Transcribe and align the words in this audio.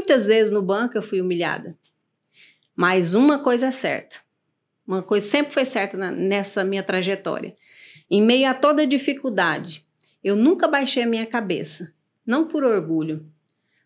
muitas 0.00 0.26
vezes 0.26 0.50
no 0.50 0.62
banco 0.62 0.96
eu 0.96 1.02
fui 1.02 1.20
humilhada. 1.20 1.76
Mas 2.74 3.12
uma 3.12 3.38
coisa 3.38 3.66
é 3.66 3.70
certa. 3.70 4.16
Uma 4.86 5.02
coisa 5.02 5.26
sempre 5.26 5.52
foi 5.52 5.66
certa 5.66 5.96
na, 5.96 6.10
nessa 6.10 6.64
minha 6.64 6.82
trajetória. 6.82 7.54
Em 8.10 8.22
meio 8.22 8.48
a 8.48 8.54
toda 8.54 8.86
dificuldade, 8.86 9.84
eu 10.24 10.34
nunca 10.34 10.66
baixei 10.66 11.02
a 11.02 11.06
minha 11.06 11.26
cabeça. 11.26 11.92
Não 12.26 12.48
por 12.48 12.64
orgulho, 12.64 13.26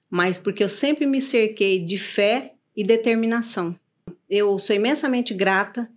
mas 0.09 0.39
porque 0.39 0.63
eu 0.63 0.69
sempre 0.69 1.05
me 1.05 1.21
cerquei 1.21 1.85
de 1.85 1.99
fé 1.99 2.55
e 2.77 2.85
determinação. 2.85 3.75
Eu 4.31 4.57
sou 4.59 4.77
imensamente 4.77 5.35
grata, 5.35 5.91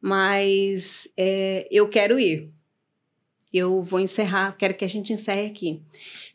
mas 0.00 1.12
é, 1.16 1.66
eu 1.70 1.88
quero 1.88 2.18
ir. 2.18 2.53
Eu 3.56 3.84
vou 3.84 4.00
encerrar, 4.00 4.56
quero 4.58 4.74
que 4.74 4.84
a 4.84 4.88
gente 4.88 5.12
encerre 5.12 5.46
aqui. 5.46 5.80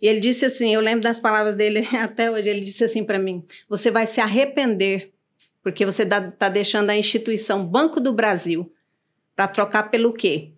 E 0.02 0.08
ele 0.08 0.22
disse 0.22 0.46
assim: 0.46 0.74
eu 0.74 0.80
lembro 0.80 1.02
das 1.02 1.20
palavras 1.20 1.54
dele 1.54 1.86
até 2.00 2.32
hoje. 2.32 2.50
Ele 2.50 2.62
disse 2.62 2.86
assim 2.86 3.04
para 3.04 3.20
mim: 3.20 3.44
você 3.68 3.92
vai 3.92 4.08
se 4.08 4.22
arrepender, 4.22 5.12
porque 5.62 5.86
você 5.86 6.04
está 6.04 6.48
deixando 6.48 6.90
a 6.90 6.96
instituição 6.96 7.66
Banco 7.66 8.00
do 8.00 8.14
Brasil 8.14 8.72
para 9.36 9.50
trocar 9.50 9.92
pelo 9.92 10.14
quê? 10.14 10.54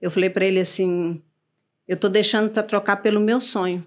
Eu 0.00 0.10
falei 0.10 0.30
para 0.30 0.46
ele 0.46 0.60
assim: 0.60 1.22
eu 1.86 1.94
estou 1.94 2.08
deixando 2.08 2.50
para 2.50 2.62
trocar 2.62 2.96
pelo 2.96 3.20
meu 3.20 3.38
sonho. 3.38 3.86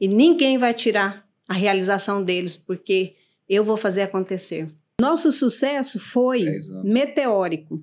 E 0.00 0.06
ninguém 0.06 0.56
vai 0.56 0.72
tirar 0.72 1.28
a 1.48 1.52
realização 1.52 2.22
deles, 2.22 2.54
porque 2.54 3.16
eu 3.48 3.64
vou 3.64 3.76
fazer 3.76 4.02
acontecer. 4.02 4.72
Nosso 5.00 5.32
sucesso 5.32 5.98
foi 5.98 6.44
meteórico. 6.84 7.82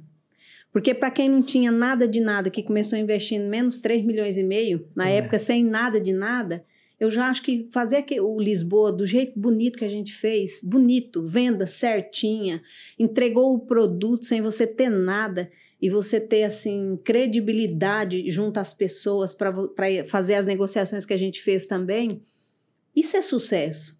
Porque 0.71 0.94
para 0.94 1.12
quem 1.12 1.30
não 1.30 1.41
tinha 1.41 1.71
nada 1.71 2.07
de 2.07 2.20
nada, 2.20 2.49
que 2.49 2.63
começou 2.63 2.98
investindo 2.99 3.49
menos 3.49 3.77
3 3.77 4.05
milhões 4.05 4.38
e 4.38 4.44
meio, 4.44 4.88
na 4.95 5.09
é. 5.09 5.17
época 5.17 5.39
sem 5.39 5.63
nada 5.63 5.99
de 5.99 6.13
nada, 6.13 6.63
eu 6.99 7.12
já 7.12 7.27
acho 7.27 7.44
que 7.44 7.66
fazer 7.71 8.05
o 8.21 8.39
Lisboa 8.39 8.91
do 8.91 9.05
jeito 9.05 9.39
bonito 9.39 9.77
que 9.77 9.85
a 9.85 9.89
gente 9.89 10.13
fez, 10.13 10.61
bonito, 10.63 11.25
venda 11.25 11.67
certinha, 11.67 12.61
entregou 12.97 13.53
o 13.53 13.59
produto 13.59 14.25
sem 14.25 14.41
você 14.41 14.66
ter 14.66 14.89
nada 14.89 15.50
e 15.80 15.89
você 15.89 16.19
ter 16.19 16.44
assim 16.44 17.00
credibilidade 17.03 18.30
junto 18.31 18.59
às 18.59 18.73
pessoas 18.73 19.34
para 19.34 19.53
fazer 20.08 20.36
as 20.36 20.45
negociações 20.45 21.06
que 21.06 21.13
a 21.13 21.17
gente 21.17 21.41
fez 21.41 21.67
também, 21.67 22.23
isso 22.95 23.16
é 23.16 23.22
sucesso. 23.22 23.95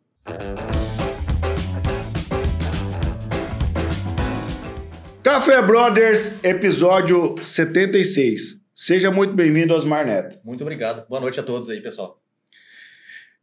Café 5.28 5.62
Brothers, 5.62 6.42
episódio 6.42 7.36
76. 7.44 8.62
Seja 8.74 9.12
muito 9.12 9.34
bem-vindo, 9.34 9.74
Osmar 9.74 10.06
Neto. 10.06 10.40
Muito 10.42 10.62
obrigado. 10.62 11.06
Boa 11.10 11.20
noite 11.20 11.38
a 11.38 11.44
todos 11.44 11.70
aí, 11.70 11.82
pessoal. 11.82 12.18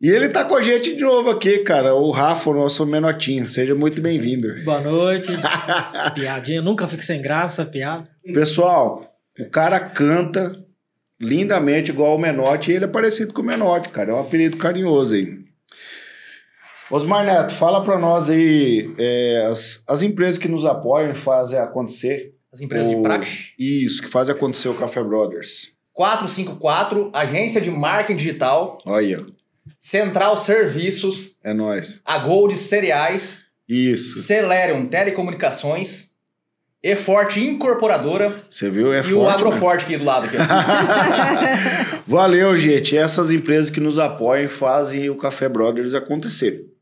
E 0.01 0.09
ele 0.09 0.31
tá 0.31 0.47
com 0.47 0.57
a 0.57 0.63
gente 0.63 0.97
de 0.97 1.03
novo 1.03 1.29
aqui, 1.29 1.59
cara. 1.59 1.95
O 1.95 2.11
Rafa, 2.11 2.49
o 2.49 2.55
nosso 2.55 2.87
menotinho. 2.87 3.47
Seja 3.47 3.75
muito 3.75 4.01
bem-vindo. 4.01 4.65
Boa 4.65 4.81
noite. 4.81 5.31
Piadinha, 6.15 6.63
nunca 6.63 6.89
fico 6.89 7.03
sem 7.03 7.21
graça, 7.21 7.67
piada. 7.67 8.09
Pessoal, 8.33 9.15
o 9.39 9.51
cara 9.51 9.79
canta 9.79 10.65
lindamente 11.21 11.91
igual 11.91 12.17
o 12.17 12.19
Menotti 12.19 12.71
e 12.71 12.77
ele 12.77 12.87
é 12.87 12.89
parecido 12.89 13.35
com 13.35 13.43
o 13.43 13.45
Menotti, 13.45 13.91
cara. 13.91 14.11
É 14.11 14.15
um 14.15 14.21
apelido 14.21 14.57
carinhoso 14.57 15.17
aí. 15.17 15.44
Osmar 16.91 17.25
Neto, 17.25 17.55
fala 17.55 17.83
para 17.83 17.99
nós 17.99 18.29
aí 18.29 18.95
é, 18.99 19.47
as, 19.51 19.83
as 19.87 20.03
empresas 20.03 20.39
que 20.39 20.49
nos 20.49 20.65
apoiam 20.65 21.11
e 21.11 21.15
fazem 21.15 21.59
acontecer. 21.59 22.35
As 22.53 22.61
empresas 22.61 22.93
o, 22.93 22.97
de 22.97 23.03
praxe? 23.03 23.53
Isso, 23.59 24.03
que 24.03 24.09
fazem 24.09 24.35
acontecer 24.35 24.69
o 24.69 24.75
Café 24.75 25.03
Brothers. 25.03 25.73
454, 25.93 27.11
agência 27.13 27.61
de 27.61 27.71
marketing 27.71 28.17
digital. 28.17 28.79
Olha. 28.85 29.25
Central 29.79 30.37
Serviços. 30.37 31.37
É 31.43 31.55
nós. 31.55 32.01
A 32.05 32.19
Gold 32.19 32.57
Cereais. 32.57 33.47
Isso. 33.69 34.21
Celerium 34.23 34.87
Telecomunicações. 34.87 36.11
E 36.83 36.95
Forte 36.97 37.41
Incorporadora. 37.41 38.43
Você 38.51 38.69
viu? 38.69 38.93
É 38.93 39.01
e 39.01 39.03
forte. 39.03 39.17
o 39.17 39.27
Agroforte 39.27 39.85
aqui 39.85 39.97
do 39.97 40.05
lado. 40.05 40.27
Aqui. 40.27 40.37
Valeu, 42.07 42.55
gente. 42.59 42.95
Essas 42.95 43.31
empresas 43.31 43.71
que 43.71 43.81
nos 43.81 43.99
apoiam 43.99 44.51
fazem 44.51 45.09
o 45.09 45.17
Café 45.17 45.49
Brothers 45.49 45.95
acontecer. 45.95 46.74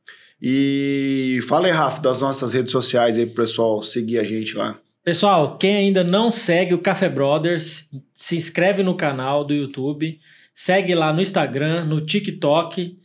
E 0.45 1.39
fala 1.47 1.69
aí, 1.69 1.73
Rafa, 1.73 2.03
das 2.03 2.21
nossas 2.21 2.53
redes 2.53 2.73
sociais 2.73 3.17
aí 3.17 3.25
pro 3.25 3.45
pessoal 3.45 3.81
seguir 3.81 4.19
a 4.19 4.25
gente 4.25 4.57
lá. 4.57 4.77
Pessoal, 5.05 5.57
quem 5.57 5.77
ainda 5.77 6.03
não 6.03 6.33
segue 6.33 6.75
o 6.75 6.79
Café 6.79 7.09
Brothers, 7.09 7.89
se 8.13 8.35
inscreve 8.35 8.83
no 8.83 8.97
canal 8.97 9.45
do 9.45 9.55
YouTube, 9.55 10.19
segue 10.53 10.97
lá 10.97 11.13
no 11.13 11.23
Instagram, 11.23 11.85
no 11.85 12.01
TikTok 12.01 12.99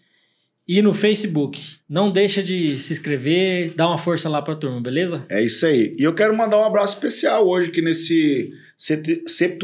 e 0.67 0.81
no 0.81 0.95
Facebook. 0.95 1.77
Não 1.87 2.11
deixa 2.11 2.41
de 2.41 2.79
se 2.79 2.91
inscrever, 2.93 3.71
dá 3.75 3.87
uma 3.87 3.99
força 3.99 4.27
lá 4.27 4.41
pra 4.41 4.55
turma, 4.55 4.81
beleza? 4.81 5.23
É 5.29 5.41
isso 5.41 5.63
aí. 5.65 5.95
E 5.97 6.03
eu 6.03 6.15
quero 6.15 6.35
mandar 6.35 6.59
um 6.59 6.65
abraço 6.65 6.95
especial 6.95 7.47
hoje 7.47 7.69
aqui 7.69 7.81
nesse 7.83 8.51
76 8.75 9.57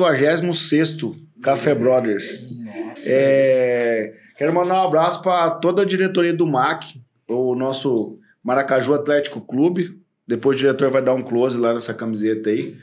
Café 1.41 1.73
Brothers. 1.73 2.45
Nossa. 2.51 3.09
É... 3.09 4.13
Quero 4.37 4.53
mandar 4.53 4.81
um 4.81 4.87
abraço 4.87 5.21
para 5.21 5.51
toda 5.51 5.83
a 5.83 5.85
diretoria 5.85 6.33
do 6.33 6.47
MAC, 6.47 6.99
o 7.27 7.55
nosso 7.55 8.19
Maracaju 8.43 8.93
Atlético 8.93 9.41
Clube. 9.41 9.99
Depois 10.27 10.55
o 10.55 10.59
diretor 10.59 10.89
vai 10.89 11.01
dar 11.01 11.13
um 11.13 11.21
close 11.23 11.57
lá 11.57 11.73
nessa 11.73 11.93
camiseta 11.93 12.49
aí. 12.49 12.75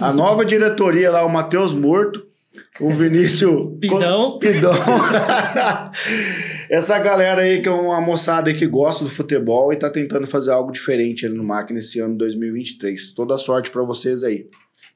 A 0.00 0.12
nova 0.12 0.44
diretoria 0.44 1.10
lá, 1.10 1.24
o 1.24 1.28
Matheus 1.28 1.72
Morto, 1.72 2.26
o 2.80 2.90
Vinícius 2.90 3.68
Pidão. 3.80 4.38
Pidão. 4.38 4.72
Essa 6.68 6.98
galera 6.98 7.42
aí 7.42 7.62
que 7.62 7.68
é 7.68 7.72
uma 7.72 8.00
moçada 8.00 8.50
aí 8.50 8.56
que 8.56 8.66
gosta 8.66 9.04
do 9.04 9.10
futebol 9.10 9.72
e 9.72 9.76
tá 9.76 9.88
tentando 9.88 10.26
fazer 10.26 10.50
algo 10.50 10.72
diferente 10.72 11.24
ali 11.24 11.34
no 11.36 11.44
MAC 11.44 11.72
nesse 11.72 12.00
ano 12.00 12.16
2023. 12.16 13.12
Toda 13.14 13.38
sorte 13.38 13.70
para 13.70 13.82
vocês 13.82 14.22
aí. 14.24 14.48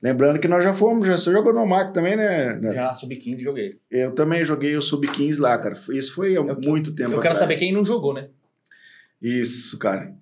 Lembrando 0.03 0.41
que 0.41 0.49
nós 0.49 0.65
já 0.65 0.73
fomos, 0.73 1.07
já 1.07 1.17
você 1.17 1.31
jogou 1.31 1.55
no 1.55 1.65
MAC 1.65 1.95
também, 1.95 2.17
né? 2.17 2.59
Já, 2.73 2.93
sub-15 2.93 3.39
joguei. 3.39 3.77
Eu 3.89 4.11
também 4.13 4.45
joguei 4.45 4.77
o 4.77 4.83
sub-15 4.83 5.39
lá, 5.39 5.57
cara. 5.57 5.77
Isso 5.91 6.15
foi 6.15 6.33
há 6.33 6.41
eu, 6.41 6.61
muito 6.61 6.93
tempo 6.93 7.13
Eu 7.13 7.21
quero 7.21 7.35
atrás. 7.35 7.39
saber 7.39 7.57
quem 7.57 7.73
não 7.73 7.85
jogou, 7.85 8.13
né? 8.13 8.27
Isso, 9.23 9.79
cara. 9.79 10.13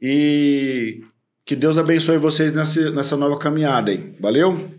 E 0.00 1.00
que 1.44 1.56
Deus 1.56 1.78
abençoe 1.78 2.18
vocês 2.18 2.52
nessa, 2.52 2.90
nessa 2.90 3.16
nova 3.16 3.38
caminhada 3.38 3.90
aí. 3.90 4.14
Valeu? 4.20 4.70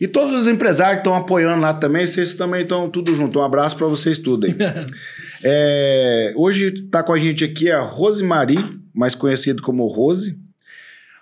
E 0.00 0.06
todos 0.06 0.34
os 0.34 0.48
empresários 0.48 0.94
que 0.94 1.00
estão 1.00 1.14
apoiando 1.14 1.60
lá 1.60 1.74
também, 1.74 2.06
vocês 2.06 2.34
também 2.34 2.62
estão 2.62 2.88
tudo 2.88 3.14
junto. 3.14 3.38
Um 3.38 3.42
abraço 3.42 3.76
para 3.76 3.86
vocês 3.88 4.18
tudo 4.18 4.46
aí. 4.46 4.56
é, 5.42 6.32
hoje 6.36 6.72
está 6.74 7.02
com 7.02 7.12
a 7.12 7.18
gente 7.18 7.44
aqui 7.44 7.70
a 7.70 7.80
Rosemary, 7.80 8.56
mais 8.94 9.14
conhecido 9.14 9.62
como 9.62 9.86
Rose. 9.86 10.38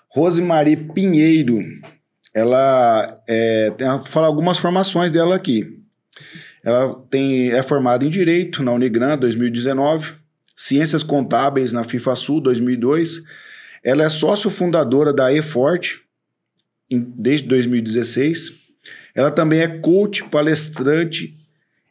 Rosemary 0.08 0.76
Pinheiro. 0.76 1.60
Ela 2.34 3.12
é, 3.26 3.70
tem, 3.70 3.88
vou 3.88 4.04
falar 4.04 4.26
algumas 4.26 4.58
formações 4.58 5.12
dela 5.12 5.34
aqui. 5.34 5.80
Ela 6.62 6.94
tem, 7.10 7.50
é 7.50 7.62
formada 7.62 8.04
em 8.04 8.10
Direito 8.10 8.62
na 8.62 8.72
Unigran 8.72 9.18
2019 9.18 10.21
Ciências 10.56 11.02
Contábeis 11.02 11.72
na 11.72 11.84
FIFA 11.84 12.16
Sul 12.16 12.40
2002. 12.40 13.22
Ela 13.82 14.04
é 14.04 14.08
sócio 14.08 14.50
fundadora 14.50 15.12
da 15.12 15.32
eForte 15.32 16.00
desde 16.90 17.48
2016. 17.48 18.52
Ela 19.14 19.30
também 19.30 19.60
é 19.60 19.68
coach, 19.68 20.24
palestrante, 20.24 21.36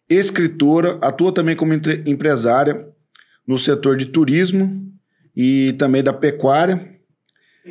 escritora, 0.09 0.97
atua 1.01 1.33
também 1.33 1.55
como 1.55 1.73
empresária 2.05 2.87
no 3.47 3.57
setor 3.57 3.97
de 3.97 4.07
turismo 4.07 4.91
e 5.35 5.73
também 5.73 6.03
da 6.03 6.13
pecuária. 6.13 6.89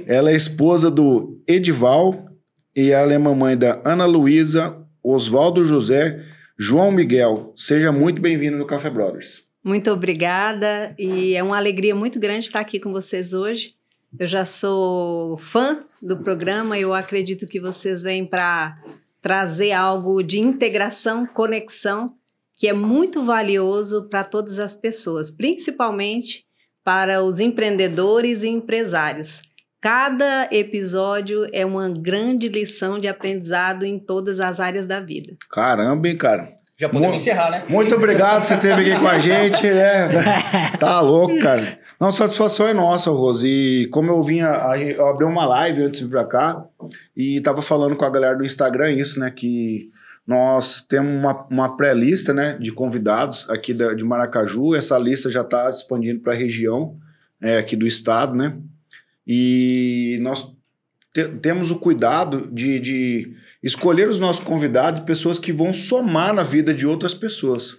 Ela 0.06 0.30
é 0.30 0.36
esposa 0.36 0.90
do 0.90 1.42
Edival 1.46 2.30
e 2.74 2.90
ela 2.90 3.12
é 3.12 3.18
mamãe 3.18 3.56
da 3.56 3.82
Ana 3.84 4.06
Luísa, 4.06 4.76
Oswaldo 5.02 5.64
José, 5.64 6.24
João 6.58 6.92
Miguel. 6.92 7.52
Seja 7.56 7.90
muito 7.90 8.20
bem-vindo 8.20 8.56
no 8.56 8.66
Café 8.66 8.88
Brothers. 8.90 9.49
Muito 9.62 9.90
obrigada 9.90 10.94
e 10.98 11.34
é 11.34 11.42
uma 11.42 11.56
alegria 11.56 11.94
muito 11.94 12.18
grande 12.18 12.46
estar 12.46 12.60
aqui 12.60 12.80
com 12.80 12.92
vocês 12.92 13.32
hoje. 13.32 13.74
Eu 14.18 14.26
já 14.26 14.44
sou 14.44 15.36
fã 15.36 15.84
do 16.02 16.16
programa 16.16 16.78
eu 16.78 16.94
acredito 16.94 17.46
que 17.46 17.60
vocês 17.60 18.02
vêm 18.02 18.26
para 18.26 18.76
trazer 19.20 19.72
algo 19.72 20.22
de 20.22 20.40
integração, 20.40 21.26
conexão, 21.26 22.14
que 22.56 22.66
é 22.66 22.72
muito 22.72 23.24
valioso 23.24 24.08
para 24.08 24.24
todas 24.24 24.58
as 24.58 24.74
pessoas, 24.74 25.30
principalmente 25.30 26.44
para 26.82 27.22
os 27.22 27.38
empreendedores 27.38 28.42
e 28.42 28.48
empresários. 28.48 29.42
Cada 29.80 30.48
episódio 30.50 31.46
é 31.52 31.64
uma 31.64 31.88
grande 31.88 32.48
lição 32.48 32.98
de 32.98 33.08
aprendizado 33.08 33.84
em 33.84 33.98
todas 33.98 34.40
as 34.40 34.60
áreas 34.60 34.86
da 34.86 35.00
vida. 35.00 35.36
Caramba, 35.50 36.08
hein, 36.08 36.18
cara? 36.18 36.52
Já 36.80 36.88
podemos 36.88 37.08
muito, 37.08 37.20
encerrar, 37.20 37.50
né? 37.50 37.62
Muito 37.68 37.94
obrigado 37.94 38.40
por 38.40 38.46
você 38.46 38.56
ter 38.56 38.72
aqui 38.72 38.98
com 38.98 39.06
a 39.06 39.18
gente. 39.18 39.70
Né? 39.70 40.08
Tá 40.80 40.98
louco, 41.02 41.38
cara. 41.40 41.78
Não, 42.00 42.10
satisfação 42.10 42.66
é 42.66 42.72
nossa, 42.72 43.10
Rose. 43.10 43.46
E 43.46 43.86
como 43.88 44.10
eu 44.10 44.22
vinha, 44.22 44.46
eu 44.78 45.06
abri 45.06 45.26
uma 45.26 45.44
live 45.44 45.82
antes 45.82 46.00
de 46.00 46.06
vir 46.06 46.12
pra 46.12 46.24
cá 46.24 46.64
e 47.14 47.38
tava 47.42 47.60
falando 47.60 47.96
com 47.96 48.04
a 48.06 48.08
galera 48.08 48.34
do 48.34 48.46
Instagram 48.46 48.92
isso, 48.92 49.20
né? 49.20 49.30
Que 49.30 49.90
nós 50.26 50.80
temos 50.88 51.12
uma, 51.12 51.46
uma 51.50 51.76
pré-lista 51.76 52.32
né, 52.32 52.56
de 52.58 52.72
convidados 52.72 53.48
aqui 53.50 53.74
da, 53.74 53.92
de 53.92 54.02
Maracaju. 54.02 54.74
Essa 54.74 54.96
lista 54.96 55.28
já 55.28 55.42
está 55.42 55.68
expandindo 55.68 56.20
para 56.20 56.32
a 56.32 56.36
região 56.36 56.96
é, 57.42 57.58
aqui 57.58 57.76
do 57.76 57.86
estado, 57.86 58.34
né? 58.34 58.56
E 59.26 60.18
nós 60.22 60.50
te, 61.12 61.28
temos 61.28 61.70
o 61.70 61.78
cuidado 61.78 62.48
de, 62.50 62.78
de 62.80 63.36
escolher 63.62 64.08
os 64.08 64.18
nossos 64.18 64.42
convidados, 64.42 65.02
pessoas 65.02 65.38
que 65.38 65.52
vão 65.52 65.72
somar 65.72 66.32
na 66.32 66.42
vida 66.42 66.72
de 66.72 66.86
outras 66.86 67.14
pessoas. 67.14 67.76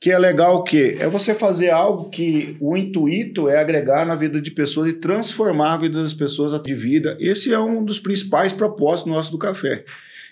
Que 0.00 0.12
é 0.12 0.18
legal 0.18 0.56
o 0.56 0.62
quê? 0.62 0.96
É 1.00 1.08
você 1.08 1.34
fazer 1.34 1.70
algo 1.70 2.08
que 2.08 2.56
o 2.60 2.76
intuito 2.76 3.48
é 3.48 3.58
agregar 3.58 4.06
na 4.06 4.14
vida 4.14 4.40
de 4.40 4.52
pessoas 4.52 4.90
e 4.90 5.00
transformar 5.00 5.74
a 5.74 5.78
vida 5.78 6.00
das 6.00 6.14
pessoas 6.14 6.60
de 6.62 6.74
vida. 6.74 7.16
Esse 7.18 7.52
é 7.52 7.58
um 7.58 7.84
dos 7.84 7.98
principais 7.98 8.52
propósitos 8.52 9.12
nossos 9.12 9.32
do 9.32 9.38
café. 9.38 9.84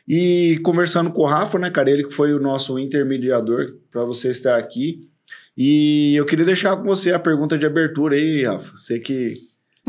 E 0.07 0.61
conversando 0.63 1.11
com 1.11 1.23
o 1.23 1.27
Rafa, 1.27 1.59
né, 1.59 1.69
cara, 1.69 1.91
ele 1.91 2.05
que 2.05 2.15
foi 2.15 2.33
o 2.33 2.39
nosso 2.39 2.79
intermediador 2.79 3.75
para 3.91 4.05
você 4.05 4.31
estar 4.31 4.57
aqui. 4.57 5.09
E 5.57 6.15
eu 6.15 6.25
queria 6.25 6.45
deixar 6.45 6.77
com 6.77 6.85
você 6.85 7.13
a 7.13 7.19
pergunta 7.19 7.59
de 7.59 7.67
abertura 7.67 8.15
aí, 8.15 8.45
Rafa. 8.45 8.77
Você 8.77 9.01
que 9.01 9.35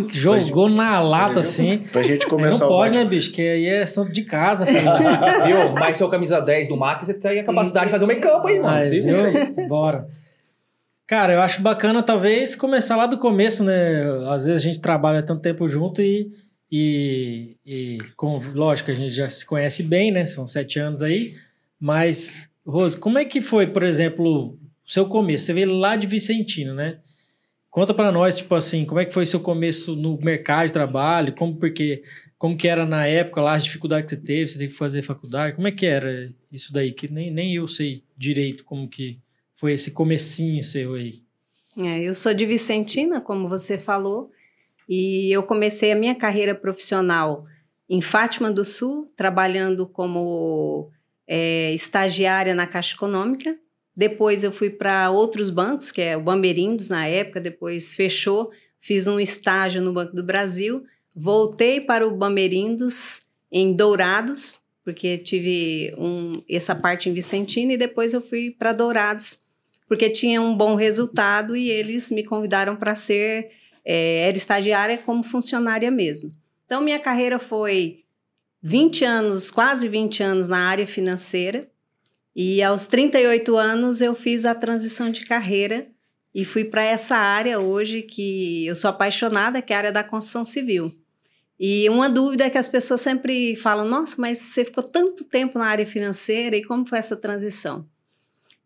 Jogou 0.09 0.69
na 0.69 0.99
lata, 0.99 1.39
assim. 1.39 1.79
Pra 1.91 2.03
gente 2.03 2.27
começar 2.27 2.65
não 2.65 2.67
o 2.67 2.69
pode, 2.77 2.93
bate- 2.93 3.03
né, 3.03 3.09
bicho? 3.09 3.31
Que 3.31 3.41
aí 3.41 3.65
é 3.65 3.85
santo 3.85 4.11
de 4.11 4.23
casa, 4.23 4.65
filho. 4.67 4.79
Viu? 5.45 5.71
Mas 5.73 5.97
seu 5.97 6.07
camisa 6.09 6.39
10 6.39 6.67
do 6.67 6.77
Max, 6.77 7.05
você 7.05 7.13
tem 7.13 7.39
a 7.39 7.43
capacidade 7.43 7.87
de 7.87 7.91
fazer 7.91 8.03
um 8.05 8.07
meio 8.07 8.21
campo 8.21 8.47
aí, 8.47 8.59
mano. 8.59 8.75
Aí, 8.77 8.89
Se 8.89 9.01
viu? 9.01 9.25
aí. 9.25 9.67
Bora. 9.67 10.07
Cara, 11.07 11.33
eu 11.33 11.41
acho 11.41 11.61
bacana, 11.61 12.03
talvez, 12.03 12.55
começar 12.55 12.95
lá 12.95 13.07
do 13.07 13.17
começo, 13.17 13.63
né? 13.63 14.03
Às 14.29 14.45
vezes 14.45 14.61
a 14.61 14.63
gente 14.63 14.81
trabalha 14.81 15.23
tanto 15.23 15.41
tempo 15.41 15.67
junto 15.67 16.01
e, 16.01 16.31
e, 16.71 17.55
e 17.65 17.97
com, 18.15 18.37
lógico, 18.53 18.91
a 18.91 18.93
gente 18.93 19.11
já 19.15 19.29
se 19.29 19.45
conhece 19.45 19.81
bem, 19.83 20.11
né? 20.11 20.25
São 20.25 20.45
sete 20.45 20.79
anos 20.79 21.01
aí. 21.01 21.33
Mas, 21.79 22.49
Rose, 22.65 22.97
como 22.97 23.17
é 23.17 23.25
que 23.25 23.39
foi, 23.41 23.67
por 23.67 23.83
exemplo, 23.83 24.49
o 24.85 24.91
seu 24.91 25.05
começo? 25.05 25.45
Você 25.45 25.53
veio 25.53 25.73
lá 25.73 25.95
de 25.95 26.05
Vicentino, 26.07 26.73
né? 26.75 26.97
Conta 27.77 27.93
pra 27.93 28.11
nós, 28.11 28.37
tipo 28.37 28.55
assim, 28.55 28.85
como 28.85 28.99
é 28.99 29.05
que 29.05 29.13
foi 29.13 29.27
seu 29.27 29.39
começo 29.39 29.95
no 29.95 30.17
mercado 30.19 30.65
de 30.65 30.73
trabalho? 30.73 31.35
Como, 31.35 31.55
porque, 31.57 32.01
como 32.35 32.57
que 32.57 32.67
era 32.67 32.87
na 32.87 33.05
época 33.05 33.39
lá, 33.39 33.53
as 33.53 33.63
dificuldades 33.63 34.09
que 34.09 34.15
você 34.15 34.21
teve? 34.25 34.47
Você 34.47 34.57
teve 34.57 34.71
que 34.71 34.79
fazer 34.79 35.03
faculdade? 35.03 35.55
Como 35.55 35.67
é 35.67 35.71
que 35.71 35.85
era 35.85 36.33
isso 36.51 36.73
daí? 36.73 36.91
Que 36.91 37.07
nem, 37.07 37.29
nem 37.29 37.53
eu 37.53 37.67
sei 37.67 38.01
direito 38.17 38.63
como 38.63 38.89
que 38.89 39.19
foi 39.55 39.73
esse 39.73 39.91
comecinho 39.91 40.63
seu 40.63 40.95
aí. 40.95 41.21
É, 41.77 42.01
eu 42.01 42.15
sou 42.15 42.33
de 42.33 42.47
Vicentina, 42.47 43.21
como 43.21 43.47
você 43.47 43.77
falou, 43.77 44.31
e 44.89 45.31
eu 45.31 45.43
comecei 45.43 45.91
a 45.91 45.95
minha 45.95 46.15
carreira 46.15 46.55
profissional 46.55 47.45
em 47.87 48.01
Fátima 48.01 48.49
do 48.49 48.65
Sul, 48.65 49.05
trabalhando 49.15 49.85
como 49.85 50.89
é, 51.27 51.71
estagiária 51.75 52.55
na 52.55 52.65
Caixa 52.65 52.95
Econômica. 52.95 53.55
Depois 53.97 54.43
eu 54.43 54.51
fui 54.51 54.69
para 54.69 55.09
outros 55.09 55.49
bancos, 55.49 55.89
que 55.89 56.01
é 56.01 56.15
o 56.15 56.21
Bamberindos 56.21 56.87
na 56.87 57.07
época, 57.07 57.41
depois 57.41 57.95
fechou, 57.95 58.51
fiz 58.79 59.07
um 59.07 59.19
estágio 59.19 59.81
no 59.81 59.91
Banco 59.91 60.15
do 60.15 60.23
Brasil, 60.23 60.85
voltei 61.15 61.81
para 61.81 62.07
o 62.07 62.15
Bamberindos 62.15 63.23
em 63.51 63.75
Dourados, 63.75 64.61
porque 64.83 65.17
tive 65.17 65.91
um, 65.97 66.37
essa 66.47 66.75
parte 66.75 67.09
em 67.09 67.13
Vicentina, 67.13 67.73
e 67.73 67.77
depois 67.77 68.13
eu 68.13 68.21
fui 68.21 68.51
para 68.51 68.71
Dourados, 68.71 69.41
porque 69.87 70.11
tinha 70.11 70.39
um 70.41 70.55
bom 70.55 70.75
resultado 70.75 71.57
e 71.57 71.71
eles 71.71 72.11
me 72.11 72.23
convidaram 72.23 72.75
para 72.75 72.93
ser, 72.93 73.49
é, 73.83 74.27
era 74.27 74.37
estagiária 74.37 74.97
como 74.99 75.23
funcionária 75.23 75.89
mesmo. 75.89 76.31
Então, 76.67 76.81
minha 76.81 76.99
carreira 76.99 77.39
foi 77.39 78.03
20 78.61 79.03
anos, 79.05 79.49
quase 79.49 79.87
20 79.87 80.21
anos 80.21 80.47
na 80.47 80.67
área 80.67 80.85
financeira, 80.85 81.67
e 82.39 82.61
aos 82.61 82.85
38 82.85 83.57
anos 83.57 83.99
eu 83.99 84.13
fiz 84.13 84.45
a 84.45 84.53
transição 84.53 85.09
de 85.09 85.25
carreira 85.25 85.87
e 86.35 86.45
fui 86.45 86.63
para 86.63 86.83
essa 86.83 87.17
área 87.17 87.59
hoje 87.59 88.03
que 88.03 88.67
eu 88.67 88.75
sou 88.75 88.91
apaixonada, 88.91 89.59
que 89.59 89.73
é 89.73 89.75
a 89.75 89.79
área 89.79 89.91
da 89.91 90.03
construção 90.03 90.45
civil. 90.45 90.95
E 91.59 91.89
uma 91.89 92.07
dúvida 92.07 92.47
que 92.47 92.57
as 92.59 92.69
pessoas 92.69 93.01
sempre 93.01 93.55
falam: 93.55 93.87
nossa, 93.87 94.21
mas 94.21 94.37
você 94.37 94.63
ficou 94.63 94.83
tanto 94.83 95.23
tempo 95.23 95.57
na 95.57 95.65
área 95.65 95.87
financeira 95.87 96.55
e 96.55 96.63
como 96.63 96.85
foi 96.85 96.99
essa 96.99 97.17
transição? 97.17 97.89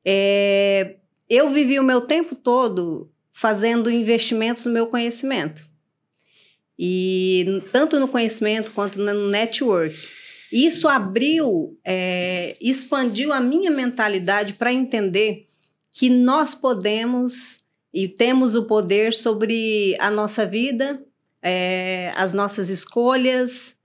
É, 0.03 0.97
eu 1.29 1.49
vivi 1.49 1.79
o 1.79 1.83
meu 1.83 2.01
tempo 2.01 2.35
todo 2.35 3.09
fazendo 3.31 3.89
investimentos 3.89 4.65
no 4.65 4.73
meu 4.73 4.87
conhecimento. 4.87 5.65
E 6.77 7.63
tanto 7.71 8.01
no 8.01 8.07
conhecimento 8.09 8.73
quanto 8.73 8.99
no 8.99 9.29
network. 9.29 10.20
Isso 10.51 10.89
abriu, 10.89 11.79
é, 11.83 12.57
expandiu 12.59 13.31
a 13.31 13.39
minha 13.39 13.71
mentalidade 13.71 14.53
para 14.53 14.73
entender 14.73 15.47
que 15.91 16.09
nós 16.09 16.53
podemos 16.53 17.65
e 17.93 18.07
temos 18.07 18.55
o 18.55 18.65
poder 18.65 19.13
sobre 19.13 19.95
a 19.99 20.09
nossa 20.09 20.45
vida, 20.45 21.01
é, 21.41 22.11
as 22.15 22.33
nossas 22.33 22.69
escolhas. 22.69 23.77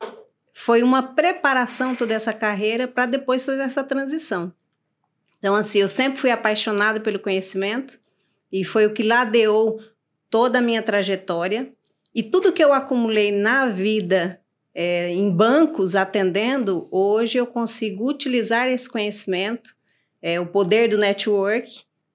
Foi 0.53 0.83
uma 0.83 1.03
preparação 1.15 1.95
toda 1.95 2.15
essa 2.15 2.33
carreira 2.33 2.87
para 2.89 3.07
depois 3.07 3.45
fazer 3.45 3.63
essa 3.63 3.85
transição. 3.85 4.53
Então, 5.39 5.55
assim, 5.55 5.81
eu 5.81 5.89
sempre 5.89 6.19
fui 6.19 6.31
apaixonada 6.31 7.01
pelo 7.01 7.19
conhecimento 7.19 8.01
e 8.51 8.65
foi 8.65 8.87
o 8.87 8.95
que 8.95 9.03
ladeou 9.03 9.81
toda 10.31 10.59
a 10.59 10.63
minha 10.63 10.83
trajetória. 10.83 11.73
E 12.15 12.23
tudo 12.23 12.53
que 12.53 12.65
eu 12.65 12.73
acumulei 12.73 13.31
na 13.31 13.69
vida, 13.69 14.41
é, 14.79 15.09
em 15.09 15.31
bancos, 15.31 15.97
atendendo, 15.97 16.87
hoje 16.91 17.39
eu 17.39 17.47
consigo 17.47 18.07
utilizar 18.11 18.69
esse 18.69 18.87
conhecimento, 18.91 19.71
é, 20.21 20.39
o 20.39 20.45
poder 20.45 20.89
do 20.91 20.99
network, 20.99 21.67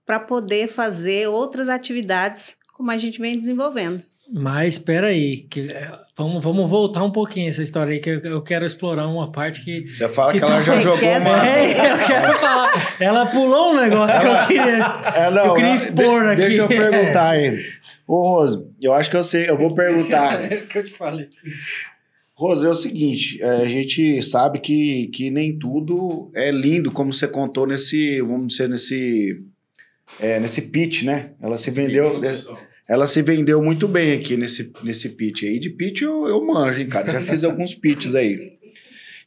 para 0.05 0.19
poder 0.19 0.67
fazer 0.67 1.27
outras 1.27 1.67
atividades 1.69 2.55
como 2.77 2.91
a 2.91 2.97
gente 2.97 3.19
vem 3.19 3.37
desenvolvendo. 3.39 4.03
Mas 4.33 4.75
espera 4.75 5.07
aí, 5.07 5.37
que, 5.39 5.67
é, 5.73 5.91
vamos, 6.15 6.43
vamos 6.43 6.69
voltar 6.69 7.03
um 7.03 7.11
pouquinho 7.11 7.49
essa 7.49 7.63
história 7.63 7.93
aí, 7.93 7.99
que 7.99 8.09
eu, 8.11 8.19
eu 8.19 8.41
quero 8.43 8.63
explorar 8.65 9.07
uma 9.07 9.31
parte 9.31 9.63
que... 9.65 9.91
Você 9.91 10.07
fala 10.07 10.31
que, 10.31 10.37
Que 10.37 10.45
ela 10.45 10.61
já 10.63 10.75
tu- 10.75 10.81
jogou 10.81 11.09
uma. 11.09 11.47
É, 11.47 11.71
eu 11.71 12.05
quero 12.05 12.33
falar. 12.39 12.95
Ela 12.99 13.25
pulou 13.25 13.71
um 13.73 13.81
negócio 13.81 14.19
que 14.21 14.27
eu 14.27 14.47
queria... 14.47 14.85
É, 15.15 15.31
não, 15.31 15.45
eu 15.47 15.53
queria 15.55 15.75
expor 15.75 16.21
De- 16.23 16.27
aqui. 16.29 16.41
Deixa 16.41 16.61
eu 16.61 16.67
perguntar 16.67 17.29
aí. 17.31 17.57
Ô, 18.07 18.21
Rose, 18.35 18.63
eu 18.81 18.93
acho 18.93 19.09
que 19.09 19.15
eu 19.17 19.23
sei, 19.23 19.49
eu 19.49 19.57
vou 19.57 19.73
perguntar. 19.73 20.39
que 20.67 20.77
eu 20.77 20.83
te 20.83 20.91
falei. 20.91 21.27
Rose, 22.41 22.65
é 22.65 22.69
o 22.69 22.73
seguinte, 22.73 23.39
é, 23.39 23.47
a 23.57 23.67
gente 23.67 24.19
sabe 24.23 24.59
que, 24.59 25.11
que 25.13 25.29
nem 25.29 25.59
tudo 25.59 26.31
é 26.33 26.49
lindo, 26.49 26.91
como 26.91 27.13
você 27.13 27.27
contou 27.27 27.67
nesse, 27.67 28.19
vamos 28.19 28.47
dizer, 28.47 28.67
nesse, 28.67 29.43
é, 30.19 30.39
nesse 30.39 30.63
pitch, 30.63 31.03
né? 31.03 31.33
Ela 31.39 31.55
se 31.59 31.69
vendeu, 31.69 32.19
ela 32.88 33.05
se 33.05 33.21
vendeu 33.21 33.61
muito 33.61 33.88
bem 33.88 34.13
aqui 34.13 34.35
nesse, 34.35 34.73
nesse 34.81 35.10
pitch 35.10 35.43
aí. 35.43 35.60
De 35.60 35.69
pitch 35.69 36.01
eu, 36.01 36.27
eu 36.27 36.43
manjo, 36.43 36.81
hein, 36.81 36.88
cara? 36.88 37.12
Já 37.12 37.21
fiz 37.21 37.43
alguns 37.43 37.75
pitches 37.75 38.15
aí. 38.15 38.53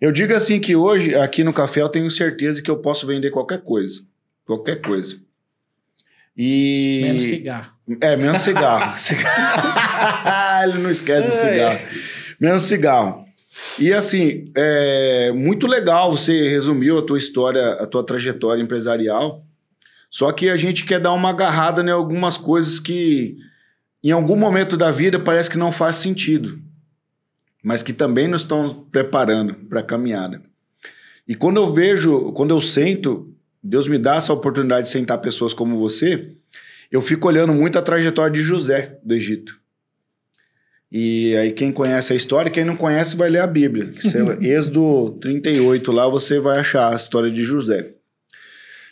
Eu 0.00 0.11
digo 0.11 0.35
assim 0.35 0.59
que 0.59 0.75
hoje, 0.75 1.14
aqui 1.14 1.44
no 1.44 1.52
café, 1.52 1.83
eu 1.83 1.88
tenho 1.88 2.11
certeza 2.11 2.61
que 2.61 2.71
eu 2.71 2.78
posso 2.78 3.06
vender 3.06 3.30
qualquer 3.30 3.62
coisa. 3.62 4.02
Qualquer 4.44 4.80
coisa. 4.80 5.16
E... 6.37 7.00
Menos 7.04 7.23
cigarro. 7.23 7.73
É, 8.00 8.16
menos 8.16 8.40
cigarro. 8.40 8.97
Cigarro. 8.99 10.64
Ele 10.68 10.83
não 10.83 10.90
esquece 10.90 11.30
do 11.30 11.37
cigarro. 11.37 11.78
Menos 12.41 12.62
cigarro. 12.62 13.25
E 13.79 13.93
assim, 13.93 14.50
é 14.55 15.31
muito 15.33 15.67
legal 15.67 16.11
você 16.11 16.49
resumiu 16.49 16.99
a 16.99 17.07
tua 17.07 17.19
história, 17.19 17.75
a 17.75 17.87
tua 17.87 18.05
trajetória 18.05 18.62
empresarial. 18.62 19.45
Só 20.11 20.31
que 20.33 20.49
a 20.49 20.57
gente 20.57 20.85
quer 20.85 21.00
dar 21.00 21.12
uma 21.12 21.31
agarrada 21.31 21.83
em 21.83 21.91
algumas 21.91 22.37
coisas 22.37 22.79
que 22.79 23.37
em 24.03 24.11
algum 24.11 24.37
momento 24.37 24.76
da 24.76 24.91
vida 24.91 25.19
parece 25.19 25.49
que 25.49 25.59
não 25.59 25.73
faz 25.73 25.97
sentido, 25.97 26.59
mas 27.62 27.83
que 27.83 27.93
também 27.93 28.29
nos 28.29 28.43
estão 28.43 28.87
preparando 28.93 29.55
para 29.55 29.81
a 29.81 29.85
caminhada. 29.85 30.43
E 31.26 31.35
quando 31.35 31.57
eu 31.57 31.73
vejo, 31.73 32.33
quando 32.33 32.50
eu 32.50 32.61
sento, 32.61 33.35
Deus 33.62 33.88
me 33.88 33.99
dá 33.99 34.17
essa 34.17 34.33
oportunidade 34.33 34.87
de 34.87 34.93
sentar 34.93 35.19
pessoas 35.19 35.55
como 35.55 35.79
você, 35.79 36.33
eu 36.93 37.00
fico 37.00 37.26
olhando 37.26 37.55
muito 37.55 37.79
a 37.79 37.83
trajetória 37.83 38.31
de 38.31 38.43
José 38.43 38.99
do 39.03 39.14
Egito. 39.14 39.59
E 40.91 41.37
aí 41.37 41.53
quem 41.53 41.73
conhece 41.73 42.12
a 42.12 42.17
história, 42.17 42.50
quem 42.50 42.64
não 42.64 42.76
conhece 42.76 43.17
vai 43.17 43.29
ler 43.29 43.41
a 43.41 43.47
Bíblia. 43.47 43.93
Você, 44.00 44.19
Êxodo 44.41 45.19
38 45.21 45.91
lá 45.91 46.09
você 46.09 46.38
vai 46.38 46.61
achar 46.61 46.93
a 46.93 46.97
história 46.97 47.31
de 47.31 47.43
José. 47.43 47.95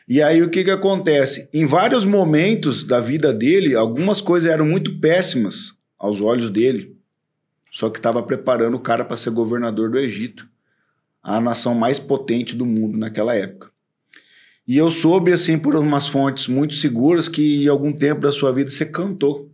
E 0.08 0.20
aí 0.20 0.42
o 0.42 0.50
que 0.50 0.64
que 0.64 0.70
acontece? 0.70 1.48
Em 1.52 1.64
vários 1.64 2.04
momentos 2.04 2.82
da 2.84 3.00
vida 3.00 3.32
dele, 3.32 3.74
algumas 3.74 4.20
coisas 4.20 4.50
eram 4.50 4.66
muito 4.66 4.98
péssimas 4.98 5.72
aos 5.98 6.20
olhos 6.20 6.50
dele. 6.50 6.96
Só 7.70 7.88
que 7.88 7.98
estava 7.98 8.22
preparando 8.22 8.76
o 8.76 8.80
cara 8.80 9.04
para 9.04 9.16
ser 9.16 9.30
governador 9.30 9.90
do 9.90 9.98
Egito, 9.98 10.46
a 11.22 11.40
nação 11.40 11.74
mais 11.74 11.98
potente 11.98 12.54
do 12.54 12.66
mundo 12.66 12.98
naquela 12.98 13.34
época. 13.34 13.70
E 14.66 14.76
eu 14.76 14.90
soube, 14.90 15.32
assim, 15.32 15.58
por 15.58 15.74
umas 15.74 16.06
fontes 16.06 16.46
muito 16.46 16.74
seguras, 16.74 17.28
que 17.28 17.64
em 17.64 17.68
algum 17.68 17.92
tempo 17.92 18.20
da 18.20 18.30
sua 18.30 18.52
vida 18.52 18.70
você 18.70 18.84
cantou. 18.84 19.50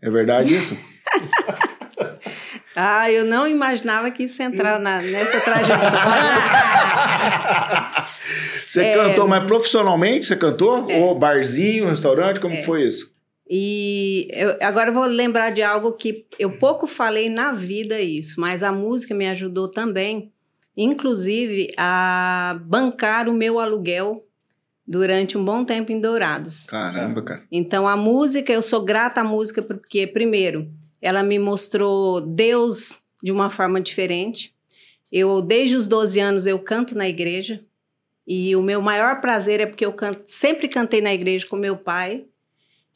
É 0.00 0.10
verdade 0.10 0.54
isso? 0.54 0.76
Ah, 2.82 3.10
eu 3.12 3.26
não 3.26 3.46
imaginava 3.46 4.10
que 4.10 4.22
isso 4.22 4.40
ia 4.40 4.48
entrar 4.48 4.80
na- 4.80 5.02
nessa 5.02 5.38
trajetória. 5.40 5.90
Você 8.64 8.82
É. 8.84 8.94
cantou, 8.94 9.26
mas 9.28 9.44
profissionalmente 9.44 10.26
você 10.26 10.36
cantou? 10.36 10.88
É. 10.90 10.98
Ou 10.98 11.18
barzinho, 11.18 11.88
restaurante? 11.88 12.40
Como 12.40 12.54
É. 12.54 12.58
que 12.58 12.64
foi 12.64 12.84
isso? 12.86 13.10
E 13.48 14.28
eu, 14.32 14.56
agora 14.62 14.90
eu 14.90 14.94
vou 14.94 15.04
lembrar 15.06 15.50
de 15.50 15.62
algo 15.62 15.92
que 15.92 16.24
eu 16.38 16.52
pouco 16.52 16.86
falei 16.86 17.28
na 17.28 17.52
vida 17.52 18.00
isso, 18.00 18.40
mas 18.40 18.62
a 18.62 18.70
música 18.70 19.12
me 19.14 19.28
ajudou 19.28 19.68
também, 19.68 20.30
inclusive 20.76 21.72
a 21.76 22.56
bancar 22.64 23.28
o 23.28 23.32
meu 23.34 23.58
aluguel 23.58 24.22
durante 24.86 25.36
um 25.36 25.44
bom 25.44 25.64
tempo 25.64 25.90
em 25.90 26.00
Dourados. 26.00 26.64
Caramba, 26.64 27.22
cara. 27.22 27.42
Então 27.50 27.88
a 27.88 27.96
música, 27.96 28.52
eu 28.52 28.62
sou 28.62 28.84
grata 28.84 29.20
à 29.20 29.24
música 29.24 29.60
porque 29.60 30.06
primeiro, 30.06 30.68
ela 31.00 31.22
me 31.22 31.38
mostrou 31.38 32.20
Deus 32.20 33.02
de 33.22 33.32
uma 33.32 33.50
forma 33.50 33.80
diferente. 33.80 34.54
Eu 35.10 35.42
desde 35.42 35.76
os 35.76 35.86
12 35.86 36.20
anos 36.20 36.46
eu 36.46 36.58
canto 36.58 36.96
na 36.96 37.08
igreja 37.08 37.64
e 38.26 38.54
o 38.54 38.62
meu 38.62 38.80
maior 38.80 39.20
prazer 39.20 39.60
é 39.60 39.66
porque 39.66 39.84
eu 39.84 39.92
canto, 39.92 40.22
sempre 40.26 40.68
cantei 40.68 41.00
na 41.00 41.12
igreja 41.12 41.46
com 41.46 41.56
meu 41.56 41.76
pai. 41.76 42.24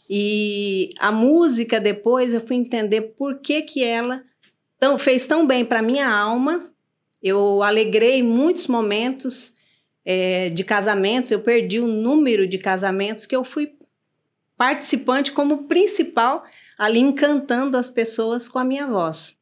E 0.09 0.93
a 0.99 1.11
música 1.11 1.81
depois 1.81 2.35
eu 2.35 2.41
fui 2.41 2.57
entender 2.57 3.01
por 3.17 3.41
que 3.41 3.63
que 3.63 3.83
ela 3.83 4.23
tão, 4.79 4.99
fez 4.99 5.27
tão 5.27 5.47
bem 5.47 5.65
para 5.65 5.83
minha 5.83 6.09
alma. 6.09 6.71
Eu 7.23 7.63
alegrei 7.63 8.23
muitos 8.23 8.67
momentos 8.67 9.55
eh, 10.05 10.51
de 10.51 10.63
casamentos. 10.63 11.31
Eu 11.31 11.41
perdi 11.41 11.81
o 11.81 11.87
número 11.87 12.47
de 12.47 12.59
casamentos 12.59 13.25
que 13.25 13.35
eu 13.35 13.43
fui 13.43 13.73
participante 14.57 15.33
como 15.33 15.65
principal 15.65 16.45
ali 16.79 16.99
encantando 16.99 17.77
as 17.77 17.89
pessoas 17.89 18.49
com 18.49 18.59
a 18.59 18.65
minha 18.65 18.87
voz. 18.87 19.37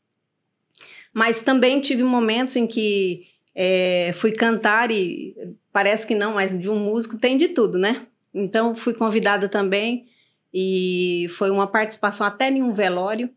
Mas 1.12 1.42
também 1.42 1.80
tive 1.80 2.02
momentos 2.02 2.56
em 2.56 2.66
que 2.66 3.26
eh, 3.54 4.12
fui 4.14 4.32
cantar 4.32 4.90
e 4.90 5.34
parece 5.72 6.06
que 6.06 6.14
não, 6.14 6.34
mas 6.34 6.58
de 6.58 6.68
um 6.68 6.78
músico 6.78 7.18
tem 7.18 7.36
de 7.36 7.48
tudo, 7.48 7.78
né? 7.78 8.06
Então 8.34 8.74
fui 8.74 8.94
convidada 8.94 9.48
também 9.48 10.06
e 10.52 11.26
foi 11.30 11.50
uma 11.50 11.66
participação 11.66 12.26
até 12.26 12.50
em 12.50 12.62
um 12.62 12.72
velório 12.72 13.30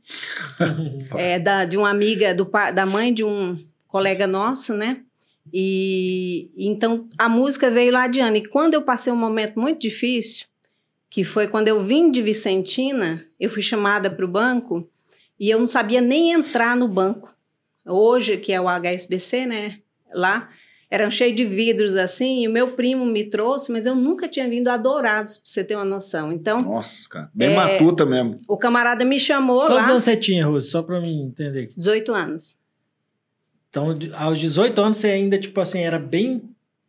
é, 1.15 1.39
da, 1.39 1.65
de 1.65 1.77
uma 1.77 1.89
amiga 1.89 2.33
do, 2.33 2.49
da 2.73 2.85
mãe 2.85 3.13
de 3.13 3.23
um 3.23 3.57
colega 3.87 4.27
nosso, 4.27 4.73
né? 4.73 5.01
E 5.53 6.49
então 6.57 7.07
a 7.17 7.29
música 7.29 7.69
veio 7.69 7.91
lá 7.91 8.07
de 8.07 8.19
ano. 8.19 8.37
E 8.37 8.45
quando 8.45 8.73
eu 8.73 8.81
passei 8.81 9.13
um 9.13 9.17
momento 9.17 9.59
muito 9.59 9.79
difícil, 9.79 10.47
que 11.15 11.23
foi 11.23 11.47
quando 11.47 11.69
eu 11.69 11.81
vim 11.81 12.11
de 12.11 12.21
Vicentina, 12.21 13.23
eu 13.39 13.49
fui 13.49 13.61
chamada 13.61 14.09
para 14.11 14.25
o 14.25 14.27
banco 14.27 14.85
e 15.39 15.49
eu 15.49 15.57
não 15.57 15.65
sabia 15.65 16.01
nem 16.01 16.33
entrar 16.33 16.75
no 16.75 16.89
banco. 16.89 17.33
Hoje, 17.85 18.35
que 18.35 18.51
é 18.51 18.59
o 18.59 18.65
HSBC, 18.67 19.45
né? 19.45 19.79
Lá, 20.13 20.49
eram 20.91 21.09
cheios 21.09 21.37
de 21.37 21.45
vidros 21.45 21.95
assim, 21.95 22.43
e 22.43 22.49
o 22.49 22.51
meu 22.51 22.73
primo 22.73 23.05
me 23.05 23.23
trouxe, 23.23 23.71
mas 23.71 23.85
eu 23.85 23.95
nunca 23.95 24.27
tinha 24.27 24.49
vindo 24.49 24.67
a 24.67 24.75
Dourados, 24.75 25.37
para 25.37 25.47
você 25.49 25.63
ter 25.63 25.77
uma 25.77 25.85
noção. 25.85 26.33
Então, 26.33 26.59
Nossa, 26.59 27.07
cara. 27.07 27.31
Bem 27.33 27.53
É. 27.53 27.55
matuta 27.55 28.05
mesmo. 28.05 28.35
o 28.45 28.57
camarada 28.57 29.05
me 29.05 29.17
chamou 29.17 29.61
Quantos 29.67 29.75
lá, 29.77 29.91
anos 29.91 30.03
você 30.03 30.17
tinha, 30.17 30.45
Rose? 30.45 30.67
Só 30.69 30.83
pra 30.83 30.99
mim 30.99 31.27
entender. 31.27 31.61
aqui. 31.61 31.73
18 31.77 32.13
anos. 32.13 32.59
Então, 33.69 33.93
aos 34.17 34.37
18 34.37 34.81
anos, 34.81 34.97
você 34.97 35.11
ainda, 35.11 35.37
tipo 35.39 35.61
assim, 35.61 35.79
era 35.79 35.97
bem 35.97 36.41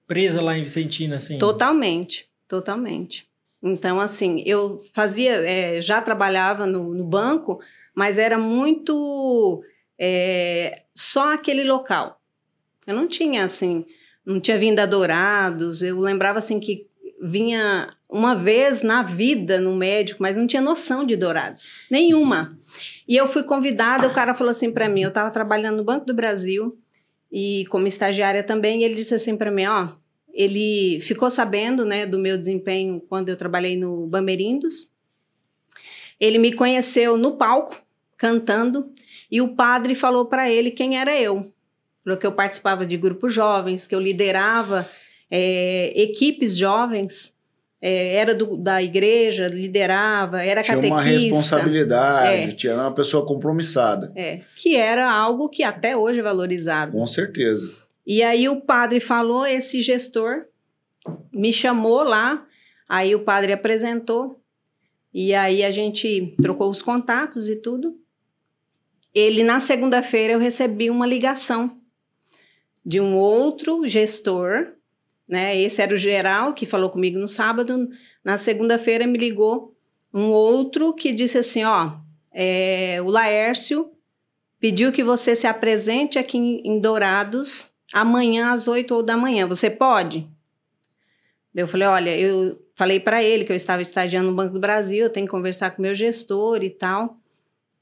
presa 0.05 0.43
lá 0.43 0.59
em 0.59 0.65
Vicentina, 0.65 1.15
assim. 1.15 1.39
Totalmente, 1.39 2.29
totalmente. 2.49 3.25
Então, 3.67 4.01
assim, 4.01 4.43
eu 4.47 4.81
fazia, 4.95 5.33
é, 5.45 5.81
já 5.81 6.01
trabalhava 6.01 6.67
no, 6.67 6.95
no 6.95 7.05
banco, 7.05 7.61
mas 7.95 8.17
era 8.17 8.39
muito 8.39 9.63
é, 9.99 10.83
só 10.95 11.35
aquele 11.35 11.65
local. 11.65 12.21
Eu 12.87 12.95
não 12.95 13.09
tinha, 13.09 13.45
assim, 13.45 13.85
não 14.25 14.39
tinha 14.39 14.57
vindo 14.57 14.79
a 14.79 14.87
Dourados, 14.87 15.83
eu 15.83 15.99
lembrava, 15.99 16.39
assim, 16.39 16.61
que 16.61 16.87
vinha 17.21 17.93
uma 18.09 18.37
vez 18.37 18.83
na 18.83 19.03
vida 19.03 19.59
no 19.59 19.75
médico, 19.75 20.23
mas 20.23 20.37
não 20.37 20.47
tinha 20.47 20.63
noção 20.63 21.05
de 21.05 21.17
Dourados, 21.17 21.69
nenhuma. 21.91 22.57
E 23.09 23.17
eu 23.17 23.27
fui 23.27 23.43
convidada, 23.43 24.07
o 24.07 24.15
cara 24.15 24.35
falou 24.35 24.53
assim 24.53 24.71
para 24.71 24.89
mim, 24.89 25.03
eu 25.03 25.09
estava 25.09 25.31
trabalhando 25.33 25.79
no 25.79 25.85
Banco 25.85 26.07
do 26.07 26.15
Brasil 26.15 26.79
e 27.33 27.65
como 27.69 27.89
estagiária 27.89 28.45
também, 28.45 28.83
e 28.83 28.85
ele 28.85 28.95
disse 28.95 29.15
assim 29.15 29.37
para 29.37 29.51
mim, 29.51 29.67
ó, 29.67 29.89
ele 30.37 31.01
ficou 31.01 31.31
sabendo, 31.31 31.85
né, 31.85 32.05
do 32.07 32.19
meu 32.19 32.37
desempenho 32.37 33.01
quando 33.09 33.31
eu 33.31 33.37
trabalhei 33.37 33.77
no 33.77 34.07
Bamerindos. 34.07 34.93
Ele 36.21 36.39
me 36.39 36.53
conheceu 36.53 37.17
no 37.17 37.33
palco 37.37 37.77
cantando 38.17 38.91
e 39.31 39.41
o 39.41 39.55
padre 39.55 39.95
falou 39.95 40.27
para 40.27 40.51
ele 40.51 40.71
quem 40.71 40.99
era 40.99 41.19
eu. 41.19 41.53
Falou 42.05 42.19
que 42.19 42.27
eu 42.27 42.33
participava 42.33 42.87
de 42.87 42.97
grupos 42.97 43.35
jovens, 43.35 43.87
que 43.87 43.95
eu 43.95 44.01
liderava 44.01 44.89
é, 45.31 45.93
equipes 46.01 46.57
jovens, 46.57 47.35
é, 47.83 48.15
era 48.15 48.33
do- 48.35 48.57
da 48.57 48.81
igreja, 48.83 49.49
liderava, 49.49 50.41
era 50.43 50.63
Tinha 50.63 50.79
uma 50.79 50.89
catequista. 50.99 51.21
responsabilidade, 51.25 52.51
É. 52.51 52.53
tinha 52.53 52.75
uma 52.75 52.95
pessoa 52.95 53.27
compromissada. 53.27 54.13
É, 54.15 54.43
que 54.57 54.77
era 54.77 55.11
algo 55.11 55.49
que 55.49 55.65
até 55.65 55.97
hoje 55.97 56.21
é 56.21 56.23
valorizado. 56.23 56.93
Com 56.93 57.07
certeza. 57.07 57.75
E 58.07 58.23
aí 58.23 58.49
o 58.49 58.61
padre 58.61 59.01
falou, 59.01 59.45
esse 59.45 59.83
gestor 59.83 60.47
me 61.33 61.53
chamou 61.53 62.05
lá, 62.05 62.47
aí 62.89 63.15
o 63.15 63.25
padre 63.25 63.53
apresentou, 63.53 64.41
e 65.13 65.35
aí 65.35 65.65
a 65.65 65.73
gente 65.73 66.37
trocou 66.41 66.71
os 66.71 66.83
contatos 66.83 67.49
e 67.49 67.57
tudo. 67.57 67.99
Ele, 69.13 69.43
na 69.43 69.59
segunda-feira, 69.59 70.35
eu 70.35 70.39
recebi 70.39 70.89
uma 70.89 71.07
ligação 71.07 71.75
de 72.85 73.01
um 73.01 73.17
outro 73.17 73.89
gestor, 73.89 74.75
né? 75.27 75.59
Esse 75.59 75.83
era 75.83 75.95
o 75.95 75.99
geral 75.99 76.53
que 76.55 76.67
falou 76.67 76.91
comigo 76.91 77.19
no 77.19 77.27
sábado. 77.27 77.89
Na 78.23 78.39
segunda-feira 78.39 79.07
me 79.07 79.19
ligou 79.19 79.75
um 80.13 80.31
outro 80.31 80.93
que 80.93 81.13
disse 81.13 81.39
assim: 81.39 81.65
ó, 81.65 81.93
é, 82.33 83.01
o 83.03 83.09
Laércio 83.09 83.91
pediu 84.61 84.93
que 84.93 85.03
você 85.03 85.35
se 85.35 85.47
apresente 85.47 86.19
aqui 86.19 86.37
em, 86.37 86.61
em 86.63 86.79
Dourados 86.79 87.76
amanhã 87.93 88.53
às 88.53 88.69
8 88.69 89.03
da 89.03 89.17
manhã. 89.17 89.47
Você 89.47 89.71
pode? 89.71 90.29
Eu 91.55 91.67
falei, 91.67 91.89
olha, 91.89 92.19
eu 92.19 92.61
falei 92.75 93.01
para 93.01 93.23
ele 93.23 93.45
que 93.45 93.53
eu 93.53 93.57
estava 93.57 93.81
estagiando 93.81 94.31
no 94.31 94.37
Banco 94.37 94.53
do 94.53 94.61
Brasil, 94.61 95.05
eu 95.05 95.11
tenho 95.11 95.27
que 95.27 95.31
conversar 95.31 95.71
com 95.71 95.79
o 95.79 95.83
meu 95.83 95.95
gestor 95.95 96.63
e 96.63 96.71
tal. 96.71 97.17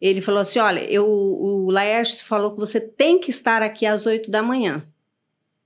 Ele 0.01 0.21
falou 0.21 0.41
assim, 0.41 0.59
olha, 0.59 0.81
eu, 0.85 1.07
o 1.07 1.71
Laércio 1.71 2.25
falou 2.25 2.53
que 2.53 2.61
você 2.61 2.81
tem 2.81 3.19
que 3.19 3.31
estar 3.31 3.63
aqui 3.63 3.87
às 3.87 4.07
8 4.07 4.31
da 4.31 4.43
manhã. 4.43 4.83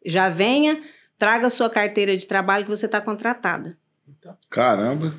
Já 0.04 0.30
venha, 0.30 0.82
traga 1.18 1.50
sua 1.50 1.68
carteira 1.68 2.16
de 2.16 2.26
trabalho 2.26 2.64
que 2.64 2.70
você 2.70 2.86
está 2.86 3.00
contratada. 3.00 3.76
Caramba. 4.48 5.12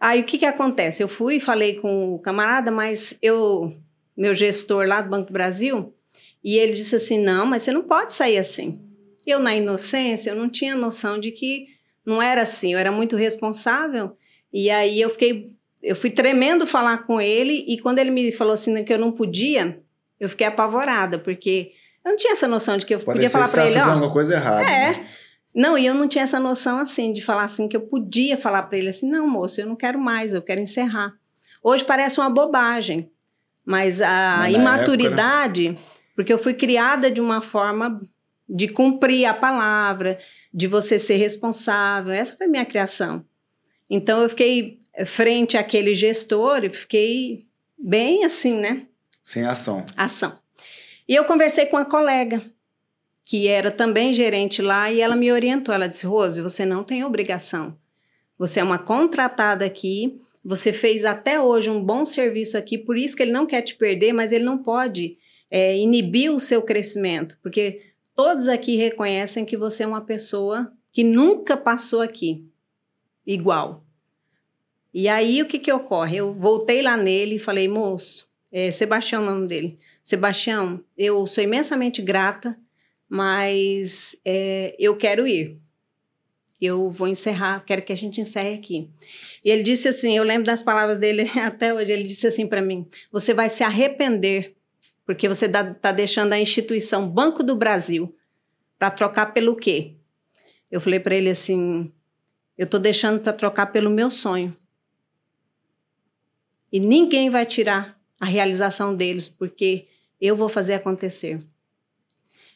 Aí 0.00 0.20
o 0.20 0.24
que 0.24 0.38
que 0.38 0.44
acontece? 0.44 1.02
Eu 1.02 1.08
fui 1.08 1.36
e 1.36 1.40
falei 1.40 1.76
com 1.76 2.14
o 2.14 2.18
camarada, 2.18 2.70
mas 2.70 3.18
eu, 3.22 3.72
meu 4.16 4.34
gestor 4.34 4.86
lá 4.86 5.00
do 5.00 5.10
Banco 5.10 5.28
do 5.28 5.32
Brasil, 5.32 5.94
e 6.46 6.56
ele 6.56 6.74
disse 6.74 6.94
assim: 6.94 7.18
não, 7.18 7.44
mas 7.44 7.64
você 7.64 7.72
não 7.72 7.82
pode 7.82 8.12
sair 8.12 8.38
assim. 8.38 8.80
Eu, 9.26 9.40
na 9.40 9.56
inocência, 9.56 10.30
eu 10.30 10.36
não 10.36 10.48
tinha 10.48 10.76
noção 10.76 11.18
de 11.18 11.32
que 11.32 11.66
não 12.06 12.22
era 12.22 12.42
assim, 12.42 12.72
eu 12.72 12.78
era 12.78 12.92
muito 12.92 13.16
responsável. 13.16 14.16
E 14.52 14.70
aí 14.70 15.00
eu 15.00 15.10
fiquei, 15.10 15.50
eu 15.82 15.96
fui 15.96 16.08
tremendo 16.08 16.64
falar 16.64 16.98
com 16.98 17.20
ele, 17.20 17.64
e 17.66 17.80
quando 17.80 17.98
ele 17.98 18.12
me 18.12 18.30
falou 18.30 18.54
assim 18.54 18.84
que 18.84 18.92
eu 18.92 18.98
não 18.98 19.10
podia, 19.10 19.82
eu 20.20 20.28
fiquei 20.28 20.46
apavorada, 20.46 21.18
porque 21.18 21.72
eu 22.04 22.12
não 22.12 22.16
tinha 22.16 22.32
essa 22.32 22.46
noção 22.46 22.76
de 22.76 22.86
que 22.86 22.94
eu 22.94 23.00
podia 23.00 23.28
falar 23.28 23.48
para 23.48 23.66
ele, 23.66 23.80
ó. 23.80 23.84
alguma 23.84 24.12
coisa 24.12 24.34
errada. 24.34 24.62
É. 24.62 24.90
né? 24.92 25.08
Não, 25.52 25.76
e 25.76 25.84
eu 25.84 25.94
não 25.94 26.06
tinha 26.06 26.22
essa 26.22 26.38
noção 26.38 26.78
assim 26.78 27.12
de 27.12 27.22
falar 27.22 27.42
assim 27.42 27.66
que 27.66 27.76
eu 27.76 27.80
podia 27.80 28.38
falar 28.38 28.62
para 28.62 28.78
ele 28.78 28.90
assim, 28.90 29.10
não, 29.10 29.26
moço, 29.26 29.60
eu 29.60 29.66
não 29.66 29.74
quero 29.74 29.98
mais, 29.98 30.32
eu 30.32 30.42
quero 30.42 30.60
encerrar. 30.60 31.12
Hoje 31.60 31.82
parece 31.82 32.20
uma 32.20 32.30
bobagem, 32.30 33.10
mas 33.64 34.00
a 34.00 34.36
Mas 34.38 34.52
na 34.52 34.58
imaturidade, 34.60 35.76
porque 36.16 36.32
eu 36.32 36.38
fui 36.38 36.54
criada 36.54 37.10
de 37.10 37.20
uma 37.20 37.42
forma 37.42 38.00
de 38.48 38.66
cumprir 38.66 39.26
a 39.26 39.34
palavra, 39.34 40.18
de 40.52 40.66
você 40.66 40.98
ser 40.98 41.16
responsável, 41.16 42.12
essa 42.12 42.36
foi 42.36 42.46
minha 42.46 42.64
criação. 42.64 43.24
Então 43.88 44.22
eu 44.22 44.28
fiquei 44.28 44.80
frente 45.04 45.56
àquele 45.58 45.94
gestor 45.94 46.64
e 46.64 46.70
fiquei 46.70 47.46
bem 47.78 48.24
assim, 48.24 48.54
né? 48.58 48.86
Sem 49.22 49.44
ação. 49.44 49.84
ação. 49.96 50.38
E 51.08 51.14
eu 51.14 51.24
conversei 51.24 51.66
com 51.66 51.76
uma 51.76 51.84
colega, 51.84 52.42
que 53.22 53.46
era 53.46 53.70
também 53.70 54.12
gerente 54.12 54.62
lá, 54.62 54.90
e 54.90 55.00
ela 55.00 55.14
me 55.14 55.30
orientou. 55.30 55.74
Ela 55.74 55.88
disse: 55.88 56.06
Rose, 56.06 56.40
você 56.40 56.64
não 56.64 56.82
tem 56.82 57.04
obrigação. 57.04 57.76
Você 58.38 58.60
é 58.60 58.64
uma 58.64 58.78
contratada 58.78 59.64
aqui, 59.64 60.20
você 60.44 60.72
fez 60.72 61.04
até 61.04 61.40
hoje 61.40 61.70
um 61.70 61.82
bom 61.82 62.04
serviço 62.04 62.56
aqui, 62.56 62.78
por 62.78 62.96
isso 62.96 63.16
que 63.16 63.22
ele 63.22 63.32
não 63.32 63.46
quer 63.46 63.62
te 63.62 63.74
perder, 63.74 64.12
mas 64.12 64.32
ele 64.32 64.44
não 64.44 64.58
pode 64.58 65.18
é, 65.50 65.76
inibir 65.76 66.32
o 66.32 66.40
seu 66.40 66.62
crescimento, 66.62 67.38
porque 67.42 67.82
todos 68.14 68.48
aqui 68.48 68.76
reconhecem 68.76 69.44
que 69.44 69.56
você 69.56 69.82
é 69.84 69.86
uma 69.86 70.00
pessoa 70.00 70.72
que 70.92 71.04
nunca 71.04 71.56
passou 71.56 72.00
aqui 72.00 72.46
igual. 73.26 73.84
E 74.92 75.08
aí 75.08 75.42
o 75.42 75.46
que, 75.46 75.58
que 75.58 75.70
ocorre? 75.70 76.16
Eu 76.16 76.32
voltei 76.32 76.80
lá 76.80 76.96
nele 76.96 77.34
e 77.34 77.38
falei, 77.38 77.68
moço, 77.68 78.30
é, 78.50 78.70
Sebastião 78.70 79.22
é 79.22 79.26
o 79.26 79.30
nome 79.30 79.46
dele. 79.46 79.78
Sebastião, 80.02 80.82
eu 80.96 81.26
sou 81.26 81.44
imensamente 81.44 82.00
grata, 82.00 82.58
mas 83.06 84.18
é, 84.24 84.74
eu 84.78 84.96
quero 84.96 85.28
ir. 85.28 85.60
eu 86.58 86.90
vou 86.90 87.06
encerrar, 87.06 87.62
quero 87.66 87.82
que 87.82 87.92
a 87.92 87.96
gente 87.96 88.18
encerre 88.18 88.54
aqui. 88.54 88.88
E 89.44 89.50
ele 89.50 89.62
disse 89.62 89.88
assim, 89.88 90.16
eu 90.16 90.24
lembro 90.24 90.46
das 90.46 90.62
palavras 90.62 90.96
dele 90.98 91.30
até 91.38 91.74
hoje, 91.74 91.92
ele 91.92 92.04
disse 92.04 92.26
assim 92.26 92.46
para 92.46 92.62
mim, 92.62 92.88
você 93.12 93.34
vai 93.34 93.50
se 93.50 93.62
arrepender, 93.62 94.55
porque 95.06 95.28
você 95.28 95.46
está 95.46 95.92
deixando 95.92 96.32
a 96.32 96.38
instituição 96.38 97.08
Banco 97.08 97.44
do 97.44 97.54
Brasil 97.54 98.14
para 98.76 98.90
trocar 98.90 99.26
pelo 99.26 99.54
quê? 99.54 99.94
Eu 100.68 100.80
falei 100.80 100.98
para 100.98 101.14
ele 101.14 101.30
assim, 101.30 101.92
eu 102.58 102.64
estou 102.64 102.80
deixando 102.80 103.20
para 103.20 103.32
trocar 103.32 103.66
pelo 103.66 103.88
meu 103.88 104.10
sonho. 104.10 104.54
E 106.72 106.80
ninguém 106.80 107.30
vai 107.30 107.46
tirar 107.46 107.96
a 108.18 108.26
realização 108.26 108.94
deles, 108.94 109.28
porque 109.28 109.86
eu 110.20 110.34
vou 110.34 110.48
fazer 110.48 110.74
acontecer. 110.74 111.40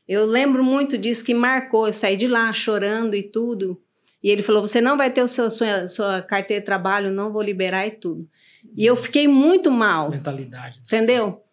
Eu 0.09 0.27
lembro 0.27 0.65
muito 0.65 0.99
disso 0.99 1.25
que 1.25 1.33
marcou, 1.33 1.87
eu 1.87 1.93
saí 1.93 2.17
de 2.17 2.27
lá 2.27 2.53
chorando 2.53 3.15
e 3.15 3.23
tudo. 3.23 3.81
E 4.21 4.29
ele 4.29 4.43
falou: 4.43 4.67
Você 4.67 4.81
não 4.81 4.97
vai 4.97 5.11
ter 5.11 5.23
o 5.23 5.29
seu, 5.29 5.49
sua, 5.49 5.87
sua 5.87 6.21
carteira 6.21 6.61
de 6.61 6.67
trabalho, 6.67 7.13
não 7.13 7.33
vou 7.33 7.41
liberar 7.41 7.87
e 7.87 7.93
tudo. 7.93 8.29
E 8.77 8.85
eu 8.85 8.97
fiquei 8.97 9.29
muito 9.29 9.71
mal. 9.71 10.11
Mentalidade. 10.11 10.81
Entendeu? 10.85 11.45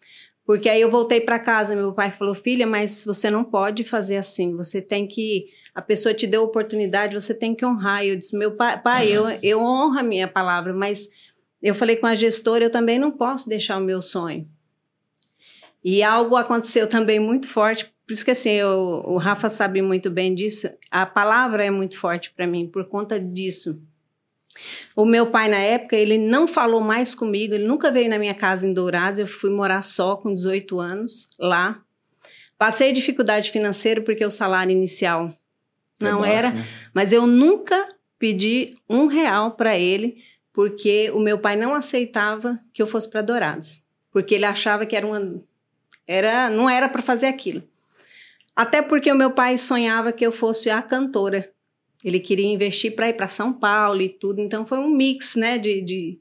Porque 0.48 0.66
aí 0.70 0.80
eu 0.80 0.90
voltei 0.90 1.20
para 1.20 1.38
casa, 1.38 1.76
meu 1.76 1.92
pai 1.92 2.10
falou: 2.10 2.34
Filha, 2.34 2.66
mas 2.66 3.04
você 3.04 3.28
não 3.28 3.44
pode 3.44 3.84
fazer 3.84 4.16
assim, 4.16 4.56
você 4.56 4.80
tem 4.80 5.06
que. 5.06 5.48
A 5.74 5.82
pessoa 5.82 6.14
te 6.14 6.26
deu 6.26 6.42
oportunidade, 6.42 7.12
você 7.12 7.34
tem 7.34 7.54
que 7.54 7.66
honrar. 7.66 8.02
Eu 8.02 8.16
disse: 8.16 8.34
Meu 8.34 8.52
pai, 8.52 8.80
pai 8.80 9.08
eu, 9.12 9.28
eu 9.42 9.60
honro 9.60 9.98
a 9.98 10.02
minha 10.02 10.26
palavra, 10.26 10.72
mas 10.72 11.10
eu 11.62 11.74
falei 11.74 11.96
com 11.96 12.06
a 12.06 12.14
gestora: 12.14 12.64
eu 12.64 12.70
também 12.70 12.98
não 12.98 13.10
posso 13.10 13.46
deixar 13.46 13.76
o 13.76 13.84
meu 13.84 14.00
sonho. 14.00 14.48
E 15.84 16.02
algo 16.02 16.34
aconteceu 16.34 16.86
também 16.86 17.20
muito 17.20 17.46
forte, 17.46 17.92
por 18.06 18.14
isso 18.14 18.24
que 18.24 18.30
assim, 18.30 18.52
eu, 18.52 19.02
o 19.04 19.18
Rafa 19.18 19.50
sabe 19.50 19.82
muito 19.82 20.10
bem 20.10 20.34
disso. 20.34 20.70
A 20.90 21.04
palavra 21.04 21.62
é 21.62 21.70
muito 21.70 21.98
forte 21.98 22.32
para 22.34 22.46
mim 22.46 22.66
por 22.66 22.86
conta 22.86 23.20
disso. 23.20 23.82
O 24.94 25.04
meu 25.04 25.26
pai, 25.26 25.48
na 25.48 25.58
época, 25.58 25.96
ele 25.96 26.18
não 26.18 26.48
falou 26.48 26.80
mais 26.80 27.14
comigo, 27.14 27.54
ele 27.54 27.66
nunca 27.66 27.90
veio 27.90 28.10
na 28.10 28.18
minha 28.18 28.34
casa 28.34 28.66
em 28.66 28.72
Dourados, 28.72 29.20
eu 29.20 29.26
fui 29.26 29.50
morar 29.50 29.82
só 29.82 30.16
com 30.16 30.32
18 30.32 30.78
anos 30.80 31.28
lá. 31.38 31.80
Passei 32.56 32.92
dificuldade 32.92 33.52
financeira 33.52 34.00
porque 34.00 34.24
o 34.24 34.30
salário 34.30 34.72
inicial 34.72 35.32
não 36.00 36.24
é 36.24 36.28
baixo, 36.28 36.36
era, 36.36 36.50
né? 36.50 36.66
mas 36.92 37.12
eu 37.12 37.26
nunca 37.26 37.88
pedi 38.18 38.76
um 38.88 39.06
real 39.06 39.52
para 39.52 39.78
ele 39.78 40.22
porque 40.52 41.10
o 41.12 41.20
meu 41.20 41.38
pai 41.38 41.54
não 41.54 41.72
aceitava 41.72 42.58
que 42.72 42.82
eu 42.82 42.86
fosse 42.86 43.08
para 43.08 43.22
Dourados, 43.22 43.84
porque 44.10 44.34
ele 44.34 44.44
achava 44.44 44.84
que 44.84 44.96
era 44.96 45.06
uma 45.06 45.40
era, 46.08 46.48
não 46.48 46.68
era 46.68 46.88
para 46.88 47.02
fazer 47.02 47.26
aquilo. 47.26 47.62
Até 48.56 48.80
porque 48.82 49.12
o 49.12 49.14
meu 49.14 49.30
pai 49.30 49.58
sonhava 49.58 50.10
que 50.10 50.26
eu 50.26 50.32
fosse 50.32 50.70
a 50.70 50.82
cantora. 50.82 51.52
Ele 52.04 52.20
queria 52.20 52.46
investir 52.46 52.94
para 52.94 53.08
ir 53.08 53.14
para 53.14 53.28
São 53.28 53.52
Paulo 53.52 54.00
e 54.00 54.08
tudo, 54.08 54.40
então 54.40 54.64
foi 54.64 54.78
um 54.78 54.88
mix 54.88 55.34
né, 55.34 55.58
de, 55.58 55.80
de 55.82 56.18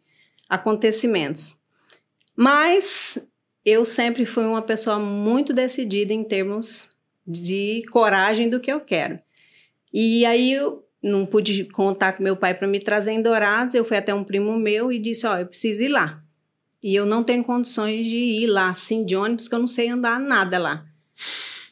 acontecimentos. 0.50 1.56
Mas 2.36 3.20
eu 3.66 3.84
sempre 3.84 4.26
fui 4.26 4.46
uma 4.46 4.62
pessoa 4.62 4.98
muito 4.98 5.54
decidida 5.54 6.14
em 6.14 6.24
termos 6.24 6.90
de 7.26 7.84
coragem 7.92 8.50
do 8.50 8.60
que 8.60 8.72
eu 8.72 8.80
quero. 8.80 9.20
E 9.94 10.26
aí 10.26 10.54
eu 10.54 10.84
não 11.02 11.26
pude 11.26 11.66
contar 11.66 12.14
com 12.14 12.24
meu 12.24 12.36
pai 12.36 12.54
para 12.54 12.68
me 12.68 12.80
trazer 12.80 13.12
em 13.12 13.22
Dourados, 13.22 13.76
eu 13.76 13.86
fui 13.86 13.98
até 13.98 14.14
um 14.14 14.24
primo 14.24 14.58
meu 14.58 14.92
e 14.92 15.00
disse, 15.00 15.28
ó, 15.28 15.36
oh, 15.36 15.38
eu 15.38 15.48
preciso 15.48 15.84
ir 15.84 15.90
lá. 15.90 16.24
E 16.82 16.96
eu 16.96 17.06
não 17.06 17.24
tenho 17.24 17.44
condições 17.44 18.06
de 18.06 18.18
ir 18.18 18.48
lá, 18.48 18.70
assim, 18.70 19.06
de 19.06 19.16
ônibus, 19.16 19.46
porque 19.46 19.56
eu 19.56 19.60
não 19.60 19.68
sei 19.68 19.90
andar 19.90 20.20
nada 20.20 20.58
lá. 20.58 20.84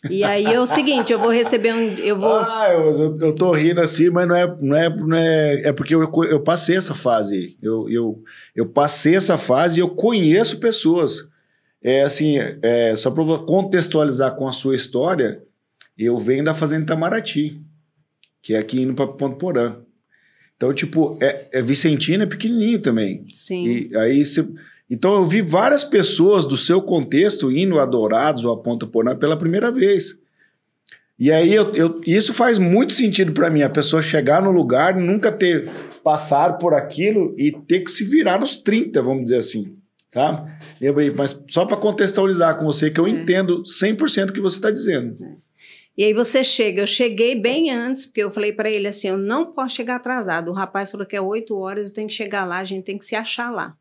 E 0.10 0.24
aí 0.24 0.46
é 0.46 0.60
o 0.60 0.68
seguinte, 0.68 1.12
eu 1.12 1.20
vou 1.20 1.32
receber 1.32 1.74
um. 1.74 1.96
Eu 1.98 2.18
vou. 2.18 2.36
Ah, 2.36 2.70
eu, 2.72 3.18
eu 3.20 3.36
tô 3.36 3.52
rindo 3.52 3.82
assim, 3.82 4.10
mas 4.10 4.28
não 4.28 4.36
é. 4.36 4.58
Não 4.62 4.76
é, 4.76 4.90
não 4.90 5.18
é, 5.18 5.54
é 5.66 5.74
porque 5.74 5.96
eu, 5.96 6.10
eu 6.30 6.40
passei 6.42 6.76
essa 6.76 6.94
fase. 6.94 7.58
Eu, 7.62 7.90
eu, 7.90 8.24
eu 8.56 8.66
passei 8.66 9.16
essa 9.16 9.38
fase 9.38 9.80
e 9.80 9.82
eu 9.82 9.90
conheço 9.90 10.60
pessoas. 10.60 11.28
É 11.82 12.02
assim, 12.02 12.38
é, 12.62 12.96
só 12.96 13.12
para 13.12 13.24
contextualizar 13.46 14.36
com 14.36 14.48
a 14.48 14.52
sua 14.52 14.76
história, 14.76 15.44
eu 15.98 16.18
venho 16.18 16.44
da 16.44 16.54
Fazenda 16.54 16.84
Itamaraty, 16.84 17.62
que 18.42 18.54
é 18.54 18.58
aqui 18.58 18.82
indo 18.82 18.96
para 18.96 19.08
Ponto 19.08 19.38
Porã. 19.38 19.78
Então, 20.56 20.74
tipo, 20.74 21.18
é, 21.22 21.48
é 21.52 21.62
Vicentina 21.62 22.24
é 22.24 22.28
pequenininho 22.28 22.80
também. 22.82 23.26
Sim. 23.32 23.68
E 23.92 23.98
aí 23.98 24.26
você 24.26 24.48
então 24.90 25.16
eu 25.16 25.26
vi 25.26 25.42
várias 25.42 25.84
pessoas 25.84 26.46
do 26.46 26.58
seu 26.58 26.82
contexto 26.82 27.52
indo 27.52 27.80
a 27.80 27.86
Dourados 27.86 28.44
ou 28.44 28.54
a 28.54 28.62
Ponta 28.62 28.86
Porã 28.86 29.16
pela 29.16 29.38
primeira 29.38 29.72
vez. 29.72 30.18
E 31.18 31.32
aí 31.32 31.54
eu, 31.54 31.74
eu 31.74 32.02
isso 32.06 32.34
faz 32.34 32.60
muito 32.60 32.94
sentido 32.94 33.32
para 33.32 33.50
mim, 33.50 33.62
a 33.62 33.70
pessoa 33.70 34.02
chegar 34.02 34.42
no 34.42 34.52
lugar, 34.52 34.96
nunca 34.96 35.32
ter 35.32 35.72
passado 36.04 36.60
por 36.60 36.74
aquilo 36.74 37.34
e 37.38 37.52
ter 37.52 37.80
que 37.82 37.90
se 37.90 38.04
virar 38.04 38.40
nos 38.40 38.58
30, 38.58 39.02
vamos 39.02 39.24
dizer 39.24 39.38
assim. 39.38 39.78
Tá? 40.12 40.46
Mas 41.18 41.44
só 41.50 41.66
para 41.66 41.78
contextualizar 41.78 42.58
com 42.58 42.66
você, 42.66 42.90
que 42.90 43.00
eu 43.00 43.08
é. 43.08 43.10
entendo 43.10 43.64
100% 43.64 44.30
o 44.30 44.34
que 44.34 44.40
você 44.42 44.58
está 44.58 44.72
dizendo. 44.72 45.18
É. 45.22 45.46
E 45.98 46.04
aí 46.04 46.14
você 46.14 46.44
chega, 46.44 46.82
eu 46.82 46.88
cheguei 46.88 47.36
bem 47.36 47.72
antes, 47.72 48.06
porque 48.06 48.22
eu 48.22 48.30
falei 48.30 48.52
para 48.52 48.70
ele 48.70 48.88
assim, 48.88 49.08
eu 49.08 49.18
não 49.18 49.54
posso 49.54 49.76
chegar 49.76 49.96
atrasado. 49.96 50.52
O 50.52 50.54
rapaz 50.54 50.92
falou 50.92 51.08
que 51.08 51.16
é 51.16 51.22
8 51.22 51.56
horas, 51.58 51.88
eu 51.88 51.94
tenho 51.94 52.08
que 52.08 52.14
chegar 52.14 52.46
lá, 52.46 52.60
a 52.60 52.66
gente 52.66 52.84
tem 52.84 52.98
que 52.98 53.06
se 53.06 53.16
achar 53.16 53.50
lá. 53.50 53.78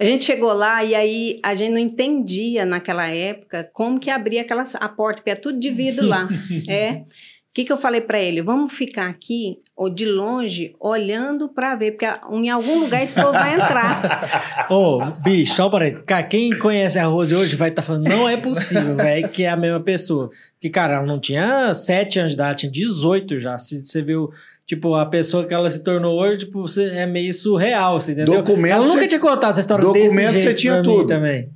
A 0.00 0.04
gente 0.04 0.24
chegou 0.24 0.54
lá 0.54 0.82
e 0.82 0.94
aí 0.94 1.40
a 1.42 1.54
gente 1.54 1.72
não 1.72 1.78
entendia 1.78 2.64
naquela 2.64 3.06
época 3.06 3.68
como 3.74 4.00
que 4.00 4.08
abria 4.08 4.40
aquela 4.40 4.64
a 4.80 4.88
porta, 4.88 5.18
porque 5.18 5.30
é 5.30 5.36
tudo 5.36 5.60
de 5.60 5.68
vidro 5.68 6.06
lá. 6.06 6.26
é. 6.66 7.02
O 7.50 7.52
que, 7.52 7.64
que 7.64 7.72
eu 7.72 7.76
falei 7.76 8.00
para 8.00 8.18
ele? 8.18 8.40
Vamos 8.40 8.72
ficar 8.72 9.08
aqui, 9.08 9.58
ou 9.76 9.90
de 9.90 10.06
longe, 10.06 10.72
olhando 10.78 11.48
para 11.48 11.74
ver, 11.74 11.90
porque 11.90 12.06
em 12.30 12.48
algum 12.48 12.78
lugar 12.78 13.02
esse 13.02 13.12
povo 13.12 13.32
vai 13.32 13.54
entrar. 13.54 14.66
Ô, 14.70 15.02
oh, 15.02 15.22
bicho, 15.22 15.54
só 15.56 15.68
para 15.68 15.90
Cara, 15.90 16.22
quem 16.22 16.56
conhece 16.56 16.96
a 16.96 17.06
Rose 17.06 17.34
hoje 17.34 17.56
vai 17.56 17.70
estar 17.70 17.82
tá 17.82 17.86
falando, 17.86 18.08
não 18.08 18.28
é 18.28 18.36
possível, 18.36 18.94
velho, 18.94 19.28
que 19.30 19.42
é 19.42 19.48
a 19.48 19.56
mesma 19.56 19.80
pessoa. 19.80 20.30
Porque, 20.52 20.70
cara, 20.70 20.94
ela 20.94 21.06
não 21.06 21.18
tinha 21.18 21.74
7 21.74 22.20
anos 22.20 22.32
de 22.32 22.36
idade, 22.36 22.60
tinha 22.60 22.72
18 22.72 23.40
já. 23.40 23.58
Se 23.58 23.84
você 23.84 24.00
viu 24.00 24.30
Tipo, 24.70 24.94
a 24.94 25.04
pessoa 25.04 25.44
que 25.44 25.52
ela 25.52 25.68
se 25.68 25.82
tornou 25.82 26.16
hoje, 26.16 26.46
tipo, 26.46 26.62
você 26.62 26.90
é 26.90 27.04
meio 27.04 27.34
surreal, 27.34 28.00
você 28.00 28.12
entendeu? 28.12 28.36
Documento 28.36 28.72
ela 28.72 28.86
nunca 28.86 29.00
você... 29.00 29.08
tinha 29.08 29.20
contado 29.20 29.50
essa 29.50 29.58
história 29.58 29.84
documento 29.84 30.06
desse 30.06 30.16
jeito 30.16 30.42
você 30.42 30.54
tinha 30.54 30.80
tudo. 30.80 31.08
também. 31.08 31.50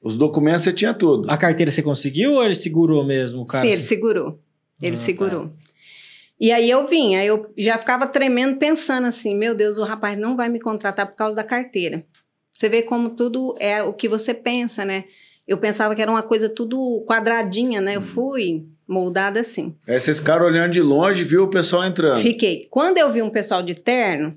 Os 0.00 0.16
documentos 0.16 0.62
você 0.62 0.72
tinha 0.72 0.94
tudo. 0.94 1.28
A 1.28 1.36
carteira 1.36 1.68
você 1.68 1.82
conseguiu 1.82 2.34
ou 2.34 2.44
ele 2.44 2.54
segurou 2.54 3.04
mesmo, 3.04 3.44
cara? 3.44 3.62
Sim, 3.62 3.72
ele 3.72 3.82
segurou. 3.82 4.38
Ele 4.80 4.92
ah, 4.92 4.98
tá. 4.98 5.04
segurou. 5.04 5.48
Tá. 5.48 5.54
E 6.38 6.52
aí 6.52 6.70
eu 6.70 6.86
vim, 6.86 7.16
aí 7.16 7.26
eu 7.26 7.52
já 7.58 7.76
ficava 7.76 8.06
tremendo 8.06 8.56
pensando 8.56 9.08
assim, 9.08 9.36
meu 9.36 9.52
Deus, 9.52 9.76
o 9.76 9.82
rapaz 9.82 10.16
não 10.16 10.36
vai 10.36 10.48
me 10.48 10.60
contratar 10.60 11.08
por 11.08 11.16
causa 11.16 11.34
da 11.34 11.42
carteira. 11.42 12.04
Você 12.52 12.68
vê 12.68 12.82
como 12.82 13.10
tudo 13.10 13.56
é 13.58 13.82
o 13.82 13.92
que 13.92 14.08
você 14.08 14.32
pensa, 14.32 14.84
né? 14.84 15.06
Eu 15.44 15.58
pensava 15.58 15.92
que 15.96 16.02
era 16.02 16.10
uma 16.10 16.22
coisa 16.22 16.48
tudo 16.48 17.04
quadradinha, 17.04 17.80
né? 17.80 17.96
Eu 17.96 18.00
uhum. 18.00 18.06
fui 18.06 18.66
moldada 18.90 19.40
assim. 19.40 19.76
Aí 19.86 19.98
vocês 20.00 20.18
ficaram 20.18 20.44
olhando 20.44 20.72
de 20.72 20.82
longe, 20.82 21.22
viu 21.22 21.44
o 21.44 21.50
pessoal 21.50 21.84
entrando. 21.84 22.20
Fiquei. 22.20 22.66
Quando 22.68 22.98
eu 22.98 23.12
vi 23.12 23.22
um 23.22 23.30
pessoal 23.30 23.62
de 23.62 23.74
terno, 23.74 24.36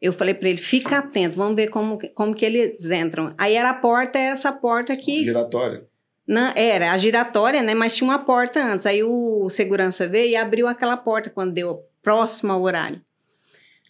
eu 0.00 0.12
falei 0.12 0.34
para 0.34 0.48
ele, 0.48 0.58
fica 0.58 0.98
atento, 0.98 1.36
vamos 1.36 1.54
ver 1.54 1.68
como, 1.68 1.98
como 2.14 2.34
que 2.34 2.44
eles 2.44 2.90
entram. 2.90 3.32
Aí 3.38 3.54
era 3.54 3.70
a 3.70 3.74
porta, 3.74 4.18
essa 4.18 4.50
porta 4.50 4.92
aqui. 4.92 5.22
Giratória. 5.22 5.86
Não, 6.26 6.52
era 6.56 6.92
a 6.92 6.96
giratória, 6.96 7.62
né? 7.62 7.74
Mas 7.74 7.94
tinha 7.94 8.08
uma 8.08 8.18
porta 8.18 8.62
antes. 8.62 8.84
Aí 8.84 9.02
o 9.02 9.48
segurança 9.48 10.08
veio 10.08 10.30
e 10.30 10.36
abriu 10.36 10.66
aquela 10.66 10.96
porta 10.96 11.30
quando 11.30 11.52
deu 11.52 11.84
próximo 12.02 12.52
ao 12.52 12.62
horário. 12.62 13.00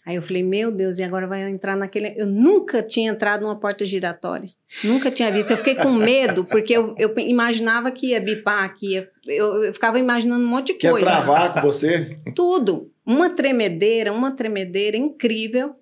Aí 0.05 0.15
eu 0.15 0.21
falei, 0.21 0.43
meu 0.43 0.69
Deus, 0.69 0.97
e 0.97 1.03
agora 1.03 1.25
vai 1.25 1.49
entrar 1.49 1.77
naquele. 1.77 2.13
Eu 2.17 2.27
nunca 2.27 2.83
tinha 2.83 3.09
entrado 3.09 3.43
numa 3.43 3.55
porta 3.55 3.85
giratória. 3.85 4.49
Nunca 4.83 5.09
tinha 5.09 5.31
visto. 5.31 5.51
Eu 5.51 5.57
fiquei 5.57 5.75
com 5.75 5.91
medo, 5.93 6.43
porque 6.43 6.73
eu, 6.73 6.93
eu 6.97 7.17
imaginava 7.19 7.89
que 7.89 8.07
ia 8.07 8.19
bipar, 8.19 8.75
que 8.75 8.93
ia. 8.93 9.09
Eu, 9.25 9.63
eu 9.63 9.73
ficava 9.73 9.97
imaginando 9.97 10.43
um 10.43 10.47
monte 10.47 10.67
de 10.67 10.73
que 10.73 10.89
coisa. 10.89 11.05
Quer 11.05 11.11
travar 11.11 11.53
com 11.53 11.61
você? 11.61 12.17
Tudo. 12.35 12.91
Uma 13.05 13.29
tremedeira, 13.29 14.11
uma 14.11 14.31
tremedeira 14.31 14.97
incrível. 14.97 15.73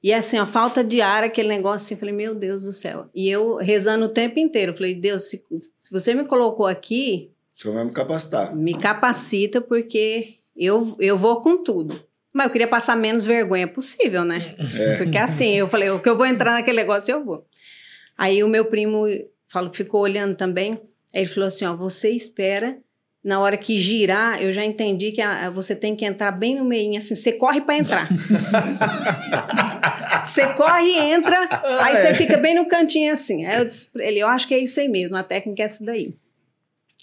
E 0.00 0.12
assim, 0.12 0.38
a 0.38 0.46
falta 0.46 0.84
de 0.84 1.00
ar, 1.00 1.24
aquele 1.24 1.48
negócio 1.48 1.84
assim, 1.84 1.94
eu 1.94 1.98
falei, 1.98 2.14
meu 2.14 2.32
Deus 2.32 2.62
do 2.62 2.72
céu. 2.72 3.06
E 3.12 3.28
eu 3.28 3.56
rezando 3.56 4.04
o 4.04 4.08
tempo 4.08 4.38
inteiro, 4.38 4.72
falei, 4.72 4.94
Deus, 4.94 5.24
se, 5.24 5.44
se 5.58 5.90
você 5.90 6.14
me 6.14 6.24
colocou 6.24 6.66
aqui. 6.66 7.32
Senhor 7.56 7.74
vai 7.74 7.84
me 7.84 7.90
capacitar. 7.90 8.54
Me 8.54 8.72
capacita, 8.72 9.60
porque 9.60 10.34
eu, 10.56 10.96
eu 11.00 11.18
vou 11.18 11.40
com 11.40 11.56
tudo. 11.60 12.00
Mas 12.36 12.48
eu 12.48 12.52
queria 12.52 12.68
passar 12.68 12.94
menos 12.94 13.24
vergonha 13.24 13.66
possível, 13.66 14.22
né? 14.22 14.54
É. 14.78 14.96
Porque 14.98 15.16
assim, 15.16 15.54
eu 15.54 15.66
falei, 15.66 15.88
o 15.88 15.98
que 15.98 16.06
eu 16.06 16.14
vou 16.14 16.26
entrar 16.26 16.52
naquele 16.52 16.76
negócio, 16.76 17.10
eu 17.10 17.24
vou. 17.24 17.46
Aí 18.16 18.44
o 18.44 18.48
meu 18.48 18.66
primo 18.66 19.06
falou, 19.48 19.72
ficou 19.72 20.02
olhando 20.02 20.36
também. 20.36 20.72
Aí 21.14 21.22
ele 21.22 21.28
falou 21.28 21.46
assim: 21.46 21.64
ó, 21.64 21.74
você 21.74 22.10
espera. 22.10 22.76
Na 23.24 23.40
hora 23.40 23.56
que 23.56 23.80
girar, 23.80 24.40
eu 24.40 24.52
já 24.52 24.62
entendi 24.62 25.12
que 25.12 25.22
a, 25.22 25.48
você 25.48 25.74
tem 25.74 25.96
que 25.96 26.04
entrar 26.04 26.30
bem 26.30 26.54
no 26.54 26.64
meio, 26.64 26.96
assim, 26.96 27.16
você 27.16 27.32
corre 27.32 27.62
para 27.62 27.78
entrar. 27.78 28.08
você 30.24 30.46
corre 30.52 30.84
e 30.84 30.96
entra, 30.96 31.36
ah, 31.50 31.86
aí 31.86 31.96
é. 31.96 32.02
você 32.02 32.14
fica 32.14 32.36
bem 32.36 32.54
no 32.54 32.68
cantinho 32.68 33.12
assim. 33.12 33.44
Aí 33.46 33.58
eu 33.58 33.64
disse, 33.64 33.90
ele, 33.96 34.20
eu 34.20 34.28
acho 34.28 34.46
que 34.46 34.54
é 34.54 34.58
isso 34.58 34.78
aí 34.78 34.88
mesmo, 34.88 35.16
a 35.16 35.24
técnica 35.24 35.62
é 35.62 35.64
essa 35.64 35.84
daí. 35.84 36.14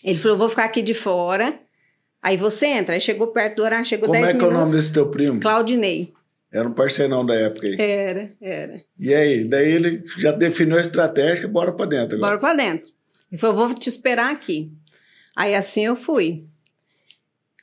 Ele 0.01 0.17
falou, 0.17 0.37
vou 0.37 0.47
ficar 0.47 0.63
aqui 0.63 0.81
de 0.81 0.93
fora, 0.93 1.59
Aí 2.23 2.37
você 2.37 2.67
entra, 2.67 2.93
aí 2.95 3.01
chegou 3.01 3.27
perto 3.27 3.57
do 3.57 3.63
horário, 3.63 3.85
chegou 3.85 4.07
Como 4.07 4.17
10 4.17 4.29
é 4.29 4.37
que 4.37 4.43
é 4.43 4.47
o 4.47 4.47
minutos. 4.47 4.59
nome 4.59 4.71
desse 4.81 4.93
teu 4.93 5.09
primo? 5.09 5.41
Claudinei. 5.41 6.13
Era 6.49 6.69
um 6.69 6.71
parceirão 6.71 7.25
da 7.25 7.35
época 7.35 7.67
aí. 7.67 7.75
Era, 7.77 8.31
era. 8.39 8.81
E 8.97 9.13
aí? 9.13 9.43
Daí 9.43 9.69
ele 9.69 10.03
já 10.17 10.31
definiu 10.31 10.77
a 10.77 10.81
estratégia, 10.81 11.47
bora 11.49 11.73
pra 11.73 11.85
dentro 11.85 12.15
agora. 12.15 12.37
Bora 12.37 12.37
pra 12.37 12.53
dentro. 12.53 12.93
Ele 13.29 13.37
falou, 13.37 13.55
vou 13.67 13.73
te 13.73 13.89
esperar 13.89 14.31
aqui. 14.31 14.71
Aí 15.35 15.53
assim 15.53 15.85
eu 15.85 15.95
fui. 15.95 16.45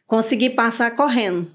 Consegui 0.06 0.50
passar 0.50 0.90
correndo. 0.94 1.50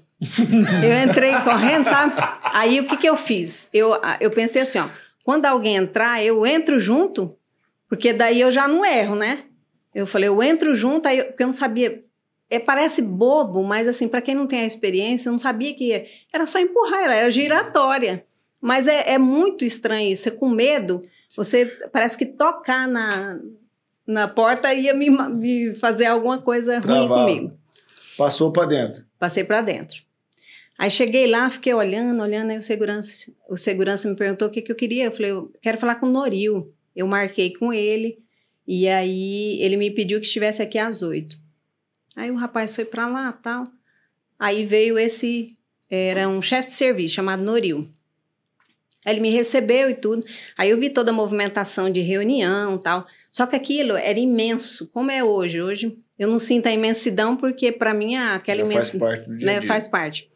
eu 0.82 1.10
entrei 1.10 1.32
correndo, 1.44 1.84
sabe? 1.84 2.14
Aí 2.42 2.80
o 2.80 2.86
que 2.86 2.96
que 2.96 3.08
eu 3.08 3.16
fiz? 3.16 3.68
Eu, 3.72 3.92
eu 4.18 4.30
pensei 4.30 4.62
assim, 4.62 4.78
ó. 4.78 4.88
Quando 5.22 5.44
alguém 5.44 5.76
entrar, 5.76 6.24
eu 6.24 6.46
entro 6.46 6.80
junto, 6.80 7.36
porque 7.88 8.12
daí 8.12 8.40
eu 8.40 8.50
já 8.50 8.66
não 8.66 8.84
erro, 8.84 9.14
né? 9.14 9.44
Eu 9.94 10.06
falei, 10.06 10.28
eu 10.28 10.42
entro 10.42 10.74
junto, 10.74 11.06
aí 11.06 11.18
eu, 11.18 11.24
porque 11.26 11.42
eu 11.42 11.48
não 11.48 11.54
sabia. 11.54 12.02
É, 12.48 12.58
parece 12.58 13.02
bobo, 13.02 13.62
mas 13.62 13.88
assim, 13.88 14.06
para 14.06 14.22
quem 14.22 14.34
não 14.34 14.46
tem 14.46 14.60
a 14.60 14.66
experiência, 14.66 15.30
não 15.30 15.38
sabia 15.38 15.74
que. 15.74 16.06
Era 16.32 16.46
só 16.46 16.58
empurrar, 16.58 17.02
ela 17.02 17.14
era 17.14 17.30
giratória. 17.30 18.24
Mas 18.60 18.88
é, 18.88 19.12
é 19.14 19.18
muito 19.18 19.64
estranho 19.64 20.10
isso. 20.12 20.24
Você 20.24 20.30
com 20.30 20.48
medo, 20.48 21.04
você 21.36 21.66
parece 21.92 22.16
que 22.16 22.24
tocar 22.24 22.86
na, 22.88 23.40
na 24.06 24.28
porta 24.28 24.72
ia 24.72 24.94
me, 24.94 25.10
me 25.10 25.74
fazer 25.76 26.06
alguma 26.06 26.38
coisa 26.38 26.74
ruim 26.74 26.82
Travava. 26.82 27.26
comigo. 27.26 27.58
Passou 28.16 28.52
pra 28.52 28.64
dentro. 28.64 29.04
Passei 29.18 29.44
para 29.44 29.60
dentro. 29.60 30.02
Aí 30.78 30.90
cheguei 30.90 31.26
lá, 31.26 31.48
fiquei 31.48 31.72
olhando, 31.72 32.22
olhando, 32.22 32.50
aí 32.50 32.58
o 32.58 32.62
segurança, 32.62 33.32
o 33.48 33.56
segurança 33.56 34.08
me 34.08 34.14
perguntou 34.14 34.48
o 34.48 34.50
que, 34.50 34.62
que 34.62 34.70
eu 34.70 34.76
queria. 34.76 35.04
Eu 35.04 35.12
falei, 35.12 35.30
eu 35.30 35.52
quero 35.60 35.78
falar 35.78 35.96
com 35.96 36.06
o 36.06 36.12
Noril. 36.12 36.72
Eu 36.94 37.06
marquei 37.06 37.52
com 37.52 37.72
ele, 37.72 38.18
e 38.66 38.88
aí 38.88 39.60
ele 39.60 39.76
me 39.76 39.90
pediu 39.90 40.18
que 40.18 40.26
estivesse 40.26 40.62
aqui 40.62 40.78
às 40.78 41.02
oito. 41.02 41.38
Aí 42.16 42.30
o 42.30 42.34
rapaz 42.34 42.74
foi 42.74 42.86
para 42.86 43.06
lá 43.06 43.30
tal. 43.30 43.64
Aí 44.38 44.64
veio 44.64 44.98
esse, 44.98 45.56
era 45.90 46.26
um 46.28 46.40
chefe 46.40 46.68
de 46.68 46.72
serviço 46.72 47.14
chamado 47.14 47.42
Noril. 47.42 47.86
Aí 49.04 49.14
ele 49.14 49.20
me 49.20 49.30
recebeu 49.30 49.90
e 49.90 49.94
tudo. 49.94 50.26
Aí 50.56 50.70
eu 50.70 50.78
vi 50.78 50.90
toda 50.90 51.10
a 51.10 51.14
movimentação 51.14 51.90
de 51.90 52.00
reunião 52.00 52.78
tal. 52.78 53.06
Só 53.30 53.46
que 53.46 53.54
aquilo 53.54 53.96
era 53.96 54.18
imenso, 54.18 54.90
como 54.90 55.10
é 55.10 55.22
hoje. 55.22 55.62
Hoje 55.62 56.02
eu 56.18 56.28
não 56.28 56.38
sinto 56.38 56.66
a 56.66 56.72
imensidão, 56.72 57.36
porque 57.36 57.70
para 57.70 57.92
mim 57.92 58.16
aquela 58.16 58.62
faz 58.62 58.72
imensidão 58.72 59.08
parte 59.08 59.28
do 59.28 59.36
dia 59.36 59.48
a 59.48 59.52
né, 59.52 59.60
dia. 59.60 59.68
faz 59.68 59.86
parte. 59.86 60.30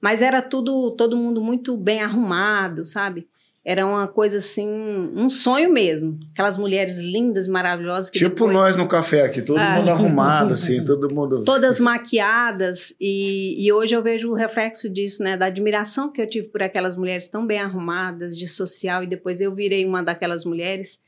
Mas 0.00 0.20
era 0.20 0.42
tudo, 0.42 0.90
todo 0.90 1.16
mundo 1.16 1.40
muito 1.40 1.76
bem 1.76 2.02
arrumado, 2.02 2.84
sabe? 2.84 3.26
Era 3.66 3.86
uma 3.86 4.06
coisa 4.06 4.38
assim, 4.38 4.68
um 5.16 5.26
sonho 5.28 5.72
mesmo. 5.72 6.18
Aquelas 6.32 6.58
mulheres 6.58 6.98
lindas, 6.98 7.48
maravilhosas 7.48 8.10
que 8.10 8.18
Tipo 8.18 8.30
depois, 8.34 8.52
nós 8.52 8.76
no 8.76 8.86
café 8.86 9.22
aqui, 9.22 9.40
todo 9.40 9.56
Ah. 9.58 9.76
mundo 9.78 9.88
arrumado, 9.90 10.52
assim, 10.52 10.84
todo 10.84 11.12
mundo. 11.14 11.44
todas 11.44 11.80
maquiadas 11.80 12.94
e, 13.00 13.56
e 13.66 13.72
hoje 13.72 13.94
eu 13.96 14.02
vejo 14.02 14.30
o 14.30 14.34
reflexo 14.34 14.92
disso, 14.92 15.22
né, 15.22 15.36
da 15.36 15.46
admiração 15.46 16.12
que 16.12 16.20
eu 16.20 16.26
tive 16.26 16.48
por 16.48 16.62
aquelas 16.62 16.94
mulheres 16.94 17.28
tão 17.28 17.46
bem 17.46 17.58
arrumadas, 17.58 18.36
de 18.36 18.46
social 18.46 19.02
e 19.02 19.06
depois 19.06 19.40
eu 19.40 19.54
virei 19.54 19.86
uma 19.86 20.02
daquelas 20.02 20.44
mulheres 20.44 20.98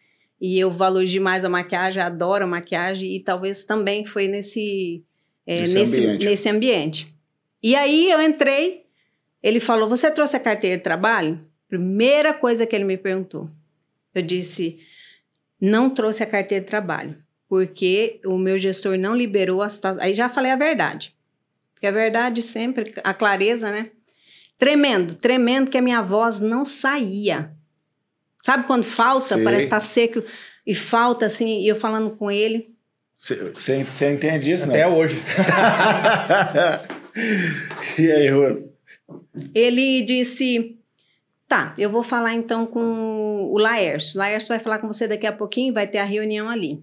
e 0.41 0.59
eu 0.59 0.71
valorizo 0.71 1.13
demais 1.13 1.45
a 1.45 1.49
maquiagem, 1.51 2.03
adoro 2.03 2.45
a 2.45 2.47
maquiagem 2.47 3.15
e 3.17 3.21
talvez 3.21 3.65
também 3.67 4.05
foi 4.07 4.29
nesse 4.29 5.05
é, 5.47 5.61
Nesse 5.61 5.75
nesse, 5.75 6.01
ambiente. 6.01 6.25
nesse 6.27 6.49
ambiente. 6.49 7.15
E 7.63 7.75
aí 7.77 8.11
eu 8.11 8.21
entrei, 8.21 8.83
ele 9.43 9.61
falou: 9.61 9.89
Você 9.89 10.11
trouxe 10.11 10.37
a 10.37 10.41
carteira 10.41 10.77
de 10.77 10.83
trabalho? 10.83 11.39
Primeira 11.69 12.33
coisa 12.33 12.67
que 12.67 12.75
ele 12.75 12.85
me 12.85 12.97
perguntou. 12.97 13.51
Eu 14.15 14.23
disse: 14.23 14.79
Não 15.61 15.91
trouxe 15.91 16.23
a 16.23 16.27
carteira 16.27 16.65
de 16.65 16.71
trabalho, 16.71 17.17
porque 17.49 18.21
o 18.25 18.39
meu 18.39 18.57
gestor 18.57 18.97
não 18.97 19.15
liberou 19.15 19.63
a 19.63 19.69
situação. 19.69 20.03
Aí 20.03 20.15
já 20.15 20.29
falei 20.29 20.53
a 20.53 20.57
verdade. 20.57 21.15
Porque 21.75 21.87
a 21.87 21.91
verdade 21.91 22.43
sempre, 22.43 22.95
a 23.05 23.13
clareza, 23.13 23.71
né? 23.71 23.91
Tremendo, 24.59 25.15
tremendo 25.15 25.71
que 25.71 25.77
a 25.77 25.83
minha 25.83 26.01
voz 26.01 26.41
não 26.41 26.65
saía. 26.65 27.53
Sabe 28.43 28.67
quando 28.67 28.85
falta, 28.85 29.35
Sei. 29.35 29.45
parece 29.45 29.65
estar 29.65 29.81
seco 29.81 30.23
e 30.67 30.75
falta 30.75 31.27
assim, 31.27 31.61
e 31.61 31.69
eu 31.69 31.77
falando 31.77 32.17
com 32.17 32.31
ele. 32.31 32.75
Você 33.17 34.11
entende 34.11 34.51
isso, 34.51 34.65
Até 34.65 34.79
né? 34.79 34.87
hoje. 34.87 35.17
e 37.99 38.13
aí, 38.13 38.29
Rose? 38.29 38.71
Ele 39.55 40.03
disse: 40.03 40.79
Tá, 41.49 41.73
eu 41.79 41.89
vou 41.89 42.03
falar 42.03 42.35
então 42.35 42.67
com 42.67 43.49
o 43.53 43.59
Laércio. 43.59 44.17
O 44.17 44.19
Laércio 44.19 44.49
vai 44.49 44.59
falar 44.59 44.79
com 44.79 44.89
você 44.89 45.07
daqui 45.07 45.27
a 45.27 45.33
pouquinho, 45.33 45.73
vai 45.73 45.87
ter 45.87 45.99
a 45.99 46.05
reunião 46.05 46.49
ali. 46.49 46.83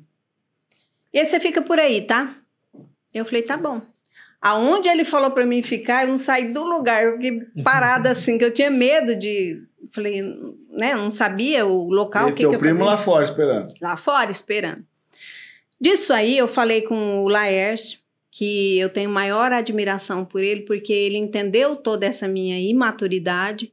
E 1.13 1.19
aí 1.19 1.25
você 1.25 1.39
fica 1.39 1.61
por 1.61 1.79
aí, 1.79 2.01
tá? 2.01 2.35
Eu 3.13 3.25
falei: 3.25 3.41
Tá 3.41 3.57
bom. 3.57 3.81
Aonde 4.41 4.89
ele 4.89 5.05
falou 5.05 5.31
para 5.31 5.45
mim 5.45 5.61
ficar, 5.61 6.03
eu 6.03 6.09
não 6.09 6.17
saí 6.17 6.51
do 6.51 6.63
lugar, 6.63 7.03
eu 7.03 7.13
fiquei 7.13 7.41
parada 7.63 8.11
assim, 8.11 8.37
que 8.37 8.43
eu 8.43 8.51
tinha 8.51 8.71
medo 8.71 9.15
de. 9.15 9.61
Falei, 9.89 10.21
né? 10.69 10.95
Não 10.95 11.11
sabia 11.11 11.65
o 11.65 11.89
local, 11.89 12.29
e 12.29 12.31
o 12.31 12.35
que, 12.35 12.43
teu 12.43 12.49
que 12.49 12.55
eu 12.55 12.59
primo 12.59 12.79
fazia 12.79 12.91
lá 12.91 12.97
fora 12.97 13.23
esperando. 13.23 13.73
lá 13.81 13.97
fora 13.97 14.31
esperando. 14.31 14.85
Disso 15.79 16.13
aí, 16.13 16.37
eu 16.37 16.47
falei 16.47 16.81
com 16.81 17.23
o 17.23 17.27
Laércio 17.27 17.99
que 18.31 18.79
eu 18.79 18.89
tenho 18.89 19.09
maior 19.09 19.51
admiração 19.51 20.25
por 20.25 20.41
ele, 20.41 20.61
porque 20.61 20.91
ele 20.91 21.17
entendeu 21.17 21.75
toda 21.75 22.05
essa 22.05 22.27
minha 22.27 22.59
imaturidade, 22.59 23.71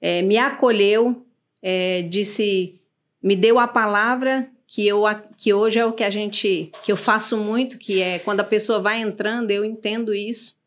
eh, 0.00 0.22
me 0.22 0.38
acolheu, 0.38 1.24
eh, 1.62 2.02
disse, 2.02 2.80
me 3.22 3.36
deu 3.36 3.58
a 3.58 3.68
palavra 3.68 4.48
que 4.66 4.86
eu 4.86 5.02
que 5.36 5.52
hoje 5.52 5.78
é 5.78 5.84
o 5.84 5.92
que 5.92 6.04
a 6.04 6.10
gente 6.10 6.70
que 6.84 6.92
eu 6.92 6.96
faço 6.96 7.36
muito, 7.36 7.76
que 7.78 8.00
é 8.00 8.18
quando 8.20 8.40
a 8.40 8.44
pessoa 8.44 8.78
vai 8.78 9.00
entrando, 9.00 9.50
eu 9.50 9.64
entendo 9.64 10.14
isso. 10.14 10.58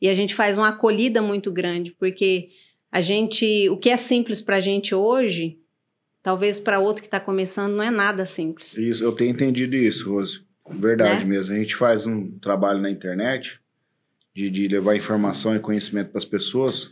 E 0.00 0.08
a 0.08 0.14
gente 0.14 0.34
faz 0.34 0.58
uma 0.58 0.68
acolhida 0.68 1.22
muito 1.22 1.52
grande, 1.52 1.92
porque 1.92 2.50
a 2.90 3.00
gente, 3.00 3.68
o 3.70 3.76
que 3.76 3.90
é 3.90 3.96
simples 3.96 4.40
para 4.40 4.56
a 4.56 4.60
gente 4.60 4.94
hoje, 4.94 5.58
talvez 6.22 6.58
para 6.58 6.78
outro 6.78 7.02
que 7.02 7.06
está 7.06 7.20
começando 7.20 7.74
não 7.74 7.82
é 7.82 7.90
nada 7.90 8.24
simples. 8.24 8.76
Isso, 8.76 9.04
eu 9.04 9.12
tenho 9.12 9.30
entendido 9.30 9.76
isso, 9.76 10.10
Rose. 10.10 10.40
Verdade 10.70 11.24
Né? 11.24 11.30
mesmo. 11.30 11.54
A 11.54 11.58
gente 11.58 11.76
faz 11.76 12.06
um 12.06 12.30
trabalho 12.38 12.80
na 12.80 12.90
internet 12.90 13.60
de, 14.34 14.48
de 14.48 14.68
levar 14.68 14.96
informação 14.96 15.54
e 15.54 15.60
conhecimento 15.60 16.10
para 16.10 16.18
as 16.18 16.24
pessoas. 16.24 16.90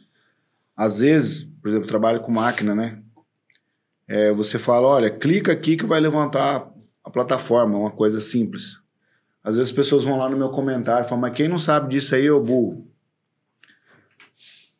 Às 0.76 1.00
vezes, 1.00 1.44
por 1.60 1.68
exemplo, 1.68 1.86
trabalho 1.86 2.20
com 2.20 2.32
máquina, 2.32 2.74
né? 2.74 3.02
É, 4.08 4.32
você 4.32 4.58
fala, 4.58 4.86
olha, 4.88 5.10
clica 5.10 5.52
aqui 5.52 5.76
que 5.76 5.86
vai 5.86 6.00
levantar 6.00 6.70
a 7.04 7.10
plataforma, 7.10 7.78
uma 7.78 7.90
coisa 7.90 8.20
simples. 8.20 8.78
Às 9.42 9.56
vezes 9.56 9.70
as 9.70 9.76
pessoas 9.76 10.04
vão 10.04 10.18
lá 10.18 10.28
no 10.28 10.36
meu 10.36 10.50
comentário 10.50 11.04
e 11.04 11.08
falam, 11.08 11.22
mas 11.22 11.34
quem 11.34 11.48
não 11.48 11.58
sabe 11.58 11.90
disso 11.90 12.14
aí 12.14 12.30
o 12.30 12.40
burro. 12.40 12.86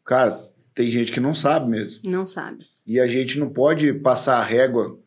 Cara, 0.05 0.49
tem 0.75 0.91
gente 0.91 1.13
que 1.13 1.21
não 1.21 1.35
sabe 1.35 1.69
mesmo. 1.69 2.03
Não 2.11 2.25
sabe. 2.25 2.67
E 2.87 3.01
a 3.01 3.07
gente 3.07 3.39
não 3.39 3.49
pode 3.49 3.93
passar 3.93 4.39
a 4.39 4.45
régua 4.45 4.99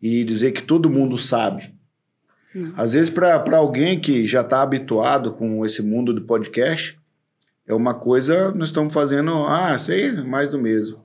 e 0.00 0.24
dizer 0.24 0.52
que 0.52 0.62
todo 0.62 0.90
mundo 0.90 1.18
sabe. 1.18 1.74
Não. 2.54 2.72
Às 2.76 2.92
vezes, 2.92 3.10
para 3.10 3.56
alguém 3.56 4.00
que 4.00 4.26
já 4.26 4.40
está 4.40 4.62
habituado 4.62 5.32
com 5.32 5.64
esse 5.64 5.82
mundo 5.82 6.12
do 6.12 6.22
podcast, 6.22 6.97
é 7.68 7.74
uma 7.74 7.94
coisa, 7.94 8.50
nós 8.52 8.68
estamos 8.68 8.94
fazendo, 8.94 9.44
ah, 9.46 9.76
é 9.88 10.10
mais 10.22 10.48
do 10.48 10.58
mesmo. 10.58 11.04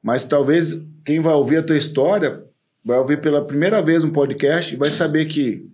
Mas 0.00 0.24
talvez 0.24 0.80
quem 1.04 1.20
vai 1.20 1.34
ouvir 1.34 1.58
a 1.58 1.62
tua 1.62 1.76
história 1.76 2.44
vai 2.84 2.98
ouvir 2.98 3.20
pela 3.20 3.44
primeira 3.44 3.82
vez 3.82 4.04
um 4.04 4.10
podcast 4.10 4.72
e 4.72 4.76
vai 4.76 4.90
saber 4.90 5.24
que, 5.26 5.68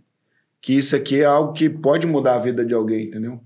que 0.60 0.72
isso 0.72 0.96
aqui 0.96 1.20
é 1.20 1.26
algo 1.26 1.52
que 1.52 1.68
pode 1.68 2.06
mudar 2.06 2.36
a 2.36 2.38
vida 2.38 2.64
de 2.64 2.72
alguém, 2.72 3.04
entendeu? 3.06 3.38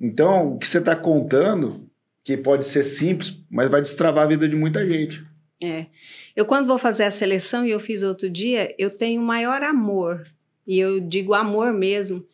Então, 0.00 0.54
o 0.54 0.58
que 0.58 0.66
você 0.66 0.78
está 0.78 0.96
contando, 0.96 1.86
que 2.24 2.36
pode 2.36 2.64
ser 2.64 2.84
simples, 2.84 3.38
mas 3.50 3.68
vai 3.68 3.82
destravar 3.82 4.24
a 4.24 4.28
vida 4.28 4.48
de 4.48 4.56
muita 4.56 4.86
gente. 4.86 5.22
É. 5.62 5.86
Eu, 6.34 6.46
quando 6.46 6.66
vou 6.66 6.78
fazer 6.78 7.04
a 7.04 7.10
seleção, 7.10 7.66
e 7.66 7.70
eu 7.70 7.78
fiz 7.80 8.02
outro 8.02 8.30
dia, 8.30 8.74
eu 8.78 8.88
tenho 8.88 9.20
maior 9.20 9.62
amor, 9.62 10.26
e 10.66 10.78
eu 10.78 11.00
digo 11.00 11.34
amor 11.34 11.72
mesmo, 11.74 12.24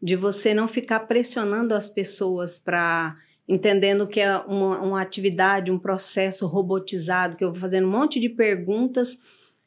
de 0.00 0.14
você 0.14 0.54
não 0.54 0.68
ficar 0.68 1.00
pressionando 1.00 1.74
as 1.74 1.88
pessoas 1.88 2.60
para. 2.60 3.16
Entendendo 3.48 4.06
que 4.06 4.20
é 4.20 4.36
uma, 4.38 4.80
uma 4.80 5.00
atividade, 5.00 5.70
um 5.70 5.78
processo 5.78 6.46
robotizado, 6.46 7.36
que 7.36 7.44
eu 7.44 7.52
vou 7.52 7.60
fazendo 7.60 7.86
um 7.86 7.90
monte 7.90 8.18
de 8.18 8.28
perguntas 8.28 9.18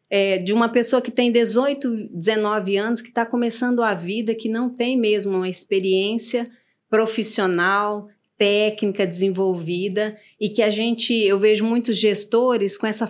é, 0.09 0.37
de 0.37 0.51
uma 0.51 0.69
pessoa 0.69 1.01
que 1.01 1.11
tem 1.11 1.31
18, 1.31 2.09
19 2.11 2.77
anos, 2.77 3.01
que 3.01 3.09
está 3.09 3.25
começando 3.25 3.83
a 3.83 3.93
vida, 3.93 4.33
que 4.33 4.49
não 4.49 4.69
tem 4.69 4.97
mesmo 4.97 5.37
uma 5.37 5.47
experiência 5.47 6.49
profissional, 6.89 8.07
técnica 8.37 9.05
desenvolvida 9.05 10.17
e 10.39 10.49
que 10.49 10.61
a 10.61 10.69
gente, 10.69 11.13
eu 11.13 11.37
vejo 11.37 11.65
muitos 11.65 11.97
gestores 11.97 12.77
com 12.77 12.87
essa 12.87 13.05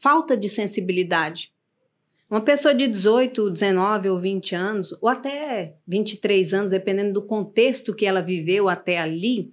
falta 0.00 0.36
de 0.36 0.48
sensibilidade. 0.48 1.52
Uma 2.28 2.40
pessoa 2.40 2.74
de 2.74 2.88
18, 2.88 3.50
19 3.50 4.08
ou 4.08 4.18
20 4.18 4.54
anos, 4.54 4.96
ou 5.00 5.08
até 5.08 5.76
23 5.86 6.54
anos, 6.54 6.70
dependendo 6.70 7.12
do 7.12 7.22
contexto 7.22 7.94
que 7.94 8.06
ela 8.06 8.22
viveu 8.22 8.68
até 8.68 8.98
ali, 8.98 9.52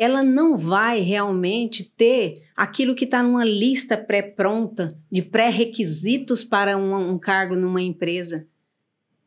ela 0.00 0.22
não 0.24 0.56
vai 0.56 1.00
realmente 1.00 1.84
ter 1.84 2.42
aquilo 2.56 2.94
que 2.94 3.04
está 3.04 3.22
numa 3.22 3.44
lista 3.44 3.98
pré-pronta 3.98 4.98
de 5.12 5.20
pré-requisitos 5.20 6.42
para 6.42 6.74
um, 6.74 7.10
um 7.10 7.18
cargo 7.18 7.54
numa 7.54 7.82
empresa. 7.82 8.48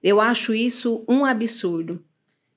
Eu 0.02 0.20
acho 0.20 0.52
isso 0.52 1.06
um 1.08 1.26
absurdo. 1.26 2.04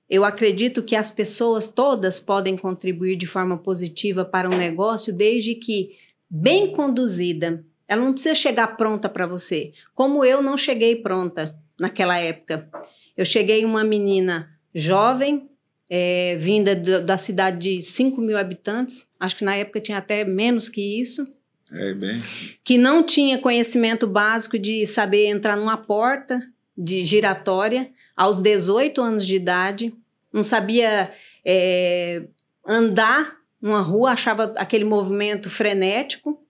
Eu 0.08 0.24
acredito 0.24 0.82
que 0.82 0.96
as 0.96 1.10
pessoas 1.10 1.68
todas 1.68 2.18
podem 2.18 2.56
contribuir 2.56 3.16
de 3.16 3.26
forma 3.26 3.58
positiva 3.58 4.24
para 4.24 4.48
um 4.48 4.56
negócio 4.56 5.14
desde 5.14 5.54
que 5.54 5.90
bem 6.30 6.72
conduzida. 6.72 7.62
Ela 7.86 8.02
não 8.02 8.14
precisa 8.14 8.34
chegar 8.34 8.78
pronta 8.78 9.10
para 9.10 9.26
você. 9.26 9.74
Como 9.94 10.24
eu 10.24 10.40
não 10.40 10.56
cheguei 10.56 10.96
pronta 10.96 11.54
naquela 11.78 12.18
época. 12.18 12.66
Eu 13.14 13.26
cheguei 13.26 13.62
uma 13.62 13.84
menina 13.84 14.50
jovem, 14.74 15.50
é, 15.88 16.36
vinda 16.36 16.74
do, 16.74 17.00
da 17.00 17.16
cidade 17.16 17.58
de 17.58 17.82
5 17.82 18.20
mil 18.20 18.36
habitantes, 18.36 19.08
acho 19.18 19.36
que 19.36 19.44
na 19.44 19.56
época 19.56 19.80
tinha 19.80 19.98
até 19.98 20.24
menos 20.24 20.68
que 20.68 21.00
isso. 21.00 21.26
É 21.72 21.94
bem. 21.94 22.20
Que 22.62 22.78
não 22.78 23.02
tinha 23.02 23.38
conhecimento 23.38 24.06
básico 24.06 24.58
de 24.58 24.86
saber 24.86 25.26
entrar 25.26 25.56
numa 25.56 25.76
porta 25.76 26.40
de 26.76 27.04
giratória 27.04 27.90
aos 28.16 28.40
18 28.40 29.00
anos 29.00 29.26
de 29.26 29.34
idade, 29.34 29.94
não 30.32 30.42
sabia 30.42 31.10
é, 31.44 32.22
andar 32.66 33.36
numa 33.60 33.80
rua, 33.80 34.12
achava 34.12 34.54
aquele 34.56 34.84
movimento 34.84 35.50
frenético. 35.50 36.40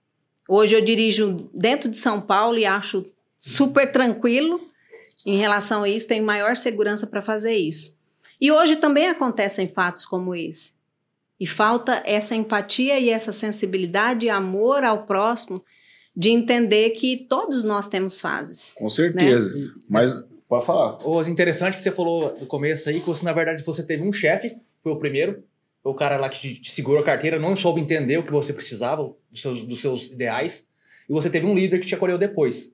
Hoje 0.48 0.74
eu 0.74 0.84
dirijo 0.84 1.50
dentro 1.54 1.90
de 1.90 1.96
São 1.96 2.20
Paulo 2.20 2.58
e 2.58 2.66
acho 2.66 3.04
super 3.38 3.90
tranquilo 3.90 4.60
em 5.24 5.36
relação 5.36 5.82
a 5.82 5.88
isso, 5.88 6.06
tenho 6.06 6.24
maior 6.24 6.56
segurança 6.56 7.06
para 7.06 7.20
fazer 7.20 7.56
isso. 7.56 7.95
E 8.40 8.52
hoje 8.52 8.76
também 8.76 9.08
acontecem 9.08 9.68
fatos 9.68 10.04
como 10.04 10.34
esse. 10.34 10.74
E 11.38 11.46
falta 11.46 12.02
essa 12.06 12.34
empatia 12.34 12.98
e 12.98 13.10
essa 13.10 13.32
sensibilidade 13.32 14.26
e 14.26 14.30
amor 14.30 14.84
ao 14.84 15.04
próximo 15.04 15.62
de 16.16 16.30
entender 16.30 16.90
que 16.90 17.26
todos 17.28 17.62
nós 17.62 17.86
temos 17.88 18.20
fases. 18.20 18.72
Com 18.74 18.88
certeza. 18.88 19.54
Né? 19.54 19.68
Mas 19.88 20.14
pode 20.48 20.64
falar. 20.64 20.98
O 21.06 21.22
interessante 21.22 21.76
que 21.76 21.82
você 21.82 21.90
falou 21.90 22.34
no 22.40 22.46
começo 22.46 22.88
aí, 22.88 23.00
que 23.00 23.06
você, 23.06 23.22
na 23.22 23.34
verdade, 23.34 23.62
você 23.62 23.82
teve 23.82 24.02
um 24.02 24.12
chefe, 24.12 24.56
foi 24.82 24.92
o 24.92 24.98
primeiro, 24.98 25.44
foi 25.82 25.92
o 25.92 25.94
cara 25.94 26.16
lá 26.16 26.30
que 26.30 26.40
te, 26.40 26.60
te, 26.62 26.72
segurou 26.72 27.02
a 27.02 27.04
carteira, 27.04 27.38
não 27.38 27.54
soube 27.54 27.82
entender 27.82 28.16
o 28.16 28.22
que 28.22 28.32
você 28.32 28.52
precisava, 28.52 29.14
dos 29.30 29.42
seus, 29.42 29.64
dos 29.64 29.80
seus 29.82 30.10
ideais, 30.10 30.66
e 31.08 31.12
você 31.12 31.28
teve 31.28 31.46
um 31.46 31.54
líder 31.54 31.80
que 31.80 31.86
te 31.86 31.94
acolheu 31.94 32.16
depois. 32.16 32.72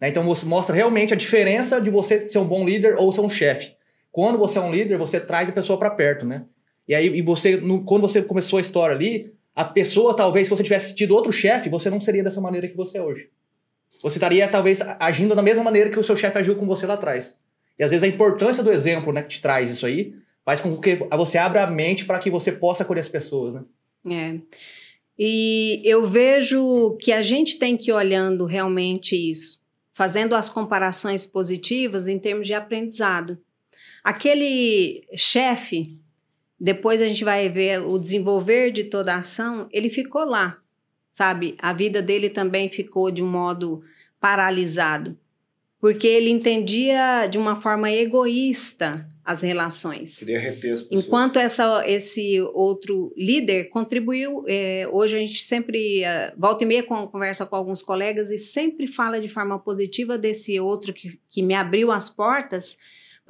Né? 0.00 0.08
Então 0.08 0.24
você 0.24 0.44
mostra 0.44 0.74
realmente 0.74 1.14
a 1.14 1.16
diferença 1.16 1.80
de 1.80 1.90
você 1.90 2.28
ser 2.28 2.38
um 2.38 2.46
bom 2.46 2.66
líder 2.66 2.96
ou 2.98 3.12
ser 3.12 3.20
um 3.20 3.30
chefe. 3.30 3.76
Quando 4.12 4.38
você 4.38 4.58
é 4.58 4.60
um 4.60 4.72
líder, 4.72 4.98
você 4.98 5.20
traz 5.20 5.48
a 5.48 5.52
pessoa 5.52 5.78
para 5.78 5.90
perto, 5.90 6.26
né? 6.26 6.44
E 6.86 6.94
aí, 6.94 7.06
e 7.06 7.22
você, 7.22 7.56
no, 7.56 7.84
quando 7.84 8.02
você 8.02 8.20
começou 8.20 8.58
a 8.58 8.60
história 8.60 8.96
ali, 8.96 9.32
a 9.54 9.64
pessoa, 9.64 10.16
talvez, 10.16 10.46
se 10.46 10.50
você 10.50 10.62
tivesse 10.62 10.94
tido 10.94 11.14
outro 11.14 11.32
chefe, 11.32 11.68
você 11.68 11.90
não 11.90 12.00
seria 12.00 12.22
dessa 12.22 12.40
maneira 12.40 12.66
que 12.66 12.76
você 12.76 12.98
é 12.98 13.02
hoje. 13.02 13.28
Você 14.02 14.16
estaria, 14.16 14.48
talvez, 14.48 14.80
agindo 14.98 15.34
da 15.34 15.42
mesma 15.42 15.62
maneira 15.62 15.90
que 15.90 15.98
o 15.98 16.04
seu 16.04 16.16
chefe 16.16 16.38
agiu 16.38 16.56
com 16.56 16.66
você 16.66 16.86
lá 16.86 16.94
atrás. 16.94 17.38
E 17.78 17.84
às 17.84 17.90
vezes 17.90 18.02
a 18.02 18.08
importância 18.08 18.62
do 18.62 18.72
exemplo, 18.72 19.12
né, 19.12 19.22
que 19.22 19.28
te 19.28 19.42
traz 19.42 19.70
isso 19.70 19.86
aí, 19.86 20.14
faz 20.44 20.60
com 20.60 20.76
que 20.80 20.96
você 20.96 21.38
abra 21.38 21.64
a 21.64 21.70
mente 21.70 22.04
para 22.04 22.18
que 22.18 22.30
você 22.30 22.50
possa 22.50 22.82
acolher 22.82 23.00
as 23.00 23.08
pessoas, 23.08 23.54
né? 23.54 23.64
É. 24.08 24.40
E 25.18 25.82
eu 25.84 26.06
vejo 26.06 26.96
que 27.00 27.12
a 27.12 27.20
gente 27.20 27.58
tem 27.58 27.76
que 27.76 27.90
ir 27.90 27.92
olhando 27.92 28.46
realmente 28.46 29.14
isso, 29.14 29.60
fazendo 29.92 30.34
as 30.34 30.48
comparações 30.48 31.26
positivas 31.26 32.08
em 32.08 32.18
termos 32.18 32.46
de 32.46 32.54
aprendizado. 32.54 33.38
Aquele 34.02 35.04
chefe, 35.14 35.98
depois 36.58 37.02
a 37.02 37.08
gente 37.08 37.24
vai 37.24 37.48
ver 37.48 37.80
o 37.80 37.98
desenvolver 37.98 38.70
de 38.70 38.84
toda 38.84 39.14
a 39.14 39.18
ação, 39.18 39.68
ele 39.70 39.90
ficou 39.90 40.24
lá, 40.24 40.58
sabe? 41.10 41.54
A 41.58 41.72
vida 41.72 42.00
dele 42.00 42.30
também 42.30 42.68
ficou 42.68 43.10
de 43.10 43.22
um 43.22 43.30
modo 43.30 43.82
paralisado, 44.20 45.16
porque 45.80 46.06
ele 46.06 46.30
entendia 46.30 47.26
de 47.26 47.38
uma 47.38 47.56
forma 47.56 47.90
egoísta 47.90 49.08
as 49.30 49.42
relações. 49.42 50.18
Queria 50.18 50.40
reter 50.40 50.72
as 50.72 50.80
pessoas. 50.82 51.04
Enquanto 51.04 51.38
essa, 51.38 51.88
esse 51.88 52.40
outro 52.52 53.12
líder 53.16 53.68
contribuiu, 53.68 54.44
é, 54.48 54.88
hoje 54.90 55.16
a 55.16 55.18
gente 55.20 55.44
sempre, 55.44 56.02
uh, 56.02 56.32
volta 56.36 56.64
e 56.64 56.66
meia 56.66 56.82
com, 56.82 57.06
conversa 57.06 57.46
com 57.46 57.54
alguns 57.54 57.80
colegas 57.80 58.30
e 58.30 58.38
sempre 58.38 58.88
fala 58.88 59.20
de 59.20 59.28
forma 59.28 59.58
positiva 59.58 60.18
desse 60.18 60.58
outro 60.58 60.92
que, 60.92 61.20
que 61.28 61.42
me 61.42 61.54
abriu 61.54 61.92
as 61.92 62.08
portas, 62.08 62.76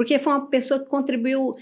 porque 0.00 0.18
foi 0.18 0.32
uma 0.32 0.46
pessoa 0.46 0.80
que 0.80 0.86
contribuiu 0.86 1.52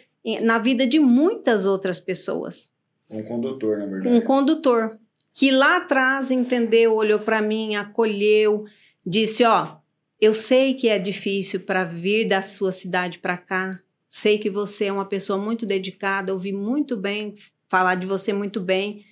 na 0.42 0.59
vida 0.59 0.87
de 0.87 1.01
muitas 1.01 1.66
outras 1.66 1.98
pessoas. 1.98 2.72
Um 3.11 3.20
condutor, 3.24 3.79
na 3.79 3.87
verdade. 3.87 4.14
Um 4.14 4.20
condutor 4.20 4.96
que 5.35 5.51
lá 5.51 5.79
atrás 5.79 6.31
entendeu, 6.31 6.94
olhou 6.94 7.18
para 7.18 7.42
mim, 7.42 7.74
acolheu, 7.74 8.64
disse: 9.05 9.42
Ó, 9.42 9.79
eu 10.20 10.33
sei 10.33 10.74
que 10.74 10.88
é 10.88 11.01
difícil 11.01 11.59
para 11.59 11.83
vir 11.83 12.29
da 12.29 12.40
sua 12.40 12.70
cidade 12.70 13.18
para 13.18 13.37
cá, 13.37 13.77
sei 14.09 14.38
que 14.38 14.48
você 14.48 14.85
é 14.85 14.92
uma 14.92 15.07
pessoa 15.07 15.37
muito 15.37 15.66
dedicada, 15.66 16.33
ouvi 16.33 16.53
muito 16.53 16.96
bem 16.96 17.35
falar 17.68 17.96
de 17.96 18.07
você 18.07 18.33
muito 18.33 18.61
bem. 18.61 19.05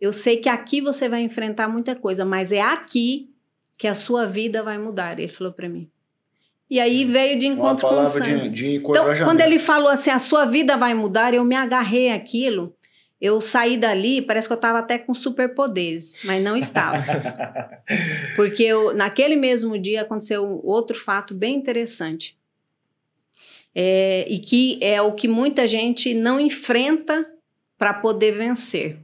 Eu 0.00 0.10
sei 0.10 0.38
que 0.38 0.48
aqui 0.48 0.80
você 0.80 1.06
vai 1.06 1.20
enfrentar 1.20 1.68
muita 1.68 1.94
coisa, 1.94 2.24
mas 2.24 2.50
é 2.50 2.62
aqui 2.62 3.28
que 3.76 3.86
a 3.86 3.94
sua 3.94 4.24
vida 4.24 4.62
vai 4.62 4.78
mudar. 4.78 5.20
Ele 5.20 5.30
falou 5.30 5.52
para 5.52 5.68
mim. 5.68 5.90
E 6.70 6.78
aí 6.78 7.04
veio 7.04 7.36
de 7.36 7.48
encontro 7.48 7.88
com 7.88 8.00
o 8.00 8.06
sangue. 8.06 8.48
De, 8.48 8.50
de 8.50 8.76
então, 8.76 9.04
quando 9.24 9.40
ele 9.40 9.58
falou 9.58 9.88
assim, 9.88 10.10
a 10.10 10.20
sua 10.20 10.44
vida 10.44 10.76
vai 10.76 10.94
mudar, 10.94 11.34
eu 11.34 11.44
me 11.44 11.56
agarrei 11.56 12.12
aquilo. 12.12 12.76
Eu 13.20 13.40
saí 13.40 13.76
dali, 13.76 14.22
parece 14.22 14.48
que 14.48 14.52
eu 14.52 14.56
estava 14.56 14.78
até 14.78 14.96
com 14.96 15.12
superpoderes, 15.12 16.16
mas 16.24 16.42
não 16.42 16.56
estava. 16.56 17.04
Porque 18.36 18.62
eu, 18.62 18.94
naquele 18.94 19.36
mesmo 19.36 19.76
dia 19.76 20.02
aconteceu 20.02 20.60
outro 20.64 20.96
fato 20.96 21.34
bem 21.34 21.56
interessante. 21.56 22.38
É, 23.74 24.24
e 24.28 24.38
que 24.38 24.78
é 24.80 25.02
o 25.02 25.12
que 25.12 25.28
muita 25.28 25.66
gente 25.66 26.14
não 26.14 26.40
enfrenta 26.40 27.26
para 27.76 27.92
poder 27.92 28.32
vencer. 28.32 28.98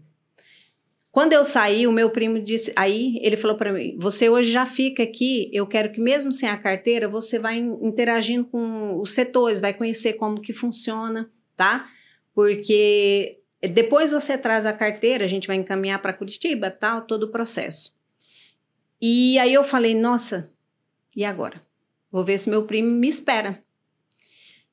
Quando 1.17 1.33
eu 1.33 1.43
saí, 1.45 1.87
o 1.87 1.93
meu 1.93 2.11
primo 2.11 2.39
disse, 2.39 2.71
aí 2.77 3.19
ele 3.23 3.39
falou 3.39 3.57
para 3.57 3.73
mim: 3.73 3.97
"Você 3.99 4.29
hoje 4.29 4.53
já 4.53 4.67
fica 4.67 5.03
aqui, 5.03 5.49
eu 5.51 5.67
quero 5.67 5.91
que 5.91 5.99
mesmo 5.99 6.31
sem 6.31 6.47
a 6.47 6.59
carteira, 6.59 7.09
você 7.09 7.39
vai 7.39 7.57
interagindo 7.57 8.45
com 8.45 9.01
os 9.01 9.13
setores, 9.13 9.59
vai 9.59 9.73
conhecer 9.73 10.13
como 10.13 10.43
que 10.43 10.53
funciona, 10.53 11.31
tá? 11.57 11.87
Porque 12.35 13.41
depois 13.63 14.13
você 14.13 14.37
traz 14.37 14.67
a 14.67 14.75
carteira, 14.75 15.25
a 15.25 15.27
gente 15.27 15.49
vai 15.49 15.57
encaminhar 15.57 16.03
para 16.03 16.13
Curitiba, 16.13 16.71
tal, 16.71 17.07
todo 17.07 17.23
o 17.23 17.31
processo". 17.31 17.97
E 19.01 19.39
aí 19.39 19.55
eu 19.55 19.65
falei: 19.65 19.95
"Nossa, 19.95 20.53
e 21.17 21.25
agora? 21.25 21.63
Vou 22.11 22.25
ver 22.25 22.37
se 22.37 22.51
meu 22.51 22.65
primo 22.67 22.91
me 22.91 23.09
espera". 23.09 23.65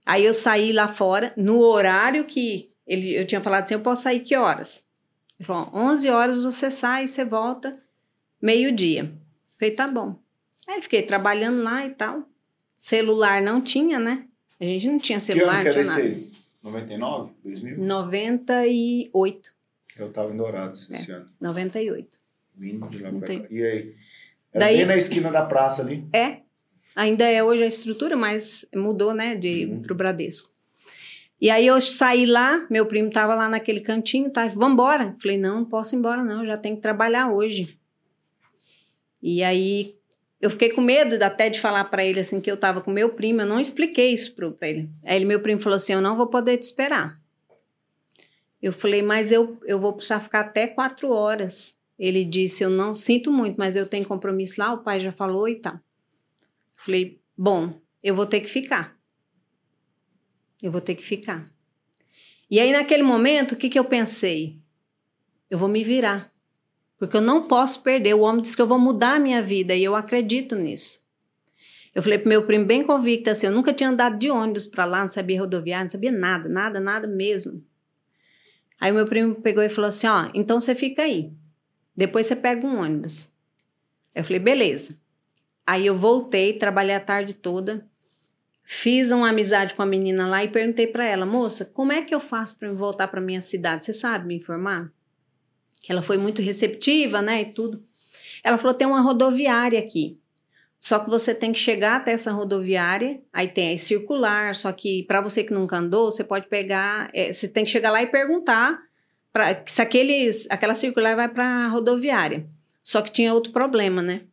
Aí 0.05 0.25
eu 0.25 0.33
saí 0.33 0.73
lá 0.73 0.89
fora 0.89 1.33
no 1.37 1.59
horário 1.61 2.25
que 2.25 2.69
ele, 2.85 3.17
eu 3.17 3.25
tinha 3.25 3.39
falado 3.39 3.63
assim: 3.63 3.75
"Eu 3.75 3.79
posso 3.79 4.01
sair 4.03 4.19
que 4.19 4.35
horas?" 4.35 4.91
Ele 5.43 5.47
falou, 5.47 5.69
11 5.73 6.09
horas 6.09 6.39
você 6.39 6.71
sai, 6.71 7.05
você 7.05 7.25
volta 7.25 7.77
meio-dia. 8.41 9.11
Falei, 9.59 9.75
tá 9.75 9.87
bom. 9.89 10.17
Aí 10.65 10.81
fiquei 10.81 11.01
trabalhando 11.01 11.61
lá 11.61 11.85
e 11.85 11.89
tal. 11.89 12.23
Celular 12.73 13.41
não 13.41 13.59
tinha, 13.61 13.99
né? 13.99 14.25
A 14.59 14.63
gente 14.63 14.87
não 14.87 14.97
tinha 14.99 15.19
celular, 15.19 15.61
que 15.63 15.67
ano 15.69 15.77
não 15.77 15.83
tinha 15.83 15.85
nada. 15.85 16.01
esse 16.01 16.15
aí? 16.15 16.31
99? 16.63 17.31
2000? 17.43 17.77
98. 17.77 19.53
Eu 19.97 20.11
tava 20.13 20.33
em 20.33 20.37
Dourados 20.37 20.89
esse 20.89 21.11
É. 21.11 21.15
ano. 21.15 21.29
98. 21.41 22.17
Vindo 22.55 22.87
de 22.87 22.99
lá 22.99 23.11
pra 23.11 23.27
cá. 23.27 23.45
E 23.49 23.63
aí? 23.63 23.95
Era 24.53 24.65
Daí- 24.65 24.77
bem 24.77 24.85
na 24.85 24.95
esquina 24.95 25.29
da 25.29 25.45
praça 25.45 25.81
ali. 25.81 26.07
É. 26.13 26.37
Ainda 26.95 27.25
é 27.25 27.43
hoje 27.43 27.63
a 27.63 27.67
estrutura, 27.67 28.15
mas 28.15 28.65
mudou, 28.73 29.13
né, 29.13 29.35
de 29.35 29.65
Uhum. 29.65 29.81
pro 29.81 29.93
Bradesco. 29.95 30.52
E 31.43 31.49
aí 31.49 31.67
eu 31.67 31.81
saí 31.81 32.25
lá, 32.25 32.65
meu 32.69 32.85
primo 32.85 33.09
tava 33.09 33.35
lá 33.35 33.49
naquele 33.49 33.81
cantinho, 33.81 34.29
tá? 34.29 34.47
Vambora. 34.47 35.13
Falei, 35.21 35.37
não, 35.37 35.57
não 35.57 35.65
posso 35.65 35.93
ir 35.93 35.97
embora, 35.97 36.23
não, 36.23 36.39
eu 36.39 36.47
já 36.47 36.55
tenho 36.55 36.77
que 36.77 36.81
trabalhar 36.81 37.33
hoje. 37.33 37.77
E 39.21 39.43
aí 39.43 39.93
eu 40.39 40.49
fiquei 40.49 40.69
com 40.69 40.79
medo 40.79 41.21
até 41.21 41.49
de 41.49 41.59
falar 41.59 41.83
para 41.83 42.01
ele 42.01 42.21
assim 42.21 42.39
que 42.39 42.49
eu 42.49 42.55
tava 42.55 42.79
com 42.79 42.89
meu 42.89 43.09
primo, 43.09 43.41
eu 43.41 43.45
não 43.45 43.59
expliquei 43.59 44.13
isso 44.13 44.33
pro, 44.33 44.53
pra 44.53 44.69
ele. 44.69 44.89
Aí 45.03 45.17
ele, 45.17 45.25
meu 45.25 45.41
primo 45.41 45.59
falou 45.59 45.75
assim: 45.75 45.91
eu 45.91 45.99
não 45.99 46.15
vou 46.15 46.27
poder 46.27 46.55
te 46.55 46.63
esperar. 46.63 47.19
Eu 48.61 48.71
falei, 48.71 49.01
mas 49.01 49.29
eu, 49.29 49.59
eu 49.65 49.81
vou 49.81 49.91
precisar 49.91 50.21
ficar 50.21 50.39
até 50.39 50.65
quatro 50.65 51.09
horas. 51.09 51.77
Ele 51.99 52.23
disse, 52.23 52.63
eu 52.63 52.69
não 52.69 52.93
sinto 52.93 53.29
muito, 53.29 53.57
mas 53.57 53.75
eu 53.75 53.85
tenho 53.85 54.07
compromisso 54.07 54.61
lá, 54.61 54.71
o 54.71 54.77
pai 54.77 55.01
já 55.01 55.11
falou 55.11 55.49
e 55.49 55.55
tal. 55.55 55.77
Falei, 56.77 57.19
bom, 57.37 57.81
eu 58.01 58.15
vou 58.15 58.25
ter 58.25 58.39
que 58.39 58.47
ficar. 58.49 58.97
Eu 60.63 60.71
vou 60.71 60.79
ter 60.79 60.95
que 60.95 61.03
ficar. 61.03 61.45
E 62.49 62.57
aí, 62.57 62.71
naquele 62.71 63.03
momento, 63.03 63.51
o 63.51 63.55
que, 63.57 63.69
que 63.69 63.77
eu 63.77 63.83
pensei? 63.83 64.57
Eu 65.49 65.57
vou 65.57 65.67
me 65.67 65.83
virar. 65.83 66.31
Porque 66.97 67.17
eu 67.17 67.21
não 67.21 67.49
posso 67.49 67.83
perder. 67.83 68.13
O 68.13 68.21
homem 68.21 68.41
disse 68.41 68.55
que 68.55 68.61
eu 68.61 68.67
vou 68.67 68.79
mudar 68.79 69.17
a 69.17 69.19
minha 69.19 69.41
vida 69.41 69.75
e 69.75 69.83
eu 69.83 69.93
acredito 69.93 70.55
nisso. 70.55 71.03
Eu 71.93 72.01
falei 72.01 72.17
pro 72.17 72.29
meu 72.29 72.45
primo, 72.45 72.65
bem 72.65 72.83
convicta, 72.83 73.31
assim, 73.31 73.45
eu 73.45 73.51
nunca 73.51 73.71
tinha 73.73 73.89
andado 73.89 74.17
de 74.17 74.31
ônibus 74.31 74.65
para 74.65 74.85
lá, 74.85 75.01
não 75.01 75.09
sabia 75.09 75.39
rodoviária, 75.39 75.83
não 75.83 75.89
sabia 75.89 76.11
nada, 76.11 76.49
nada, 76.49 76.79
nada 76.79 77.07
mesmo. 77.07 77.63
Aí 78.79 78.91
meu 78.91 79.05
primo 79.05 79.35
pegou 79.35 79.61
e 79.61 79.69
falou 79.69 79.89
assim: 79.89 80.07
ó, 80.07 80.29
então 80.33 80.59
você 80.59 80.73
fica 80.73 81.03
aí. 81.03 81.31
Depois 81.95 82.25
você 82.25 82.35
pega 82.35 82.65
um 82.65 82.79
ônibus. 82.79 83.31
Eu 84.15 84.23
falei, 84.23 84.39
beleza. 84.39 84.97
Aí 85.65 85.85
eu 85.85 85.95
voltei, 85.95 86.53
trabalhei 86.53 86.95
a 86.95 86.99
tarde 86.99 87.33
toda. 87.35 87.87
Fiz 88.63 89.11
uma 89.11 89.29
amizade 89.29 89.73
com 89.73 89.81
a 89.81 89.85
menina 89.85 90.27
lá 90.27 90.43
e 90.43 90.47
perguntei 90.47 90.87
para 90.87 91.05
ela, 91.05 91.25
moça, 91.25 91.65
como 91.65 91.91
é 91.91 92.01
que 92.01 92.15
eu 92.15 92.19
faço 92.19 92.57
para 92.57 92.71
voltar 92.73 93.07
para 93.07 93.21
minha 93.21 93.41
cidade? 93.41 93.85
Você 93.85 93.93
sabe 93.93 94.27
me 94.27 94.35
informar? 94.35 94.91
Ela 95.87 96.01
foi 96.01 96.17
muito 96.17 96.41
receptiva, 96.41 97.21
né, 97.21 97.41
e 97.41 97.45
tudo. 97.45 97.83
Ela 98.43 98.57
falou: 98.57 98.73
tem 98.73 98.87
uma 98.87 99.01
rodoviária 99.01 99.79
aqui. 99.79 100.19
Só 100.79 100.99
que 100.99 101.09
você 101.09 101.33
tem 101.33 101.53
que 101.53 101.59
chegar 101.59 101.95
até 101.95 102.11
essa 102.11 102.33
rodoviária, 102.33 103.21
aí 103.31 103.47
tem 103.47 103.73
a 103.73 103.77
circular, 103.77 104.53
só 104.53 104.69
que 104.73 105.03
para 105.03 105.21
você 105.21 105.41
que 105.41 105.53
nunca 105.53 105.77
andou, 105.77 106.11
você 106.11 106.25
pode 106.25 106.47
pegar, 106.47 107.09
é, 107.13 107.31
você 107.31 107.47
tem 107.47 107.63
que 107.63 107.71
chegar 107.71 107.89
lá 107.89 108.01
e 108.01 108.07
perguntar 108.07 108.77
pra, 109.31 109.63
se 109.65 109.81
aqueles, 109.81 110.45
aquela 110.49 110.75
circular 110.75 111.15
vai 111.15 111.29
para 111.29 111.45
a 111.45 111.67
rodoviária. 111.69 112.45
Só 112.83 113.01
que 113.01 113.13
tinha 113.13 113.33
outro 113.33 113.53
problema, 113.53 114.01
né? 114.01 114.23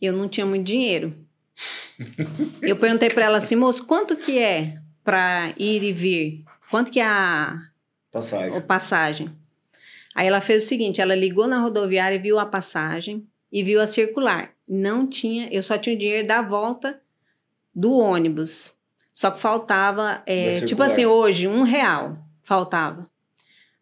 Eu 0.00 0.12
não 0.12 0.28
tinha 0.28 0.46
muito 0.46 0.64
dinheiro. 0.64 1.16
Eu 2.62 2.76
perguntei 2.76 3.10
para 3.10 3.24
ela 3.24 3.38
assim, 3.38 3.56
moço, 3.56 3.86
quanto 3.86 4.16
que 4.16 4.38
é 4.38 4.74
para 5.04 5.52
ir 5.58 5.82
e 5.82 5.92
vir? 5.92 6.44
Quanto 6.70 6.90
que 6.90 7.00
é 7.00 7.06
a 7.06 7.58
Passagem. 8.10 8.56
a 8.56 8.60
passagem? 8.60 9.30
Aí 10.14 10.26
ela 10.26 10.40
fez 10.40 10.64
o 10.64 10.66
seguinte, 10.66 11.00
ela 11.00 11.14
ligou 11.14 11.46
na 11.46 11.60
rodoviária, 11.60 12.18
viu 12.18 12.38
a 12.38 12.46
passagem 12.46 13.26
e 13.50 13.62
viu 13.62 13.80
a 13.80 13.86
circular. 13.86 14.52
Não 14.68 15.06
tinha, 15.06 15.48
eu 15.50 15.62
só 15.62 15.78
tinha 15.78 15.96
o 15.96 15.98
dinheiro 15.98 16.26
da 16.26 16.42
volta 16.42 17.00
do 17.74 17.96
ônibus. 17.98 18.74
Só 19.14 19.30
que 19.30 19.38
faltava, 19.38 20.22
é, 20.26 20.60
tipo 20.62 20.82
assim, 20.82 21.04
hoje, 21.04 21.46
um 21.46 21.62
real 21.62 22.16
faltava. 22.42 23.04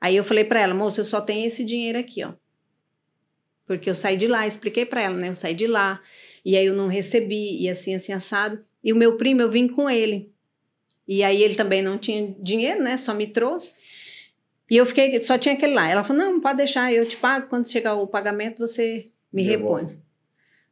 Aí 0.00 0.16
eu 0.16 0.24
falei 0.24 0.44
para 0.44 0.61
ela, 0.61 0.74
moça, 0.74 1.00
eu 1.00 1.04
só 1.04 1.20
tenho 1.20 1.46
esse 1.46 1.64
dinheiro 1.64 1.98
aqui, 1.98 2.24
ó. 2.24 2.33
Porque 3.66 3.88
eu 3.88 3.94
saí 3.94 4.16
de 4.16 4.26
lá, 4.26 4.46
expliquei 4.46 4.85
para 4.85 5.02
ela, 5.02 5.16
né? 5.16 5.28
Eu 5.28 5.35
saí 5.35 5.54
de 5.54 5.66
lá, 5.66 6.00
e 6.44 6.57
aí 6.57 6.66
eu 6.66 6.74
não 6.74 6.88
recebi, 6.88 7.61
e 7.62 7.68
assim, 7.68 7.94
assim, 7.94 8.12
assado. 8.12 8.62
E 8.83 8.92
o 8.92 8.96
meu 8.96 9.16
primo, 9.16 9.40
eu 9.42 9.50
vim 9.50 9.68
com 9.68 9.88
ele. 9.90 10.33
E 11.07 11.22
aí 11.22 11.42
ele 11.42 11.55
também 11.55 11.83
não 11.83 11.98
tinha 11.98 12.35
dinheiro, 12.40 12.83
né? 12.83 12.96
Só 12.96 13.12
me 13.12 13.26
trouxe. 13.26 13.74
E 14.70 14.76
eu 14.76 14.87
fiquei, 14.87 15.20
só 15.20 15.37
tinha 15.37 15.55
aquele 15.55 15.74
lá. 15.74 15.88
Ela 15.88 16.05
falou: 16.05 16.22
não, 16.24 16.40
pode 16.40 16.59
deixar, 16.59 16.92
eu 16.92 17.05
te 17.07 17.16
pago. 17.16 17.48
Quando 17.48 17.68
chegar 17.68 17.94
o 17.96 18.07
pagamento, 18.07 18.59
você 18.66 19.11
me 19.33 19.44
Devolve. 19.44 19.83
repõe. 19.87 19.98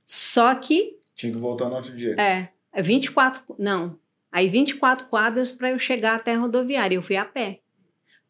Só 0.06 0.54
que, 0.54 0.96
Tinha 1.16 1.32
que 1.32 1.38
voltar 1.38 1.68
no 1.68 1.76
outro 1.76 1.94
dia. 1.96 2.14
é, 2.18 2.48
é 2.72 2.82
24, 2.82 3.42
não. 3.58 3.98
Aí 4.30 4.48
24 4.48 5.06
quadras 5.08 5.50
para 5.50 5.70
eu 5.70 5.78
chegar 5.78 6.14
até 6.14 6.34
a 6.34 6.38
rodoviária. 6.38 6.94
Eu 6.94 7.02
fui 7.02 7.16
a 7.16 7.24
pé. 7.24 7.60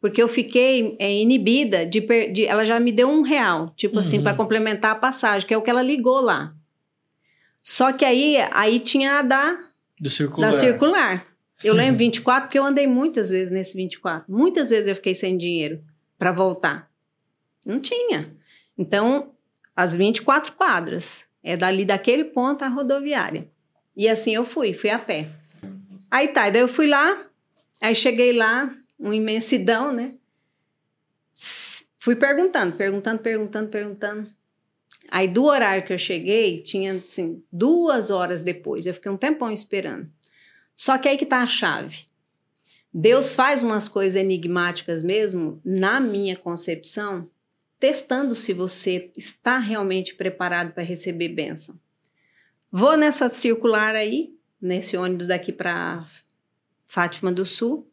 Porque 0.00 0.22
eu 0.22 0.28
fiquei 0.28 0.96
é, 0.98 1.12
inibida 1.12 1.84
de, 1.84 2.00
per- 2.00 2.32
de- 2.32 2.46
Ela 2.46 2.64
já 2.64 2.78
me 2.78 2.92
deu 2.92 3.08
um 3.10 3.20
real, 3.22 3.72
tipo 3.76 3.98
assim, 3.98 4.18
Uhum. 4.18 4.22
para 4.22 4.36
complementar 4.36 4.92
a 4.92 4.94
passagem, 4.98 5.46
que 5.46 5.52
é 5.52 5.58
o 5.58 5.62
que 5.62 5.68
ela 5.70 5.82
ligou 5.82 6.20
lá. 6.20 6.54
Só 7.62 7.92
que 7.92 8.04
aí, 8.04 8.36
aí 8.50 8.80
tinha 8.80 9.18
a 9.18 9.22
da 9.22 9.58
Do 10.00 10.08
circular. 10.10 10.52
da 10.52 10.58
circular. 10.58 11.26
Eu 11.62 11.74
lembro 11.74 11.98
24 11.98 12.48
porque 12.48 12.58
eu 12.58 12.64
andei 12.64 12.86
muitas 12.86 13.30
vezes 13.30 13.50
nesse 13.50 13.76
24. 13.76 14.24
Muitas 14.32 14.70
vezes 14.70 14.88
eu 14.88 14.94
fiquei 14.94 15.14
sem 15.14 15.36
dinheiro 15.36 15.82
para 16.18 16.32
voltar. 16.32 16.90
Não 17.64 17.80
tinha. 17.80 18.34
Então, 18.76 19.32
as 19.76 19.94
24 19.94 20.52
quadras 20.52 21.24
é 21.42 21.56
dali 21.56 21.84
daquele 21.84 22.24
ponto 22.24 22.62
à 22.62 22.68
rodoviária. 22.68 23.48
E 23.96 24.08
assim 24.08 24.34
eu 24.34 24.44
fui, 24.44 24.72
fui 24.72 24.90
a 24.90 24.98
pé. 24.98 25.28
Aí 26.10 26.28
tá, 26.28 26.48
daí 26.48 26.62
eu 26.62 26.68
fui 26.68 26.86
lá, 26.86 27.26
aí 27.80 27.94
cheguei 27.94 28.32
lá, 28.32 28.70
uma 28.98 29.14
imensidão, 29.14 29.92
né? 29.92 30.08
Fui 31.98 32.16
perguntando, 32.16 32.76
perguntando, 32.76 33.20
perguntando, 33.22 33.68
perguntando. 33.68 34.28
Aí 35.10 35.26
do 35.26 35.44
horário 35.44 35.86
que 35.86 35.92
eu 35.92 35.98
cheguei, 35.98 36.60
tinha 36.62 37.02
assim, 37.04 37.42
duas 37.50 38.10
horas 38.10 38.42
depois. 38.42 38.86
Eu 38.86 38.94
fiquei 38.94 39.10
um 39.10 39.16
tempão 39.16 39.50
esperando. 39.50 40.10
Só 40.74 40.98
que 40.98 41.08
aí 41.08 41.16
que 41.16 41.26
tá 41.26 41.42
a 41.42 41.46
chave. 41.46 42.06
Deus 42.92 43.34
faz 43.34 43.62
umas 43.62 43.88
coisas 43.88 44.20
enigmáticas 44.20 45.02
mesmo, 45.02 45.60
na 45.64 46.00
minha 46.00 46.36
concepção, 46.36 47.28
testando 47.78 48.34
se 48.34 48.52
você 48.52 49.10
está 49.16 49.58
realmente 49.58 50.14
preparado 50.14 50.72
para 50.72 50.82
receber 50.82 51.28
bênção. 51.28 51.78
Vou 52.70 52.96
nessa 52.96 53.28
circular 53.28 53.94
aí, 53.94 54.34
nesse 54.60 54.96
ônibus 54.96 55.28
daqui 55.28 55.52
para 55.52 56.06
Fátima 56.86 57.32
do 57.32 57.46
Sul. 57.46 57.90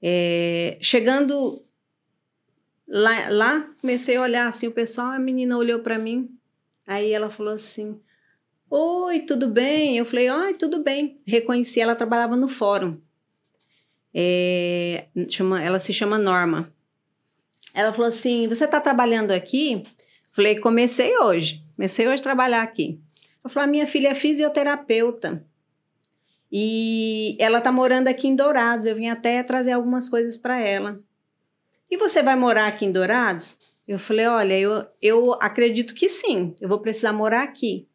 É, 0.00 0.78
chegando 0.80 1.64
lá, 2.88 3.28
lá, 3.28 3.70
comecei 3.80 4.16
a 4.16 4.22
olhar 4.22 4.48
assim 4.48 4.66
o 4.66 4.72
pessoal, 4.72 5.08
a 5.08 5.18
menina 5.18 5.56
olhou 5.56 5.80
para 5.80 5.98
mim, 5.98 6.30
aí 6.86 7.12
ela 7.12 7.28
falou 7.28 7.52
assim: 7.52 8.00
Oi, 8.70 9.20
tudo 9.20 9.48
bem? 9.48 9.96
Eu 9.96 10.04
falei, 10.04 10.30
oi, 10.30 10.54
tudo 10.54 10.82
bem. 10.82 11.20
Reconheci, 11.26 11.80
ela 11.80 11.94
trabalhava 11.94 12.36
no 12.36 12.48
fórum. 12.48 13.00
É, 14.12 15.06
chama, 15.28 15.62
ela 15.62 15.78
se 15.78 15.92
chama 15.92 16.18
Norma. 16.18 16.72
Ela 17.74 17.92
falou 17.92 18.08
assim: 18.08 18.48
Você 18.48 18.64
está 18.64 18.80
trabalhando 18.80 19.30
aqui? 19.30 19.84
Falei, 20.32 20.58
comecei 20.58 21.16
hoje. 21.18 21.64
Comecei 21.76 22.06
hoje 22.06 22.20
a 22.20 22.24
trabalhar 22.24 22.62
aqui. 22.62 23.00
Eu 23.42 23.50
falei, 23.50 23.70
minha 23.70 23.86
filha 23.86 24.08
é 24.08 24.14
fisioterapeuta. 24.14 25.44
E 26.50 27.36
ela 27.38 27.58
está 27.58 27.70
morando 27.70 28.08
aqui 28.08 28.28
em 28.28 28.36
Dourados. 28.36 28.86
Eu 28.86 28.94
vim 28.94 29.08
até 29.08 29.42
trazer 29.42 29.72
algumas 29.72 30.08
coisas 30.08 30.36
para 30.36 30.60
ela. 30.60 30.98
E 31.90 31.96
você 31.96 32.22
vai 32.22 32.36
morar 32.36 32.66
aqui 32.66 32.84
em 32.84 32.92
Dourados? 32.92 33.58
Eu 33.86 33.98
falei, 33.98 34.26
olha, 34.26 34.58
eu, 34.58 34.86
eu 35.00 35.32
acredito 35.34 35.94
que 35.94 36.08
sim. 36.08 36.54
Eu 36.60 36.68
vou 36.68 36.78
precisar 36.80 37.12
morar 37.12 37.42
aqui 37.42 37.86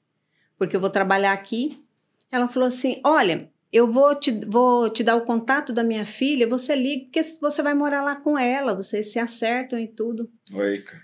porque 0.58 0.76
eu 0.76 0.80
vou 0.82 0.90
trabalhar 0.90 1.34
aqui. 1.34 1.84
Ela 2.32 2.48
falou 2.48 2.68
assim: 2.68 3.00
Olha, 3.04 3.50
eu 3.72 3.86
vou 3.88 4.16
te, 4.16 4.32
vou 4.32 4.90
te 4.90 5.04
dar 5.04 5.16
o 5.16 5.22
contato 5.26 5.74
da 5.74 5.84
minha 5.84 6.06
filha, 6.06 6.48
você 6.48 6.76
liga, 6.76 7.04
porque 7.06 7.22
você 7.42 7.62
vai 7.62 7.74
morar 7.74 8.02
lá 8.04 8.16
com 8.16 8.38
ela, 8.40 8.74
vocês 8.74 9.12
se 9.12 9.20
acertam 9.20 9.78
e 9.78 9.88
tudo. 9.88 10.30
Oi, 10.54 10.80
cara. 10.82 11.04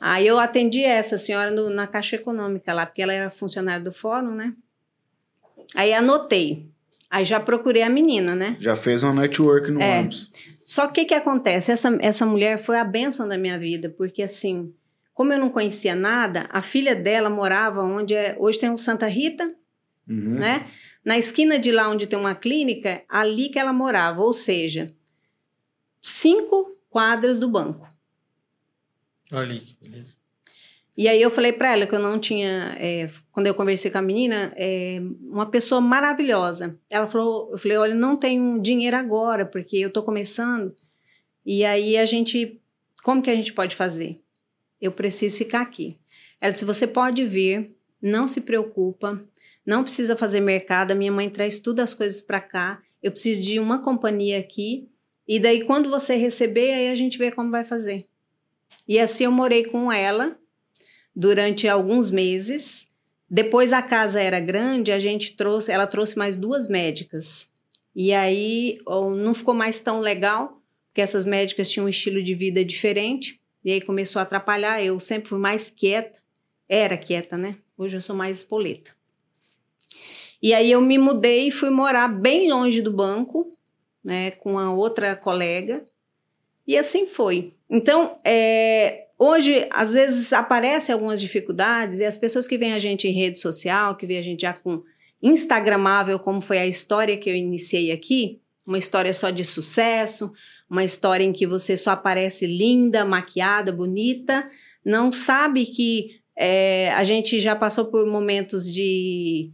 Aí 0.00 0.26
eu 0.26 0.38
atendi 0.38 0.82
essa 0.82 1.16
senhora 1.16 1.50
no- 1.50 1.70
na 1.70 1.86
Caixa 1.86 2.16
Econômica 2.16 2.74
lá, 2.74 2.84
porque 2.84 3.00
ela 3.00 3.12
era 3.12 3.30
funcionária 3.30 3.82
do 3.82 3.92
fórum, 3.92 4.32
né? 4.34 4.52
Aí 5.74 5.94
anotei. 5.94 6.68
Aí 7.08 7.24
já 7.24 7.40
procurei 7.40 7.82
a 7.82 7.88
menina, 7.88 8.34
né? 8.34 8.56
Já 8.60 8.76
fez 8.76 9.02
uma 9.02 9.14
network 9.14 9.70
no 9.70 9.80
É. 9.80 10.00
ônibus. 10.00 10.28
Só 10.66 10.88
que 10.88 11.02
o 11.02 11.06
que, 11.06 11.14
acontece? 11.14 11.70
Essa, 11.70 11.96
essa 12.00 12.26
mulher 12.26 12.58
foi 12.58 12.76
a 12.76 12.84
bênção 12.84 13.28
da 13.28 13.38
minha 13.38 13.56
vida, 13.56 13.88
porque 13.88 14.22
assim, 14.22 14.74
como 15.14 15.32
eu 15.32 15.38
não 15.38 15.48
conhecia 15.48 15.94
nada, 15.94 16.48
a 16.50 16.60
filha 16.60 16.94
dela 16.94 17.30
morava 17.30 17.82
onde 17.82 18.14
é, 18.14 18.36
hoje 18.38 18.58
tem 18.58 18.70
o 18.70 18.76
Santa 18.76 19.06
Rita, 19.06 19.54
Uhum. 20.08 20.38
né? 20.38 20.70
Na 21.04 21.18
esquina 21.18 21.58
de 21.58 21.72
lá 21.72 21.88
onde 21.88 22.06
tem 22.06 22.18
uma 22.18 22.34
clínica, 22.34 23.04
ali 23.08 23.48
que 23.48 23.58
ela 23.58 23.72
morava, 23.72 24.20
ou 24.22 24.32
seja, 24.32 24.94
cinco 26.00 26.70
quadras 26.88 27.38
do 27.38 27.48
banco. 27.48 27.88
Olha 29.32 29.58
que 29.58 29.76
beleza. 29.80 30.16
E 30.96 31.08
aí 31.08 31.20
eu 31.20 31.30
falei 31.30 31.52
para 31.52 31.72
ela 31.72 31.86
que 31.86 31.94
eu 31.94 31.98
não 31.98 32.18
tinha, 32.18 32.74
é, 32.78 33.10
quando 33.30 33.46
eu 33.46 33.54
conversei 33.54 33.90
com 33.90 33.98
a 33.98 34.02
menina, 34.02 34.54
é, 34.56 34.98
uma 35.20 35.44
pessoa 35.44 35.78
maravilhosa. 35.78 36.80
Ela 36.88 37.06
falou, 37.06 37.50
eu 37.52 37.58
falei, 37.58 37.76
olha, 37.76 37.94
não 37.94 38.16
tenho 38.16 38.58
dinheiro 38.62 38.96
agora 38.96 39.44
porque 39.44 39.76
eu 39.76 39.90
tô 39.90 40.02
começando. 40.02 40.74
E 41.44 41.66
aí 41.66 41.98
a 41.98 42.06
gente, 42.06 42.58
como 43.04 43.20
que 43.20 43.28
a 43.28 43.34
gente 43.34 43.52
pode 43.52 43.76
fazer? 43.76 44.22
Eu 44.80 44.90
preciso 44.90 45.36
ficar 45.36 45.60
aqui. 45.60 45.98
Ela 46.40 46.52
disse, 46.52 46.64
você 46.64 46.86
pode 46.86 47.26
vir, 47.26 47.76
não 48.00 48.26
se 48.26 48.40
preocupa, 48.40 49.22
não 49.66 49.82
precisa 49.82 50.16
fazer 50.16 50.40
mercado. 50.40 50.92
A 50.92 50.94
minha 50.94 51.12
mãe 51.12 51.28
traz 51.28 51.58
todas 51.58 51.90
as 51.90 51.94
coisas 51.94 52.22
para 52.22 52.40
cá. 52.40 52.80
Eu 53.02 53.12
preciso 53.12 53.42
de 53.42 53.60
uma 53.60 53.82
companhia 53.82 54.38
aqui. 54.38 54.88
E 55.28 55.38
daí 55.38 55.62
quando 55.62 55.90
você 55.90 56.16
receber, 56.16 56.72
aí 56.72 56.88
a 56.88 56.94
gente 56.94 57.18
vê 57.18 57.30
como 57.30 57.50
vai 57.50 57.64
fazer. 57.64 58.06
E 58.88 58.98
assim 58.98 59.24
eu 59.24 59.32
morei 59.32 59.64
com 59.64 59.92
ela 59.92 60.38
durante 61.16 61.66
alguns 61.66 62.10
meses. 62.10 62.88
Depois 63.28 63.72
a 63.72 63.80
casa 63.80 64.20
era 64.20 64.38
grande, 64.38 64.92
a 64.92 64.98
gente 64.98 65.34
trouxe, 65.34 65.72
ela 65.72 65.86
trouxe 65.86 66.18
mais 66.18 66.36
duas 66.36 66.68
médicas. 66.68 67.48
E 67.94 68.12
aí 68.12 68.78
não 68.86 69.32
ficou 69.32 69.54
mais 69.54 69.80
tão 69.80 70.00
legal, 70.00 70.60
porque 70.88 71.00
essas 71.00 71.24
médicas 71.24 71.70
tinham 71.70 71.86
um 71.86 71.88
estilo 71.88 72.22
de 72.22 72.34
vida 72.34 72.62
diferente. 72.62 73.40
E 73.64 73.72
aí 73.72 73.80
começou 73.80 74.20
a 74.20 74.22
atrapalhar. 74.22 74.84
Eu 74.84 75.00
sempre 75.00 75.30
fui 75.30 75.38
mais 75.38 75.70
quieta, 75.70 76.20
era 76.68 76.96
quieta, 76.98 77.38
né? 77.38 77.56
Hoje 77.76 77.96
eu 77.96 78.00
sou 78.00 78.14
mais 78.14 78.38
espoleta. 78.38 78.94
E 80.42 80.52
aí 80.52 80.70
eu 80.70 80.80
me 80.82 80.98
mudei 80.98 81.48
e 81.48 81.50
fui 81.50 81.70
morar 81.70 82.08
bem 82.08 82.50
longe 82.50 82.82
do 82.82 82.92
banco, 82.92 83.50
né, 84.04 84.30
com 84.32 84.58
a 84.58 84.72
outra 84.72 85.16
colega. 85.16 85.84
E 86.66 86.76
assim 86.76 87.06
foi. 87.06 87.54
Então, 87.68 88.18
é, 88.22 89.05
hoje, 89.18 89.66
às 89.70 89.94
vezes, 89.94 90.32
aparecem 90.32 90.92
algumas 90.92 91.20
dificuldades 91.20 92.00
e 92.00 92.04
as 92.04 92.16
pessoas 92.16 92.46
que 92.46 92.58
veem 92.58 92.72
a 92.72 92.78
gente 92.78 93.06
em 93.06 93.12
rede 93.12 93.38
social, 93.38 93.96
que 93.96 94.06
veem 94.06 94.20
a 94.20 94.22
gente 94.22 94.42
já 94.42 94.52
com 94.52 94.82
Instagramável, 95.22 96.18
como 96.18 96.40
foi 96.40 96.58
a 96.58 96.66
história 96.66 97.16
que 97.16 97.28
eu 97.28 97.34
iniciei 97.34 97.90
aqui, 97.90 98.40
uma 98.66 98.78
história 98.78 99.12
só 99.12 99.30
de 99.30 99.44
sucesso, 99.44 100.32
uma 100.68 100.84
história 100.84 101.24
em 101.24 101.32
que 101.32 101.46
você 101.46 101.76
só 101.76 101.92
aparece 101.92 102.46
linda, 102.46 103.04
maquiada, 103.04 103.72
bonita, 103.72 104.48
não 104.84 105.10
sabe 105.10 105.64
que 105.64 106.20
é, 106.36 106.92
a 106.92 107.02
gente 107.02 107.40
já 107.40 107.56
passou 107.56 107.86
por 107.86 108.06
momentos 108.06 108.70
de 108.70 109.50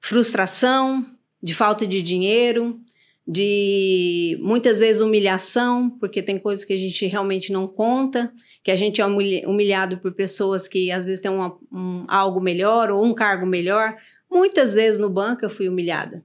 frustração, 0.00 1.04
de 1.42 1.54
falta 1.54 1.86
de 1.86 2.00
dinheiro, 2.00 2.80
de 3.26 4.38
muitas 4.40 4.80
vezes 4.80 5.00
humilhação, 5.00 5.90
porque 5.90 6.22
tem 6.22 6.38
coisas 6.38 6.64
que 6.64 6.72
a 6.72 6.76
gente 6.76 7.06
realmente 7.06 7.52
não 7.52 7.68
conta, 7.68 8.32
que 8.62 8.70
a 8.70 8.76
gente 8.76 9.00
é 9.00 9.06
humilhado 9.06 9.98
por 9.98 10.12
pessoas 10.12 10.66
que 10.66 10.90
às 10.90 11.04
vezes 11.04 11.20
têm 11.20 11.30
uma, 11.30 11.56
um, 11.72 12.04
algo 12.08 12.40
melhor 12.40 12.90
ou 12.90 13.04
um 13.04 13.14
cargo 13.14 13.46
melhor. 13.46 13.96
Muitas 14.30 14.74
vezes 14.74 14.98
no 14.98 15.08
banco 15.08 15.44
eu 15.44 15.50
fui 15.50 15.68
humilhada. 15.68 16.24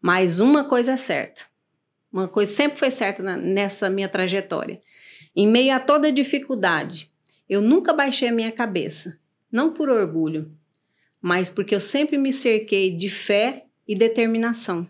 Mas 0.00 0.40
uma 0.40 0.64
coisa 0.64 0.92
é 0.92 0.96
certa, 0.96 1.42
uma 2.12 2.28
coisa 2.28 2.52
sempre 2.52 2.78
foi 2.78 2.90
certa 2.90 3.22
na, 3.22 3.36
nessa 3.36 3.90
minha 3.90 4.08
trajetória. 4.08 4.80
Em 5.34 5.46
meio 5.46 5.74
a 5.74 5.80
toda 5.80 6.10
dificuldade, 6.10 7.10
eu 7.48 7.60
nunca 7.60 7.92
baixei 7.92 8.28
a 8.28 8.32
minha 8.32 8.52
cabeça, 8.52 9.18
não 9.50 9.72
por 9.72 9.88
orgulho, 9.88 10.52
mas 11.20 11.48
porque 11.48 11.74
eu 11.74 11.80
sempre 11.80 12.16
me 12.16 12.32
cerquei 12.32 12.96
de 12.96 13.08
fé 13.08 13.64
e 13.86 13.96
determinação. 13.96 14.86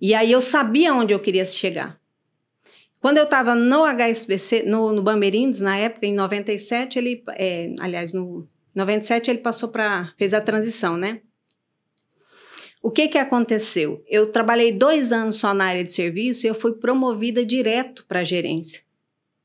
E 0.00 0.14
aí 0.14 0.32
eu 0.32 0.40
sabia 0.40 0.94
onde 0.94 1.14
eu 1.14 1.20
queria 1.20 1.44
chegar. 1.44 1.98
Quando 3.00 3.18
eu 3.18 3.24
estava 3.24 3.54
no 3.54 3.84
HSBC, 3.84 4.64
no, 4.64 4.92
no 4.92 5.02
Bamerindos, 5.02 5.60
na 5.60 5.76
época, 5.76 6.06
em 6.06 6.14
97, 6.14 6.98
ele, 6.98 7.22
é, 7.30 7.74
aliás, 7.78 8.12
no 8.12 8.48
97 8.74 9.30
ele 9.30 9.38
passou 9.38 9.70
para, 9.70 10.12
fez 10.18 10.34
a 10.34 10.40
transição, 10.40 10.96
né? 10.96 11.20
O 12.82 12.90
que 12.90 13.08
que 13.08 13.18
aconteceu? 13.18 14.04
Eu 14.06 14.30
trabalhei 14.30 14.70
dois 14.70 15.12
anos 15.12 15.38
só 15.38 15.54
na 15.54 15.64
área 15.64 15.82
de 15.82 15.92
serviço 15.92 16.46
e 16.46 16.48
eu 16.48 16.54
fui 16.54 16.74
promovida 16.74 17.44
direto 17.44 18.04
para 18.06 18.22
gerência, 18.22 18.82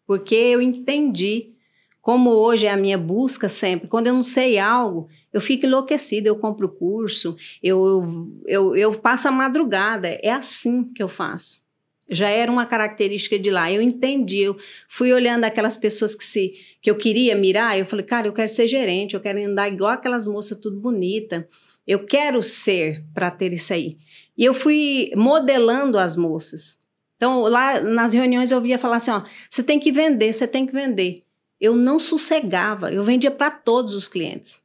porque 0.05 0.35
eu 0.35 0.61
entendi 0.61 1.53
como 2.01 2.31
hoje 2.31 2.65
é 2.65 2.71
a 2.71 2.77
minha 2.77 2.97
busca 2.97 3.47
sempre. 3.47 3.87
Quando 3.87 4.07
eu 4.07 4.13
não 4.13 4.23
sei 4.23 4.57
algo, 4.59 5.07
eu 5.34 5.39
fico 5.39 5.65
enlouquecida, 5.65 6.27
eu 6.27 6.36
compro 6.36 6.67
curso, 6.69 7.38
eu, 7.63 8.32
eu, 8.45 8.75
eu 8.75 8.93
passo 8.93 9.27
a 9.27 9.32
madrugada. 9.32 10.07
É 10.21 10.32
assim 10.32 10.84
que 10.84 11.01
eu 11.01 11.07
faço. 11.07 11.63
Já 12.09 12.27
era 12.27 12.51
uma 12.51 12.65
característica 12.65 13.39
de 13.39 13.49
lá. 13.49 13.71
Eu 13.71 13.82
entendi, 13.82 14.39
eu 14.39 14.57
fui 14.89 15.13
olhando 15.13 15.45
aquelas 15.45 15.77
pessoas 15.77 16.13
que 16.13 16.23
se 16.23 16.53
que 16.82 16.89
eu 16.89 16.97
queria 16.97 17.36
mirar, 17.36 17.77
eu 17.77 17.86
falei, 17.86 18.05
cara, 18.05 18.27
eu 18.27 18.34
quero 18.34 18.49
ser 18.49 18.67
gerente, 18.67 19.13
eu 19.13 19.21
quero 19.21 19.39
andar 19.39 19.67
igual 19.69 19.91
aquelas 19.91 20.25
moças 20.25 20.57
tudo 20.57 20.79
bonita. 20.79 21.47
Eu 21.88 22.05
quero 22.05 22.41
ser 22.43 23.05
para 23.13 23.32
ter 23.32 23.53
isso 23.53 23.73
aí. 23.73 23.97
E 24.38 24.43
eu 24.43 24.53
fui 24.53 25.11
modelando 25.15 25.97
as 25.97 26.15
moças. 26.15 26.79
Então, 27.15 27.43
lá 27.43 27.79
nas 27.79 28.13
reuniões 28.13 28.51
eu 28.51 28.57
ouvia 28.57 28.79
falar 28.79 28.97
assim, 28.97 29.11
ó, 29.11 29.23
você 29.49 29.61
tem 29.63 29.79
que 29.79 29.91
vender, 29.91 30.34
você 30.34 30.47
tem 30.47 30.65
que 30.65 30.73
vender. 30.73 31.23
Eu 31.59 31.75
não 31.75 31.99
sossegava, 31.99 32.91
eu 32.91 33.03
vendia 33.03 33.29
para 33.29 33.51
todos 33.51 33.93
os 33.93 34.07
clientes. 34.07 34.61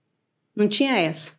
Não 0.56 0.66
tinha 0.66 0.98
essa. 0.98 1.36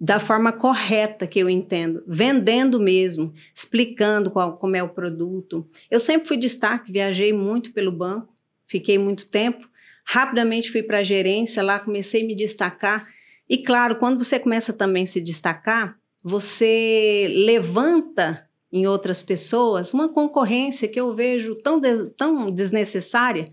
Da 0.00 0.20
forma 0.20 0.52
correta 0.52 1.26
que 1.26 1.40
eu 1.40 1.50
entendo, 1.50 2.04
vendendo 2.06 2.78
mesmo, 2.78 3.34
explicando 3.52 4.30
qual, 4.30 4.56
como 4.56 4.76
é 4.76 4.82
o 4.82 4.88
produto. 4.88 5.68
Eu 5.90 5.98
sempre 5.98 6.28
fui 6.28 6.36
destaque, 6.36 6.92
viajei 6.92 7.32
muito 7.32 7.72
pelo 7.72 7.90
banco, 7.90 8.32
fiquei 8.64 8.96
muito 8.96 9.28
tempo. 9.28 9.68
Rapidamente 10.04 10.70
fui 10.70 10.84
para 10.84 10.98
a 10.98 11.02
gerência, 11.02 11.64
lá 11.64 11.80
comecei 11.80 12.22
a 12.22 12.26
me 12.26 12.36
destacar. 12.36 13.08
E 13.48 13.58
claro, 13.58 13.96
quando 13.96 14.22
você 14.22 14.38
começa 14.38 14.72
também 14.72 15.02
a 15.02 15.06
se 15.06 15.20
destacar, 15.20 15.98
você 16.22 17.26
levanta 17.44 18.48
em 18.70 18.86
outras 18.86 19.20
pessoas 19.22 19.92
uma 19.92 20.08
concorrência 20.08 20.86
que 20.86 21.00
eu 21.00 21.14
vejo 21.14 21.56
tão, 21.56 21.80
des 21.80 22.12
tão 22.16 22.50
desnecessária, 22.50 23.50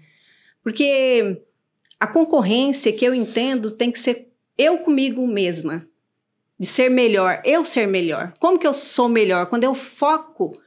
porque 0.61 1.41
a 1.99 2.05
concorrência 2.05 2.91
que 2.91 3.05
eu 3.05 3.15
entendo 3.15 3.71
tem 3.71 3.91
que 3.91 3.99
ser 3.99 4.34
eu 4.57 4.79
comigo 4.79 5.27
mesma, 5.27 5.85
de 6.57 6.65
ser 6.65 6.89
melhor, 6.89 7.41
eu 7.43 7.65
ser 7.65 7.87
melhor. 7.87 8.33
Como 8.39 8.57
que 8.57 8.67
eu 8.67 8.73
sou 8.73 9.09
melhor? 9.09 9.47
Quando 9.47 9.63
eu 9.63 9.73
foco 9.73 10.57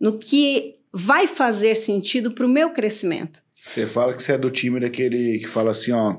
no 0.00 0.18
que 0.18 0.76
vai 0.92 1.26
fazer 1.26 1.74
sentido 1.74 2.32
para 2.32 2.46
o 2.46 2.48
meu 2.48 2.70
crescimento. 2.70 3.42
Você 3.60 3.86
fala 3.86 4.14
que 4.14 4.22
você 4.22 4.32
é 4.32 4.38
do 4.38 4.50
time 4.50 4.78
daquele 4.78 5.38
que 5.38 5.48
fala 5.48 5.70
assim, 5.70 5.92
ó, 5.92 6.18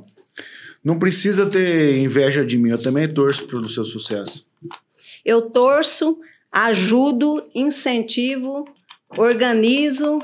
não 0.83 0.99
precisa 0.99 1.45
ter 1.45 1.97
inveja 1.97 2.45
de 2.45 2.57
mim, 2.57 2.71
eu 2.71 2.81
também 2.81 3.11
torço 3.11 3.47
pelo 3.47 3.69
seu 3.69 3.85
sucesso. 3.85 4.45
Eu 5.23 5.49
torço, 5.49 6.19
ajudo, 6.51 7.49
incentivo, 7.55 8.67
organizo 9.17 10.19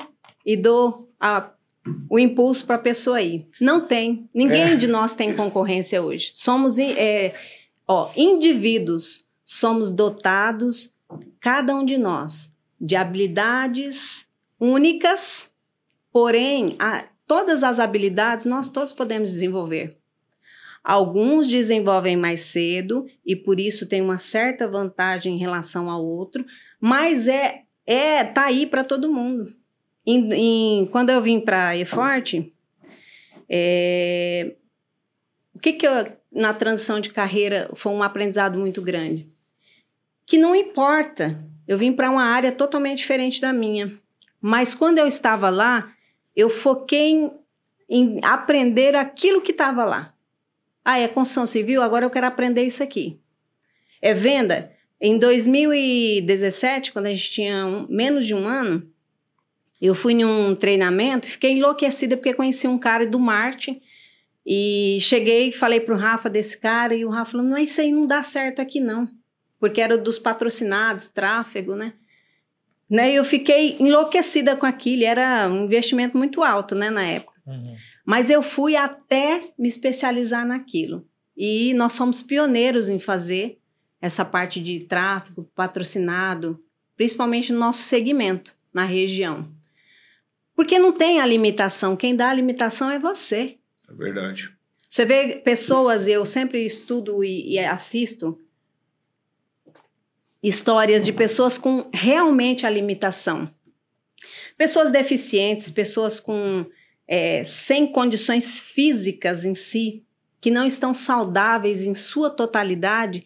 e 0.45 0.57
dou 0.57 1.09
a 1.19 1.51
o 2.09 2.19
impulso 2.19 2.65
para 2.65 2.75
a 2.75 2.79
pessoa 2.79 3.21
ir. 3.21 3.47
Não 3.59 3.81
tem. 3.81 4.29
Ninguém 4.33 4.73
é. 4.73 4.75
de 4.75 4.87
nós 4.87 5.15
tem 5.15 5.35
concorrência 5.35 6.01
hoje. 6.01 6.31
Somos 6.33 6.77
é, 6.79 7.33
ó, 7.87 8.11
indivíduos, 8.15 9.27
somos 9.43 9.91
dotados, 9.91 10.95
cada 11.39 11.75
um 11.75 11.83
de 11.83 11.97
nós, 11.97 12.51
de 12.79 12.95
habilidades 12.95 14.27
únicas, 14.59 15.53
porém, 16.11 16.75
a, 16.77 17.05
todas 17.25 17.63
as 17.63 17.79
habilidades 17.79 18.45
nós 18.45 18.69
todos 18.69 18.93
podemos 18.93 19.31
desenvolver. 19.31 19.97
Alguns 20.83 21.47
desenvolvem 21.47 22.17
mais 22.17 22.41
cedo 22.41 23.05
e 23.25 23.35
por 23.35 23.59
isso 23.59 23.87
tem 23.87 24.01
uma 24.01 24.17
certa 24.17 24.67
vantagem 24.67 25.35
em 25.35 25.39
relação 25.39 25.89
ao 25.89 26.03
outro, 26.03 26.45
mas 26.79 27.27
é 27.27 27.63
é 27.85 28.23
tá 28.23 28.45
aí 28.45 28.65
para 28.65 28.83
todo 28.83 29.11
mundo. 29.11 29.53
Em, 30.05 30.33
em, 30.33 30.85
quando 30.87 31.09
eu 31.09 31.21
vim 31.21 31.39
para 31.39 31.77
Eforte, 31.77 32.53
é, 33.47 34.55
o 35.53 35.59
que, 35.59 35.73
que 35.73 35.87
eu, 35.87 36.11
na 36.31 36.53
transição 36.53 36.99
de 36.99 37.11
carreira 37.11 37.69
foi 37.75 37.91
um 37.91 38.01
aprendizado 38.01 38.57
muito 38.57 38.81
grande? 38.81 39.27
Que 40.25 40.37
não 40.37 40.55
importa, 40.55 41.43
eu 41.67 41.77
vim 41.77 41.91
para 41.91 42.09
uma 42.09 42.23
área 42.23 42.51
totalmente 42.51 42.99
diferente 42.99 43.39
da 43.39 43.53
minha, 43.53 43.91
mas 44.39 44.73
quando 44.73 44.97
eu 44.97 45.07
estava 45.07 45.49
lá, 45.49 45.93
eu 46.35 46.49
foquei 46.49 47.11
em, 47.11 47.31
em 47.89 48.19
aprender 48.23 48.95
aquilo 48.95 49.41
que 49.41 49.51
estava 49.51 49.85
lá. 49.85 50.13
Ah, 50.83 50.97
é 50.97 51.07
construção 51.07 51.45
civil? 51.45 51.81
Agora 51.81 52.05
eu 52.05 52.09
quero 52.09 52.25
aprender 52.25 52.63
isso 52.63 52.81
aqui. 52.81 53.19
É 54.01 54.13
venda? 54.13 54.71
Em 54.99 55.17
2017, 55.17 56.91
quando 56.91 57.05
a 57.07 57.13
gente 57.13 57.29
tinha 57.29 57.65
um, 57.65 57.87
menos 57.87 58.25
de 58.25 58.33
um 58.33 58.47
ano, 58.47 58.90
eu 59.87 59.95
fui 59.95 60.13
num 60.13 60.53
treinamento, 60.55 61.27
fiquei 61.27 61.53
enlouquecida 61.53 62.15
porque 62.15 62.33
conheci 62.33 62.67
um 62.67 62.77
cara 62.77 63.05
do 63.05 63.19
marketing 63.19 63.81
e 64.45 64.97
cheguei 65.01 65.49
e 65.49 65.51
falei 65.51 65.79
pro 65.79 65.95
Rafa 65.95 66.29
desse 66.29 66.59
cara 66.59 66.95
e 66.95 67.03
o 67.03 67.09
Rafa 67.09 67.31
falou: 67.31 67.45
"Não, 67.45 67.57
isso 67.57 67.81
aí 67.81 67.91
não 67.91 68.05
dá 68.05 68.23
certo 68.23 68.61
aqui 68.61 68.79
não". 68.79 69.07
Porque 69.59 69.81
era 69.81 69.97
dos 69.97 70.17
patrocinados, 70.17 71.07
tráfego, 71.07 71.75
né? 71.75 71.93
né? 72.91 73.13
E 73.13 73.15
eu 73.15 73.23
fiquei 73.23 73.77
enlouquecida 73.79 74.53
com 74.55 74.65
aquilo, 74.65 75.05
era 75.05 75.47
um 75.47 75.63
investimento 75.63 76.17
muito 76.17 76.43
alto, 76.43 76.75
né, 76.75 76.89
na 76.89 77.05
época. 77.05 77.39
Uhum. 77.47 77.75
Mas 78.05 78.29
eu 78.29 78.41
fui 78.41 78.75
até 78.75 79.51
me 79.57 79.69
especializar 79.69 80.45
naquilo. 80.45 81.07
E 81.37 81.73
nós 81.75 81.93
somos 81.93 82.21
pioneiros 82.21 82.89
em 82.89 82.99
fazer 82.99 83.57
essa 84.01 84.25
parte 84.25 84.59
de 84.59 84.81
tráfego 84.81 85.49
patrocinado, 85.55 86.61
principalmente 86.97 87.53
no 87.53 87.59
nosso 87.59 87.81
segmento, 87.83 88.55
na 88.73 88.83
região. 88.83 89.47
Porque 90.61 90.77
não 90.77 90.91
tem 90.91 91.19
a 91.19 91.25
limitação. 91.25 91.95
Quem 91.95 92.15
dá 92.15 92.29
a 92.29 92.33
limitação 92.35 92.91
é 92.91 92.99
você. 92.99 93.57
É 93.89 93.93
verdade. 93.95 94.55
Você 94.87 95.03
vê 95.03 95.37
pessoas, 95.37 96.07
eu 96.07 96.23
sempre 96.23 96.63
estudo 96.63 97.23
e, 97.23 97.53
e 97.53 97.57
assisto 97.57 98.39
histórias 100.41 101.03
de 101.03 101.11
pessoas 101.11 101.57
com 101.57 101.89
realmente 101.91 102.67
a 102.67 102.69
limitação. 102.69 103.49
Pessoas 104.55 104.91
deficientes, 104.91 105.71
pessoas 105.71 106.19
com 106.19 106.63
é, 107.07 107.43
sem 107.43 107.91
condições 107.91 108.59
físicas 108.59 109.43
em 109.43 109.55
si, 109.55 110.03
que 110.39 110.51
não 110.51 110.67
estão 110.67 110.93
saudáveis 110.93 111.81
em 111.81 111.95
sua 111.95 112.29
totalidade, 112.29 113.25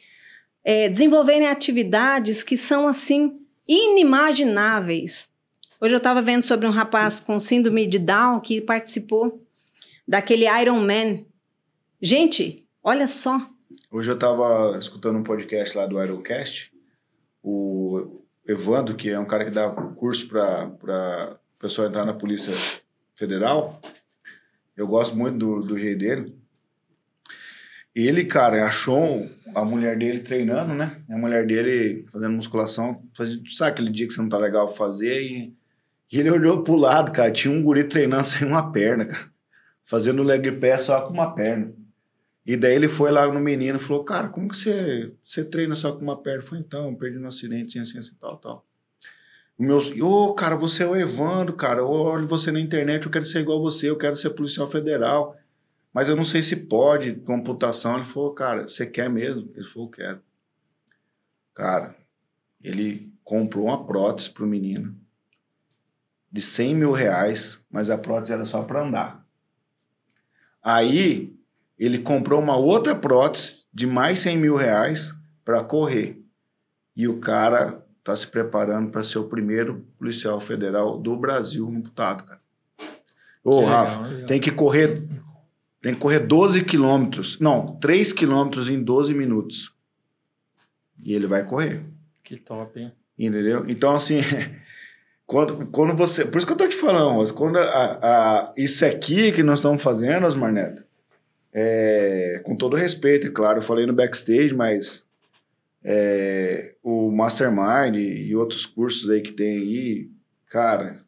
é, 0.64 0.88
desenvolverem 0.88 1.50
atividades 1.50 2.44
que 2.44 2.56
são 2.56 2.88
assim 2.88 3.42
inimagináveis. 3.68 5.35
Hoje 5.80 5.94
eu 5.94 5.98
estava 5.98 6.22
vendo 6.22 6.42
sobre 6.42 6.66
um 6.66 6.72
rapaz 6.72 7.20
com 7.20 7.38
síndrome 7.38 7.86
de 7.86 8.00
Down 8.00 8.40
que 8.40 8.62
participou 8.62 9.46
daquele 10.08 10.46
Iron 10.62 10.80
Man. 10.80 11.26
Gente, 12.02 12.66
olha 12.82 13.06
só. 13.08 13.38
Hoje 13.92 14.10
eu 14.10 14.16
estava 14.16 14.78
escutando 14.80 15.18
um 15.18 15.24
podcast 15.24 15.78
lá 15.78 15.86
do 15.86 16.02
Ironcast. 16.02 16.72
O 17.44 18.24
Evandro, 18.48 18.96
que 18.96 19.10
é 19.10 19.20
um 19.20 19.26
cara 19.26 19.44
que 19.44 19.52
dá 19.52 19.70
curso 19.70 20.30
para 20.30 21.38
pessoa 21.60 21.90
entrar 21.90 22.06
na 22.06 22.14
Polícia 22.14 22.54
Federal. 23.14 23.82
Eu 24.78 24.88
gosto 24.88 25.18
muito 25.18 25.38
do, 25.38 25.62
do 25.62 25.78
jeito 25.78 26.00
dele. 26.00 26.36
Ele, 27.94 28.24
cara, 28.24 28.66
achou 28.66 29.30
a 29.54 29.66
mulher 29.66 29.98
dele 29.98 30.20
treinando, 30.20 30.74
né? 30.74 31.04
A 31.10 31.18
mulher 31.18 31.46
dele 31.46 32.06
fazendo 32.14 32.34
musculação. 32.34 33.04
Sabe 33.52 33.72
aquele 33.72 33.90
dia 33.90 34.08
que 34.08 34.14
você 34.14 34.22
não 34.22 34.30
tá 34.30 34.38
legal 34.38 34.74
fazer 34.74 35.22
e 35.22 35.65
e 36.12 36.20
ele 36.20 36.30
olhou 36.30 36.64
pro 36.64 36.76
lado, 36.76 37.12
cara, 37.12 37.32
tinha 37.32 37.54
um 37.54 37.62
guri 37.62 37.84
treinando 37.84 38.26
sem 38.26 38.48
uma 38.48 38.72
perna, 38.72 39.06
cara. 39.06 39.30
Fazendo 39.86 40.24
leg 40.24 40.52
press 40.54 40.84
só 40.84 41.02
com 41.02 41.14
uma 41.14 41.34
perna. 41.34 41.74
E 42.46 42.56
daí 42.56 42.76
ele 42.76 42.88
foi 42.88 43.12
lá 43.12 43.32
no 43.32 43.40
menino 43.40 43.78
e 43.78 43.82
falou, 43.82 44.04
cara, 44.04 44.30
como 44.30 44.50
que 44.50 44.56
você, 44.56 45.12
você 45.24 45.44
treina 45.44 45.76
só 45.76 45.92
com 45.92 46.02
uma 46.02 46.22
perna? 46.22 46.44
Falei, 46.44 46.64
então, 46.66 46.96
perdi 46.96 47.18
no 47.18 47.28
acidente, 47.28 47.80
assim, 47.80 47.98
assim, 47.98 48.00
assim, 48.00 48.18
tal, 48.20 48.38
tal. 48.38 48.66
O 49.58 49.64
meu, 49.64 49.80
ô, 50.06 50.34
cara, 50.34 50.56
você 50.56 50.84
é 50.84 50.88
o 50.88 50.96
Evandro, 50.96 51.56
cara, 51.56 51.80
eu 51.80 51.90
olho 51.90 52.28
você 52.28 52.52
na 52.52 52.60
internet, 52.60 53.06
eu 53.06 53.12
quero 53.12 53.26
ser 53.26 53.40
igual 53.40 53.62
você, 53.62 53.90
eu 53.90 53.98
quero 53.98 54.16
ser 54.16 54.32
policial 54.32 54.68
federal, 54.68 55.36
mas 55.94 56.10
eu 56.10 56.16
não 56.16 56.26
sei 56.26 56.44
se 56.44 56.56
pode, 56.68 57.16
computação. 57.16 57.96
Ele 57.96 58.04
falou, 58.04 58.34
cara, 58.34 58.68
você 58.68 58.86
quer 58.86 59.10
mesmo? 59.10 59.50
Ele 59.56 59.66
falou, 59.66 59.90
quero. 59.90 60.22
Cara, 61.54 61.96
ele 62.62 63.12
comprou 63.24 63.66
uma 63.66 63.86
prótese 63.86 64.30
pro 64.30 64.46
menino 64.46 64.96
de 66.36 66.42
100 66.42 66.76
mil 66.76 66.92
reais, 66.92 67.62
mas 67.72 67.90
a 67.90 67.98
prótese 67.98 68.34
era 68.34 68.44
só 68.44 68.62
para 68.62 68.84
andar. 68.84 69.26
Aí 70.62 71.34
ele 71.80 72.00
comprou 72.00 72.42
uma 72.42 72.58
outra 72.58 72.94
prótese 72.94 73.64
de 73.74 73.88
mais 73.88 74.20
100 74.20 74.38
mil 74.38 74.58
reais 74.58 75.16
para 75.46 75.64
correr. 75.64 76.22
E 76.94 77.08
o 77.08 77.20
cara 77.22 77.82
tá 78.04 78.14
se 78.14 78.28
preparando 78.28 78.92
para 78.92 79.02
ser 79.02 79.18
o 79.18 79.30
primeiro 79.30 79.86
policial 79.98 80.38
federal 80.42 80.98
do 81.00 81.16
Brasil 81.16 81.66
amputado, 81.70 82.26
cara. 82.26 82.42
Ô, 83.42 83.62
Que 83.62 83.66
Rafa, 83.68 83.96
legal, 83.96 84.12
legal. 84.12 84.28
tem 84.28 84.42
que 84.42 84.52
correr. 84.52 85.08
Tem 85.82 85.94
que 85.94 86.00
correr 86.02 86.20
12 86.20 86.66
quilômetros. 86.66 87.40
Não, 87.40 87.78
3 87.78 88.12
quilômetros 88.12 88.68
em 88.68 88.84
12 88.84 89.14
minutos. 89.14 89.74
E 91.02 91.14
ele 91.14 91.28
vai 91.28 91.46
correr. 91.46 91.86
Que 92.22 92.36
top, 92.36 92.78
hein? 92.78 92.92
Entendeu? 93.18 93.64
Então, 93.70 93.96
assim, 93.96 94.16
quando, 95.26 95.66
quando 95.68 95.96
você. 95.96 96.26
Por 96.26 96.38
isso 96.38 96.48
que 96.48 96.54
eu 96.54 96.58
tô 96.58 96.68
te 96.68 96.76
falando, 96.76 97.34
quando 97.34 97.58
a, 97.58 98.00
a- 98.02 98.54
isso 98.58 98.86
aqui 98.86 99.32
que 99.32 99.42
nós 99.44 99.60
estamos 99.60 99.82
fazendo, 99.82 100.26
Osmar 100.28 100.52
Neto, 100.52 100.84
é, 101.54 102.42
com 102.44 102.56
todo 102.56 102.76
respeito, 102.76 103.28
é 103.28 103.32
claro, 103.32 103.60
eu 103.60 103.64
falei 103.64 103.86
no 103.86 103.94
backstage, 103.94 104.54
mas 104.54 105.04
é, 105.84 106.74
o 106.84 107.10
Mastermind 107.12 107.96
e 107.96 108.36
outros 108.36 108.66
cursos 108.66 109.10
aí 109.10 109.22
que 109.22 109.32
tem 109.32 109.58
aí, 109.58 110.10
cara, 110.50 111.04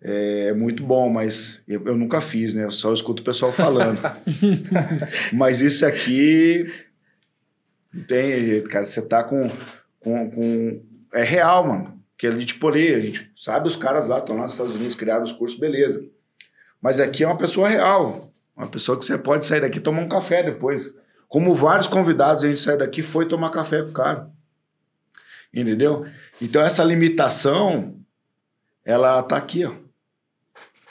é 0.00 0.52
muito 0.54 0.84
bom, 0.84 1.08
mas 1.10 1.62
eu, 1.66 1.84
eu 1.86 1.96
nunca 1.96 2.20
fiz, 2.20 2.54
né? 2.54 2.64
Eu 2.64 2.70
só 2.70 2.92
escuto 2.94 3.20
o 3.20 3.24
pessoal 3.24 3.52
falando. 3.52 3.98
mas 5.34 5.60
isso 5.60 5.84
aqui 5.84 6.72
não 7.92 8.04
tem 8.04 8.46
jeito, 8.46 8.70
cara. 8.70 8.84
Você 8.86 9.02
tá 9.02 9.24
com, 9.24 9.50
com, 9.98 10.30
com. 10.30 10.82
É 11.12 11.24
real, 11.24 11.66
mano. 11.66 11.97
Que 12.18 12.26
a 12.26 12.30
gente, 12.32 12.46
tipo, 12.46 12.66
ali, 12.68 12.92
a 12.92 13.00
gente 13.00 13.30
sabe 13.36 13.68
os 13.68 13.76
caras 13.76 14.08
lá, 14.08 14.18
estão 14.18 14.34
lá 14.36 14.42
nos 14.42 14.52
Estados 14.52 14.74
Unidos, 14.74 14.94
criaram 14.96 15.22
os 15.22 15.30
cursos, 15.32 15.58
beleza. 15.58 16.04
Mas 16.82 16.98
aqui 16.98 17.22
é 17.22 17.26
uma 17.26 17.38
pessoa 17.38 17.68
real. 17.68 18.32
Uma 18.56 18.66
pessoa 18.66 18.98
que 18.98 19.04
você 19.04 19.16
pode 19.16 19.46
sair 19.46 19.60
daqui 19.60 19.78
e 19.78 19.80
tomar 19.80 20.02
um 20.02 20.08
café 20.08 20.42
depois. 20.42 20.92
Como 21.28 21.54
vários 21.54 21.86
convidados, 21.86 22.42
a 22.42 22.48
gente 22.48 22.58
saiu 22.60 22.78
daqui 22.78 23.00
e 23.00 23.04
foi 23.04 23.26
tomar 23.28 23.50
café 23.50 23.82
com 23.82 23.90
o 23.90 23.92
cara. 23.92 24.30
Entendeu? 25.54 26.04
Então, 26.42 26.60
essa 26.62 26.82
limitação, 26.82 27.96
ela 28.84 29.22
tá 29.22 29.36
aqui, 29.36 29.64
ó. 29.64 29.72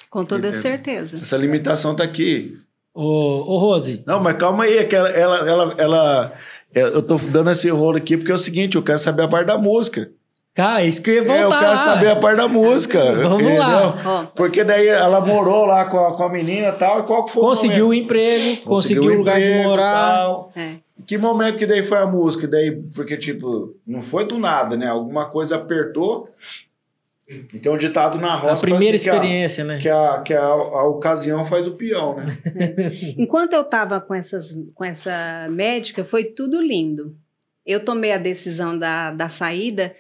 Com 0.10 0.24
toda 0.24 0.48
Entendo. 0.48 0.62
certeza. 0.62 1.18
Essa 1.22 1.36
limitação 1.38 1.94
tá 1.96 2.04
aqui. 2.04 2.58
Ô, 2.94 3.04
ô 3.04 3.58
Rose, 3.60 4.02
Não, 4.08 4.22
mas 4.22 4.38
calma 4.38 4.64
aí, 4.64 4.78
é 4.78 4.84
que 4.86 4.96
ela, 4.96 5.10
ela, 5.10 5.38
ela, 5.50 5.76
ela- 5.78 6.34
é, 6.74 6.82
eu 6.84 7.02
tô 7.02 7.18
dando 7.18 7.52
esse 7.52 7.70
rolo 7.70 7.98
aqui 7.98 8.18
porque 8.18 8.32
é 8.32 8.36
o 8.36 8.40
seguinte, 8.40 8.76
eu 8.78 8.84
quero 8.84 8.98
saber 8.98 9.24
a 9.24 9.28
parte 9.28 9.48
da 9.48 9.58
música. 9.58 10.10
Cara, 10.58 10.84
isso 10.84 11.02
que 11.02 11.12
eu 11.12 11.14
ia 11.16 11.24
voltar 11.24 11.40
É, 11.40 11.44
eu 11.44 11.50
quero 11.52 11.78
saber 11.78 12.08
a 12.12 12.16
parte 12.18 12.38
da 12.38 12.48
música. 12.50 13.00
Vamos 13.24 13.44
entendeu? 13.44 13.60
lá. 13.60 14.32
Porque 14.36 14.64
daí 14.66 14.88
ela 14.88 15.22
morou 15.22 15.66
lá 15.66 15.86
com 15.86 15.98
a, 16.06 16.18
com 16.18 16.24
a 16.24 16.30
menina 16.30 16.68
e 16.70 16.72
tal, 16.74 17.00
e 17.00 17.04
qual 17.04 17.24
que 17.24 17.32
foi 17.32 17.42
Conseguiu 17.44 17.86
o 17.86 17.88
momento? 17.90 18.04
emprego, 18.04 18.62
conseguiu 18.64 19.04
um 19.04 19.18
lugar 19.20 19.40
de 19.40 19.48
emprego 19.48 19.70
morar. 19.70 20.48
é. 20.56 20.72
Que 21.06 21.18
momento 21.18 21.58
que 21.58 21.66
daí 21.66 21.84
foi 21.86 22.00
a 22.00 22.06
música? 22.06 22.46
Daí, 22.48 22.72
porque, 22.94 23.16
tipo, 23.16 23.74
não 23.88 24.02
foi 24.02 24.26
do 24.28 24.38
nada, 24.38 24.76
né? 24.76 24.88
Alguma 24.88 25.26
coisa 25.30 25.56
apertou. 25.56 26.28
E 27.30 27.60
tem 27.60 27.72
um 27.72 27.78
ditado 27.78 28.18
na 28.18 28.36
roça 28.36 28.66
A 28.66 28.70
primeira 28.70 28.96
assim, 28.96 29.04
que 29.06 29.10
a- 29.10 29.14
experiência, 29.14 29.64
né? 29.64 29.78
Que, 29.80 29.90
a, 29.90 30.22
que 30.22 30.34
a, 30.34 30.44
a 30.46 30.88
ocasião 30.88 31.46
faz 31.46 31.68
o 31.68 31.72
peão, 31.72 32.16
né? 32.16 32.26
Enquanto 33.18 33.54
eu 33.54 33.62
estava 33.62 34.02
com, 34.02 34.14
essas, 34.14 34.54
com 34.74 34.84
essa 34.84 35.48
médica, 35.50 36.04
foi 36.04 36.24
tudo 36.26 36.62
lindo. 36.62 37.16
Eu 37.66 37.84
tomei 37.86 38.12
a 38.14 38.18
decisão 38.18 38.78
da, 38.78 39.12
da 39.12 39.28
saída 39.30 39.94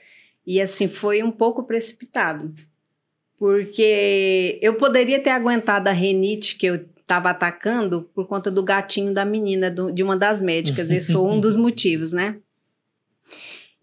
e, 0.47 0.59
assim, 0.61 0.87
foi 0.87 1.21
um 1.21 1.29
pouco 1.31 1.61
precipitado. 1.63 2.53
Porque 3.37 4.57
eu 4.61 4.75
poderia 4.75 5.19
ter 5.21 5.29
aguentado 5.29 5.89
a 5.89 5.91
renite 5.91 6.55
que 6.55 6.65
eu 6.65 6.75
estava 6.75 7.29
atacando 7.29 8.09
por 8.15 8.25
conta 8.27 8.49
do 8.49 8.63
gatinho 8.63 9.13
da 9.13 9.23
menina, 9.23 9.69
do- 9.69 9.91
de 9.91 10.01
uma 10.01 10.17
das 10.17 10.41
médicas. 10.41 10.89
Esse 10.89 11.11
foi 11.13 11.21
um 11.21 11.39
dos 11.39 11.55
motivos, 11.57 12.11
né? 12.11 12.37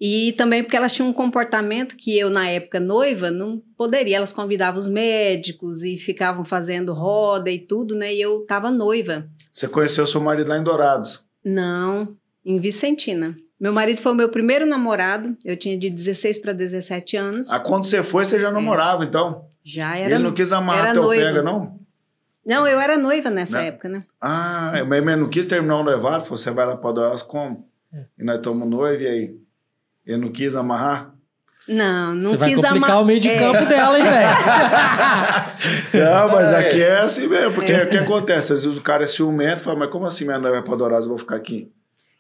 E 0.01 0.33
também 0.33 0.63
porque 0.63 0.77
elas 0.77 0.93
tinham 0.93 1.09
um 1.09 1.13
comportamento 1.13 1.97
que 1.97 2.19
eu, 2.19 2.29
na 2.29 2.49
época 2.51 2.81
noiva, 2.81 3.31
não 3.31 3.63
poderia. 3.77 4.17
Elas 4.17 4.33
convidavam 4.33 4.79
os 4.81 4.89
médicos 4.89 5.85
e 5.85 5.97
ficavam 5.97 6.45
fazendo 6.45 6.93
roda 6.93 7.49
e 7.51 7.59
tudo, 7.61 7.95
né? 7.95 8.13
E 8.13 8.21
eu 8.21 8.43
estava 8.43 8.71
noiva. 8.73 9.29
Você 9.53 9.69
conheceu 9.69 10.05
seu 10.07 10.21
marido 10.21 10.49
lá 10.49 10.59
em 10.59 10.65
Dourados. 10.65 11.23
Não, 11.45 12.17
em 12.45 12.59
Vicentina. 12.59 13.37
Meu 13.59 13.73
marido 13.73 14.01
foi 14.03 14.13
o 14.13 14.15
meu 14.15 14.29
primeiro 14.29 14.67
namorado. 14.67 15.37
Eu 15.45 15.57
tinha 15.57 15.79
de 15.79 15.89
16 15.89 16.39
para 16.39 16.53
17 16.53 17.17
anos. 17.17 17.51
Ah, 17.51 17.61
quando 17.61 17.85
você 17.85 18.03
foi, 18.03 18.25
você 18.25 18.39
já 18.41 18.51
namorava, 18.51 19.05
então. 19.05 19.47
Já 19.63 19.97
era. 19.97 20.15
Ele 20.17 20.23
não 20.25 20.33
quis 20.35 20.53
amarrar 20.53 20.85
era 20.87 20.93
teu 20.95 21.03
noivo. 21.03 21.23
pega, 21.25 21.43
não? 21.43 21.79
Não, 22.45 22.67
eu 22.67 22.79
era 22.79 22.99
noiva 22.99 23.31
nessa 23.31 23.57
Né? 23.59 23.69
época, 23.69 23.89
né? 23.89 24.05
Ah, 24.21 24.73
mas 24.87 24.99
ele 24.99 25.17
não 25.17 25.31
quis 25.31 25.47
terminar 25.47 25.77
o 25.79 25.83
noivado, 25.85 26.25
falou, 26.25 26.37
você 26.37 26.51
vai 26.51 26.67
lá 26.67 26.77
pra 26.77 26.93
Dourados 26.93 27.23
como? 27.23 27.67
É. 27.93 28.05
E 28.19 28.25
nós 28.25 28.37
estamos 28.37 28.69
noivo, 28.69 29.03
e 29.03 29.07
aí? 29.07 29.37
Ele 30.07 30.19
não 30.19 30.31
quis 30.31 30.55
amarrar? 30.55 31.15
Não, 31.67 32.15
não 32.15 32.31
Você 32.33 32.37
vai 32.37 32.49
quis 32.51 32.57
complicar 32.61 32.91
amar. 32.91 33.03
o 33.03 33.07
meio 33.07 33.19
de 33.21 33.31
É. 33.31 33.39
campo 33.39 33.65
dela, 33.65 33.99
hein, 33.99 34.05
velho? 34.05 34.29
Não, 36.05 36.29
mas 36.29 36.49
É. 36.49 36.57
aqui 36.59 36.83
é 36.83 36.99
assim 36.99 37.27
mesmo, 37.27 37.53
porque 37.55 37.73
o 37.73 37.89
que 37.89 37.97
acontece? 37.97 38.53
Às 38.53 38.65
vezes 38.65 38.79
o 38.79 38.83
cara 38.83 39.05
é 39.05 39.07
ciumento, 39.07 39.63
fala, 39.63 39.79
mas 39.79 39.89
como 39.91 40.05
assim 40.05 40.25
minha 40.27 40.39
noiva 40.39 40.57
vai 40.59 40.63
pra 40.65 40.77
Dourados, 40.77 41.05
eu 41.05 41.09
vou 41.09 41.17
ficar 41.19 41.37
aqui? 41.37 41.73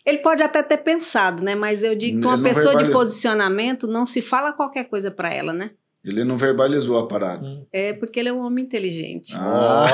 Ele 0.04 0.18
pode 0.18 0.42
até 0.42 0.62
ter 0.62 0.78
pensado, 0.78 1.42
né? 1.42 1.54
Mas 1.54 1.82
eu 1.82 1.94
digo 1.94 2.20
que 2.20 2.26
uma 2.26 2.42
pessoa 2.42 2.72
de 2.72 2.84
verbalizou. 2.84 3.00
posicionamento 3.00 3.86
não 3.86 4.04
se 4.04 4.20
fala 4.20 4.52
qualquer 4.52 4.84
coisa 4.84 5.10
para 5.10 5.32
ela, 5.32 5.52
né? 5.52 5.70
Ele 6.04 6.22
não 6.22 6.36
verbalizou 6.36 6.98
a 6.98 7.08
parada. 7.08 7.66
É 7.72 7.94
porque 7.94 8.20
ele 8.20 8.28
é 8.28 8.32
um 8.32 8.44
homem 8.44 8.62
inteligente. 8.62 9.32
Ah. 9.34 9.86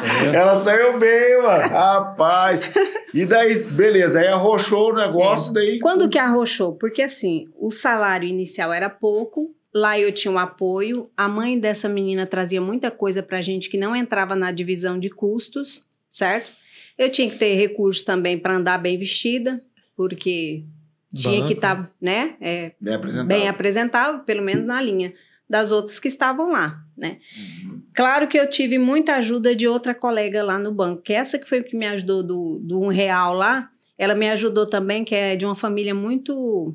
Ela 0.32 0.54
saiu 0.54 0.98
bem, 0.98 1.42
mano. 1.42 1.68
Rapaz. 1.68 2.62
E 3.12 3.26
daí, 3.26 3.62
beleza. 3.72 4.20
Aí 4.20 4.28
arrochou 4.28 4.92
o 4.92 4.94
negócio, 4.94 5.52
daí. 5.52 5.78
Quando 5.78 6.08
que 6.08 6.18
arrochou? 6.18 6.72
Porque 6.72 7.02
assim, 7.02 7.48
o 7.58 7.70
salário 7.70 8.26
inicial 8.26 8.72
era 8.72 8.88
pouco, 8.88 9.54
lá 9.74 9.98
eu 10.00 10.10
tinha 10.10 10.32
um 10.32 10.38
apoio, 10.38 11.10
a 11.14 11.28
mãe 11.28 11.58
dessa 11.58 11.86
menina 11.86 12.24
trazia 12.24 12.60
muita 12.60 12.90
coisa 12.90 13.22
pra 13.22 13.42
gente 13.42 13.68
que 13.68 13.76
não 13.76 13.94
entrava 13.94 14.34
na 14.34 14.50
divisão 14.50 14.98
de 14.98 15.10
custos, 15.10 15.84
certo? 16.10 16.50
Eu 16.98 17.10
tinha 17.10 17.28
que 17.30 17.36
ter 17.36 17.54
recursos 17.54 18.04
também 18.04 18.38
para 18.38 18.56
andar 18.56 18.78
bem 18.78 18.96
vestida, 18.98 19.60
porque 19.96 20.64
tinha 21.14 21.34
Banco. 21.40 21.46
que 21.46 21.52
estar, 21.54 21.90
né, 22.00 22.36
é, 22.40 22.72
Bem 22.80 22.94
apresentado. 22.94 23.26
bem 23.28 23.48
apresentável, 23.48 24.20
pelo 24.20 24.42
menos 24.42 24.64
na 24.66 24.80
linha 24.80 25.12
das 25.48 25.70
outras 25.72 25.98
que 25.98 26.08
estavam 26.08 26.50
lá, 26.50 26.82
né? 26.96 27.18
Uhum. 27.38 27.82
Claro 27.94 28.26
que 28.26 28.38
eu 28.38 28.48
tive 28.50 28.78
muita 28.78 29.14
ajuda 29.16 29.54
de 29.54 29.68
outra 29.68 29.94
colega 29.94 30.42
lá 30.42 30.58
no 30.58 30.72
banco, 30.72 31.02
que 31.02 31.12
essa 31.12 31.38
que 31.38 31.48
foi 31.48 31.60
o 31.60 31.64
que 31.64 31.76
me 31.76 31.86
ajudou 31.86 32.22
do, 32.22 32.58
do 32.62 32.80
um 32.82 32.88
real 32.88 33.32
lá, 33.32 33.70
ela 33.96 34.14
me 34.14 34.28
ajudou 34.30 34.66
também, 34.66 35.04
que 35.04 35.14
é 35.14 35.36
de 35.36 35.46
uma 35.46 35.54
família 35.54 35.94
muito 35.94 36.74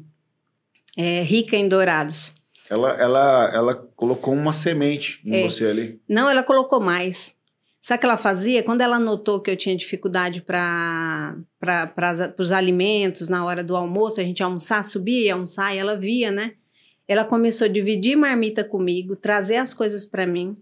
é, 0.98 1.22
rica 1.22 1.56
em 1.56 1.68
Dourados. 1.68 2.36
Ela, 2.70 2.92
ela, 2.94 3.52
ela 3.54 3.76
colocou 3.96 4.34
uma 4.34 4.54
semente 4.54 5.20
em 5.26 5.36
É. 5.36 5.44
você 5.44 5.66
ali. 5.66 6.00
Não, 6.08 6.30
ela 6.30 6.42
colocou 6.42 6.80
mais. 6.80 7.36
Sabe 7.82 7.98
o 7.98 8.00
que 8.02 8.06
ela 8.06 8.18
fazia? 8.18 8.62
Quando 8.62 8.82
ela 8.82 9.00
notou 9.00 9.42
que 9.42 9.50
eu 9.50 9.58
tinha 9.58 9.76
dificuldade 9.76 10.42
para 10.42 11.36
os 12.38 12.52
alimentos 12.52 13.28
na 13.28 13.44
hora 13.44 13.64
do 13.64 13.76
almoço, 13.76 14.22
a 14.22 14.24
gente 14.24 14.44
almoçar, 14.44 14.84
subia 14.84 15.26
e 15.26 15.30
almoçar, 15.32 15.74
e 15.74 15.80
ela 15.80 15.96
via, 15.98 16.30
né? 16.32 16.54
Ela 17.08 17.26
começou 17.26 17.66
a 17.66 17.70
dividir 17.70 18.16
marmita 18.16 18.64
comigo, 18.64 19.16
trazer 19.16 19.56
as 19.58 19.74
coisas 19.74 20.06
para 20.06 20.28
mim 20.28 20.56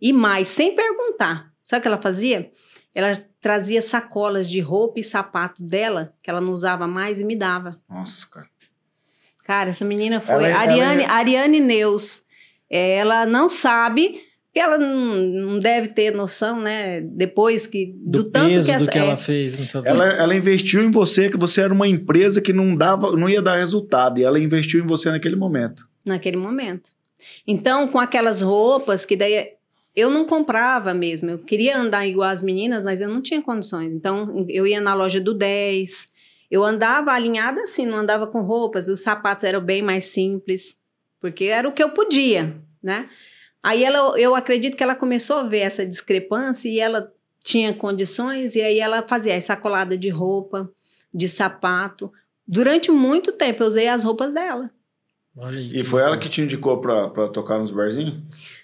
e 0.00 0.12
mais, 0.12 0.48
sem 0.50 0.74
perguntar. 0.76 1.50
Sabe 1.64 1.78
o 1.78 1.82
que 1.82 1.88
ela 1.88 2.00
fazia? 2.00 2.50
Ela 2.94 3.18
trazia 3.40 3.80
sacolas 3.80 4.48
de 4.48 4.60
roupa 4.60 5.00
e 5.00 5.04
sapato 5.04 5.62
dela, 5.62 6.14
que 6.22 6.28
ela 6.28 6.40
não 6.40 6.52
usava 6.52 6.86
mais, 6.86 7.20
e 7.20 7.24
me 7.24 7.34
dava. 7.34 7.80
Nossa, 7.88 8.26
cara. 8.28 8.46
Cara, 9.44 9.70
essa 9.70 9.84
menina 9.84 10.20
foi. 10.20 10.34
Ela- 10.34 10.48
ela 10.48 10.58
Ariane, 10.60 11.02
é- 11.02 11.06
Ariane 11.08 11.60
Neus. 11.60 12.26
É, 12.68 12.96
Ela 12.96 13.24
não 13.24 13.48
sabe, 13.48 14.20
porque 14.56 14.60
ela 14.60 14.78
não, 14.78 15.58
deve 15.58 15.88
ter 15.88 16.14
noção, 16.14 16.58
né? 16.58 17.02
Depois 17.02 17.66
que. 17.66 17.94
Do, 17.98 18.22
Do, 18.22 18.30
tanto 18.30 18.48
peso 18.48 18.66
que, 18.66 18.72
essa, 18.72 18.84
do 18.86 18.90
que 18.90 18.98
é, 18.98 19.02
ela 19.02 19.16
fez 19.18 19.58
na 19.58 19.66
sua 19.66 19.82
vida. 19.82 19.92
Ela, 19.92 20.06
ela 20.14 20.34
investiu 20.34 20.82
em 20.82 20.90
você, 20.90 21.28
que 21.28 21.36
você 21.36 21.60
era 21.60 21.74
uma 21.74 21.86
empresa 21.86 22.40
que 22.40 22.54
não 22.54 22.74
dava, 22.74 23.14
não 23.14 23.28
ia 23.28 23.42
dar 23.42 23.56
resultado. 23.56 24.18
E 24.18 24.24
ela 24.24 24.40
investiu 24.40 24.82
em 24.82 24.86
você 24.86 25.10
naquele 25.10 25.36
momento. 25.36 25.86
naquele 26.06 26.38
momento. 26.38 26.92
Então, 27.46 27.86
com 27.86 27.98
aquelas 27.98 28.40
roupas, 28.40 29.04
que 29.04 29.14
daí 29.14 29.50
eu 29.94 30.08
não 30.08 30.24
comprava 30.24 30.94
mesmo. 30.94 31.28
Eu 31.28 31.38
queria 31.38 31.76
andar 31.76 32.06
igual 32.06 32.30
as 32.30 32.40
meninas, 32.40 32.82
mas 32.82 33.02
eu 33.02 33.10
não 33.10 33.20
tinha 33.20 33.42
condições. 33.42 33.92
Então, 33.92 34.46
eu 34.48 34.66
ia 34.66 34.80
na 34.80 34.94
loja 34.94 35.20
do 35.20 35.34
10. 35.34 36.08
Eu 36.50 36.64
andava 36.64 37.12
alinhada 37.12 37.60
assim, 37.60 37.84
não 37.84 37.98
andava 37.98 38.26
com 38.26 38.40
roupas. 38.40 38.88
Os 38.88 39.02
sapatos 39.02 39.44
eram 39.44 39.60
bem 39.60 39.82
mais 39.82 40.06
simples, 40.06 40.78
porque 41.20 41.44
era 41.44 41.68
o 41.68 41.72
que 41.72 41.82
eu 41.82 41.90
podia, 41.90 42.56
né? 42.82 43.04
Aí 43.62 43.82
ela, 43.84 44.18
eu 44.18 44.34
acredito 44.34 44.76
que 44.76 44.82
ela 44.82 44.94
começou 44.94 45.38
a 45.38 45.42
ver 45.42 45.60
essa 45.60 45.84
discrepância 45.84 46.68
e 46.68 46.78
ela 46.78 47.12
tinha 47.42 47.72
condições 47.72 48.54
e 48.54 48.62
aí 48.62 48.80
ela 48.80 49.02
fazia 49.02 49.32
essa 49.32 49.56
colada 49.56 49.96
de 49.96 50.08
roupa, 50.08 50.70
de 51.12 51.28
sapato. 51.28 52.12
Durante 52.46 52.90
muito 52.90 53.32
tempo 53.32 53.62
eu 53.62 53.66
usei 53.68 53.88
as 53.88 54.04
roupas 54.04 54.34
dela. 54.34 54.70
Aí, 55.38 55.80
E 55.80 55.84
foi 55.84 56.02
ela 56.02 56.18
que 56.18 56.28
te 56.28 56.40
indicou 56.40 56.80
pra 56.80 57.28
tocar 57.28 57.58
nos 57.58 57.70
barzinhos? 57.70 58.14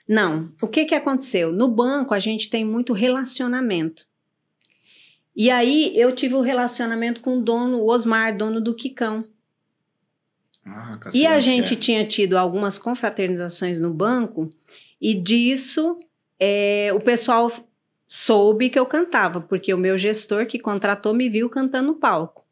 Não. 0.08 0.50
O 0.60 0.66
que 0.66 0.84
que 0.84 0.94
aconteceu? 0.94 1.52
No 1.52 1.68
banco 1.68 2.14
a 2.14 2.18
gente 2.18 2.48
tem 2.48 2.64
muito 2.64 2.92
relacionamento. 2.92 4.06
E 5.34 5.50
aí 5.50 5.92
eu 5.94 6.14
tive 6.14 6.34
um 6.34 6.40
relacionamento 6.40 7.20
com 7.20 7.38
o 7.38 7.42
dono, 7.42 7.78
o 7.78 7.88
Osmar, 7.90 8.36
dono 8.36 8.60
do 8.60 8.74
Quicão. 8.74 9.24
Ah, 10.64 10.98
E 11.12 11.26
a 11.26 11.40
gente 11.40 11.70
que 11.70 11.80
tinha 11.80 12.04
tido 12.04 12.38
algumas 12.38 12.78
confraternizações 12.78 13.80
no 13.80 13.92
banco 13.92 14.48
e 15.00 15.14
disso 15.14 15.98
é, 16.38 16.90
o 16.94 17.00
pessoal 17.00 17.50
soube 18.06 18.68
que 18.68 18.78
eu 18.78 18.86
cantava, 18.86 19.40
porque 19.40 19.72
o 19.72 19.78
meu 19.78 19.96
gestor 19.96 20.46
que 20.46 20.58
contratou 20.58 21.14
me 21.14 21.28
viu 21.28 21.48
cantando 21.48 21.92
no 21.92 21.94
palco. 21.94 22.44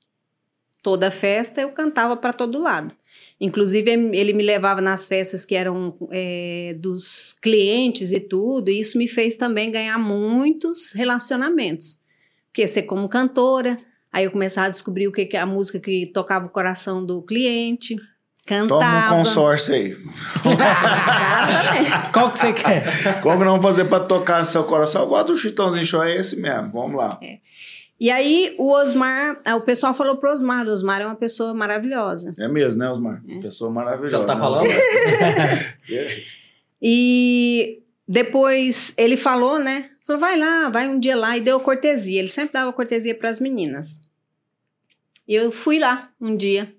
Toda 0.83 1.11
festa 1.11 1.61
eu 1.61 1.71
cantava 1.71 2.17
para 2.17 2.33
todo 2.33 2.59
lado. 2.59 2.95
Inclusive, 3.41 3.91
ele 3.91 4.33
me 4.33 4.43
levava 4.43 4.81
nas 4.81 5.09
festas 5.09 5.45
que 5.45 5.55
eram 5.55 5.97
é, 6.11 6.75
dos 6.79 7.35
clientes 7.41 8.13
e 8.13 8.21
tudo, 8.21 8.71
e 8.71 8.81
isso 8.81 8.99
me 8.99 9.09
fez 9.09 9.37
também 9.37 9.71
ganhar 9.71 9.99
muitos 9.99 10.93
relacionamentos. 10.93 11.99
Porque 12.47 12.67
ser 12.67 12.83
como 12.83 13.09
cantora, 13.09 13.79
aí 14.13 14.25
eu 14.25 14.31
começava 14.31 14.67
a 14.67 14.71
descobrir 14.71 15.09
o 15.09 15.13
que, 15.13 15.27
que 15.27 15.37
a 15.37 15.47
música 15.47 15.79
que 15.79 16.07
tocava 16.07 16.47
o 16.47 16.51
coração 16.51 17.05
do 17.05 17.23
cliente, 17.23 17.97
Toma 18.47 18.65
um 18.65 18.69
cantava. 18.69 19.17
consórcio 19.17 19.75
aí. 19.75 19.91
Exatamente. 19.91 20.07
Qual 22.13 22.33
que 22.33 22.39
você 22.39 22.53
quer? 22.53 23.21
Como 23.21 23.45
não 23.45 23.61
fazer 23.61 23.85
pra 23.85 24.01
tocar 24.01 24.41
no 24.41 24.45
seu 24.45 24.65
coração? 24.65 25.03
Eu 25.03 25.09
gosto 25.09 25.27
do 25.29 25.37
Chitãozinho 25.37 25.87
Show, 25.87 26.03
é 26.03 26.17
esse 26.17 26.41
mesmo. 26.41 26.71
Vamos 26.73 26.97
lá. 26.97 27.21
E 28.01 28.11
aí 28.11 28.55
o 28.59 28.73
Osmar, 28.73 29.39
ah, 29.45 29.57
o 29.57 29.61
pessoal 29.61 29.93
falou 29.93 30.17
pro 30.17 30.31
Osmar, 30.31 30.67
o 30.67 30.71
Osmar 30.71 31.03
é 31.03 31.07
uma 31.07 31.15
pessoa 31.15 31.53
maravilhosa. 31.53 32.35
É 32.39 32.49
mesmo, 32.49 32.79
né, 32.79 32.91
Osmar? 32.91 33.23
Pessoa 33.43 33.71
maravilhosa. 33.71 34.19
Já 34.19 34.25
tá 34.25 34.35
né, 34.35 34.41
falando? 34.41 34.67
Osmar? 34.67 35.79
E 36.83 37.83
depois 38.09 38.95
ele 38.97 39.19
falou, 39.19 39.59
né? 39.59 39.90
Falou, 40.11 40.21
vai 40.21 40.37
lá, 40.37 40.69
vai 40.69 40.89
um 40.89 40.99
dia 40.99 41.15
lá 41.15 41.37
e 41.37 41.41
deu 41.41 41.61
cortesia. 41.61 42.19
Ele 42.19 42.27
sempre 42.27 42.55
dava 42.55 42.73
cortesia 42.73 43.15
para 43.15 43.31
as 43.31 43.39
meninas. 43.39 44.01
E 45.27 45.37
eu 45.37 45.53
fui 45.53 45.79
lá 45.79 46.11
um 46.21 46.37
dia. 46.37 46.75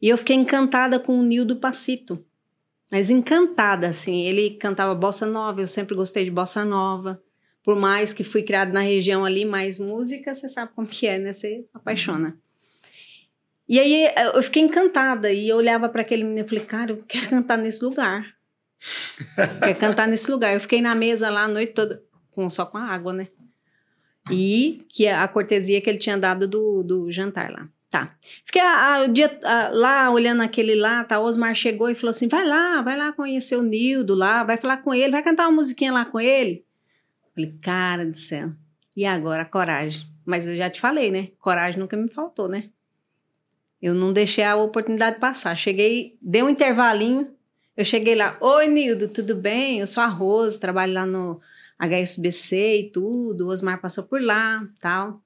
E 0.00 0.08
eu 0.08 0.16
fiquei 0.16 0.36
encantada 0.36 1.00
com 1.00 1.18
o 1.18 1.22
Nildo 1.24 1.56
Pacito. 1.56 2.24
Mas 2.88 3.10
encantada, 3.10 3.88
assim. 3.88 4.22
Ele 4.22 4.50
cantava 4.50 4.94
bossa 4.94 5.26
nova, 5.26 5.62
eu 5.62 5.66
sempre 5.66 5.96
gostei 5.96 6.24
de 6.24 6.30
bossa 6.30 6.64
nova. 6.64 7.20
Por 7.64 7.74
mais 7.74 8.12
que 8.12 8.22
fui 8.22 8.44
criada 8.44 8.72
na 8.72 8.82
região 8.82 9.24
ali, 9.24 9.44
mais 9.44 9.76
música, 9.76 10.32
você 10.32 10.46
sabe 10.46 10.70
como 10.76 10.86
que 10.86 11.08
é, 11.08 11.18
né? 11.18 11.32
Você 11.32 11.66
apaixona. 11.74 12.38
E 13.68 13.80
aí 13.80 14.12
eu 14.32 14.42
fiquei 14.44 14.62
encantada 14.62 15.32
e 15.32 15.48
eu 15.48 15.56
olhava 15.56 15.88
para 15.88 16.02
aquele 16.02 16.22
menino 16.22 16.46
e 16.46 16.48
falei, 16.48 16.64
cara, 16.64 16.92
eu 16.92 17.02
quero 17.08 17.30
cantar 17.30 17.58
nesse 17.58 17.84
lugar. 17.84 18.32
Quer 19.58 19.76
cantar 19.76 20.06
nesse 20.06 20.30
lugar. 20.30 20.54
Eu 20.54 20.60
fiquei 20.60 20.80
na 20.80 20.94
mesa 20.94 21.30
lá 21.30 21.44
a 21.44 21.48
noite 21.48 21.72
toda, 21.72 22.04
com, 22.34 22.48
só 22.50 22.66
com 22.66 22.78
a 22.78 22.82
água, 22.84 23.12
né? 23.12 23.28
E 24.30 24.84
que 24.88 25.06
a 25.06 25.26
cortesia 25.28 25.80
que 25.80 25.88
ele 25.90 25.98
tinha 25.98 26.16
dado 26.16 26.48
do, 26.48 26.82
do 26.82 27.12
jantar 27.12 27.50
lá. 27.50 27.68
Tá. 27.90 28.12
Fiquei 28.44 28.60
a- 28.62 28.94
a- 28.96 29.02
o 29.04 29.08
dia 29.12 29.38
a- 29.44 29.68
lá 29.72 30.10
olhando 30.10 30.42
aquele 30.42 30.74
lá, 30.74 31.04
tá? 31.04 31.20
Osmar 31.20 31.54
chegou 31.54 31.88
e 31.90 31.94
falou 31.94 32.10
assim: 32.10 32.26
vai 32.26 32.44
lá, 32.44 32.82
vai 32.82 32.96
lá 32.96 33.12
conhecer 33.12 33.56
o 33.56 33.62
Nildo 33.62 34.14
lá, 34.14 34.42
vai 34.42 34.56
falar 34.56 34.78
com 34.78 34.92
ele, 34.94 35.12
vai 35.12 35.22
cantar 35.22 35.44
uma 35.48 35.52
musiquinha 35.56 35.92
lá 35.92 36.04
com 36.04 36.18
ele. 36.18 36.64
Falei, 37.34 37.54
cara 37.60 38.04
do 38.06 38.16
céu. 38.16 38.50
E 38.96 39.04
agora, 39.04 39.44
coragem. 39.44 40.06
Mas 40.24 40.46
eu 40.46 40.56
já 40.56 40.70
te 40.70 40.80
falei, 40.80 41.10
né? 41.10 41.28
Coragem 41.38 41.78
nunca 41.78 41.96
me 41.96 42.08
faltou, 42.08 42.48
né? 42.48 42.70
Eu 43.82 43.92
não 43.94 44.10
deixei 44.10 44.42
a 44.42 44.56
oportunidade 44.56 45.20
passar. 45.20 45.54
Cheguei, 45.56 46.16
dei 46.22 46.42
um 46.42 46.48
intervalinho, 46.48 47.32
eu 47.76 47.84
cheguei 47.84 48.14
lá, 48.14 48.36
oi 48.40 48.66
Nildo, 48.66 49.08
tudo 49.08 49.34
bem? 49.34 49.80
Eu 49.80 49.86
sou 49.86 50.02
a 50.02 50.06
Rose, 50.06 50.58
trabalho 50.58 50.94
lá 50.94 51.04
no 51.04 51.40
HSBC 51.78 52.78
e 52.78 52.90
tudo. 52.90 53.46
O 53.46 53.48
Osmar 53.48 53.80
passou 53.80 54.04
por 54.04 54.22
lá, 54.22 54.66
tal. 54.80 55.20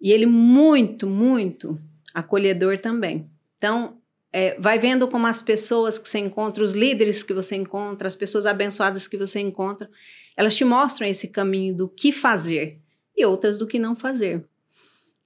E 0.00 0.12
ele 0.12 0.26
muito, 0.26 1.06
muito 1.06 1.78
acolhedor 2.12 2.78
também. 2.78 3.30
Então, 3.56 3.98
é, 4.32 4.58
vai 4.58 4.78
vendo 4.78 5.06
como 5.08 5.26
as 5.26 5.40
pessoas 5.40 5.98
que 5.98 6.08
você 6.08 6.18
encontra, 6.18 6.64
os 6.64 6.74
líderes 6.74 7.22
que 7.22 7.32
você 7.32 7.56
encontra, 7.56 8.06
as 8.06 8.14
pessoas 8.14 8.46
abençoadas 8.46 9.06
que 9.06 9.16
você 9.16 9.40
encontra, 9.40 9.88
elas 10.36 10.56
te 10.56 10.64
mostram 10.64 11.06
esse 11.06 11.28
caminho 11.28 11.74
do 11.74 11.88
que 11.88 12.10
fazer 12.10 12.80
e 13.16 13.24
outras 13.24 13.58
do 13.58 13.66
que 13.66 13.78
não 13.78 13.94
fazer. 13.94 14.44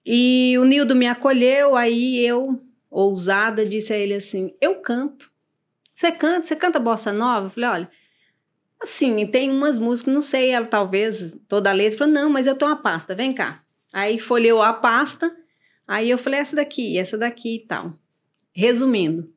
E 0.05 0.57
o 0.59 0.65
Nildo 0.65 0.95
me 0.95 1.07
acolheu, 1.07 1.75
aí 1.75 2.25
eu, 2.25 2.61
ousada, 2.91 3.67
disse 3.67 3.93
a 3.93 3.99
ele 3.99 4.15
assim: 4.15 4.55
Eu 4.61 4.77
canto. 4.77 5.31
Você 5.95 6.13
canta? 6.13 6.47
Você 6.47 6.57
canta 6.57 6.79
bossa 6.79 7.13
nova? 7.13 7.47
Eu 7.47 7.51
falei: 7.51 7.71
Olha, 7.71 7.91
assim, 8.81 9.27
tem 9.27 9.51
umas 9.51 9.79
músicas, 9.79 10.15
não 10.15 10.23
sei, 10.23 10.51
ela 10.51 10.67
talvez 10.67 11.39
toda 11.49 11.71
a 11.71 11.73
letra. 11.73 11.99
Falou: 11.99 12.15
Não, 12.15 12.31
mas 12.31 12.47
eu 12.47 12.57
tenho 12.57 12.71
uma 12.71 12.77
pasta, 12.77 13.15
vem 13.15 13.33
cá. 13.33 13.63
Aí 13.93 14.19
folheou 14.19 14.63
a 14.63 14.73
pasta, 14.73 15.35
aí 15.87 16.11
eu 16.11 16.19
falei: 16.19 16.41
Essa 16.41 16.57
daqui, 16.57 16.99
essa 16.99 17.19
daqui 17.19 17.57
e 17.57 17.67
tal. 17.67 17.93
Resumindo, 18.53 19.33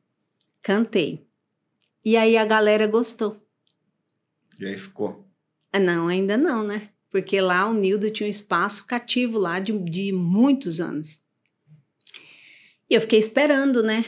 cantei. 0.62 1.26
E 2.04 2.16
aí 2.16 2.36
a 2.36 2.44
galera 2.44 2.86
gostou. 2.86 3.40
E 4.58 4.66
aí 4.66 4.76
ficou. 4.76 5.26
Ah, 5.72 5.78
Não, 5.78 6.08
ainda 6.08 6.36
não, 6.36 6.64
né? 6.64 6.88
Porque 7.10 7.40
lá 7.40 7.68
o 7.68 7.74
Nildo 7.74 8.10
tinha 8.10 8.26
um 8.26 8.30
espaço 8.30 8.86
cativo 8.86 9.38
lá 9.38 9.60
de, 9.60 9.72
de 9.78 10.12
muitos 10.12 10.80
anos. 10.80 11.20
E 12.88 12.94
eu 12.94 13.00
fiquei 13.00 13.18
esperando, 13.18 13.82
né? 13.82 14.04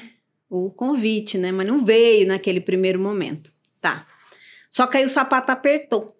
O 0.48 0.70
convite, 0.70 1.38
né? 1.38 1.52
Mas 1.52 1.66
não 1.66 1.84
veio 1.84 2.26
naquele 2.26 2.60
primeiro 2.60 2.98
momento. 2.98 3.52
Tá. 3.80 4.06
Só 4.74 4.88
que 4.88 4.96
aí 4.96 5.04
o 5.04 5.08
sapato 5.08 5.52
apertou. 5.52 6.16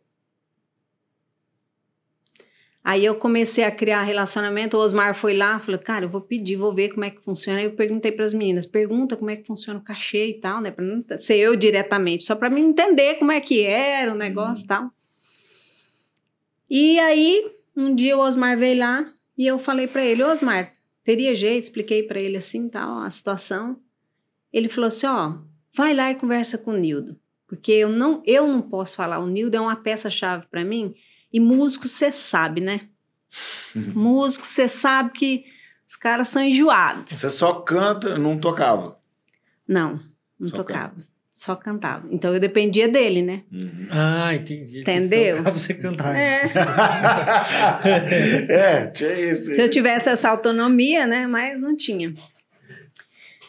Aí 2.85 3.05
eu 3.05 3.17
comecei 3.17 3.65
a 3.65 3.71
criar 3.73 4.05
relacionamento. 4.05 4.77
O 4.77 4.81
Osmar 4.81 5.13
foi 5.13 5.37
lá, 5.37 5.59
falou: 5.59 5.81
Cara, 5.81 6.05
eu 6.05 6.09
vou 6.09 6.21
pedir, 6.21 6.55
vou 6.55 6.73
ver 6.73 6.91
como 6.91 7.05
é 7.05 7.11
que 7.11 7.21
funciona. 7.21 7.59
Aí 7.59 7.65
eu 7.65 7.73
perguntei 7.73 8.13
para 8.13 8.25
as 8.25 8.33
meninas: 8.33 8.65
Pergunta 8.65 9.17
como 9.17 9.29
é 9.29 9.35
que 9.35 9.45
funciona 9.45 9.81
o 9.81 9.83
cachê 9.83 10.29
e 10.29 10.35
tal, 10.35 10.61
né? 10.61 10.71
Para 10.71 10.85
não 10.85 11.05
ser 11.19 11.39
eu 11.39 11.57
diretamente, 11.57 12.23
só 12.23 12.37
para 12.37 12.49
me 12.49 12.61
entender 12.61 13.17
como 13.17 13.33
é 13.33 13.41
que 13.41 13.65
era 13.65 14.13
o 14.13 14.17
negócio 14.17 14.65
e 14.65 14.69
tal. 14.69 14.89
E 16.71 17.01
aí, 17.01 17.51
um 17.77 17.93
dia 17.93 18.17
o 18.17 18.21
Osmar 18.21 18.57
veio 18.57 18.79
lá 18.79 19.05
e 19.37 19.49
eu 19.49 19.59
falei 19.59 19.89
para 19.89 20.05
ele: 20.05 20.23
Osmar, 20.23 20.71
teria 21.03 21.35
jeito? 21.35 21.65
Expliquei 21.65 22.05
para 22.05 22.21
ele 22.21 22.37
assim, 22.37 22.69
tal, 22.69 23.01
a 23.01 23.11
situação. 23.11 23.81
Ele 24.53 24.69
falou 24.69 24.87
assim: 24.87 25.09
Ó, 25.09 25.39
vai 25.75 25.93
lá 25.93 26.13
e 26.13 26.15
conversa 26.15 26.57
com 26.57 26.71
o 26.71 26.77
Nildo, 26.79 27.19
porque 27.47 27.73
eu 27.73 27.89
não, 27.89 28.23
eu 28.27 28.47
não 28.47 28.63
posso 28.63 28.97
falar. 28.97 29.19
O 29.19 29.27
Nildo 29.27 29.57
é 29.57 29.61
uma 29.61 29.77
peça-chave 29.77 30.47
para 30.51 30.65
mim. 30.65 30.95
E 31.33 31.41
músico, 31.41 31.89
você 31.89 32.13
sabe, 32.13 32.61
né? 32.61 32.83
Músico, 33.75 34.47
você 34.47 34.69
sabe 34.69 35.11
que 35.11 35.45
os 35.87 35.97
caras 35.97 36.29
são 36.29 36.43
enjoados. 36.43 37.13
Você 37.13 37.31
só 37.31 37.55
canta, 37.55 38.19
não 38.19 38.39
tocava. 38.39 38.99
Não, 39.67 39.99
não 40.39 40.49
Só 40.49 40.57
tocava. 40.57 40.95
Só 41.37 41.57
cantava. 41.57 42.07
Então 42.11 42.33
eu 42.33 42.41
dependia 42.41 42.89
dele, 42.89 43.21
né? 43.21 43.43
Uhum. 43.53 43.89
Ah, 43.91 44.35
entendi. 44.35 44.81
Entendeu? 44.81 45.43
Pra 45.43 45.51
você 45.51 45.75
cantar. 45.75 46.17
É. 46.17 46.45
é, 48.49 48.87
tinha 48.87 49.31
isso. 49.31 49.53
Se 49.53 49.61
eu 49.61 49.69
tivesse 49.69 50.09
essa 50.09 50.31
autonomia, 50.31 51.07
né? 51.07 51.27
Mas 51.27 51.61
não 51.61 51.77
tinha. 51.77 52.15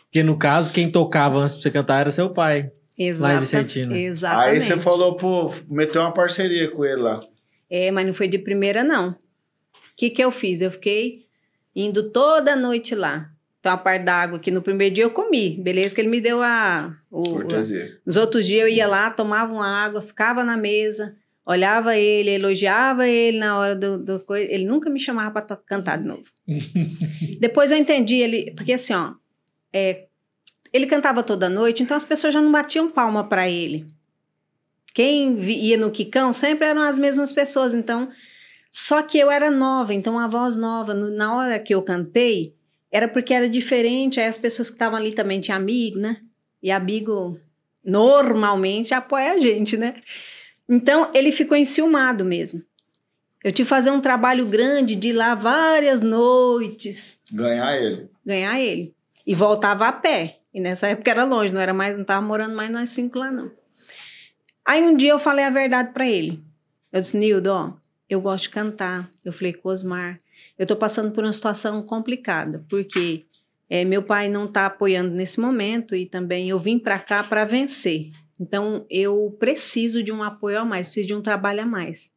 Porque 0.04 0.24
no 0.24 0.38
caso, 0.38 0.74
quem 0.74 0.92
tocava 0.92 1.38
antes 1.38 1.56
pra 1.56 1.64
você 1.64 1.72
cantar 1.72 2.02
era 2.02 2.12
seu 2.12 2.32
pai. 2.32 2.70
Exata, 2.98 3.40
Vicentino. 3.40 3.96
Exatamente. 3.96 4.50
Aí 4.50 4.62
você 4.62 4.78
falou, 4.78 5.16
pô, 5.18 5.54
meteu 5.70 6.02
uma 6.02 6.14
parceria 6.14 6.70
com 6.72 6.86
ele 6.86 7.02
lá. 7.02 7.20
É, 7.70 7.92
mas 7.92 8.06
não 8.06 8.14
foi 8.14 8.28
de 8.28 8.38
primeira, 8.38 8.84
não. 8.84 9.10
O 9.10 9.18
que, 9.98 10.10
que 10.10 10.24
eu 10.24 10.32
fiz? 10.32 10.62
Eu 10.62 10.72
fiquei 10.72 11.26
indo 11.76 12.12
toda 12.12 12.56
noite 12.56 12.96
lá. 12.96 13.30
Então, 13.60 13.74
a 13.74 13.78
parte 13.78 14.06
da 14.06 14.14
água 14.14 14.40
que 14.40 14.52
no 14.52 14.62
primeiro 14.62 14.94
dia 14.94 15.04
eu 15.04 15.10
comi. 15.10 15.60
Beleza 15.62 15.96
que 15.96 16.00
ele 16.00 16.08
me 16.08 16.22
deu 16.22 16.42
a... 16.42 16.96
O, 17.10 17.22
Cortesia. 17.32 18.00
Nos 18.06 18.16
outros 18.16 18.46
dias 18.46 18.62
eu 18.62 18.70
ia 18.70 18.88
lá, 18.88 19.10
tomava 19.10 19.52
uma 19.52 19.68
água, 19.68 20.02
ficava 20.02 20.44
na 20.44 20.56
mesa, 20.56 21.16
olhava 21.46 21.98
ele, 21.98 22.30
elogiava 22.30 23.08
ele 23.08 23.40
na 23.40 23.58
hora 23.58 23.76
do, 23.76 23.98
do 23.98 24.20
coisa. 24.20 24.52
Ele 24.52 24.66
nunca 24.66 24.90
me 24.90 25.00
chamava 25.00 25.42
para 25.42 25.58
cantar 25.58 25.98
de 25.98 26.06
novo. 26.06 26.24
Depois 27.40 27.72
eu 27.72 27.78
entendi 27.78 28.18
ele, 28.18 28.54
porque 28.56 28.74
assim, 28.74 28.94
ó, 28.94 29.14
é, 29.74 30.06
ele 30.76 30.86
cantava 30.88 31.24
toda 31.24 31.48
noite, 31.50 31.82
então 31.84 31.96
as 31.96 32.04
pessoas 32.04 32.34
já 32.34 32.42
não 32.42 32.52
batiam 32.52 32.90
palma 32.90 33.24
para 33.24 33.50
ele. 33.50 33.86
Quem 34.94 35.40
ia 35.42 35.78
no 35.78 35.92
Quicão 35.92 36.32
sempre 36.34 36.68
eram 36.68 36.82
as 36.82 36.98
mesmas 36.98 37.32
pessoas, 37.34 37.74
então. 37.74 38.10
Só 38.72 39.02
que 39.02 39.18
eu 39.18 39.30
era 39.32 39.50
nova, 39.52 39.94
então 39.94 40.18
a 40.20 40.28
voz 40.28 40.56
nova. 40.56 40.94
no- 40.94 41.10
Na 41.16 41.36
hora 41.36 41.60
que 41.60 41.74
eu 41.74 41.82
cantei, 41.82 42.54
era 42.92 43.08
porque 43.08 43.34
era 43.34 43.48
diferente. 43.50 44.20
Aí 44.20 44.26
as 44.28 44.38
pessoas 44.38 44.70
que 44.70 44.76
estavam 44.76 44.98
ali 44.98 45.12
também 45.14 45.40
tinham 45.42 45.58
amigo, 45.58 45.98
né? 46.00 46.18
E 46.62 46.72
amigo 46.72 47.40
normalmente 47.84 48.94
apoia 48.94 49.34
a 49.34 49.40
gente, 49.40 49.78
né? 49.78 49.96
Então 50.68 51.12
ele 51.14 51.32
ficou 51.32 51.56
enciumado 51.58 52.26
mesmo. 52.26 52.62
Eu 53.44 53.52
tive 53.52 53.68
que 53.68 53.70
fazer 53.70 53.92
um 53.92 54.02
trabalho 54.02 54.46
grande 54.48 54.96
de 54.96 55.10
ir 55.10 55.14
lá 55.14 55.36
várias 55.36 56.02
noites 56.02 57.20
Ganhar 57.32 57.78
ele. 57.78 58.10
ganhar 58.26 58.60
ele. 58.60 58.96
E 59.28 59.36
voltava 59.36 59.88
a 59.88 59.92
pé. 59.92 60.40
E 60.56 60.60
nessa 60.62 60.88
época 60.88 61.12
era 61.12 61.26
longe, 61.26 61.54
não 61.54 61.60
era 61.60 61.74
mais, 61.74 61.98
não 61.98 62.06
tava 62.06 62.26
morando 62.26 62.56
mais 62.56 62.72
nós 62.72 62.90
cinco 62.90 63.20
lá, 63.20 63.30
não. 63.30 63.52
Aí 64.64 64.82
um 64.82 64.96
dia 64.96 65.12
eu 65.12 65.20
falei 65.20 65.44
a 65.44 65.50
verdade 65.50 65.92
pra 65.92 66.08
ele. 66.08 66.42
Eu 66.94 67.02
disse, 67.02 67.18
Nildo, 67.18 67.52
ó, 67.52 67.74
eu 68.10 68.22
gosto 68.22 68.44
de 68.44 68.52
cantar. 68.52 69.12
Eu 69.26 69.34
falei 69.34 69.52
com 69.52 69.68
o 69.68 69.72
Osmar, 69.74 70.18
eu 70.58 70.66
tô 70.66 70.74
passando 70.78 71.12
por 71.12 71.26
uma 71.26 71.34
situação 71.34 71.84
complicada, 71.84 72.66
porque 72.70 73.26
eh, 73.70 73.84
meu 73.84 74.02
pai 74.02 74.30
não 74.30 74.48
tá 74.48 74.68
apoiando 74.68 75.14
nesse 75.14 75.42
momento 75.42 75.94
e 75.94 76.06
também 76.06 76.48
eu 76.48 76.58
vim 76.58 76.80
pra 76.80 77.00
cá 77.00 77.22
pra 77.22 77.44
vencer. 77.44 78.14
Então 78.40 78.86
eu 78.90 79.36
preciso 79.38 80.02
de 80.02 80.14
um 80.14 80.24
apoio 80.24 80.60
a 80.60 80.64
mais, 80.64 80.88
preciso 80.88 81.08
de 81.08 81.16
um 81.16 81.22
trabalho 81.22 81.64
a 81.64 81.66
mais. 81.66 82.14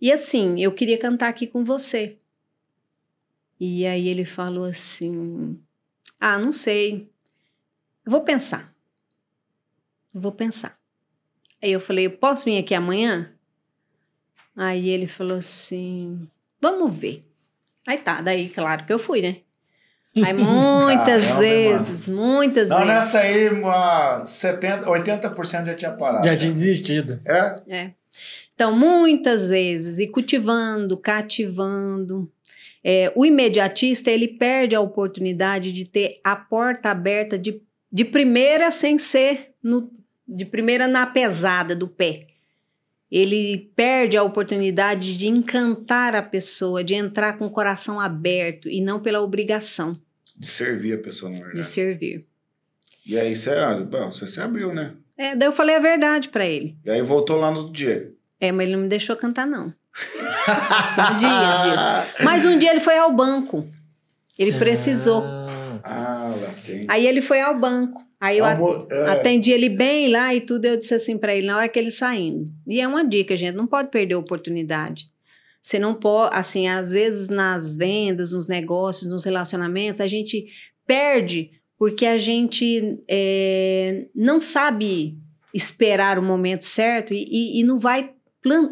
E 0.00 0.10
assim, 0.10 0.60
eu 0.60 0.72
queria 0.72 0.98
cantar 0.98 1.28
aqui 1.28 1.46
com 1.46 1.62
você. 1.62 2.18
E 3.60 3.86
aí 3.86 4.08
ele 4.08 4.24
falou 4.24 4.64
assim: 4.64 5.56
Ah, 6.20 6.38
não 6.38 6.52
sei. 6.52 7.10
Eu 8.04 8.12
vou 8.12 8.20
pensar. 8.20 8.72
Eu 10.14 10.20
vou 10.20 10.32
pensar. 10.32 10.74
Aí 11.62 11.72
eu 11.72 11.80
falei: 11.80 12.06
Eu 12.06 12.12
posso 12.12 12.44
vir 12.44 12.58
aqui 12.58 12.74
amanhã? 12.74 13.32
Aí 14.54 14.88
ele 14.90 15.06
falou 15.06 15.38
assim: 15.38 16.28
Vamos 16.60 16.94
ver. 16.94 17.24
Aí 17.86 17.98
tá, 17.98 18.20
daí 18.20 18.50
claro 18.50 18.84
que 18.84 18.92
eu 18.92 18.98
fui, 18.98 19.22
né? 19.22 19.38
Aí 20.16 20.32
muitas 20.34 21.24
Caramba, 21.24 21.40
vezes, 21.40 22.08
muitas 22.08 22.68
Não, 22.68 22.78
vezes. 22.78 22.92
nessa 22.92 23.20
aí, 23.20 23.48
uma 23.48 24.24
70, 24.24 24.86
80% 24.86 25.66
já 25.66 25.74
tinha 25.74 25.92
parado. 25.92 26.24
Já 26.26 26.36
tinha 26.36 26.52
desistido. 26.52 27.20
É? 27.24 27.62
É. 27.68 27.90
Então, 28.54 28.76
muitas 28.76 29.48
vezes, 29.48 29.98
e 29.98 30.06
cultivando, 30.08 30.96
cativando. 30.98 32.30
É, 32.82 33.12
o 33.14 33.26
imediatista, 33.26 34.10
ele 34.10 34.26
perde 34.26 34.74
a 34.74 34.80
oportunidade 34.80 35.72
de 35.72 35.84
ter 35.84 36.20
a 36.24 36.34
porta 36.34 36.90
aberta 36.90 37.38
de, 37.38 37.60
de 37.92 38.04
primeira 38.04 38.70
sem 38.70 38.98
ser 38.98 39.52
no, 39.62 39.90
de 40.26 40.44
primeira 40.44 40.88
na 40.88 41.06
pesada 41.06 41.76
do 41.76 41.86
pé. 41.86 42.26
Ele 43.10 43.70
perde 43.74 44.16
a 44.16 44.22
oportunidade 44.22 45.16
de 45.18 45.28
encantar 45.28 46.14
a 46.14 46.22
pessoa, 46.22 46.82
de 46.84 46.94
entrar 46.94 47.36
com 47.36 47.46
o 47.46 47.50
coração 47.50 48.00
aberto 48.00 48.68
e 48.68 48.80
não 48.80 49.00
pela 49.00 49.20
obrigação 49.20 50.00
De 50.36 50.46
servir 50.46 50.94
a 50.94 50.98
pessoa, 50.98 51.30
na 51.30 51.36
verdade. 51.36 51.56
de 51.56 51.66
servir. 51.66 52.24
E 53.04 53.18
aí 53.18 53.34
você, 53.34 53.50
ah, 53.50 53.74
bom, 53.80 54.10
você 54.10 54.26
se 54.28 54.40
abriu, 54.40 54.72
né? 54.72 54.94
É, 55.18 55.34
daí 55.34 55.48
eu 55.48 55.52
falei 55.52 55.74
a 55.74 55.80
verdade 55.80 56.28
para 56.28 56.46
ele. 56.46 56.76
E 56.84 56.90
aí 56.90 57.02
voltou 57.02 57.36
lá 57.36 57.50
no 57.50 57.58
outro 57.58 57.72
dia. 57.72 58.12
É, 58.38 58.52
mas 58.52 58.66
ele 58.66 58.76
não 58.76 58.84
me 58.84 58.88
deixou 58.88 59.16
cantar, 59.16 59.46
não. 59.46 59.74
Foi 59.94 61.04
um 61.04 61.16
dia, 61.16 61.28
dia. 61.62 62.06
Mas 62.24 62.44
um 62.44 62.58
dia 62.58 62.70
ele 62.70 62.80
foi 62.80 62.96
ao 62.98 63.12
banco. 63.14 63.66
Ele 64.38 64.52
precisou. 64.58 65.22
Ah, 65.24 65.80
Ah, 65.84 66.34
lá 66.40 66.54
tem. 66.64 66.86
Aí 66.88 67.06
ele 67.06 67.20
foi 67.22 67.40
ao 67.40 67.58
banco. 67.58 68.00
Aí 68.20 68.38
eu 68.38 68.44
é, 68.44 69.10
atendi 69.12 69.50
ele 69.50 69.68
bem 69.68 70.10
lá 70.10 70.34
e 70.34 70.40
tudo. 70.40 70.64
Eu 70.66 70.76
disse 70.76 70.94
assim 70.94 71.16
pra 71.18 71.34
ele 71.34 71.46
na 71.46 71.56
hora 71.56 71.68
que 71.68 71.78
ele 71.78 71.90
saindo. 71.90 72.50
E 72.66 72.80
é 72.80 72.86
uma 72.86 73.02
dica, 73.04 73.34
gente. 73.36 73.54
Não 73.54 73.66
pode 73.66 73.88
perder 73.90 74.14
a 74.14 74.18
oportunidade. 74.18 75.04
Você 75.62 75.78
não 75.78 75.94
pode, 75.94 76.34
assim, 76.36 76.68
às 76.68 76.90
vezes 76.92 77.28
nas 77.28 77.76
vendas, 77.76 78.32
nos 78.32 78.46
negócios, 78.48 79.10
nos 79.10 79.24
relacionamentos, 79.24 80.00
a 80.00 80.06
gente 80.06 80.46
perde 80.86 81.50
porque 81.78 82.04
a 82.04 82.18
gente 82.18 82.98
é, 83.08 84.06
não 84.14 84.38
sabe 84.40 85.16
esperar 85.52 86.18
o 86.18 86.22
momento 86.22 86.62
certo 86.64 87.12
e, 87.14 87.24
e- 87.24 87.60
e 87.60 87.64
não 87.64 87.78
vai 87.78 88.10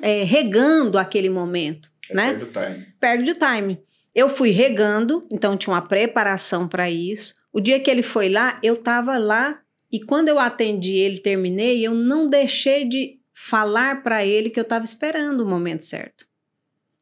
é, 0.02 0.24
regando 0.24 0.98
aquele 0.98 1.28
momento, 1.28 1.90
é 2.10 2.14
né? 2.14 2.28
perde 2.32 2.44
o 2.44 2.52
time. 2.52 2.86
perde 3.00 3.30
o 3.30 3.34
time. 3.34 3.82
Eu 4.14 4.28
fui 4.28 4.50
regando, 4.50 5.26
então 5.30 5.56
tinha 5.56 5.74
uma 5.74 5.82
preparação 5.82 6.66
para 6.66 6.90
isso. 6.90 7.34
O 7.52 7.60
dia 7.60 7.78
que 7.78 7.90
ele 7.90 8.02
foi 8.02 8.28
lá, 8.28 8.58
eu 8.62 8.74
estava 8.74 9.16
lá 9.18 9.60
e 9.90 10.00
quando 10.00 10.28
eu 10.28 10.38
atendi 10.38 10.96
ele, 10.96 11.18
terminei, 11.18 11.86
eu 11.86 11.94
não 11.94 12.26
deixei 12.26 12.84
de 12.84 13.18
falar 13.32 14.02
para 14.02 14.24
ele 14.24 14.50
que 14.50 14.58
eu 14.58 14.64
estava 14.64 14.84
esperando 14.84 15.42
o 15.42 15.48
momento 15.48 15.84
certo, 15.84 16.26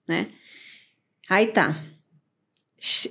né? 0.07 0.29
Aí 1.29 1.47
tá. 1.47 1.83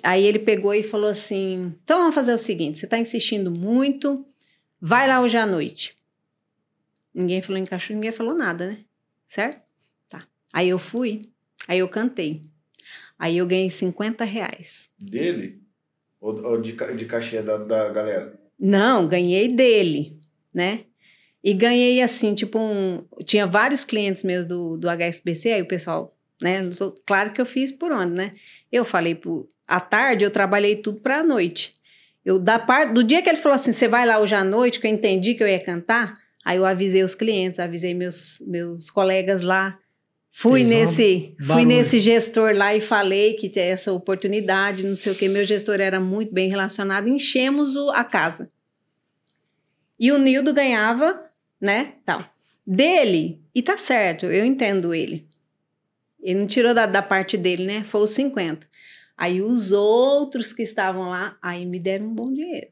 Aí 0.03 0.23
ele 0.23 0.39
pegou 0.39 0.73
e 0.73 0.83
falou 0.83 1.09
assim: 1.09 1.75
"Então 1.83 1.99
vamos 1.99 2.15
fazer 2.15 2.33
o 2.33 2.37
seguinte, 2.37 2.77
você 2.77 2.85
está 2.85 2.97
insistindo 2.97 3.51
muito, 3.51 4.25
vai 4.79 5.07
lá 5.07 5.19
hoje 5.19 5.37
à 5.37 5.45
noite". 5.45 5.95
Ninguém 7.13 7.41
falou 7.41 7.59
em 7.59 7.65
cachorro, 7.65 7.95
ninguém 7.95 8.11
falou 8.11 8.35
nada, 8.35 8.67
né? 8.67 8.77
Certo? 9.27 9.61
Tá. 10.09 10.25
Aí 10.53 10.69
eu 10.69 10.79
fui, 10.79 11.21
aí 11.67 11.79
eu 11.79 11.89
cantei. 11.89 12.41
Aí 13.17 13.37
eu 13.37 13.47
ganhei 13.47 13.69
50 13.69 14.23
reais. 14.23 14.89
Dele? 14.99 15.61
Ou, 16.19 16.43
ou 16.43 16.61
de, 16.61 16.73
de 16.73 17.05
cachê 17.05 17.41
da, 17.41 17.57
da 17.57 17.89
galera? 17.89 18.39
Não, 18.59 19.07
ganhei 19.07 19.47
dele, 19.47 20.19
né? 20.53 20.85
E 21.43 21.53
ganhei 21.53 22.01
assim, 22.01 22.33
tipo 22.33 22.57
um... 22.57 23.05
Tinha 23.23 23.45
vários 23.45 23.83
clientes 23.83 24.23
meus 24.23 24.47
do, 24.47 24.77
do 24.77 24.89
HSBC, 24.89 25.51
aí 25.51 25.61
o 25.61 25.67
pessoal, 25.67 26.17
né? 26.41 26.61
Claro 27.05 27.31
que 27.31 27.39
eu 27.39 27.45
fiz 27.45 27.71
por 27.71 27.91
onde, 27.91 28.13
né? 28.13 28.31
Eu 28.71 28.83
falei, 28.83 29.13
pro, 29.13 29.49
à 29.67 29.79
tarde 29.79 30.25
eu 30.25 30.31
trabalhei 30.31 30.75
tudo 30.77 30.99
pra 30.99 31.23
noite. 31.23 31.71
Eu, 32.25 32.39
da 32.39 32.57
parte, 32.57 32.93
do 32.93 33.03
dia 33.03 33.21
que 33.21 33.29
ele 33.29 33.37
falou 33.37 33.55
assim, 33.55 33.71
você 33.71 33.87
vai 33.87 34.05
lá 34.05 34.17
hoje 34.17 34.33
à 34.33 34.43
noite, 34.43 34.79
que 34.79 34.87
eu 34.87 34.91
entendi 34.91 35.35
que 35.35 35.43
eu 35.43 35.47
ia 35.47 35.63
cantar, 35.63 36.15
aí 36.45 36.57
eu 36.57 36.65
avisei 36.65 37.03
os 37.03 37.13
clientes, 37.15 37.59
avisei 37.59 37.93
meus, 37.93 38.41
meus 38.47 38.89
colegas 38.89 39.41
lá. 39.41 39.77
Fui 40.31 40.59
Fez 40.65 40.67
um 40.69 40.73
nesse, 40.79 41.33
fui 41.53 41.65
nesse 41.65 41.99
gestor 41.99 42.53
lá 42.55 42.75
e 42.75 42.79
falei 42.81 43.33
que 43.33 43.49
tinha 43.49 43.65
essa 43.65 43.91
oportunidade, 43.91 44.85
não 44.85 44.93
sei 44.93 45.11
o 45.11 45.15
que. 45.15 45.27
Meu 45.27 45.43
gestor 45.45 45.79
era 45.81 45.99
muito 45.99 46.33
bem 46.33 46.49
relacionado, 46.49 47.07
enchemos 47.09 47.75
o- 47.75 47.89
a 47.91 48.03
casa. 48.03 48.51
E 49.99 50.11
o 50.11 50.17
Nildo 50.17 50.53
ganhava, 50.53 51.23
né? 51.59 51.93
Tal. 52.05 52.23
Dele, 52.67 53.41
e 53.53 53.61
tá 53.61 53.77
certo, 53.77 54.25
eu 54.25 54.43
entendo 54.45 54.93
ele. 54.93 55.25
Ele 56.21 56.39
não 56.39 56.47
tirou 56.47 56.73
da, 56.73 56.85
da 56.85 57.01
parte 57.01 57.37
dele, 57.37 57.65
né? 57.65 57.83
Foi 57.83 58.01
os 58.01 58.09
50. 58.11 58.67
Aí 59.17 59.41
os 59.41 59.71
outros 59.71 60.51
que 60.51 60.63
estavam 60.63 61.07
lá, 61.09 61.37
aí 61.41 61.65
me 61.65 61.79
deram 61.79 62.07
um 62.07 62.13
bom 62.13 62.33
dinheiro. 62.33 62.67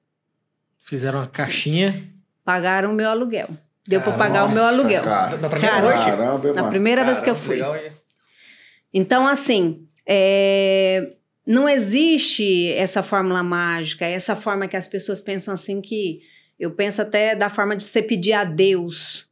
fizeram 0.81 1.19
uma 1.19 1.27
caixinha. 1.27 2.11
Pagaram 2.43 2.91
o 2.91 2.93
meu 2.93 3.09
aluguel. 3.09 3.49
Deu 3.87 4.01
para 4.01 4.13
pagar 4.13 4.45
o 4.45 4.53
meu 4.53 4.63
Nossa, 4.63 4.75
aluguel. 4.77 5.03
Cara. 5.03 5.37
Na 5.37 5.49
primeira 5.49 5.75
Cara, 5.75 5.85
noite? 5.85 6.05
Caramba, 6.05 6.53
Na 6.53 6.69
primeira 6.69 7.03
vez 7.03 7.21
que 7.21 7.29
eu 7.29 7.35
fui. 7.35 7.55
legal? 7.55 7.75
Então, 8.93 9.27
assim, 9.27 9.87
é, 10.07 11.13
não 11.45 11.67
existe 11.67 12.71
essa 12.73 13.03
fórmula 13.03 13.43
mágica, 13.43 14.05
essa 14.05 14.35
forma 14.35 14.67
que 14.67 14.77
as 14.77 14.87
pessoas 14.87 15.19
pensam 15.19 15.53
assim 15.53 15.81
que 15.81 16.21
eu 16.59 16.71
penso 16.71 17.01
até 17.01 17.35
da 17.35 17.49
forma 17.49 17.75
de 17.75 17.83
você 17.83 18.01
pedir 18.01 18.33
a 18.33 18.43
Deus, 18.43 19.27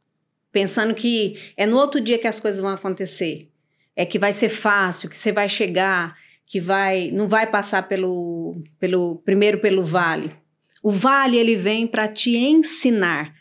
pensando 0.50 0.94
que 0.94 1.38
é 1.56 1.64
no 1.64 1.78
outro 1.78 2.00
dia 2.00 2.18
que 2.18 2.26
as 2.26 2.38
coisas 2.38 2.60
vão 2.60 2.70
acontecer, 2.70 3.48
é 3.96 4.04
que 4.04 4.18
vai 4.18 4.32
ser 4.32 4.48
fácil, 4.48 5.08
que 5.08 5.16
você 5.16 5.32
vai 5.32 5.48
chegar, 5.48 6.14
que 6.46 6.60
vai, 6.60 7.10
não 7.12 7.28
vai 7.28 7.46
passar 7.46 7.88
pelo, 7.88 8.62
pelo 8.78 9.16
primeiro 9.24 9.58
pelo 9.58 9.82
vale. 9.82 10.34
O 10.82 10.90
vale 10.90 11.38
ele 11.38 11.54
vem 11.54 11.86
para 11.86 12.08
te 12.08 12.36
ensinar 12.36 13.34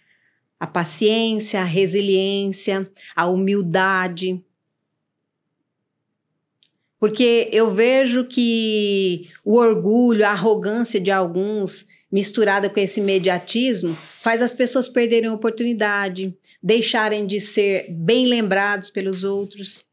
a 0.59 0.67
paciência, 0.67 1.59
a 1.59 1.63
resiliência, 1.63 2.89
a 3.15 3.25
humildade. 3.25 4.39
Porque 6.99 7.49
eu 7.51 7.71
vejo 7.71 8.25
que 8.25 9.27
o 9.43 9.55
orgulho, 9.55 10.23
a 10.23 10.29
arrogância 10.29 11.01
de 11.01 11.09
alguns, 11.09 11.87
misturada 12.11 12.69
com 12.69 12.79
esse 12.79 12.99
imediatismo, 12.99 13.97
faz 14.21 14.43
as 14.43 14.53
pessoas 14.53 14.87
perderem 14.87 15.31
a 15.31 15.33
oportunidade, 15.33 16.37
deixarem 16.61 17.25
de 17.25 17.39
ser 17.39 17.91
bem 17.91 18.27
lembrados 18.27 18.91
pelos 18.91 19.23
outros. 19.23 19.87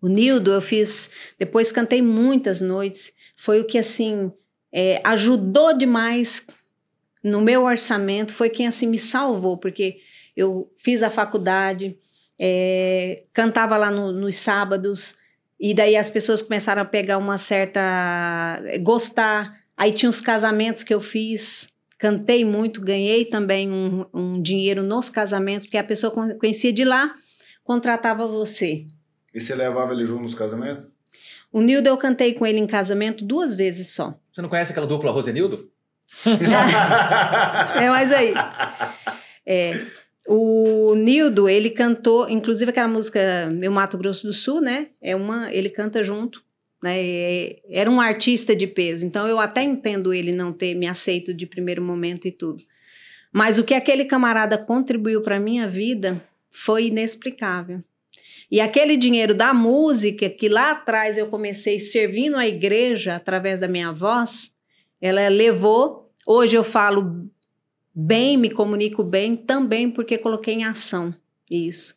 O 0.00 0.06
Nildo, 0.06 0.52
eu 0.52 0.60
fiz, 0.60 1.10
depois 1.36 1.72
cantei 1.72 2.00
muitas 2.00 2.60
noites, 2.60 3.12
foi 3.34 3.60
o 3.60 3.66
que 3.66 3.78
assim 3.78 4.30
é, 4.72 5.00
ajudou 5.04 5.76
demais 5.76 6.46
no 7.22 7.40
meu 7.40 7.64
orçamento, 7.64 8.32
foi 8.32 8.50
quem 8.50 8.66
assim 8.66 8.86
me 8.86 8.98
salvou, 8.98 9.56
porque 9.56 9.98
eu 10.36 10.72
fiz 10.76 11.02
a 11.02 11.10
faculdade, 11.10 11.96
é, 12.38 13.24
cantava 13.32 13.76
lá 13.76 13.90
no- 13.90 14.10
nos 14.12 14.36
sábados, 14.36 15.16
e 15.60 15.72
daí 15.74 15.94
as 15.96 16.10
pessoas 16.10 16.42
começaram 16.42 16.82
a 16.82 16.84
pegar 16.84 17.18
uma 17.18 17.38
certa. 17.38 17.80
gostar. 18.82 19.60
Aí 19.76 19.92
tinha 19.92 20.10
os 20.10 20.20
casamentos 20.20 20.82
que 20.82 20.92
eu 20.92 21.00
fiz, 21.00 21.68
cantei 21.98 22.44
muito, 22.44 22.80
ganhei 22.80 23.24
também 23.24 23.70
um, 23.70 24.04
um 24.12 24.42
dinheiro 24.42 24.82
nos 24.82 25.08
casamentos, 25.08 25.66
porque 25.66 25.78
a 25.78 25.84
pessoa 25.84 26.10
con- 26.12 26.36
conhecia 26.38 26.72
de 26.72 26.84
lá, 26.84 27.14
contratava 27.62 28.26
você. 28.26 28.86
E 29.32 29.40
você 29.40 29.54
levava 29.54 29.92
ele 29.92 30.04
junto 30.04 30.22
nos 30.22 30.34
casamentos? 30.34 30.86
O 31.52 31.60
Nildo 31.60 31.88
eu 31.88 31.96
cantei 31.96 32.34
com 32.34 32.44
ele 32.46 32.58
em 32.58 32.66
casamento 32.66 33.24
duas 33.24 33.54
vezes 33.54 33.90
só. 33.90 34.18
Você 34.32 34.40
não 34.40 34.48
conhece 34.48 34.72
aquela 34.72 34.86
dupla 34.86 35.10
Rosenildo? 35.10 35.70
É, 37.80 37.88
mas 37.88 38.12
aí. 38.12 38.34
É, 39.46 39.80
o 40.26 40.94
Nildo, 40.94 41.48
ele 41.48 41.70
cantou, 41.70 42.28
inclusive 42.28 42.70
aquela 42.70 42.88
música 42.88 43.50
Meu 43.52 43.72
Mato 43.72 43.98
Grosso 43.98 44.26
do 44.26 44.32
Sul, 44.32 44.60
né? 44.60 44.88
É 45.00 45.16
uma, 45.16 45.52
ele 45.52 45.68
canta 45.68 46.02
junto, 46.02 46.42
né? 46.82 46.98
É- 46.98 47.62
era 47.70 47.90
um 47.90 48.00
artista 48.00 48.54
de 48.54 48.66
peso, 48.66 49.04
então 49.04 49.26
eu 49.26 49.38
até 49.40 49.62
entendo 49.62 50.12
ele 50.14 50.32
não 50.32 50.52
ter 50.52 50.74
me 50.74 50.86
aceito 50.86 51.34
de 51.34 51.46
primeiro 51.46 51.82
momento 51.82 52.28
e 52.28 52.32
tudo. 52.32 52.62
Mas 53.32 53.58
o 53.58 53.64
que 53.64 53.74
aquele 53.74 54.04
camarada 54.04 54.58
contribuiu 54.58 55.22
para 55.22 55.40
minha 55.40 55.66
vida 55.66 56.22
foi 56.50 56.86
inexplicável. 56.86 57.82
E 58.52 58.60
aquele 58.60 58.98
dinheiro 58.98 59.32
da 59.32 59.54
música 59.54 60.28
que 60.28 60.46
lá 60.46 60.72
atrás 60.72 61.16
eu 61.16 61.28
comecei 61.28 61.80
servindo 61.80 62.36
a 62.36 62.46
igreja 62.46 63.16
através 63.16 63.58
da 63.58 63.66
minha 63.66 63.90
voz, 63.92 64.52
ela 65.00 65.26
levou. 65.28 66.12
Hoje 66.26 66.54
eu 66.54 66.62
falo 66.62 67.30
bem, 67.94 68.36
me 68.36 68.50
comunico 68.50 69.02
bem, 69.02 69.34
também 69.34 69.90
porque 69.90 70.18
coloquei 70.18 70.52
em 70.52 70.64
ação 70.64 71.14
isso. 71.50 71.94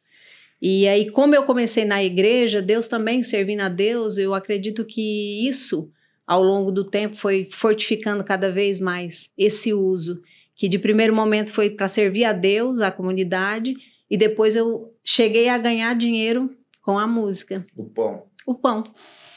E 0.61 0.87
aí, 0.87 1.11
como 1.11 1.35
eu 1.35 1.43
comecei 1.43 1.83
na 1.83 2.01
igreja, 2.01 2.61
Deus 2.61 2.87
também 2.87 3.21
servindo 3.21 3.59
a 3.59 3.67
Deus, 3.67 4.17
eu 4.17 4.33
acredito 4.33 4.85
que 4.85 5.45
isso, 5.45 5.91
ao 6.25 6.41
longo 6.41 6.71
do 6.71 6.85
tempo, 6.85 7.17
foi 7.17 7.49
fortificando 7.51 8.23
cada 8.23 8.49
vez 8.49 8.79
mais 8.79 9.33
esse 9.37 9.73
uso, 9.73 10.21
que 10.55 10.69
de 10.69 10.79
primeiro 10.79 11.13
momento 11.13 11.51
foi 11.51 11.69
para 11.69 11.89
servir 11.89 12.23
a 12.23 12.31
Deus, 12.31 12.79
a 12.79 12.91
comunidade, 12.91 13.75
e 14.09 14.17
depois 14.17 14.55
eu 14.55 14.93
cheguei 15.03 15.49
a 15.49 15.57
ganhar 15.57 15.95
dinheiro 15.95 16.55
com 16.81 16.97
a 16.99 17.07
música, 17.07 17.65
O 17.75 17.83
pão. 17.85 18.23
o 18.45 18.53
pão, 18.53 18.83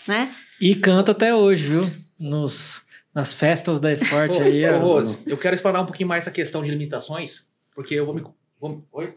né? 0.06 0.34
E 0.60 0.74
canta 0.74 1.12
até 1.12 1.34
hoje, 1.34 1.68
viu? 1.68 1.90
Nos, 2.18 2.82
nas 3.14 3.32
festas 3.32 3.78
da 3.80 3.96
Forte 3.96 4.42
aí. 4.42 4.64
Ô. 4.68 4.78
Rose, 4.78 5.18
eu 5.26 5.36
quero 5.36 5.54
explorar 5.54 5.80
um 5.80 5.86
pouquinho 5.86 6.08
mais 6.08 6.24
essa 6.24 6.30
questão 6.30 6.62
de 6.62 6.70
limitações, 6.70 7.46
porque 7.74 7.94
eu 7.94 8.04
vou 8.04 8.14
me. 8.14 8.22
Vou, 8.60 8.84
oi? 8.92 9.14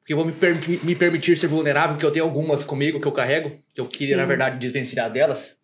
Porque 0.00 0.12
eu 0.12 0.16
vou 0.16 0.26
me, 0.26 0.32
permitir- 0.32 0.84
me 0.84 0.94
permitir 0.96 1.36
ser 1.38 1.46
vulnerável, 1.46 1.94
porque 1.94 2.04
eu 2.04 2.10
tenho 2.10 2.24
algumas 2.24 2.64
comigo 2.64 3.00
que 3.00 3.06
eu 3.06 3.12
carrego, 3.12 3.56
que 3.72 3.80
eu 3.80 3.86
queria, 3.86 4.16
Sim. 4.16 4.20
na 4.20 4.26
verdade, 4.26 4.58
desvencilhar 4.58 5.10
delas. 5.10 5.56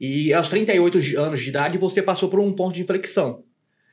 E 0.00 0.32
aos 0.34 0.48
38 0.48 1.00
de- 1.00 1.16
anos 1.16 1.40
de 1.40 1.48
idade, 1.48 1.78
você 1.78 2.02
passou 2.02 2.28
por 2.28 2.38
um 2.40 2.52
ponto 2.52 2.74
de 2.74 2.82
inflexão, 2.82 3.44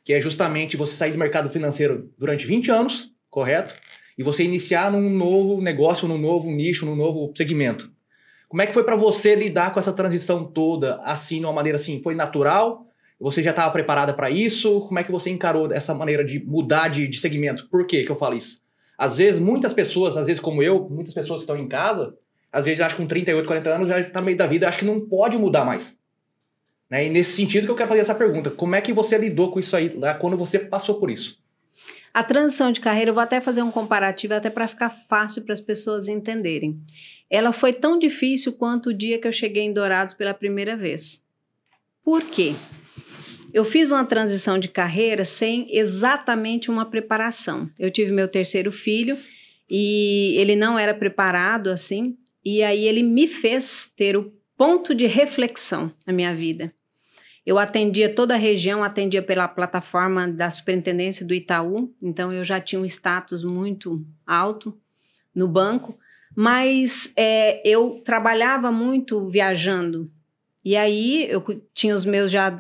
que 0.04 0.12
é 0.14 0.20
justamente 0.20 0.76
você 0.76 0.96
sair 0.96 1.12
do 1.12 1.18
mercado 1.18 1.50
financeiro 1.50 2.12
durante 2.18 2.46
20 2.46 2.70
anos, 2.72 3.12
correto? 3.30 3.76
E 4.18 4.24
você 4.24 4.44
iniciar 4.44 4.92
num 4.92 5.10
novo 5.10 5.62
negócio, 5.62 6.08
num 6.08 6.18
novo 6.18 6.50
nicho, 6.50 6.86
num 6.86 6.96
novo 6.96 7.34
segmento. 7.36 7.92
Como 8.48 8.62
é 8.62 8.68
que 8.68 8.74
foi 8.74 8.84
pra 8.84 8.96
você 8.96 9.36
lidar 9.36 9.74
com 9.74 9.80
essa 9.80 9.92
transição 9.92 10.44
toda, 10.44 10.96
assim, 11.04 11.40
de 11.40 11.46
uma 11.46 11.54
maneira 11.54 11.76
assim? 11.76 12.02
Foi 12.02 12.16
natural? 12.16 12.86
Você 13.20 13.42
já 13.42 13.52
estava 13.52 13.72
preparada 13.72 14.14
para 14.14 14.30
isso? 14.30 14.82
Como 14.82 15.00
é 15.00 15.04
que 15.04 15.12
você 15.12 15.30
encarou 15.30 15.72
essa 15.72 15.94
maneira 15.94 16.24
de 16.24 16.40
mudar 16.40 16.90
de, 16.90 17.08
de 17.08 17.18
segmento? 17.20 17.68
Por 17.70 17.86
que 17.86 18.04
que 18.04 18.12
eu 18.12 18.16
falo 18.16 18.36
isso? 18.36 18.62
Às 18.98 19.18
vezes, 19.18 19.40
muitas 19.40 19.74
pessoas, 19.74 20.16
às 20.16 20.28
vezes 20.28 20.40
como 20.40 20.64
eu, 20.64 20.88
muitas 20.90 21.14
pessoas 21.14 21.42
estão 21.42 21.58
em 21.58 21.68
casa, 21.68 22.16
às 22.52 22.64
vezes 22.64 22.80
acho 22.80 22.96
que 22.96 23.02
com 23.02 23.08
38, 23.08 23.46
40 23.46 23.70
anos 23.70 23.90
já 23.90 24.00
está 24.00 24.20
no 24.20 24.26
meio 24.26 24.38
da 24.38 24.48
vida, 24.48 24.68
acho 24.68 24.80
que 24.80 24.86
não 24.86 25.02
pode 25.02 25.38
mudar 25.38 25.66
mais. 25.66 26.00
Né? 26.90 27.08
E 27.08 27.10
nesse 27.10 27.36
sentido 27.36 27.66
que 27.66 27.72
eu 27.72 27.76
quero 27.76 27.90
fazer 27.90 28.02
essa 28.02 28.16
pergunta. 28.16 28.50
Como 28.50 28.76
é 28.76 28.82
que 28.82 28.94
você 28.94 29.18
lidou 29.18 29.52
com 29.52 29.60
isso 29.60 29.76
aí 29.76 29.90
lá 29.98 30.14
quando 30.14 30.38
você 30.38 30.60
passou 30.60 30.96
por 30.96 31.10
isso? 31.10 31.44
A 32.16 32.24
transição 32.24 32.72
de 32.72 32.80
carreira, 32.80 33.10
eu 33.10 33.14
vou 33.14 33.22
até 33.22 33.42
fazer 33.42 33.62
um 33.62 33.70
comparativo, 33.70 34.34
até 34.34 34.50
para 34.50 34.70
ficar 34.70 34.90
fácil 34.90 35.42
para 35.42 35.52
as 35.52 35.60
pessoas 35.60 36.08
entenderem. 36.08 36.80
Ela 37.30 37.52
foi 37.52 37.74
tão 37.74 38.00
difícil 38.00 38.54
quanto 38.54 38.92
o 38.92 38.94
dia 38.94 39.20
que 39.20 39.28
eu 39.28 39.34
cheguei 39.34 39.64
em 39.64 39.74
Dourados 39.74 40.14
pela 40.14 40.34
primeira 40.34 40.78
vez. 40.78 41.22
Por 42.02 42.22
quê? 42.22 42.56
Eu 43.54 43.66
fiz 43.66 43.92
uma 43.92 44.06
transição 44.06 44.58
de 44.58 44.70
carreira 44.70 45.26
sem 45.26 45.68
exatamente 45.70 46.72
uma 46.72 46.86
preparação. 46.86 47.70
Eu 47.78 47.92
tive 47.92 48.14
meu 48.14 48.30
terceiro 48.30 48.72
filho 48.72 49.18
e 49.70 50.38
ele 50.38 50.56
não 50.56 50.80
era 50.80 50.94
preparado 50.94 51.70
assim, 51.70 52.18
e 52.46 52.64
aí 52.64 52.88
ele 52.88 53.04
me 53.04 53.28
fez 53.28 53.92
ter 53.94 54.16
o 54.16 54.32
ponto 54.56 54.96
de 54.96 55.06
reflexão 55.06 55.92
na 56.08 56.14
minha 56.14 56.34
vida. 56.34 56.74
Eu 57.46 57.60
atendia 57.60 58.14
toda 58.14 58.34
a 58.34 58.38
região, 58.38 58.84
atendia 58.84 59.22
pela 59.22 59.48
plataforma 59.48 60.28
da 60.28 60.50
Superintendência 60.50 61.26
do 61.26 61.34
Itaú, 61.34 61.94
então 62.02 62.34
eu 62.34 62.44
já 62.44 62.60
tinha 62.60 62.82
um 62.82 62.86
status 62.86 63.44
muito 63.44 64.04
alto 64.26 64.76
no 65.34 65.48
banco, 65.48 65.98
mas 66.36 67.14
é, 67.16 67.62
eu 67.68 68.02
trabalhava 68.04 68.72
muito 68.72 69.30
viajando. 69.30 70.06
E 70.64 70.76
aí 70.76 71.28
eu 71.30 71.44
tinha 71.72 71.96
os 71.96 72.06
meus 72.06 72.32
já, 72.32 72.58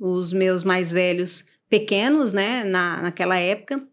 os 0.00 0.32
meus 0.32 0.64
mais 0.64 0.90
velhos 0.90 1.46
pequenos, 1.68 2.32
né, 2.32 2.64
na, 2.64 3.02
naquela 3.02 3.36
época, 3.36 3.86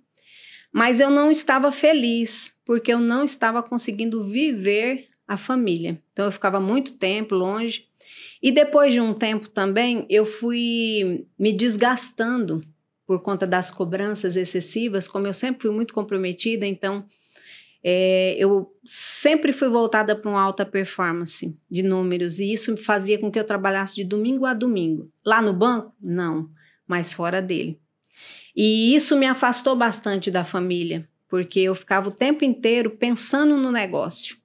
mas 0.71 1.01
eu 1.01 1.09
não 1.09 1.29
estava 1.31 1.71
feliz, 1.71 2.55
porque 2.63 2.93
eu 2.93 2.99
não 2.99 3.25
estava 3.25 3.61
conseguindo 3.61 4.23
viver 4.23 5.09
a 5.27 5.35
família. 5.35 6.01
Então 6.13 6.25
eu 6.25 6.31
ficava 6.31 6.59
muito 6.59 6.97
tempo 6.97 7.35
longe. 7.35 7.88
E 8.41 8.51
depois 8.51 8.93
de 8.93 9.01
um 9.01 9.13
tempo 9.13 9.49
também, 9.49 10.05
eu 10.09 10.25
fui 10.25 11.27
me 11.37 11.51
desgastando 11.51 12.61
por 13.05 13.21
conta 13.21 13.45
das 13.45 13.71
cobranças 13.71 14.35
excessivas, 14.35 15.07
como 15.07 15.27
eu 15.27 15.33
sempre 15.33 15.63
fui 15.63 15.71
muito 15.71 15.93
comprometida, 15.93 16.65
então 16.65 17.05
é, 17.83 18.35
eu 18.37 18.71
sempre 18.85 19.51
fui 19.51 19.67
voltada 19.67 20.15
para 20.15 20.29
uma 20.29 20.41
alta 20.41 20.65
performance 20.65 21.57
de 21.69 21.83
números, 21.83 22.39
e 22.39 22.53
isso 22.53 22.77
fazia 22.77 23.17
com 23.17 23.31
que 23.31 23.39
eu 23.39 23.43
trabalhasse 23.43 23.95
de 23.95 24.03
domingo 24.03 24.45
a 24.45 24.53
domingo. 24.53 25.11
Lá 25.25 25.41
no 25.41 25.53
banco? 25.53 25.93
Não, 25.99 26.49
mas 26.87 27.11
fora 27.11 27.41
dele. 27.41 27.79
E 28.55 28.95
isso 28.95 29.17
me 29.17 29.25
afastou 29.25 29.75
bastante 29.75 30.29
da 30.29 30.43
família, 30.43 31.07
porque 31.27 31.59
eu 31.59 31.75
ficava 31.75 32.09
o 32.09 32.13
tempo 32.13 32.45
inteiro 32.45 32.91
pensando 32.91 33.57
no 33.57 33.71
negócio 33.71 34.38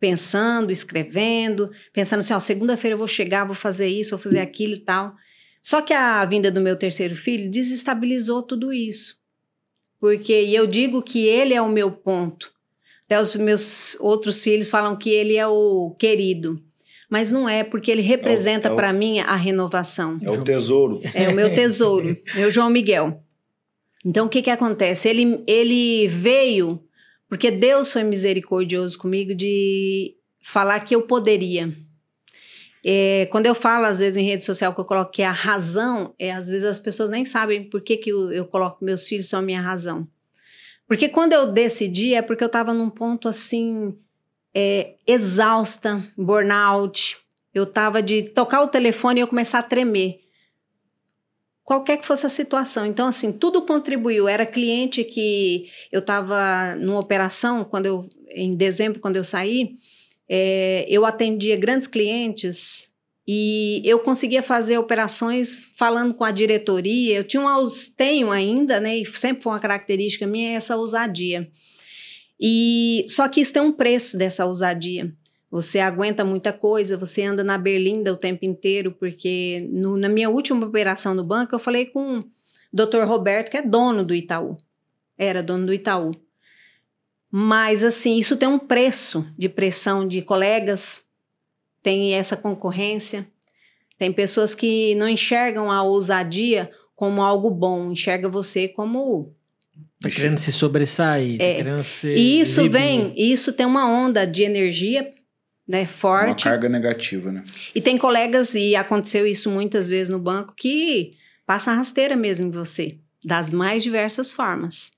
pensando, 0.00 0.70
escrevendo, 0.70 1.70
pensando 1.92 2.20
assim, 2.20 2.32
ó, 2.32 2.38
segunda-feira 2.38 2.94
eu 2.94 2.98
vou 2.98 3.06
chegar, 3.06 3.44
vou 3.44 3.54
fazer 3.54 3.88
isso, 3.88 4.10
vou 4.10 4.18
fazer 4.18 4.40
aquilo 4.40 4.74
e 4.74 4.78
tal. 4.78 5.14
Só 5.62 5.82
que 5.82 5.92
a 5.92 6.24
vinda 6.24 6.50
do 6.50 6.60
meu 6.60 6.76
terceiro 6.76 7.14
filho 7.16 7.50
desestabilizou 7.50 8.42
tudo 8.42 8.72
isso. 8.72 9.18
Porque 10.00 10.42
e 10.42 10.54
eu 10.54 10.66
digo 10.66 11.02
que 11.02 11.26
ele 11.26 11.54
é 11.54 11.60
o 11.60 11.68
meu 11.68 11.90
ponto. 11.90 12.52
Até 13.06 13.20
os 13.20 13.34
meus 13.36 13.96
outros 14.00 14.42
filhos 14.42 14.70
falam 14.70 14.94
que 14.96 15.10
ele 15.10 15.36
é 15.36 15.46
o 15.46 15.94
querido. 15.98 16.62
Mas 17.10 17.32
não 17.32 17.48
é, 17.48 17.64
porque 17.64 17.90
ele 17.90 18.02
representa 18.02 18.68
é 18.68 18.72
o- 18.72 18.76
para 18.76 18.92
mim 18.92 19.18
a 19.20 19.34
renovação. 19.34 20.18
É 20.22 20.30
o 20.30 20.44
tesouro. 20.44 21.00
É 21.14 21.28
o 21.28 21.34
meu 21.34 21.52
tesouro, 21.52 22.16
meu 22.34 22.50
João 22.50 22.68
Miguel. 22.70 23.22
Então, 24.04 24.26
o 24.26 24.28
que 24.28 24.42
que 24.42 24.50
acontece? 24.50 25.08
Ele, 25.08 25.42
ele 25.46 26.06
veio 26.06 26.80
porque 27.28 27.50
Deus 27.50 27.92
foi 27.92 28.02
misericordioso 28.02 28.98
comigo 28.98 29.34
de 29.34 30.16
falar 30.40 30.80
que 30.80 30.94
eu 30.94 31.02
poderia. 31.02 31.72
É, 32.82 33.26
quando 33.30 33.46
eu 33.46 33.54
falo, 33.54 33.84
às 33.84 33.98
vezes, 33.98 34.16
em 34.16 34.24
rede 34.24 34.42
social, 34.42 34.72
que 34.72 34.80
eu 34.80 34.84
coloco 34.84 35.12
que 35.12 35.22
é 35.22 35.26
a 35.26 35.32
razão, 35.32 36.14
é, 36.18 36.32
às 36.32 36.48
vezes 36.48 36.64
as 36.64 36.78
pessoas 36.78 37.10
nem 37.10 37.24
sabem 37.24 37.64
por 37.64 37.82
que, 37.82 37.96
que 37.96 38.10
eu, 38.10 38.32
eu 38.32 38.46
coloco 38.46 38.84
meus 38.84 39.06
filhos 39.06 39.28
são 39.28 39.40
a 39.40 39.42
minha 39.42 39.60
razão. 39.60 40.08
Porque 40.86 41.08
quando 41.08 41.34
eu 41.34 41.52
decidi, 41.52 42.14
é 42.14 42.22
porque 42.22 42.42
eu 42.42 42.46
estava 42.46 42.72
num 42.72 42.88
ponto 42.88 43.28
assim, 43.28 43.94
é, 44.54 44.94
exausta, 45.06 46.02
burnout. 46.16 47.18
Eu 47.52 47.64
estava 47.64 48.02
de 48.02 48.22
tocar 48.22 48.62
o 48.62 48.68
telefone 48.68 49.20
e 49.20 49.22
eu 49.22 49.28
começar 49.28 49.58
a 49.58 49.62
tremer 49.62 50.20
qualquer 51.68 51.98
que 51.98 52.06
fosse 52.06 52.24
a 52.24 52.30
situação. 52.30 52.86
Então, 52.86 53.06
assim, 53.06 53.30
tudo 53.30 53.60
contribuiu. 53.60 54.26
Era 54.26 54.46
cliente 54.46 55.04
que 55.04 55.66
eu 55.92 56.00
estava 56.00 56.74
numa 56.76 56.98
operação, 56.98 57.62
quando 57.62 57.84
eu, 57.84 58.08
em 58.30 58.56
dezembro, 58.56 59.00
quando 59.00 59.16
eu 59.16 59.22
saí, 59.22 59.76
é, 60.26 60.86
eu 60.88 61.04
atendia 61.04 61.56
grandes 61.56 61.86
clientes 61.86 62.94
e 63.26 63.82
eu 63.84 63.98
conseguia 63.98 64.42
fazer 64.42 64.78
operações 64.78 65.68
falando 65.76 66.14
com 66.14 66.24
a 66.24 66.30
diretoria. 66.30 67.18
Eu 67.18 67.24
tinha 67.24 67.42
uma, 67.42 67.62
tenho 67.98 68.30
ainda, 68.30 68.80
né? 68.80 68.96
E 68.96 69.04
sempre 69.04 69.42
foi 69.42 69.52
uma 69.52 69.60
característica 69.60 70.26
minha 70.26 70.56
essa 70.56 70.74
ousadia. 70.74 71.50
E 72.40 73.04
só 73.10 73.28
que 73.28 73.42
isso 73.42 73.52
tem 73.52 73.60
um 73.60 73.72
preço 73.72 74.16
dessa 74.16 74.46
ousadia. 74.46 75.12
Você 75.50 75.80
aguenta 75.80 76.24
muita 76.24 76.52
coisa, 76.52 76.96
você 76.96 77.22
anda 77.24 77.42
na 77.42 77.56
berlinda 77.56 78.12
o 78.12 78.16
tempo 78.16 78.44
inteiro, 78.44 78.92
porque 78.92 79.66
no- 79.72 79.96
na 79.96 80.08
minha 80.08 80.28
última 80.28 80.66
operação 80.66 81.14
no 81.14 81.24
banco, 81.24 81.54
eu 81.54 81.58
falei 81.58 81.86
com 81.86 82.18
o 82.18 82.24
Dr. 82.72 83.04
Roberto, 83.06 83.50
que 83.50 83.56
é 83.56 83.62
dono 83.62 84.04
do 84.04 84.14
Itaú. 84.14 84.56
Era 85.16 85.42
dono 85.42 85.66
do 85.66 85.72
Itaú. 85.72 86.10
Mas, 87.30 87.84
assim, 87.84 88.16
isso 88.18 88.36
tem 88.36 88.48
um 88.48 88.58
preço 88.58 89.26
de 89.38 89.48
pressão 89.48 90.06
de 90.06 90.22
colegas, 90.22 91.04
tem 91.82 92.14
essa 92.14 92.36
concorrência, 92.36 93.26
tem 93.98 94.12
pessoas 94.12 94.54
que 94.54 94.94
não 94.94 95.08
enxergam 95.08 95.70
a 95.70 95.82
ousadia 95.82 96.70
como 96.96 97.22
algo 97.22 97.50
bom, 97.50 97.92
enxerga 97.92 98.28
você 98.28 98.68
como 98.68 99.32
Tá 100.00 100.08
querendo 100.10 100.38
se 100.38 100.52
sobressair, 100.52 101.40
É. 101.40 101.50
tá 101.52 101.56
querendo 101.64 101.82
ser. 101.84 102.16
e 102.16 102.40
isso 102.40 102.60
exibido. 102.60 102.72
vem, 102.78 103.12
isso 103.16 103.52
tem 103.52 103.66
uma 103.66 103.86
onda 103.90 104.24
de 104.26 104.44
energia, 104.44 105.10
né, 105.68 105.80
Uma 105.82 105.86
forte. 105.86 106.44
carga 106.44 106.68
negativa, 106.68 107.30
né? 107.30 107.44
E 107.74 107.80
tem 107.80 107.98
colegas, 107.98 108.54
e 108.54 108.74
aconteceu 108.74 109.26
isso 109.26 109.50
muitas 109.50 109.86
vezes 109.86 110.08
no 110.08 110.18
banco, 110.18 110.54
que 110.56 111.12
passa 111.46 111.72
rasteira 111.74 112.16
mesmo 112.16 112.46
em 112.46 112.50
você, 112.50 112.98
das 113.24 113.50
mais 113.50 113.82
diversas 113.82 114.32
formas. 114.32 114.90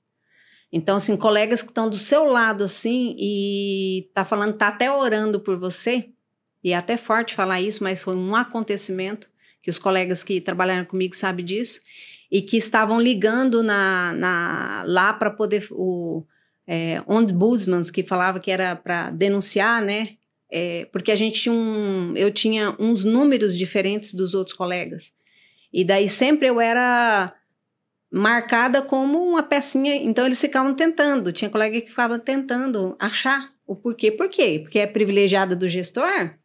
Então, 0.71 0.95
assim, 0.95 1.17
colegas 1.17 1.61
que 1.61 1.67
estão 1.67 1.89
do 1.89 1.97
seu 1.97 2.23
lado, 2.23 2.63
assim, 2.63 3.13
e 3.19 4.09
tá 4.13 4.23
falando, 4.23 4.53
tá 4.53 4.69
até 4.69 4.89
orando 4.89 5.41
por 5.41 5.57
você, 5.57 6.09
e 6.63 6.71
é 6.71 6.75
até 6.75 6.95
forte 6.95 7.35
falar 7.35 7.59
isso, 7.59 7.83
mas 7.83 8.01
foi 8.01 8.15
um 8.15 8.33
acontecimento 8.35 9.29
que 9.61 9.69
os 9.69 9.77
colegas 9.77 10.23
que 10.23 10.39
trabalharam 10.39 10.85
comigo 10.85 11.15
sabem 11.15 11.43
disso, 11.45 11.81
e 12.31 12.41
que 12.41 12.55
estavam 12.55 13.01
ligando 13.01 13.61
na, 13.61 14.13
na- 14.13 14.83
lá 14.87 15.11
para 15.13 15.29
poder, 15.29 15.67
o 15.71 16.23
é, 16.65 17.03
ombudsman, 17.05 17.81
que 17.93 18.01
falava 18.03 18.39
que 18.39 18.49
era 18.49 18.73
para 18.75 19.09
denunciar, 19.09 19.81
né, 19.81 20.11
é, 20.51 20.85
porque 20.91 21.11
a 21.11 21.15
gente 21.15 21.39
tinha 21.39 21.53
um, 21.53 22.13
eu 22.15 22.31
tinha 22.31 22.75
uns 22.77 23.05
números 23.05 23.57
diferentes 23.57 24.13
dos 24.13 24.33
outros 24.33 24.55
colegas. 24.55 25.13
E 25.71 25.85
daí 25.85 26.09
sempre 26.09 26.47
eu 26.47 26.59
era 26.59 27.31
marcada 28.11 28.81
como 28.81 29.23
uma 29.25 29.41
pecinha, 29.41 29.95
então 29.95 30.25
eles 30.25 30.41
ficavam 30.41 30.73
tentando, 30.73 31.31
tinha 31.31 31.49
colega 31.49 31.79
que 31.79 31.89
ficava 31.89 32.19
tentando 32.19 32.93
achar 32.99 33.53
o 33.65 33.73
porquê. 33.73 34.11
Por 34.11 34.27
quê? 34.27 34.59
Porque 34.61 34.79
é 34.79 34.85
privilegiada 34.85 35.55
do 35.55 35.69
gestor? 35.69 36.35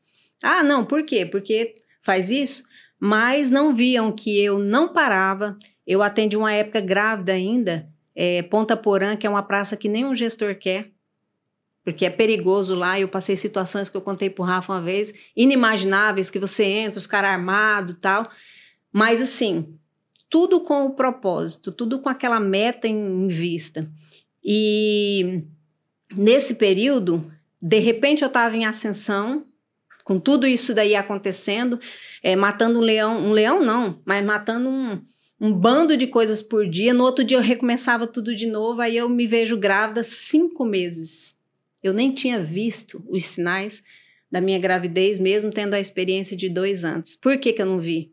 Ah, 0.41 0.63
não, 0.63 0.85
por 0.85 1.03
quê? 1.03 1.27
Porque 1.27 1.75
faz 2.01 2.31
isso, 2.31 2.63
mas 3.01 3.51
não 3.51 3.75
viam 3.75 4.13
que 4.13 4.41
eu 4.41 4.61
não 4.61 4.93
parava. 4.93 5.59
Eu 5.85 6.03
atendi 6.03 6.37
uma 6.37 6.53
época 6.53 6.81
grávida 6.81 7.33
ainda, 7.33 7.89
é, 8.15 8.43
Ponta 8.43 8.77
Porã, 8.77 9.17
que 9.17 9.27
é 9.27 9.31
uma 9.31 9.43
praça 9.43 9.77
que 9.77 9.89
nenhum 9.89 10.15
gestor 10.15 10.55
quer 10.55 10.93
porque 11.87 12.05
é 12.05 12.11
perigoso 12.11 12.75
lá. 12.75 12.99
Eu 12.99 13.07
passei 13.07 13.37
situações 13.37 13.89
que 13.89 13.97
eu 13.97 14.01
contei 14.01 14.29
pro 14.29 14.43
Rafa 14.43 14.73
uma 14.73 14.83
vez, 14.83 15.15
inimagináveis, 15.37 16.29
que 16.29 16.39
você 16.41 16.65
entra, 16.65 16.99
os 16.99 17.07
caras 17.07 17.31
armados 17.31 17.95
tal. 18.01 18.27
Mas 18.93 19.23
assim, 19.23 19.79
tudo 20.29 20.61
com 20.63 20.85
o 20.87 20.97
propósito, 20.97 21.71
tudo 21.71 22.01
com 22.01 22.09
aquela 22.09 22.41
meta 22.41 22.89
em, 22.89 22.97
em 22.97 23.29
vista. 23.29 23.89
E 24.45 25.45
nesse 26.17 26.57
período, 26.57 27.33
de 27.63 27.79
repente 27.79 28.23
eu 28.23 28.27
estava 28.27 28.57
em 28.57 28.67
ascensão, 28.67 29.47
com 30.03 30.19
tudo 30.19 30.45
isso 30.45 30.75
daí 30.75 30.97
acontecendo, 30.97 31.79
é, 32.21 32.35
matando 32.35 32.81
um 32.81 32.83
leão, 32.83 33.17
um 33.27 33.31
leão 33.31 33.63
não, 33.63 34.03
mas 34.05 34.25
matando 34.25 34.69
um, 34.69 35.01
um 35.41 35.53
bando 35.53 35.97
de 35.97 36.09
coisas 36.09 36.43
por 36.43 36.69
dia. 36.69 36.93
No 36.93 37.05
outro 37.05 37.23
dia 37.23 37.37
eu 37.37 37.43
recomeçava 37.43 38.09
tudo 38.09 38.35
de 38.35 38.49
novo, 38.49 38.81
aí 38.81 38.97
eu 38.97 39.09
me 39.09 39.29
vejo 39.29 39.57
grávida 39.57 40.03
cinco 40.03 40.65
meses. 40.65 41.36
Eu 41.87 41.95
nem 41.95 42.13
tinha 42.13 42.43
visto 42.43 43.05
os 43.09 43.25
sinais 43.25 43.83
da 44.31 44.41
minha 44.41 44.59
gravidez, 44.59 45.19
mesmo 45.19 45.51
tendo 45.53 45.75
a 45.75 45.81
experiência 45.81 46.37
de 46.37 46.49
dois 46.49 46.85
anos. 46.85 47.15
Por 47.15 47.39
que, 47.39 47.53
que 47.53 47.63
eu 47.63 47.67
não 47.67 47.79
vi? 47.79 48.13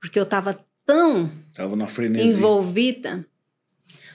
Porque 0.00 0.18
eu 0.18 0.22
estava 0.22 0.64
tão 0.86 1.30
envolvida. 2.30 3.26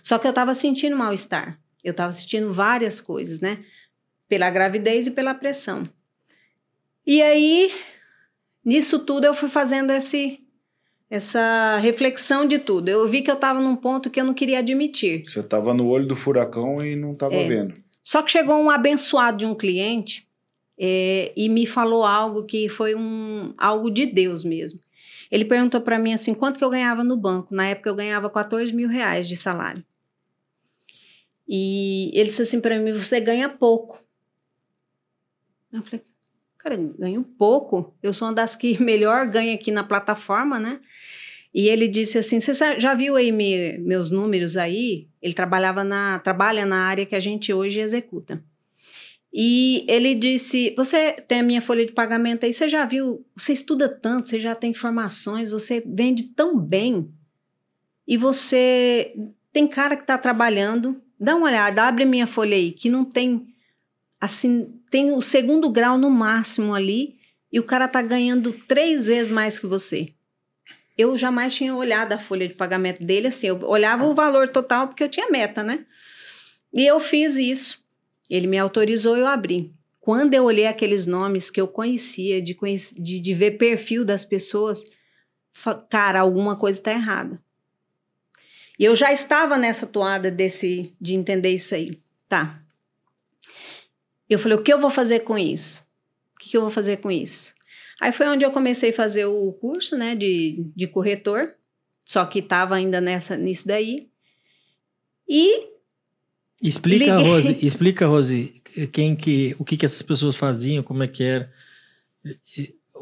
Só 0.02 0.18
que 0.18 0.26
eu 0.26 0.32
estava 0.32 0.56
sentindo 0.56 0.96
mal-estar. 0.98 1.60
Eu 1.84 1.92
estava 1.92 2.12
sentindo 2.12 2.52
várias 2.52 3.00
coisas, 3.00 3.40
né? 3.40 3.64
Pela 4.28 4.50
gravidez 4.50 5.06
e 5.08 5.12
pela 5.12 5.34
pressão. 5.34 5.88
E 7.06 7.22
aí, 7.22 7.72
nisso 8.66 9.00
tudo, 9.00 9.26
eu 9.26 9.34
fui 9.34 9.50
fazendo 9.50 9.92
esse, 9.92 10.40
essa 11.10 11.78
reflexão 11.78 12.48
de 12.48 12.58
tudo. 12.58 12.90
Eu 12.90 13.08
vi 13.08 13.22
que 13.22 13.30
eu 13.30 13.36
estava 13.36 13.60
num 13.60 13.76
ponto 13.76 14.10
que 14.10 14.20
eu 14.20 14.26
não 14.26 14.34
queria 14.34 14.60
admitir. 14.60 15.26
Você 15.28 15.44
tava 15.44 15.74
no 15.74 15.88
olho 15.88 16.08
do 16.08 16.16
furacão 16.16 16.84
e 16.84 16.96
não 16.96 17.14
tava 17.14 17.36
É. 17.36 17.48
vendo. 17.48 17.84
Só 18.04 18.22
que 18.22 18.32
chegou 18.32 18.56
um 18.56 18.70
abençoado 18.70 19.38
de 19.38 19.46
um 19.46 19.56
cliente 19.56 20.28
é, 20.78 21.32
e 21.36 21.48
me 21.48 21.66
falou 21.66 22.04
algo 22.04 22.44
que 22.44 22.68
foi 22.68 22.94
um, 22.96 23.54
algo 23.58 23.90
de 23.90 24.06
Deus 24.06 24.44
mesmo. 24.44 24.80
Ele 25.32 25.46
perguntou 25.46 25.82
para 25.82 25.98
mim 25.98 26.14
assim, 26.14 26.34
quanto 26.34 26.58
que 26.58 26.64
eu 26.64 26.70
ganhava 26.70 27.04
no 27.04 27.16
banco? 27.16 27.56
Na 27.56 27.68
época 27.68 27.90
eu 27.90 27.96
ganhava 27.96 28.30
14 28.30 28.74
mil 28.74 28.90
reais 28.90 29.28
de 29.28 29.36
salário. 29.36 29.84
E 31.48 32.12
ele 32.14 32.30
disse 32.30 32.42
assim 32.42 32.62
para 32.62 32.78
mim, 32.78 32.92
você 32.94 33.20
ganha 33.20 33.50
pouco. 33.50 34.04
Eu 35.72 35.82
falei, 35.82 36.04
cara, 36.58 36.76
eu 36.76 36.94
ganho 37.00 37.24
pouco? 37.24 37.96
Eu 38.04 38.14
sou 38.14 38.28
uma 38.28 38.34
das 38.34 38.56
que 38.56 38.78
melhor 38.84 39.26
ganha 39.28 39.56
aqui 39.56 39.72
na 39.72 39.84
plataforma, 39.84 40.60
né? 40.60 40.80
E 41.54 41.68
ele 41.68 41.88
disse 41.88 42.18
assim, 42.18 42.40
você 42.40 42.80
já 42.80 42.96
viu 42.96 43.16
aí 43.16 43.32
me- 43.32 43.78
meus 43.78 44.10
números 44.10 44.58
aí? 44.58 45.08
Ele 45.22 45.34
trabalhava 45.34 45.84
na, 45.84 46.20
trabalha 46.20 46.66
na 46.66 46.88
área 46.88 47.06
que 47.06 47.16
a 47.16 47.20
gente 47.20 47.54
hoje 47.54 47.80
executa. 47.80 48.44
E 49.34 49.84
ele 49.88 50.14
disse: 50.14 50.74
Você 50.78 51.14
tem 51.14 51.40
a 51.40 51.44
minha 51.44 51.62
folha 51.62 51.84
de 51.86 51.92
pagamento 51.92 52.46
aí, 52.46 52.54
você 52.54 52.70
já 52.70 52.86
viu? 52.86 53.26
Você 53.36 53.52
estuda 53.52 53.90
tanto, 53.90 54.30
você 54.30 54.40
já 54.40 54.54
tem 54.54 54.70
informações, 54.70 55.50
você 55.50 55.84
vende 55.86 56.26
tão 56.36 56.58
bem. 56.60 57.10
E 58.08 58.16
você 58.16 59.16
tem 59.52 59.68
cara 59.68 59.96
que 59.96 60.04
está 60.04 60.18
trabalhando. 60.20 61.02
Dá 61.20 61.36
uma 61.36 61.48
olhada, 61.48 61.84
abre 61.84 62.06
minha 62.06 62.28
folha 62.28 62.56
aí, 62.56 62.72
que 62.72 62.90
não 62.90 63.04
tem. 63.04 63.48
Assim, 64.22 64.72
tem 64.92 65.12
o 65.12 65.22
segundo 65.22 65.70
grau 65.70 65.98
no 65.98 66.10
máximo 66.10 66.74
ali, 66.74 67.16
e 67.52 67.60
o 67.60 67.64
cara 67.64 67.88
tá 67.88 68.02
ganhando 68.02 68.54
três 68.68 69.08
vezes 69.08 69.32
mais 69.32 69.58
que 69.58 69.66
você. 69.66 70.14
Eu 70.98 71.18
jamais 71.18 71.56
tinha 71.56 71.76
olhado 71.76 72.14
a 72.14 72.20
folha 72.20 72.48
de 72.48 72.54
pagamento 72.54 73.04
dele 73.04 73.28
assim, 73.28 73.48
eu 73.48 73.64
olhava 73.64 74.06
o 74.06 74.14
valor 74.14 74.48
total 74.48 74.88
porque 74.88 75.04
eu 75.04 75.10
tinha 75.10 75.30
meta, 75.30 75.64
né? 75.64 75.86
E 76.72 76.86
eu 76.86 77.00
fiz 77.00 77.36
isso. 77.36 77.84
Ele 78.30 78.48
me 78.48 78.58
autorizou, 78.58 79.18
eu 79.18 79.28
abri. 79.28 79.74
Quando 80.00 80.34
eu 80.34 80.44
olhei 80.44 80.68
aqueles 80.68 81.06
nomes 81.06 81.50
que 81.50 81.62
eu 81.62 81.68
conhecia, 81.68 82.42
de, 82.42 82.58
de, 82.98 83.20
de 83.20 83.34
ver 83.34 83.52
perfil 83.52 84.04
das 84.04 84.26
pessoas, 84.26 84.84
cara, 85.90 86.20
alguma 86.20 86.58
coisa 86.58 86.80
está 86.80 86.92
errada. 86.92 87.40
E 88.78 88.86
eu 88.86 88.96
já 88.96 89.14
estava 89.14 89.58
nessa 89.58 89.86
toada 89.86 90.30
desse, 90.30 90.96
de 91.00 91.14
entender 91.14 91.50
isso 91.52 91.74
aí. 91.76 92.00
Tá. 92.28 92.60
Eu 94.30 94.40
falei, 94.40 94.58
o 94.58 94.64
que 94.64 94.74
eu 94.74 94.80
vou 94.80 94.90
fazer 94.90 95.20
com 95.22 95.38
isso? 95.38 95.88
O 96.36 96.40
que 96.40 96.58
eu 96.58 96.62
vou 96.62 96.70
fazer 96.70 96.98
com 96.98 97.12
isso? 97.12 97.54
Aí 98.04 98.12
foi 98.12 98.28
onde 98.28 98.44
eu 98.44 98.52
comecei 98.52 98.90
a 98.90 98.94
fazer 98.94 99.24
o 99.24 99.54
curso, 99.54 99.96
né, 99.96 100.14
de, 100.14 100.70
de 100.76 100.88
corretor, 100.88 101.56
só 102.04 102.26
que 102.26 102.40
estava 102.40 102.76
ainda 102.76 103.00
nessa, 103.00 103.38
nisso 103.38 103.66
daí. 103.66 104.10
E 105.26 105.70
Explica, 106.62 107.16
Liguei. 107.16 107.32
Rose, 107.32 107.58
explica, 107.66 108.06
Rose, 108.06 108.62
quem 108.92 109.16
que, 109.16 109.56
o 109.58 109.64
que, 109.64 109.78
que 109.78 109.86
essas 109.86 110.02
pessoas 110.02 110.36
faziam, 110.36 110.84
como 110.84 111.02
é 111.02 111.08
que 111.08 111.24
era. 111.24 111.50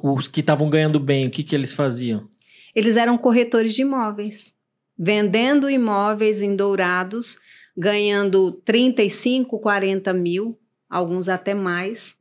Os 0.04 0.28
que 0.28 0.42
estavam 0.42 0.70
ganhando 0.70 1.00
bem, 1.00 1.26
o 1.26 1.32
que, 1.32 1.44
que 1.44 1.56
eles 1.56 1.74
faziam? 1.74 2.30
Eles 2.76 2.96
eram 2.96 3.18
corretores 3.18 3.74
de 3.74 3.82
imóveis, 3.82 4.54
vendendo 4.96 5.68
imóveis 5.68 6.44
em 6.44 6.56
Dourados, 6.56 7.40
ganhando 7.76 8.52
35, 8.52 9.58
40 9.58 10.14
mil, 10.14 10.60
alguns 10.88 11.28
até 11.28 11.56
mais. 11.56 12.21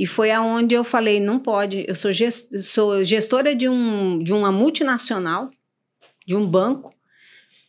E 0.00 0.06
foi 0.06 0.30
aonde 0.30 0.74
eu 0.74 0.82
falei, 0.82 1.20
não 1.20 1.38
pode, 1.38 1.84
eu 1.86 1.94
sou, 1.94 2.10
ges- 2.10 2.48
sou 2.62 3.04
gestora 3.04 3.54
de, 3.54 3.68
um, 3.68 4.18
de 4.18 4.32
uma 4.32 4.50
multinacional, 4.50 5.50
de 6.26 6.34
um 6.34 6.46
banco, 6.46 6.94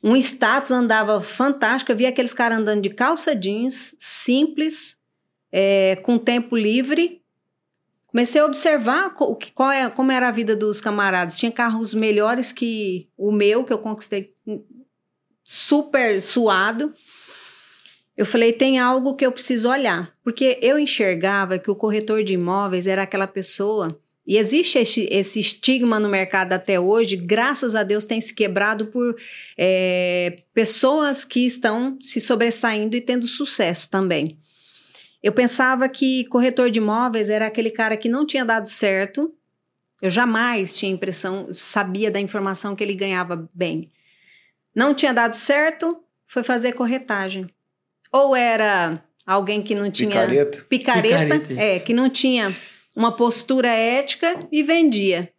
um 0.02 0.16
status 0.16 0.72
andava 0.72 1.20
fantástico, 1.20 1.92
eu 1.92 1.98
via 1.98 2.08
aqueles 2.08 2.34
caras 2.34 2.58
andando 2.60 2.82
de 2.82 2.90
calça 2.90 3.36
jeans, 3.36 3.94
simples, 4.00 4.98
é, 5.52 5.98
com 5.98 6.18
tempo 6.18 6.56
livre, 6.56 7.20
Comecei 8.08 8.42
a 8.42 8.46
observar 8.46 9.14
o 9.20 9.36
que- 9.38 9.54
qual 9.54 9.72
é, 9.72 9.90
como 9.90 10.12
era 10.12 10.28
a 10.28 10.32
vida 10.32 10.54
dos 10.54 10.82
camaradas. 10.82 11.38
Tinha 11.38 11.50
carros 11.50 11.94
melhores 11.94 12.52
que 12.52 13.08
o 13.18 13.32
meu, 13.32 13.64
que 13.64 13.72
eu 13.72 13.78
conquistei 13.78 14.34
hum, 14.46 14.62
super 15.46 16.22
suado. 16.22 16.94
Eu 18.22 18.26
falei, 18.28 18.54
tem 18.54 18.78
algo 18.78 19.16
que 19.16 19.26
eu 19.26 19.32
preciso 19.32 19.68
olhar. 19.68 20.16
Porque 20.24 20.60
eu 20.62 20.78
enxergava 20.78 21.58
que 21.58 21.72
o 21.72 21.76
corretor 21.76 22.24
de 22.24 22.36
imóveis 22.36 22.86
era 22.86 23.02
aquela 23.02 23.26
pessoa. 23.26 24.00
E 24.28 24.38
existe 24.38 24.78
esse, 24.78 25.40
estigma 25.40 26.00
no 26.00 26.08
mercado 26.08 26.54
até 26.54 26.80
hoje, 26.80 27.16
graças 27.16 27.76
a 27.76 27.82
Deus 27.82 28.06
tem 28.06 28.22
se 28.22 28.36
quebrado 28.36 28.86
por 28.86 29.18
é, 29.58 30.44
pessoas 30.54 31.26
que 31.26 31.48
estão 31.48 31.98
se 32.00 32.22
sobressaindo 32.22 32.96
e 32.96 33.02
tendo 33.02 33.28
sucesso 33.28 33.90
também. 33.90 34.38
Eu 35.24 35.32
pensava 35.32 35.90
que 35.90 36.26
corretor 36.26 36.70
de 36.70 36.78
imóveis 36.78 37.28
era 37.28 37.48
aquele 37.48 37.72
cara 37.72 37.98
que 37.98 38.08
não 38.08 38.24
tinha 38.24 38.46
dado 38.46 38.70
certo. 38.70 39.34
Eu 40.00 40.12
jamais 40.12 40.78
tinha 40.78 40.92
impressão, 40.92 41.48
sabia 41.52 42.12
da 42.12 42.20
informação 42.20 42.76
que 42.76 42.84
ele 42.84 42.94
ganhava 42.94 43.50
bem. 43.52 43.90
Não 44.76 44.94
tinha 44.94 45.12
dado 45.12 45.34
certo, 45.34 46.04
foi 46.28 46.44
fazer 46.44 46.74
corretagem. 46.74 47.50
Ou 48.12 48.36
era 48.36 49.04
alguém 49.26 49.62
que 49.62 49.74
não 49.76 49.90
tinha 49.90 50.10
Picareta. 50.10 50.66
picareta, 50.68 51.40
Picareta. 51.40 51.62
é, 51.62 51.80
que 51.80 51.94
não 51.94 52.10
tinha 52.10 52.56
uma 52.96 53.16
postura 53.16 53.70
ética 53.70 54.48
e 54.52 54.62
vendia. 54.64 55.30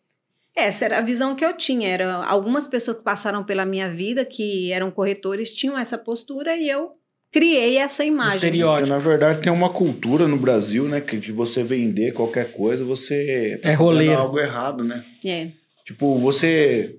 Essa 0.55 0.85
era 0.87 0.99
a 0.99 1.03
visão 1.03 1.35
que 1.35 1.45
eu 1.45 1.55
tinha. 1.57 1.89
Era 1.89 2.25
algumas 2.25 2.67
pessoas 2.67 2.99
que 2.99 3.03
passaram 3.05 3.43
pela 3.45 3.65
minha 3.65 3.89
vida, 3.89 4.25
que 4.25 4.71
eram 4.73 4.91
corretores, 4.91 5.53
tinham 5.55 5.79
essa 5.79 5.97
postura 5.97 6.57
e 6.57 6.69
eu 6.69 6.91
criei 7.31 7.79
essa 7.79 8.05
imagem. 8.05 8.37
Estereótipo. 8.37 8.89
Na 8.91 8.99
verdade, 8.99 9.41
tem 9.41 9.51
uma 9.53 9.71
cultura 9.71 10.29
no 10.29 10.37
Brasil, 10.37 10.85
né? 10.85 11.01
Que 11.01 11.17
de 11.17 11.33
você 11.33 11.63
vender 11.63 12.13
qualquer 12.13 12.53
coisa, 12.53 12.85
você 12.85 13.59
tá 13.63 13.71
É 13.71 13.73
fazendo 13.73 13.85
roleiro. 13.87 14.19
algo 14.19 14.39
errado, 14.39 14.85
né? 14.85 15.03
É. 15.25 15.49
Tipo, 15.87 16.19
você. 16.19 16.97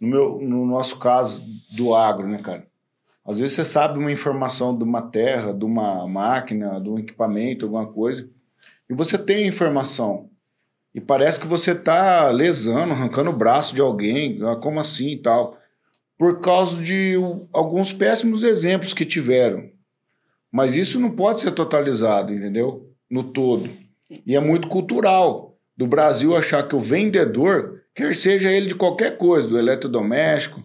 No, 0.00 0.08
meu, 0.08 0.38
no 0.42 0.66
nosso 0.66 0.98
caso 0.98 1.42
do 1.76 1.94
agro, 1.94 2.26
né, 2.28 2.38
cara? 2.42 2.66
Às 3.26 3.40
vezes 3.40 3.56
você 3.56 3.64
sabe 3.64 3.98
uma 3.98 4.12
informação 4.12 4.76
de 4.76 4.84
uma 4.84 5.02
terra, 5.02 5.52
de 5.52 5.64
uma 5.64 6.06
máquina, 6.06 6.80
de 6.80 6.88
um 6.88 6.98
equipamento, 6.98 7.64
alguma 7.64 7.86
coisa, 7.86 8.28
e 8.88 8.94
você 8.94 9.18
tem 9.18 9.44
a 9.44 9.48
informação. 9.48 10.30
E 10.94 11.00
parece 11.00 11.40
que 11.40 11.46
você 11.46 11.74
tá 11.74 12.30
lesando, 12.30 12.92
arrancando 12.92 13.30
o 13.30 13.36
braço 13.36 13.74
de 13.74 13.80
alguém, 13.80 14.38
ah, 14.42 14.56
como 14.56 14.78
assim 14.78 15.10
e 15.10 15.16
tal. 15.16 15.58
Por 16.16 16.40
causa 16.40 16.80
de 16.80 17.14
alguns 17.52 17.92
péssimos 17.92 18.42
exemplos 18.42 18.94
que 18.94 19.04
tiveram. 19.04 19.68
Mas 20.50 20.74
isso 20.74 20.98
não 20.98 21.10
pode 21.10 21.40
ser 21.40 21.50
totalizado, 21.50 22.32
entendeu? 22.32 22.90
No 23.10 23.24
todo. 23.24 23.68
E 24.24 24.34
é 24.34 24.40
muito 24.40 24.68
cultural 24.68 25.58
do 25.76 25.86
Brasil 25.86 26.34
achar 26.34 26.66
que 26.66 26.74
o 26.74 26.80
vendedor, 26.80 27.82
quer 27.94 28.14
seja 28.14 28.50
ele 28.50 28.68
de 28.68 28.74
qualquer 28.74 29.18
coisa, 29.18 29.48
do 29.48 29.58
eletrodoméstico, 29.58 30.62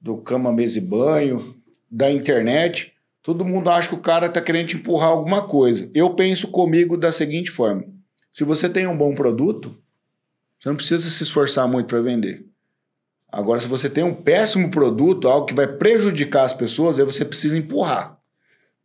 do 0.00 0.18
cama, 0.18 0.52
mesa 0.52 0.78
e 0.78 0.80
banho, 0.80 1.56
da 1.92 2.10
internet, 2.10 2.94
todo 3.22 3.44
mundo 3.44 3.68
acha 3.68 3.90
que 3.90 3.94
o 3.94 4.00
cara 4.00 4.26
está 4.26 4.40
querendo 4.40 4.68
te 4.68 4.76
empurrar 4.76 5.10
alguma 5.10 5.46
coisa. 5.46 5.90
Eu 5.92 6.14
penso 6.14 6.48
comigo 6.48 6.96
da 6.96 7.12
seguinte 7.12 7.50
forma: 7.50 7.84
se 8.30 8.44
você 8.44 8.66
tem 8.66 8.86
um 8.86 8.96
bom 8.96 9.14
produto, 9.14 9.76
você 10.58 10.70
não 10.70 10.76
precisa 10.76 11.10
se 11.10 11.22
esforçar 11.22 11.68
muito 11.68 11.88
para 11.88 12.00
vender. 12.00 12.46
Agora, 13.30 13.60
se 13.60 13.66
você 13.66 13.90
tem 13.90 14.02
um 14.02 14.14
péssimo 14.14 14.70
produto, 14.70 15.28
algo 15.28 15.46
que 15.46 15.54
vai 15.54 15.66
prejudicar 15.66 16.44
as 16.44 16.54
pessoas, 16.54 16.98
aí 16.98 17.04
você 17.04 17.24
precisa 17.24 17.56
empurrar 17.56 18.18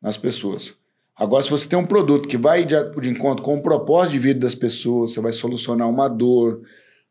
nas 0.01 0.17
pessoas. 0.17 0.73
Agora, 1.15 1.43
se 1.43 1.49
você 1.49 1.67
tem 1.67 1.79
um 1.79 1.85
produto 1.85 2.27
que 2.27 2.37
vai 2.37 2.65
de, 2.65 2.75
encontro 3.09 3.43
com 3.43 3.55
o 3.55 3.61
propósito 3.61 4.13
de 4.13 4.19
vida 4.19 4.39
das 4.41 4.55
pessoas, 4.55 5.13
você 5.13 5.21
vai 5.21 5.31
solucionar 5.31 5.89
uma 5.89 6.07
dor, 6.07 6.61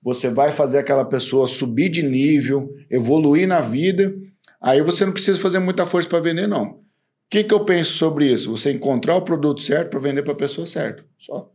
você 0.03 0.31
vai 0.31 0.53
fazer 0.53 0.79
aquela 0.79 1.05
pessoa 1.05 1.47
subir 1.47 1.89
de 1.89 2.03
nível, 2.03 2.75
evoluir 2.89 3.49
na 3.49 3.61
vida, 3.61 4.15
aí 4.61 4.83
você 4.83 5.05
não 5.05 5.13
precisa 5.13 5.39
fazer 5.39 5.59
muita 5.59 5.87
força 5.87 6.09
para 6.09 6.21
vender, 6.21 6.47
não. 6.47 6.65
O 6.65 6.85
que, 7.29 7.45
que 7.45 7.53
eu 7.53 7.65
penso 7.65 7.93
sobre 7.93 8.33
isso? 8.33 8.51
Você 8.51 8.71
encontrar 8.73 9.17
o 9.17 9.23
produto 9.23 9.63
certo 9.63 9.91
para 9.91 9.99
vender 9.99 10.23
para 10.23 10.33
a 10.33 10.37
pessoa 10.37 10.67
certa. 10.67 11.05
Só. 11.19 11.51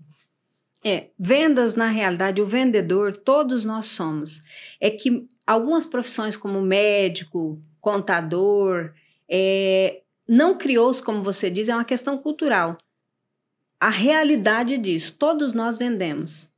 É, 0.84 1.08
vendas, 1.18 1.76
na 1.76 1.90
realidade, 1.90 2.42
o 2.42 2.46
vendedor, 2.46 3.16
todos 3.16 3.64
nós 3.64 3.86
somos. 3.88 4.44
É 4.80 4.90
que 4.90 5.28
algumas 5.46 5.86
profissões, 5.86 6.36
como 6.36 6.62
médico, 6.62 7.62
contador, 7.80 8.92
é, 9.30 10.02
não 10.28 10.58
criou-se, 10.58 11.02
como 11.02 11.24
você 11.24 11.50
diz, 11.50 11.70
é 11.70 11.74
uma 11.74 11.86
questão 11.86 12.18
cultural. 12.18 12.78
A 13.80 13.90
realidade 13.90 14.78
diz, 14.78 15.10
todos 15.10 15.54
nós 15.54 15.78
vendemos. 15.78 16.52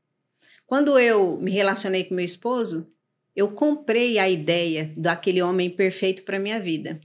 Quando 0.66 0.98
eu 0.98 1.38
me 1.38 1.52
relacionei 1.52 2.04
com 2.04 2.16
meu 2.16 2.26
esposo, 2.26 2.88
eu 3.36 3.50
comprei 3.50 4.20
a 4.20 4.30
ideia 4.30 4.92
daquele 4.96 5.42
homem 5.42 5.70
perfeito 5.70 6.24
para 6.24 6.40
minha 6.40 6.60
vida. 6.60 7.00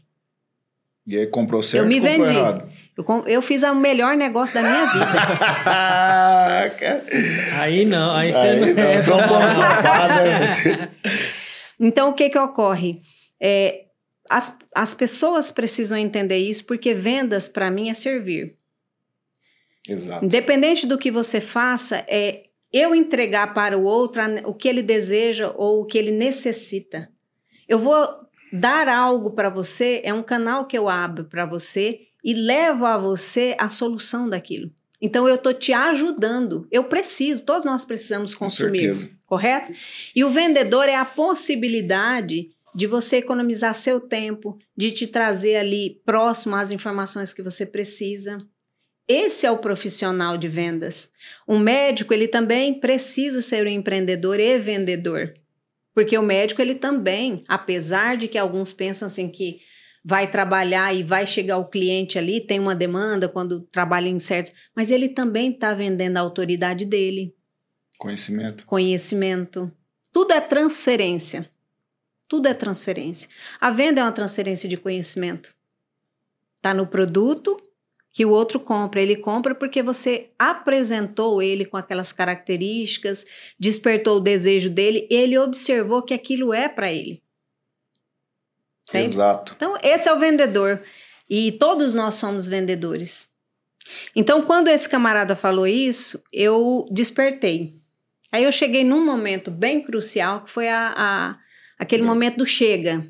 E 1.07 1.16
aí 1.16 1.26
comprou 1.26 1.62
certo 1.62 1.87
me 1.87 2.01
comprou 2.01 2.18
vendi. 2.18 2.39
errado? 2.39 2.70
Eu, 2.97 3.05
eu 3.26 3.41
fiz 3.41 3.62
o 3.62 3.74
melhor 3.74 4.14
negócio 4.14 4.55
da 4.55 4.62
minha 4.62 4.85
vida. 4.93 5.07
Aí 7.59 7.87
não, 7.87 8.14
aí 8.14 8.33
você 8.33 8.39
Aí 8.39 8.61
não 8.61 8.74
não, 8.74 8.83
é. 8.83 8.95
então 8.97 9.16
né? 9.16 10.91
Então, 11.81 12.11
o 12.11 12.12
que 12.12 12.29
que 12.29 12.39
ocorre? 12.39 13.01
É, 13.41 13.85
as, 14.29 14.59
as 14.74 14.95
pessoas 14.95 15.51
precisam 15.51 15.97
entender 15.97 16.37
isso 16.37 16.64
porque 16.64 16.93
vendas, 16.93 17.49
para 17.49 17.70
mim, 17.70 17.89
é 17.89 17.95
servir. 17.95 18.59
Exato. 19.89 20.24
Independente 20.24 20.87
do 20.87 20.99
que 20.99 21.11
você 21.11 21.41
faça, 21.41 22.05
é 22.09 22.48
eu 22.73 22.95
entregar 22.95 23.55
para 23.55 23.79
o 23.79 23.85
outro 23.85 24.23
o 24.45 24.55
que 24.55 24.69
ele 24.69 24.83
deseja 24.83 25.53
ou 25.57 25.83
o 25.83 25.87
que 25.87 25.99
ele 25.99 26.11
necessita. 26.11 27.09
Eu 27.69 27.79
vou 27.79 28.07
dar 28.53 28.89
algo 28.89 29.31
para 29.31 29.49
você, 29.49 30.01
é 30.05 30.12
um 30.12 30.23
canal 30.23 30.66
que 30.66 30.77
eu 30.77 30.89
abro 30.89 31.25
para 31.25 31.45
você 31.45 32.01
e 32.25 32.35
levo 32.35 32.87
a 32.87 32.97
você 32.97 33.55
a 33.59 33.69
solução 33.69 34.29
daquilo. 34.29 34.71
Então, 35.01 35.29
eu 35.29 35.37
estou 35.37 35.55
te 35.55 35.73
ajudando. 35.73 36.66
Eu 36.73 36.85
preciso, 36.85 37.45
todos 37.45 37.64
nós 37.64 37.85
precisamos 37.85 38.35
consumir 38.35 39.16
correto? 39.29 39.73
E 40.16 40.25
o 40.25 40.31
vendedor 40.31 40.89
é 40.89 40.97
a 40.97 41.05
possibilidade 41.05 42.49
de 42.75 42.87
você 42.87 43.19
economizar 43.19 43.75
seu 43.75 44.01
tempo, 44.01 44.59
de 44.77 44.91
te 44.91 45.07
trazer 45.07 45.57
ali 45.57 46.01
próximo 46.05 46.57
às 46.57 46.71
informações 46.71 47.33
que 47.33 47.43
você 47.43 47.66
precisa. 47.66 48.39
Esse 49.09 49.47
é 49.47 49.51
o 49.51 49.57
profissional 49.59 50.37
de 50.37 50.47
vendas. 50.49 51.11
Um 51.49 51.59
médico, 51.59 52.13
ele 52.13 52.29
também 52.29 52.79
precisa 52.79 53.41
ser 53.41 53.65
um 53.65 53.71
empreendedor 53.71 54.39
e 54.39 54.59
vendedor. 54.59 55.33
Porque 55.95 56.17
o 56.17 56.23
médico, 56.23 56.61
ele 56.61 56.75
também, 56.75 57.43
apesar 57.49 58.19
de 58.19 58.29
que 58.29 58.37
alguns 58.37 58.73
pensam 58.73 59.07
assim 59.07 59.29
que 59.29 59.61
vai 60.05 60.31
trabalhar 60.31 60.95
e 60.95 61.03
vai 61.03 61.27
chegar 61.27 61.57
o 61.59 61.69
cliente 61.69 62.19
ali, 62.19 62.41
tem 62.41 62.61
uma 62.61 62.75
demanda 62.75 63.29
quando 63.29 63.63
trabalha 63.63 64.09
em 64.09 64.19
certo, 64.19 64.53
mas 64.75 64.91
ele 64.91 65.09
também 65.09 65.51
está 65.51 65.75
vendendo 65.75 66.17
a 66.17 66.21
autoridade 66.21 66.85
dele, 66.85 67.35
Conhecimento. 67.99 68.65
conhecimento. 68.65 69.73
Tudo 70.13 70.33
é 70.33 70.41
transferência. 70.41 71.51
Tudo 72.29 72.47
é 72.47 72.55
transferência. 72.55 73.29
A 73.61 73.71
venda 73.71 74.01
é 74.01 74.05
uma 74.05 74.13
transferência 74.13 74.69
de 74.69 74.77
conhecimento. 74.77 75.55
Está 76.57 76.73
no 76.73 76.87
produto 76.87 77.57
que 78.13 78.25
o 78.25 78.31
outro 78.31 78.59
compra. 78.59 79.01
Ele 79.01 79.17
compra 79.17 79.55
porque 79.55 79.83
você 79.83 80.31
apresentou 80.39 81.41
ele 81.43 81.65
com 81.65 81.77
aquelas 81.77 82.11
características, 82.13 83.25
despertou 83.59 84.17
o 84.17 84.21
desejo 84.21 84.71
dele, 84.71 85.07
ele 85.11 85.39
observou 85.39 86.03
que 86.03 86.15
aquilo 86.15 86.53
é 86.53 86.69
para 86.69 86.93
ele. 86.93 87.23
Entende? 88.89 89.07
Exato. 89.11 89.53
Então, 89.57 89.77
esse 89.83 90.09
é 90.09 90.13
o 90.13 90.19
vendedor. 90.19 90.83
E 91.29 91.53
todos 91.53 91.93
nós 91.93 92.15
somos 92.15 92.49
vendedores. 92.49 93.29
Então, 94.17 94.43
quando 94.43 94.69
esse 94.69 94.89
camarada 94.89 95.37
falou 95.37 95.67
isso, 95.67 96.23
eu 96.33 96.87
despertei. 96.91 97.75
Aí 98.33 98.45
eu 98.45 98.53
cheguei 98.53 98.85
num 98.85 99.05
momento 99.05 99.51
bem 99.51 99.83
crucial, 99.83 100.43
que 100.45 100.51
foi 100.51 100.69
a, 100.69 100.93
a- 100.97 101.39
aquele 101.79 102.03
momento 102.03 102.39
do 102.39 102.47
chega. 102.47 103.07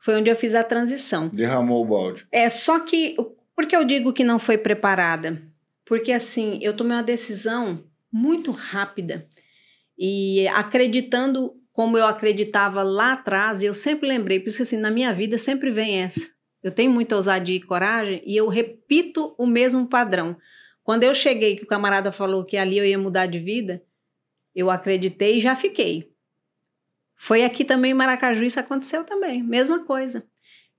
Foi 0.00 0.16
onde 0.16 0.30
eu 0.30 0.36
fiz 0.36 0.54
a 0.54 0.62
transição. 0.64 1.28
Derramou 1.28 1.82
o 1.82 1.86
balde. 1.86 2.26
É, 2.30 2.48
só 2.50 2.80
que, 2.80 3.16
por 3.54 3.66
que 3.66 3.76
eu 3.76 3.84
digo 3.84 4.12
que 4.12 4.24
não 4.24 4.38
foi 4.38 4.58
preparada? 4.58 5.40
Porque, 5.84 6.12
assim, 6.12 6.58
eu 6.62 6.74
tomei 6.74 6.96
uma 6.96 7.02
decisão 7.02 7.84
muito 8.10 8.50
rápida 8.50 9.26
e 9.98 10.46
acreditando 10.48 11.54
como 11.72 11.98
eu 11.98 12.06
acreditava 12.06 12.84
lá 12.84 13.14
atrás, 13.14 13.60
e 13.60 13.66
eu 13.66 13.74
sempre 13.74 14.08
lembrei, 14.08 14.38
por 14.38 14.46
isso 14.46 14.58
que, 14.58 14.62
assim, 14.62 14.78
na 14.78 14.92
minha 14.92 15.12
vida 15.12 15.36
sempre 15.36 15.72
vem 15.72 16.02
essa. 16.02 16.32
Eu 16.62 16.70
tenho 16.70 16.90
muita 16.90 17.16
ousadia 17.16 17.56
e 17.56 17.62
coragem 17.62 18.22
e 18.24 18.36
eu 18.36 18.48
repito 18.48 19.34
o 19.36 19.44
mesmo 19.44 19.86
padrão. 19.88 20.36
Quando 20.84 21.02
eu 21.02 21.14
cheguei, 21.14 21.56
que 21.56 21.64
o 21.64 21.66
camarada 21.66 22.12
falou 22.12 22.44
que 22.44 22.56
ali 22.56 22.78
eu 22.78 22.86
ia 22.86 22.98
mudar 22.98 23.26
de 23.26 23.40
vida, 23.40 23.82
eu 24.54 24.70
acreditei 24.70 25.38
e 25.38 25.40
já 25.40 25.56
fiquei. 25.56 26.14
Foi 27.16 27.44
aqui 27.44 27.64
também 27.64 27.90
em 27.90 27.94
Maracaju, 27.94 28.44
isso 28.44 28.60
aconteceu 28.60 29.02
também, 29.02 29.42
mesma 29.42 29.84
coisa. 29.84 30.24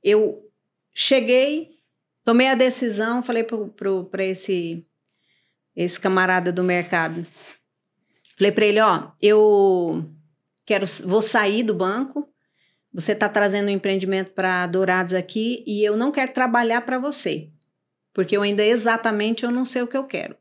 Eu 0.02 0.50
cheguei, 0.94 1.70
tomei 2.26 2.48
a 2.48 2.56
decisão, 2.56 3.24
falei 3.24 3.46
para 4.10 4.26
esse, 4.26 4.86
esse 5.76 6.00
camarada 6.00 6.52
do 6.52 6.64
mercado. 6.64 7.26
Falei 8.36 8.52
para 8.52 8.66
ele, 8.66 8.82
ó, 8.82 9.12
eu 9.22 10.04
quero, 10.66 10.86
vou 11.06 11.22
sair 11.22 11.64
do 11.64 11.74
banco, 11.74 12.28
você 12.92 13.12
está 13.12 13.30
trazendo 13.30 13.68
um 13.68 13.72
empreendimento 13.72 14.32
para 14.32 14.68
Dourados 14.68 15.14
aqui 15.14 15.64
e 15.66 15.84
eu 15.86 15.96
não 15.96 16.12
quero 16.12 16.34
trabalhar 16.34 16.82
para 16.82 16.98
você, 16.98 17.50
porque 18.14 18.36
eu 18.36 18.42
ainda 18.42 18.66
exatamente 18.66 19.46
eu 19.46 19.52
não 19.52 19.66
sei 19.66 19.84
o 19.84 19.88
que 19.88 19.96
eu 19.96 20.06
quero. 20.06 20.36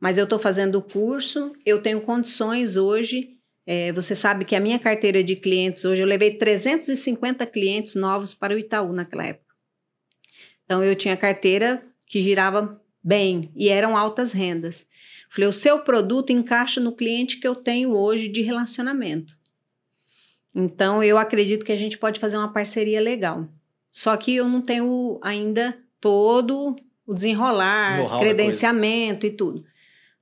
Mas 0.00 0.16
eu 0.16 0.24
estou 0.24 0.38
fazendo 0.38 0.76
o 0.76 0.82
curso, 0.82 1.52
eu 1.66 1.82
tenho 1.82 2.00
condições 2.00 2.76
hoje. 2.76 3.36
é, 3.66 3.92
você 3.92 4.14
sabe 4.14 4.44
que 4.44 4.54
a 4.54 4.60
minha 4.60 4.78
carteira 4.78 5.22
de 5.22 5.34
clientes 5.34 5.84
hoje, 5.84 6.00
eu 6.00 6.06
levei 6.06 6.38
350 6.38 7.44
clientes 7.46 7.96
novos 7.96 8.32
para 8.32 8.54
o 8.54 8.58
Itaú 8.58 8.92
naquela 8.92 9.26
época. 9.26 9.47
Então 10.68 10.84
eu 10.84 10.94
tinha 10.94 11.16
carteira 11.16 11.82
que 12.04 12.20
girava 12.20 12.78
bem 13.02 13.50
e 13.56 13.70
eram 13.70 13.96
altas 13.96 14.32
rendas. 14.32 14.86
Falei, 15.30 15.48
o 15.48 15.52
seu 15.52 15.78
produto 15.78 16.30
encaixa 16.30 16.78
no 16.78 16.92
cliente 16.92 17.40
que 17.40 17.48
eu 17.48 17.54
tenho 17.54 17.94
hoje 17.94 18.28
de 18.28 18.42
relacionamento. 18.42 19.34
Então, 20.54 21.02
eu 21.02 21.16
acredito 21.16 21.64
que 21.64 21.72
a 21.72 21.76
gente 21.76 21.96
pode 21.96 22.20
fazer 22.20 22.36
uma 22.36 22.52
parceria 22.52 23.00
legal. 23.00 23.48
Só 23.90 24.14
que 24.14 24.36
eu 24.36 24.46
não 24.46 24.60
tenho 24.60 25.18
ainda 25.22 25.78
todo 25.98 26.76
o 27.06 27.14
desenrolar, 27.14 28.18
credenciamento 28.18 29.24
e 29.24 29.30
tudo. 29.30 29.64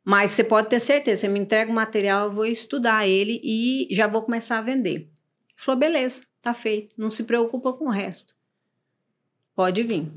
Mas 0.04 0.30
você 0.30 0.44
pode 0.44 0.68
ter 0.68 0.78
certeza, 0.78 1.22
você 1.22 1.28
me 1.28 1.40
entrega 1.40 1.70
o 1.70 1.74
material, 1.74 2.26
eu 2.26 2.32
vou 2.32 2.46
estudar 2.46 3.08
ele 3.08 3.40
e 3.42 3.88
já 3.90 4.06
vou 4.06 4.22
começar 4.22 4.58
a 4.58 4.62
vender. 4.62 5.10
Falou, 5.56 5.80
beleza, 5.80 6.22
tá 6.40 6.54
feito, 6.54 6.94
não 6.96 7.10
se 7.10 7.24
preocupa 7.24 7.72
com 7.72 7.86
o 7.86 7.90
resto. 7.90 8.32
Pode 9.56 9.82
vir. 9.82 10.12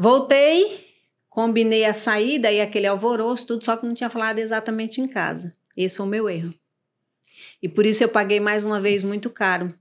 Voltei, 0.00 0.86
combinei 1.28 1.84
a 1.84 1.92
saída 1.92 2.52
e 2.52 2.60
aquele 2.60 2.86
alvoroço, 2.86 3.48
tudo, 3.48 3.64
só 3.64 3.76
que 3.76 3.84
não 3.84 3.94
tinha 3.94 4.08
falado 4.08 4.38
exatamente 4.38 5.00
em 5.00 5.08
casa. 5.08 5.52
Esse 5.76 5.96
foi 5.96 6.06
o 6.06 6.08
meu 6.08 6.30
erro. 6.30 6.54
E 7.60 7.68
por 7.68 7.84
isso 7.84 8.04
eu 8.04 8.08
paguei 8.08 8.38
mais 8.38 8.62
uma 8.62 8.80
vez 8.80 9.02
muito 9.02 9.28
caro. 9.28 9.74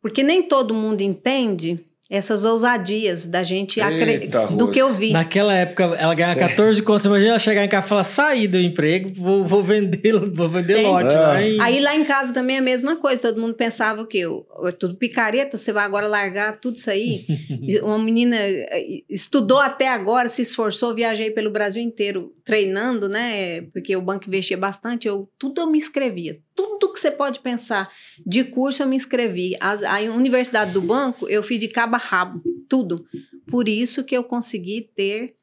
Porque 0.00 0.22
nem 0.22 0.44
todo 0.44 0.72
mundo 0.72 1.00
entende 1.00 1.84
essas 2.10 2.44
ousadias 2.46 3.26
da 3.26 3.42
gente 3.42 3.80
Eita, 3.80 4.46
do 4.46 4.64
Rose. 4.64 4.72
que 4.72 4.78
eu 4.80 4.94
vi. 4.94 5.12
Naquela 5.12 5.52
época, 5.54 5.84
ela 5.98 6.14
ganhava 6.14 6.38
Certo. 6.40 6.50
14 6.50 6.82
contos. 6.82 7.02
Você 7.02 7.08
imagina 7.08 7.30
ela 7.32 7.38
chegar 7.38 7.64
em 7.64 7.68
casa 7.68 7.84
e 7.84 7.88
falar: 7.88 8.04
saí 8.04 8.48
do 8.48 8.58
emprego, 8.58 9.12
vou, 9.14 9.44
vou 9.44 9.62
vender, 9.62 10.12
vou 10.30 10.48
vender 10.48 10.74
Tem. 10.76 10.86
lote 10.86 11.14
É. 11.14 11.18
lá 11.18 11.42
em. 11.42 11.60
Aí 11.60 11.80
lá 11.80 11.94
em 11.94 12.04
casa 12.04 12.32
também 12.32 12.56
é 12.56 12.58
a 12.60 12.62
mesma 12.62 12.96
coisa, 12.96 13.22
todo 13.28 13.40
mundo 13.40 13.54
pensava 13.54 14.00
o 14.02 14.06
quê? 14.06 14.18
Eu- 14.18 14.46
eu- 14.62 14.72
Tudo 14.72 14.94
picareta, 14.96 15.56
você 15.56 15.72
vai 15.72 15.84
agora 15.84 16.06
largar 16.08 16.58
tudo 16.60 16.76
isso 16.76 16.90
aí? 16.90 17.26
Uma 17.82 17.98
menina 17.98 18.36
eh, 18.38 19.02
estudou 19.10 19.58
até 19.58 19.88
agora, 19.88 20.28
se 20.28 20.40
esforçou, 20.42 20.94
viajei 20.94 21.30
pelo 21.30 21.50
Brasil 21.50 21.82
inteiro 21.82 22.32
treinando, 22.44 23.08
né? 23.08 23.62
Porque 23.72 23.94
o 23.94 24.00
banco 24.00 24.24
investia 24.26 24.56
bastante, 24.56 25.06
eu 25.06 25.28
tudo 25.38 25.60
eu 25.60 25.66
me 25.70 25.76
inscrevia. 25.76 26.38
Tudo 26.58 26.92
que 26.92 26.98
você 26.98 27.10
pode 27.12 27.38
pensar 27.38 27.88
de 28.26 28.42
curso 28.42 28.82
eu 28.82 28.86
me 28.88 28.96
inscrevi. 28.96 29.56
As, 29.60 29.84
a 29.84 30.00
universidade 30.00 30.72
do 30.72 30.80
banco 30.82 31.28
eu 31.28 31.40
fiz 31.40 31.60
de 31.60 31.68
cabo 31.68 31.94
a 31.94 31.98
rabo, 31.98 32.42
tudo. 32.68 33.06
Por 33.48 33.68
isso 33.68 34.02
que 34.02 34.16
eu 34.16 34.24
consegui 34.24 34.90
ter 34.96 35.34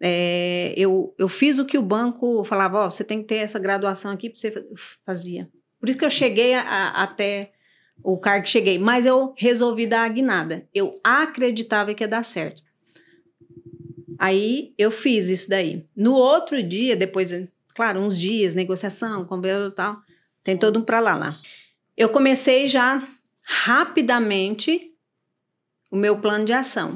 é, 0.00 0.72
eu, 0.76 1.14
eu 1.18 1.28
fiz 1.28 1.58
o 1.58 1.64
que 1.66 1.76
o 1.78 1.82
banco 1.82 2.42
falava, 2.42 2.78
ó, 2.86 2.90
você 2.90 3.04
tem 3.04 3.20
que 3.20 3.28
ter 3.28 3.36
essa 3.36 3.58
graduação 3.58 4.10
aqui 4.10 4.30
para 4.30 4.40
você 4.40 4.50
fa- 4.50 4.64
fazia. 5.06 5.48
Por 5.78 5.88
isso 5.88 5.98
que 5.98 6.04
eu 6.04 6.10
cheguei 6.10 6.54
a- 6.54 6.62
a- 6.62 7.02
até 7.02 7.52
o 8.02 8.16
cargo 8.18 8.44
que 8.44 8.50
cheguei, 8.50 8.78
mas 8.78 9.04
eu 9.06 9.32
resolvi 9.36 9.86
dar 9.86 10.02
a 10.04 10.08
guinada. 10.08 10.66
Eu 10.74 10.98
acreditava 11.04 11.92
que 11.94 12.02
ia 12.02 12.08
dar 12.08 12.24
certo. 12.24 12.62
Aí 14.18 14.72
eu 14.78 14.90
fiz 14.90 15.28
isso 15.28 15.48
daí. 15.48 15.84
No 15.96 16.14
outro 16.14 16.62
dia, 16.62 16.96
depois, 16.96 17.30
claro, 17.74 18.00
uns 18.00 18.18
dias, 18.18 18.54
negociação, 18.54 19.24
combinado 19.24 19.68
e 19.72 19.74
tal, 19.74 19.98
tem 20.42 20.56
todo 20.56 20.80
um 20.80 20.82
pra 20.82 21.00
lá 21.00 21.14
lá. 21.14 21.38
Eu 21.96 22.08
comecei 22.08 22.66
já 22.66 23.06
rapidamente 23.44 24.92
o 25.90 25.96
meu 25.96 26.18
plano 26.18 26.44
de 26.44 26.52
ação. 26.52 26.94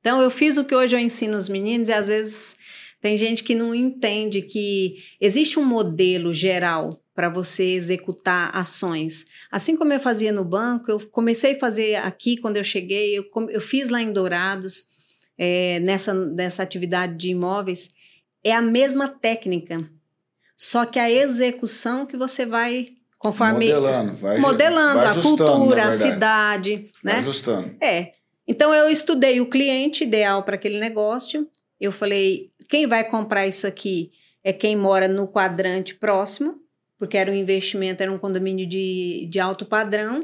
Então, 0.00 0.20
eu 0.20 0.30
fiz 0.30 0.56
o 0.56 0.64
que 0.64 0.74
hoje 0.74 0.94
eu 0.94 1.00
ensino 1.00 1.36
os 1.36 1.48
meninos 1.48 1.88
e 1.88 1.92
às 1.92 2.08
vezes 2.08 2.56
tem 3.00 3.16
gente 3.16 3.44
que 3.44 3.54
não 3.54 3.74
entende 3.74 4.40
que 4.42 5.02
existe 5.20 5.58
um 5.58 5.64
modelo 5.64 6.32
geral 6.32 7.00
para 7.14 7.28
você 7.28 7.64
executar 7.64 8.54
ações. 8.54 9.26
Assim 9.50 9.76
como 9.76 9.92
eu 9.92 10.00
fazia 10.00 10.32
no 10.32 10.44
banco, 10.44 10.90
eu 10.90 11.00
comecei 11.08 11.52
a 11.52 11.58
fazer 11.58 11.96
aqui 11.96 12.36
quando 12.36 12.56
eu 12.56 12.64
cheguei, 12.64 13.18
eu, 13.18 13.24
eu 13.48 13.60
fiz 13.60 13.88
lá 13.88 14.00
em 14.00 14.12
Dourados, 14.12 14.88
é, 15.38 15.80
nessa, 15.80 16.14
nessa 16.14 16.62
atividade 16.62 17.16
de 17.16 17.30
imóveis, 17.30 17.90
é 18.44 18.52
a 18.52 18.62
mesma 18.62 19.08
técnica, 19.08 19.88
só 20.56 20.86
que 20.86 20.98
a 20.98 21.10
execução 21.10 22.06
que 22.06 22.16
você 22.16 22.46
vai 22.46 22.94
conforme 23.18 23.66
Modelando, 23.72 24.16
vai, 24.16 24.38
modelando 24.38 25.00
vai 25.00 25.06
a 25.18 25.22
cultura, 25.22 25.88
a 25.88 25.92
cidade, 25.92 26.90
Vai 27.02 27.14
né? 27.14 27.18
ajustando. 27.20 27.74
É. 27.80 28.12
Então 28.46 28.72
eu 28.72 28.88
estudei 28.88 29.40
o 29.40 29.50
cliente 29.50 30.04
ideal 30.04 30.42
para 30.44 30.54
aquele 30.54 30.78
negócio. 30.78 31.48
Eu 31.80 31.90
falei, 31.90 32.50
quem 32.68 32.86
vai 32.86 33.02
comprar 33.04 33.46
isso 33.46 33.66
aqui 33.66 34.12
é 34.44 34.52
quem 34.52 34.76
mora 34.76 35.08
no 35.08 35.26
quadrante 35.26 35.94
próximo, 35.94 36.60
porque 36.98 37.16
era 37.16 37.30
um 37.30 37.34
investimento, 37.34 38.02
era 38.02 38.12
um 38.12 38.18
condomínio 38.18 38.66
de, 38.66 39.26
de 39.28 39.40
alto 39.40 39.66
padrão. 39.66 40.20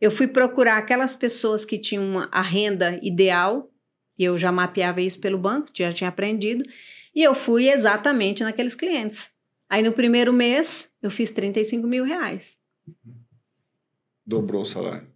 Eu 0.00 0.10
fui 0.10 0.26
procurar 0.26 0.76
aquelas 0.78 1.14
pessoas 1.14 1.64
que 1.64 1.78
tinham 1.78 2.04
uma- 2.04 2.28
a 2.32 2.42
renda 2.42 2.98
ideal, 3.02 3.70
e 4.18 4.24
eu 4.24 4.36
já 4.36 4.50
mapeava 4.50 5.00
isso 5.00 5.20
pelo 5.20 5.38
banco, 5.38 5.68
já 5.72 5.92
tinha 5.92 6.08
aprendido, 6.08 6.64
e 7.14 7.22
eu 7.22 7.34
fui 7.34 7.70
exatamente 7.70 8.42
naqueles 8.42 8.74
clientes. 8.74 9.30
Aí 9.68 9.82
no 9.82 9.92
primeiro 9.92 10.32
mês 10.32 10.92
eu 11.02 11.10
fiz 11.10 11.30
35 11.30 11.86
mil 11.86 12.04
reais. 12.04 12.56
Dobrou 14.24 14.62
o 14.62 14.66
salário. 14.66 15.06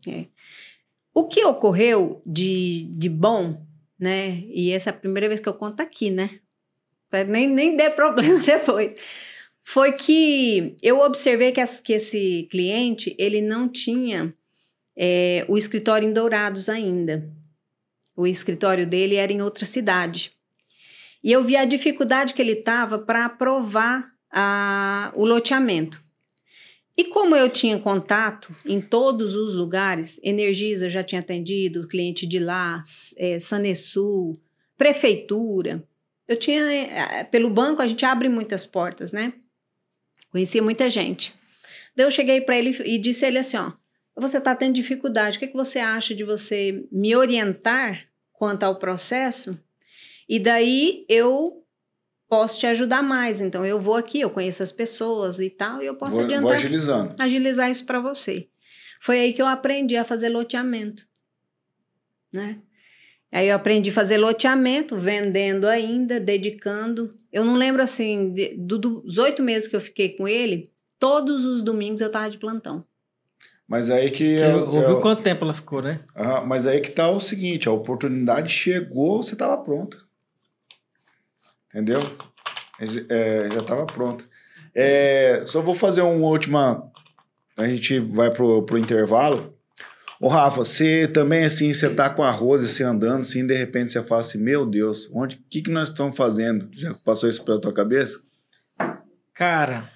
O 1.12 1.26
que 1.26 1.44
ocorreu 1.44 2.22
de, 2.24 2.84
de 2.92 3.08
bom, 3.08 3.64
né? 3.98 4.40
E 4.48 4.70
essa 4.72 4.90
é 4.90 4.92
a 4.92 4.96
primeira 4.96 5.28
vez 5.28 5.40
que 5.40 5.48
eu 5.48 5.54
conto 5.54 5.80
aqui, 5.80 6.10
né? 6.10 6.38
Pra 7.08 7.24
nem, 7.24 7.48
nem 7.48 7.76
der 7.76 7.94
problema 7.94 8.38
depois. 8.44 8.92
Foi 9.62 9.92
que 9.92 10.76
eu 10.82 11.00
observei 11.00 11.52
que, 11.52 11.60
as- 11.60 11.80
que 11.80 11.92
esse 11.92 12.48
cliente, 12.50 13.14
ele 13.18 13.40
não 13.40 13.68
tinha 13.68 14.34
é, 14.96 15.44
o 15.48 15.56
escritório 15.58 16.08
em 16.08 16.12
Dourados 16.12 16.68
ainda. 16.68 17.22
O 18.16 18.26
escritório 18.26 18.86
dele 18.86 19.16
era 19.16 19.32
em 19.32 19.42
outra 19.42 19.64
cidade. 19.64 20.32
E 21.22 21.30
eu 21.32 21.42
vi 21.42 21.56
a 21.56 21.64
dificuldade 21.64 22.32
que 22.32 22.40
ele 22.40 22.52
estava 22.52 22.98
para 22.98 23.26
aprovar 23.26 24.08
a- 24.30 25.12
o 25.14 25.24
loteamento. 25.24 26.00
E 26.96 27.04
como 27.04 27.34
eu 27.34 27.48
tinha 27.48 27.78
contato 27.78 28.54
em 28.66 28.80
todos 28.80 29.34
os 29.34 29.54
lugares, 29.54 30.20
Energisa 30.22 30.90
já 30.90 31.02
tinha 31.02 31.20
atendido, 31.20 31.88
cliente 31.88 32.26
de 32.26 32.38
lá, 32.38 32.82
é, 33.16 33.38
Sanesul, 33.40 34.38
prefeitura. 34.76 35.82
Eu 36.28 36.36
tinha, 36.36 36.60
eh, 36.70 37.24
pelo 37.24 37.48
banco 37.50 37.80
a 37.80 37.86
gente 37.86 38.04
abre 38.04 38.28
muitas 38.28 38.66
portas, 38.66 39.12
né? 39.12 39.32
Conhecia 40.30 40.62
muita 40.62 40.88
gente. 40.90 41.34
Daí 41.96 42.06
eu 42.06 42.10
cheguei 42.10 42.40
para 42.40 42.56
ele 42.58 42.70
e 42.84 42.98
disse 42.98 43.24
a 43.24 43.28
ele 43.28 43.38
assim, 43.38 43.56
ó, 43.56 43.72
você 44.16 44.38
está 44.38 44.54
tendo 44.54 44.74
dificuldade, 44.74 45.36
o 45.36 45.40
que, 45.40 45.48
que 45.48 45.56
você 45.56 45.78
acha 45.78 46.14
de 46.14 46.22
você 46.22 46.86
me 46.92 47.16
orientar 47.16 48.06
quanto 48.32 48.62
ao 48.62 48.76
processo? 48.76 49.58
E 50.28 50.38
daí 50.38 51.04
eu 51.08 51.64
posso 52.30 52.58
te 52.60 52.66
ajudar 52.66 53.02
mais. 53.02 53.40
Então 53.40 53.66
eu 53.66 53.78
vou 53.80 53.96
aqui, 53.96 54.20
eu 54.20 54.30
conheço 54.30 54.62
as 54.62 54.70
pessoas 54.72 55.40
e 55.40 55.50
tal, 55.50 55.82
e 55.82 55.86
eu 55.86 55.96
posso 55.96 56.16
Vou, 56.16 56.24
adiantar 56.24 56.42
vou 56.42 56.52
agilizando. 56.52 57.14
agilizar 57.18 57.70
isso 57.70 57.84
para 57.84 58.00
você. 58.00 58.48
Foi 59.02 59.18
aí 59.18 59.32
que 59.32 59.42
eu 59.42 59.46
aprendi 59.46 59.96
a 59.96 60.04
fazer 60.04 60.28
loteamento, 60.28 61.06
né? 62.32 62.58
Aí 63.32 63.48
eu 63.48 63.54
aprendi 63.56 63.90
a 63.90 63.92
fazer 63.92 64.18
loteamento, 64.18 64.96
vendendo 64.96 65.66
ainda, 65.66 66.18
dedicando. 66.18 67.10
Eu 67.32 67.44
não 67.44 67.54
lembro 67.54 67.82
assim, 67.82 68.32
de- 68.32 68.56
do- 68.56 68.78
dos 68.78 69.18
oito 69.18 69.42
meses 69.42 69.68
que 69.68 69.76
eu 69.76 69.80
fiquei 69.80 70.16
com 70.16 70.26
ele, 70.26 70.70
todos 70.98 71.44
os 71.44 71.62
domingos 71.62 72.00
eu 72.00 72.10
tava 72.10 72.28
de 72.30 72.38
plantão. 72.38 72.84
Mas 73.68 73.88
aí 73.88 74.10
que. 74.10 74.36
Você 74.36 74.44
é- 74.46 74.54
ouviu 74.56 74.98
é- 74.98 75.00
quanto 75.00 75.22
tempo 75.22 75.44
ela 75.44 75.54
ficou, 75.54 75.80
né? 75.80 76.00
Aham, 76.16 76.44
mas 76.44 76.66
aí 76.66 76.80
que 76.80 76.90
tá 76.90 77.08
o 77.08 77.20
seguinte, 77.20 77.68
a 77.68 77.72
oportunidade 77.72 78.52
chegou, 78.52 79.22
você 79.22 79.36
tava 79.36 79.56
pronta. 79.62 79.96
Entendeu? 81.70 82.00
É, 83.08 83.48
já 83.52 83.62
tava 83.62 83.86
pronta. 83.86 84.24
É, 84.74 85.42
só 85.46 85.60
vou 85.60 85.74
fazer 85.74 86.02
uma 86.02 86.26
última. 86.26 86.90
A 87.56 87.66
gente 87.66 87.98
vai 87.98 88.30
pro, 88.30 88.62
pro 88.64 88.78
intervalo. 88.78 89.54
Ô, 90.20 90.28
Rafa, 90.28 90.58
você 90.58 91.08
também, 91.08 91.44
assim, 91.44 91.72
você 91.72 91.88
tá 91.88 92.10
com 92.10 92.22
a 92.22 92.30
Rose, 92.30 92.66
assim, 92.66 92.82
andando, 92.82 93.20
assim, 93.20 93.46
de 93.46 93.54
repente 93.54 93.92
você 93.92 94.02
fala 94.02 94.20
assim, 94.20 94.38
meu 94.38 94.66
Deus, 94.66 95.10
onde, 95.14 95.36
o 95.36 95.38
que 95.48 95.62
que 95.62 95.70
nós 95.70 95.88
estamos 95.88 96.14
fazendo? 96.14 96.68
Já 96.72 96.92
passou 97.04 97.26
isso 97.28 97.42
pela 97.42 97.60
tua 97.60 97.72
cabeça? 97.72 98.20
Cara, 99.32 99.90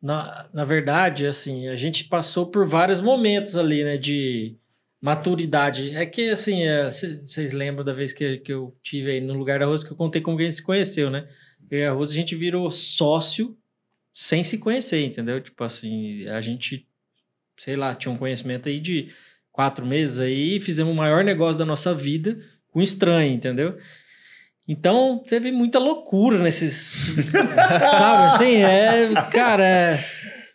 na, 0.00 0.48
na 0.52 0.64
verdade, 0.64 1.26
assim, 1.26 1.68
a 1.68 1.74
gente 1.74 2.04
passou 2.04 2.46
por 2.46 2.66
vários 2.66 3.02
momentos 3.02 3.54
ali, 3.54 3.84
né, 3.84 3.98
de 3.98 4.56
maturidade. 5.00 5.94
É 5.96 6.04
que, 6.04 6.30
assim, 6.30 6.60
vocês 6.90 7.52
lembram 7.52 7.84
da 7.84 7.92
vez 7.92 8.12
que, 8.12 8.38
que 8.38 8.52
eu 8.52 8.76
tive 8.82 9.12
aí 9.12 9.20
no 9.20 9.34
lugar 9.34 9.58
da 9.58 9.66
Rose, 9.66 9.86
que 9.86 9.92
eu 9.92 9.96
contei 9.96 10.20
como 10.20 10.38
a 10.38 10.42
gente 10.42 10.56
se 10.56 10.62
conheceu, 10.62 11.10
né? 11.10 11.28
E 11.70 11.82
a 11.82 11.92
Rose, 11.92 12.12
a 12.12 12.16
gente 12.16 12.34
virou 12.34 12.70
sócio 12.70 13.56
sem 14.12 14.44
se 14.44 14.58
conhecer, 14.58 15.04
entendeu? 15.04 15.40
Tipo 15.40 15.64
assim, 15.64 16.26
a 16.26 16.40
gente, 16.40 16.86
sei 17.58 17.76
lá, 17.76 17.94
tinha 17.94 18.12
um 18.12 18.18
conhecimento 18.18 18.68
aí 18.68 18.80
de 18.80 19.12
quatro 19.52 19.86
meses 19.86 20.18
aí, 20.18 20.60
fizemos 20.60 20.92
o 20.92 20.96
maior 20.96 21.24
negócio 21.24 21.58
da 21.58 21.64
nossa 21.64 21.94
vida 21.94 22.38
com 22.68 22.82
estranho, 22.82 23.32
entendeu? 23.32 23.78
Então, 24.66 25.22
teve 25.26 25.50
muita 25.50 25.78
loucura 25.78 26.38
nesses. 26.38 27.06
sabe 27.90 28.34
assim? 28.34 28.62
É. 28.62 29.12
Cara, 29.32 29.66
é, 29.66 30.04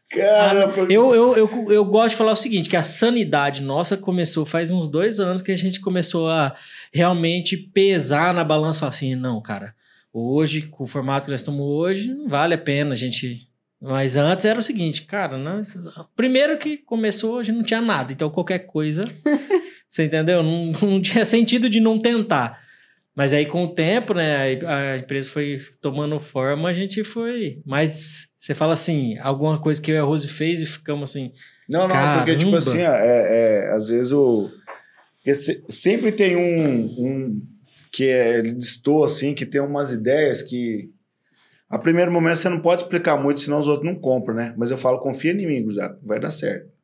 Cara, 0.09 0.69
porque... 0.69 0.93
eu, 0.93 1.13
eu, 1.13 1.35
eu, 1.35 1.71
eu 1.71 1.85
gosto 1.85 2.11
de 2.11 2.15
falar 2.15 2.33
o 2.33 2.35
seguinte: 2.35 2.69
que 2.69 2.77
a 2.77 2.83
sanidade 2.83 3.63
nossa 3.63 3.97
começou 3.97 4.45
faz 4.45 4.71
uns 4.71 4.87
dois 4.87 5.19
anos 5.19 5.41
que 5.41 5.51
a 5.51 5.55
gente 5.55 5.81
começou 5.81 6.29
a 6.29 6.55
realmente 6.93 7.57
pesar 7.57 8.33
na 8.33 8.43
balança 8.43 8.77
e 8.77 8.81
falar 8.81 8.89
assim: 8.91 9.15
não, 9.15 9.41
cara, 9.41 9.73
hoje, 10.13 10.63
com 10.63 10.83
o 10.83 10.87
formato 10.87 11.25
que 11.25 11.31
nós 11.31 11.41
estamos 11.41 11.65
hoje, 11.65 12.13
não 12.13 12.29
vale 12.29 12.53
a 12.53 12.57
pena 12.57 12.93
a 12.93 12.95
gente. 12.95 13.49
Mas 13.81 14.15
antes 14.15 14.45
era 14.45 14.59
o 14.59 14.63
seguinte, 14.63 15.03
cara, 15.03 15.37
não, 15.37 15.61
primeiro 16.15 16.57
que 16.57 16.77
começou 16.77 17.35
hoje 17.35 17.51
não 17.51 17.61
tinha 17.61 17.81
nada, 17.81 18.13
então 18.13 18.29
qualquer 18.29 18.59
coisa, 18.59 19.05
você 19.87 20.05
entendeu? 20.05 20.41
Não, 20.41 20.71
não 20.81 21.01
tinha 21.01 21.25
sentido 21.25 21.69
de 21.69 21.79
não 21.79 21.99
tentar. 21.99 22.64
Mas 23.15 23.31
aí 23.31 23.45
com 23.45 23.63
o 23.63 23.73
tempo, 23.73 24.13
né, 24.13 24.59
a, 24.65 24.97
empresa 24.97 25.29
foi 25.29 25.57
tomando 25.81 26.19
forma, 26.19 26.67
a 26.67 26.73
gente 26.73 27.03
foi. 27.03 27.61
Mas 27.65 28.27
você 28.37 28.53
fala 28.53 28.73
assim, 28.73 29.17
alguma 29.19 29.57
coisa 29.59 29.81
que 29.81 29.89
eu 29.89 29.95
e 29.95 29.99
a 29.99 30.03
Rose 30.03 30.27
fez 30.27 30.61
e 30.61 30.65
ficamos 30.65 31.11
assim. 31.11 31.31
Não, 31.67 31.87
não, 31.87 31.95
é 31.95 32.17
porque, 32.17 32.35
tipo 32.35 32.51
Caramba. 32.51 32.57
assim, 32.57 32.79
é, 32.79 32.85
é, 33.63 33.71
às 33.73 33.87
vezes 33.87 34.11
o. 34.11 34.49
porque 35.15 35.33
se- 35.33 35.63
sempre 35.69 36.11
tem 36.11 36.35
um, 36.35 36.85
um 36.99 37.41
que 37.91 38.09
é, 38.09 38.41
destoa, 38.41 39.05
assim, 39.05 39.33
que 39.33 39.45
tem 39.45 39.61
umas 39.61 39.91
ideias 39.91 40.41
que. 40.41 40.89
A 41.69 41.79
primeiro 41.79 42.11
momento 42.11 42.37
você 42.37 42.49
não 42.49 42.59
pode 42.59 42.83
explicar 42.83 43.17
muito, 43.17 43.39
senão 43.39 43.57
os 43.59 43.67
outros 43.67 43.89
não 43.91 43.99
compram, 43.99 44.35
né? 44.35 44.53
Mas 44.55 44.69
eu 44.69 44.77
falo, 44.77 44.99
confia 44.99 45.31
em 45.31 45.47
mim, 45.47 45.63
Guzado, 45.63 45.97
vai 46.03 46.19
dar 46.19 46.29
certo. 46.31 46.74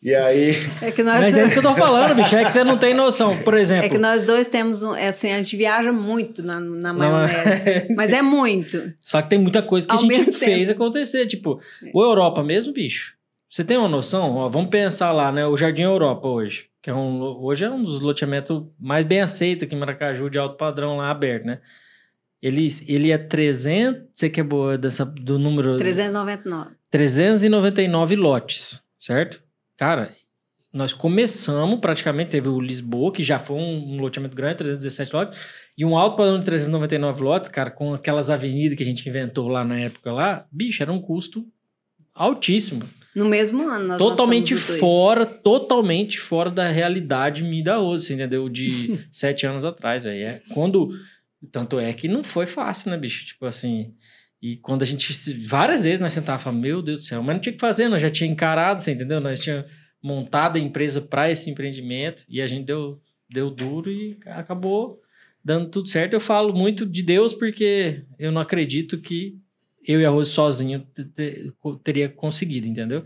E 0.00 0.14
aí. 0.14 0.54
É 0.80 0.92
que 0.92 1.02
nós, 1.02 1.20
Mas 1.20 1.36
é 1.36 1.44
isso 1.44 1.52
que 1.52 1.58
eu 1.58 1.62
tô 1.62 1.74
falando, 1.74 2.14
bicho, 2.14 2.34
é 2.36 2.44
que 2.44 2.52
você 2.52 2.62
não 2.62 2.78
tem 2.78 2.94
noção. 2.94 3.36
Por 3.42 3.54
exemplo. 3.54 3.86
é 3.86 3.88
que 3.88 3.98
nós 3.98 4.22
dois 4.22 4.46
temos 4.46 4.82
um. 4.82 4.94
é 4.94 5.08
assim, 5.08 5.32
a 5.32 5.38
gente 5.38 5.56
viaja 5.56 5.92
muito 5.92 6.42
na, 6.42 6.60
na 6.60 6.92
Não, 6.92 6.98
maionese. 6.98 7.94
mas 7.96 8.12
é 8.12 8.22
muito. 8.22 8.92
Só 9.00 9.20
que 9.20 9.30
tem 9.30 9.38
muita 9.38 9.60
coisa 9.60 9.86
que 9.86 9.92
Ao 9.92 9.98
a 9.98 10.02
gente 10.02 10.32
fez 10.32 10.70
acontecer. 10.70 11.26
Tipo, 11.26 11.60
o 11.92 12.02
Europa 12.02 12.44
mesmo, 12.44 12.72
bicho. 12.72 13.14
Você 13.50 13.64
tem 13.64 13.76
uma 13.76 13.88
noção? 13.88 14.36
Ó, 14.36 14.48
vamos 14.48 14.70
pensar 14.70 15.10
lá, 15.10 15.32
né? 15.32 15.46
O 15.46 15.56
Jardim 15.56 15.82
Europa 15.82 16.28
hoje. 16.28 16.66
Que 16.80 16.90
é 16.90 16.94
um, 16.94 17.20
hoje 17.20 17.64
é 17.64 17.70
um 17.70 17.82
dos 17.82 18.00
loteamentos 18.00 18.62
mais 18.78 19.04
bem 19.04 19.20
aceitos 19.20 19.64
aqui 19.64 19.74
em 19.74 19.78
Maracaju, 19.78 20.30
de 20.30 20.38
alto 20.38 20.56
padrão 20.56 20.98
lá 20.98 21.10
aberto, 21.10 21.46
né? 21.46 21.58
Ele, 22.40 22.68
ele 22.86 23.10
é 23.10 23.18
300. 23.18 24.02
Você 24.14 24.30
que 24.30 24.40
é 24.40 24.44
boa 24.44 24.78
dessa, 24.78 25.04
do 25.04 25.40
número. 25.40 25.76
399. 25.76 26.76
399 26.88 28.14
lotes, 28.14 28.80
certo? 28.96 29.47
Cara, 29.78 30.12
nós 30.72 30.92
começamos, 30.92 31.78
praticamente, 31.78 32.32
teve 32.32 32.48
o 32.48 32.60
Lisboa, 32.60 33.12
que 33.12 33.22
já 33.22 33.38
foi 33.38 33.56
um, 33.56 33.94
um 33.94 34.00
loteamento 34.00 34.36
grande, 34.36 34.58
317 34.58 35.14
lotes, 35.14 35.38
e 35.78 35.84
um 35.84 35.96
alto 35.96 36.16
padrão 36.16 36.40
de 36.40 36.44
399 36.44 37.22
lotes, 37.22 37.48
cara, 37.48 37.70
com 37.70 37.94
aquelas 37.94 38.28
avenidas 38.28 38.76
que 38.76 38.82
a 38.82 38.86
gente 38.86 39.08
inventou 39.08 39.46
lá 39.46 39.64
na 39.64 39.78
época 39.78 40.12
lá, 40.12 40.44
bicho, 40.50 40.82
era 40.82 40.92
um 40.92 41.00
custo 41.00 41.46
altíssimo. 42.12 42.82
No 43.14 43.24
mesmo 43.24 43.68
ano. 43.68 43.96
Totalmente 43.96 44.56
fora, 44.56 45.24
totalmente 45.24 46.18
fora 46.18 46.50
da 46.50 46.68
realidade 46.68 47.44
me 47.44 47.62
da 47.62 47.78
outra, 47.78 48.12
entendeu? 48.12 48.48
De 48.48 48.98
sete 49.12 49.46
anos 49.46 49.64
atrás, 49.64 50.04
velho. 50.04 50.24
É, 50.24 50.42
quando. 50.52 50.90
Tanto 51.52 51.78
é 51.78 51.92
que 51.92 52.08
não 52.08 52.24
foi 52.24 52.46
fácil, 52.46 52.90
né, 52.90 52.96
bicho? 52.96 53.24
Tipo 53.24 53.46
assim. 53.46 53.94
E 54.40 54.56
quando 54.56 54.82
a 54.82 54.86
gente. 54.86 55.12
Várias 55.46 55.84
vezes 55.84 56.00
nós 56.00 56.12
sentávamos 56.12 56.42
e 56.42 56.44
falávamos, 56.44 56.68
meu 56.68 56.82
Deus 56.82 57.00
do 57.00 57.04
céu, 57.04 57.22
mas 57.22 57.34
não 57.34 57.40
tinha 57.40 57.52
o 57.52 57.54
que 57.56 57.60
fazer, 57.60 57.88
nós 57.88 58.00
já 58.00 58.10
tinha 58.10 58.30
encarado, 58.30 58.82
você 58.82 58.92
entendeu? 58.92 59.20
Nós 59.20 59.40
tinha 59.40 59.66
montado 60.02 60.56
a 60.56 60.60
empresa 60.60 61.00
para 61.00 61.30
esse 61.30 61.50
empreendimento 61.50 62.24
e 62.28 62.40
a 62.40 62.46
gente 62.46 62.64
deu, 62.66 63.00
deu 63.28 63.50
duro 63.50 63.90
e 63.90 64.16
acabou 64.26 65.00
dando 65.44 65.68
tudo 65.70 65.88
certo. 65.88 66.12
Eu 66.12 66.20
falo 66.20 66.52
muito 66.52 66.86
de 66.86 67.02
Deus 67.02 67.32
porque 67.32 68.02
eu 68.18 68.30
não 68.30 68.40
acredito 68.40 68.98
que 68.98 69.36
eu 69.86 70.00
e 70.00 70.04
a 70.04 70.10
Rose 70.10 70.30
sozinho 70.30 70.86
te- 70.94 71.04
te- 71.04 71.52
teria 71.82 72.08
conseguido, 72.08 72.66
entendeu? 72.66 73.04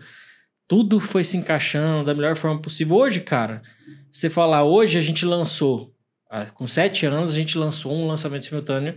Tudo 0.69 1.01
foi 1.01 1.25
se 1.25 1.37
encaixando 1.37 2.05
da 2.05 2.15
melhor 2.15 2.37
forma 2.37 2.61
possível. 2.61 2.97
Hoje, 2.97 3.21
cara, 3.21 3.63
você 4.11 4.29
falar, 4.29 4.65
hoje 4.65 4.99
a 4.99 5.03
gente 5.03 5.25
lançou, 5.25 5.95
ah, 6.31 6.47
com 6.47 6.67
sete 6.67 7.07
anos, 7.07 7.31
a 7.33 7.35
gente 7.35 7.57
lançou 7.57 7.93
um 7.93 8.07
lançamento 8.07 8.45
simultâneo, 8.45 8.97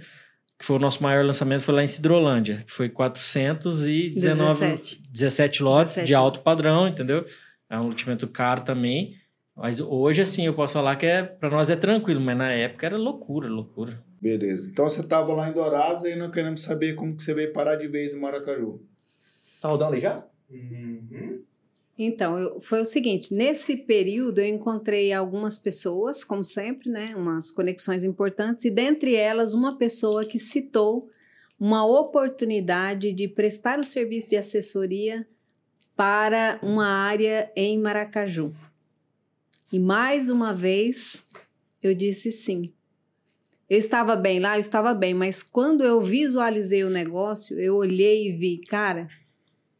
que 0.66 0.68
foi 0.68 0.78
o 0.78 0.80
nosso 0.80 1.04
maior 1.04 1.24
lançamento, 1.24 1.62
foi 1.62 1.76
lá 1.76 1.84
em 1.84 1.88
Cidrolândia, 1.88 2.64
que 2.66 2.72
foi 2.72 2.90
419 2.90 4.10
17. 4.16 5.04
17 5.12 5.62
lotes 5.62 5.94
17. 5.94 6.08
de 6.08 6.16
alto 6.16 6.40
padrão, 6.40 6.88
entendeu? 6.88 7.24
É 7.70 7.80
um 7.80 7.90
loteamento 7.90 8.28
caro 8.28 8.62
também. 8.62 9.16
Mas 9.56 9.80
hoje, 9.80 10.24
assim, 10.24 10.48
eu 10.48 10.56
posso 10.56 10.74
falar 10.74 10.96
que 10.96 11.06
é, 11.06 11.22
para 11.22 11.52
nós 11.52 11.70
é 11.70 11.76
tranquilo, 11.76 12.20
mas 12.20 12.36
na 12.36 12.52
época 12.52 12.84
era 12.84 12.98
loucura, 12.98 13.48
loucura. 13.48 14.04
Beleza. 14.20 14.72
Então 14.72 14.90
você 14.90 15.04
tava 15.04 15.32
lá 15.34 15.48
em 15.48 15.54
Dourados 15.54 16.04
e 16.04 16.16
não 16.16 16.32
queremos 16.32 16.64
saber 16.64 16.96
como 16.96 17.16
que 17.16 17.22
você 17.22 17.36
veio 17.36 17.54
parar 17.54 17.76
de 17.76 17.88
vez 17.88 18.12
em 18.12 18.20
Maracaju. 18.20 18.82
Tá 19.62 19.70
rodando 19.70 19.92
ali 19.92 20.02
já? 20.02 20.26
Então, 21.98 22.38
eu- 22.38 22.60
foi 22.60 22.82
o 22.82 22.86
seguinte: 22.86 23.34
nesse 23.34 23.78
período 23.78 24.40
eu 24.40 24.48
encontrei 24.48 25.14
algumas 25.14 25.58
pessoas, 25.58 26.24
como 26.24 26.44
sempre, 26.44 26.90
né? 26.90 27.16
Umas 27.16 27.52
conexões 27.52 28.04
importantes, 28.04 28.66
e 28.66 28.70
dentre 28.70 29.16
elas, 29.16 29.54
uma 29.54 29.78
pessoa 29.78 30.26
que 30.26 30.38
citou 30.38 31.10
uma 31.58 31.86
oportunidade 31.86 33.14
de 33.14 33.28
prestar 33.30 33.80
o 33.80 33.84
serviço 33.86 34.30
de 34.30 34.36
assessoria 34.36 35.26
para 35.96 36.60
uma 36.62 36.86
área 36.86 37.50
em 37.56 37.80
Maracaju. 37.80 38.54
E 39.72 39.80
mais 39.80 40.30
uma 40.30 40.54
vez 40.54 41.26
eu 41.82 41.96
disse 41.96 42.32
sim. 42.32 42.74
Eu 43.70 43.78
estava 43.78 44.16
bem 44.16 44.40
lá, 44.40 44.58
eu 44.58 44.60
estava 44.60 44.94
bem, 44.94 45.14
mas 45.14 45.42
quando 45.42 45.84
eu 45.84 46.02
visualizei 46.02 46.84
o 46.84 46.90
negócio, 46.90 47.58
eu 47.60 47.76
olhei 47.78 48.28
e 48.28 48.32
vi, 48.34 48.58
cara, 48.58 49.10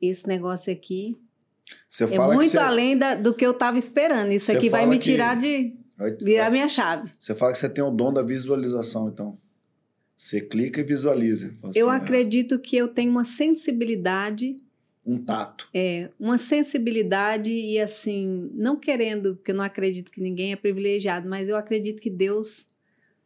esse 0.02 0.28
negócio 0.28 0.72
aqui 0.72 1.18
Você 1.90 2.04
é 2.04 2.08
muito 2.08 2.42
que 2.42 2.50
você, 2.50 2.58
além 2.58 2.98
da- 2.98 3.16
do 3.16 3.34
que 3.34 3.46
eu 3.46 3.52
estava 3.52 3.78
esperando. 3.78 4.32
Isso 4.32 4.46
Você 4.48 4.58
aqui 4.58 4.70
vai 4.70 4.86
me 4.86 4.98
que- 5.00 5.06
tirar 5.06 5.36
de. 5.36 5.74
virar 6.22 6.50
minha 6.52 6.68
chave. 6.70 7.12
Você 7.20 7.34
fala 7.34 7.54
que 7.54 7.60
você 7.60 7.70
tem 7.70 7.84
o 7.84 7.90
dom 7.92 8.12
da 8.14 8.22
visualização, 8.22 9.08
então. 9.10 9.38
Você 10.18 10.40
clica 10.42 10.80
e 10.80 10.84
visualiza. 10.84 11.54
Fala 11.62 11.74
eu 11.76 11.90
assim, 11.90 12.02
acredito 12.04 12.60
que 12.60 12.78
eu 12.78 12.88
tenho 12.88 13.12
uma 13.12 13.24
sensibilidade, 13.26 14.56
ah, 14.60 14.64
Um 15.06 15.18
tato. 15.18 15.68
é, 15.74 16.10
uma 16.20 16.38
sensibilidade 16.38 17.52
e 17.52 17.80
assim, 17.80 18.50
não 18.54 18.76
querendo, 18.78 19.36
porque 19.36 19.52
eu 19.52 19.56
não 19.56 19.64
acredito 19.66 20.10
que 20.12 20.22
ninguém 20.22 20.52
é 20.54 20.56
privilegiado, 20.56 21.28
mas 21.28 21.50
eu 21.50 21.56
acredito 21.58 22.02
que 22.02 22.10
Deus, 22.10 22.68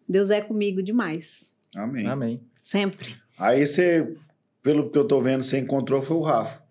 Deus 0.08 0.30
é 0.32 0.42
comigo 0.42 0.82
demais. 0.82 1.46
Amém. 1.76 2.08
Amém. 2.08 2.42
Sempre. 2.58 3.16
Aí 3.38 3.66
você, 3.66 4.16
pelo 4.64 4.90
que 4.90 4.98
eu 4.98 5.06
tô 5.08 5.22
vendo, 5.22 5.44
você 5.44 5.58
encontrou 5.60 6.02
foi 6.02 6.18
o 6.18 6.22
Rafa. 6.22 6.62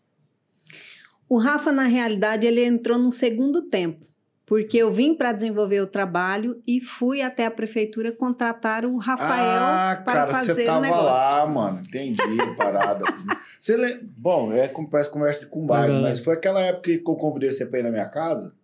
O 1.29 1.39
Rafa, 1.39 1.71
na 1.73 1.85
realidade, 1.85 2.47
ele 2.47 2.65
entrou 2.65 2.99
no 2.99 3.13
segundo 3.13 3.63
tempo, 3.63 4.07
porque 4.47 4.79
eu 4.79 4.91
vim 4.91 5.15
para 5.15 5.33
desenvolver 5.33 5.81
o 5.81 5.87
trabalho 5.87 6.63
e 6.67 6.81
fui 6.81 7.21
até 7.21 7.45
a 7.45 7.51
prefeitura 7.51 8.11
contratar 8.13 8.87
o 8.87 8.97
Rafael 8.97 9.61
ah, 9.61 10.03
para 10.05 10.15
cara, 10.15 10.33
fazer 10.33 10.55
você 10.55 10.63
o 10.63 10.67
tava 10.67 10.81
negócio. 10.81 11.05
lá, 11.07 11.47
mano. 11.47 11.81
Entendi, 11.87 12.23
parada. 12.57 13.05
Você 13.61 13.77
le... 13.77 13.99
Bom, 14.17 14.53
é 14.53 14.69
como 14.69 14.89
parece 14.89 15.11
conversa 15.11 15.41
de 15.41 15.47
cumbagem, 15.47 15.97
Uhum. 15.97 16.03
mas 16.03 16.21
foi 16.21 16.35
aquela 16.35 16.61
época 16.61 16.83
que 16.97 17.03
eu 17.05 17.17
convidei 17.17 17.51
você 17.51 17.67
pra 17.67 17.81
ir 17.81 17.83
na 17.83 17.91
minha 17.91 18.09
casa. 18.09 18.55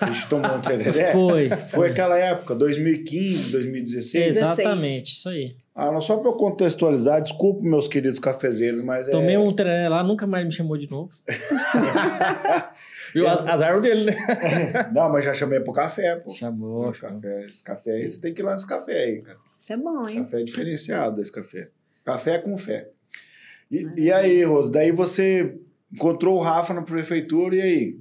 A 0.00 0.06
gente 0.10 0.28
tomou 0.28 0.54
um 0.56 0.60
tereré. 0.60 1.10
Foi. 1.12 1.48
Foi 1.68 1.90
aquela 1.90 2.16
época, 2.18 2.54
2015, 2.54 3.52
2016. 3.52 4.36
Exatamente, 4.36 5.12
isso 5.14 5.28
aí. 5.28 5.56
Ah, 5.74 5.90
não, 5.92 6.00
só 6.00 6.16
pra 6.16 6.30
eu 6.30 6.34
contextualizar, 6.34 7.20
desculpe, 7.20 7.62
meus 7.66 7.86
queridos 7.86 8.18
cafezeiros, 8.18 8.82
mas 8.82 9.08
é. 9.08 9.10
Tomei 9.10 9.36
um 9.36 9.54
tereré 9.54 9.88
lá, 9.88 10.02
nunca 10.02 10.26
mais 10.26 10.44
me 10.46 10.52
chamou 10.52 10.76
de 10.78 10.88
novo. 10.90 11.10
E 13.14 13.20
o 13.20 13.28
az- 13.28 13.46
azar 13.46 13.80
dele, 13.80 14.04
né? 14.04 14.12
Não, 14.94 15.10
mas 15.10 15.24
já 15.24 15.32
chamei 15.34 15.60
pro 15.60 15.72
café, 15.72 16.16
pô. 16.16 16.30
Chamou. 16.30 16.90
Esse 16.90 17.00
café, 17.00 17.44
esse 17.46 17.62
café 17.62 17.90
aí, 17.92 18.08
você 18.08 18.20
tem 18.20 18.34
que 18.34 18.40
ir 18.42 18.44
lá 18.44 18.52
nesse 18.52 18.66
café 18.66 18.92
aí, 19.04 19.22
cara. 19.22 19.38
Isso 19.56 19.72
é 19.72 19.76
bom, 19.76 20.08
hein? 20.08 20.22
Café 20.22 20.40
é 20.40 20.44
diferenciado 20.44 21.20
esse 21.20 21.32
café. 21.32 21.68
Café 22.04 22.34
é 22.34 22.38
com 22.38 22.56
fé. 22.56 22.88
E, 23.70 23.86
e 23.96 24.12
aí, 24.12 24.44
Rose, 24.44 24.70
daí 24.70 24.92
você 24.92 25.54
encontrou 25.92 26.36
o 26.38 26.42
Rafa 26.42 26.72
na 26.74 26.82
prefeitura 26.82 27.56
e 27.56 27.60
aí? 27.62 27.96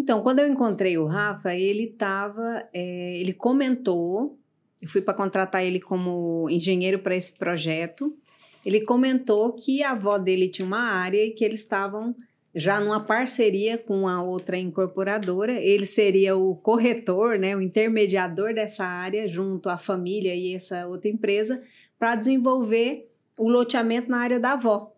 Então, 0.00 0.22
quando 0.22 0.38
eu 0.38 0.48
encontrei 0.48 0.96
o 0.96 1.04
Rafa, 1.04 1.54
ele 1.54 1.84
estava, 1.84 2.66
ele 2.72 3.34
comentou, 3.34 4.38
eu 4.80 4.88
fui 4.88 5.02
para 5.02 5.12
contratar 5.12 5.62
ele 5.62 5.78
como 5.78 6.48
engenheiro 6.48 7.00
para 7.00 7.14
esse 7.14 7.34
projeto. 7.34 8.16
Ele 8.64 8.80
comentou 8.80 9.52
que 9.52 9.82
a 9.82 9.90
avó 9.90 10.16
dele 10.16 10.48
tinha 10.48 10.64
uma 10.64 10.80
área 10.80 11.22
e 11.22 11.32
que 11.32 11.44
eles 11.44 11.60
estavam 11.60 12.16
já 12.54 12.80
numa 12.80 13.04
parceria 13.04 13.76
com 13.76 14.08
a 14.08 14.22
outra 14.22 14.56
incorporadora. 14.56 15.60
Ele 15.60 15.84
seria 15.84 16.34
o 16.34 16.56
corretor, 16.56 17.38
né, 17.38 17.54
o 17.54 17.60
intermediador 17.60 18.54
dessa 18.54 18.86
área 18.86 19.28
junto 19.28 19.68
à 19.68 19.76
família 19.76 20.34
e 20.34 20.54
essa 20.54 20.86
outra 20.86 21.10
empresa 21.10 21.62
para 21.98 22.14
desenvolver 22.14 23.06
o 23.38 23.50
loteamento 23.50 24.10
na 24.10 24.16
área 24.16 24.40
da 24.40 24.52
avó. 24.52 24.94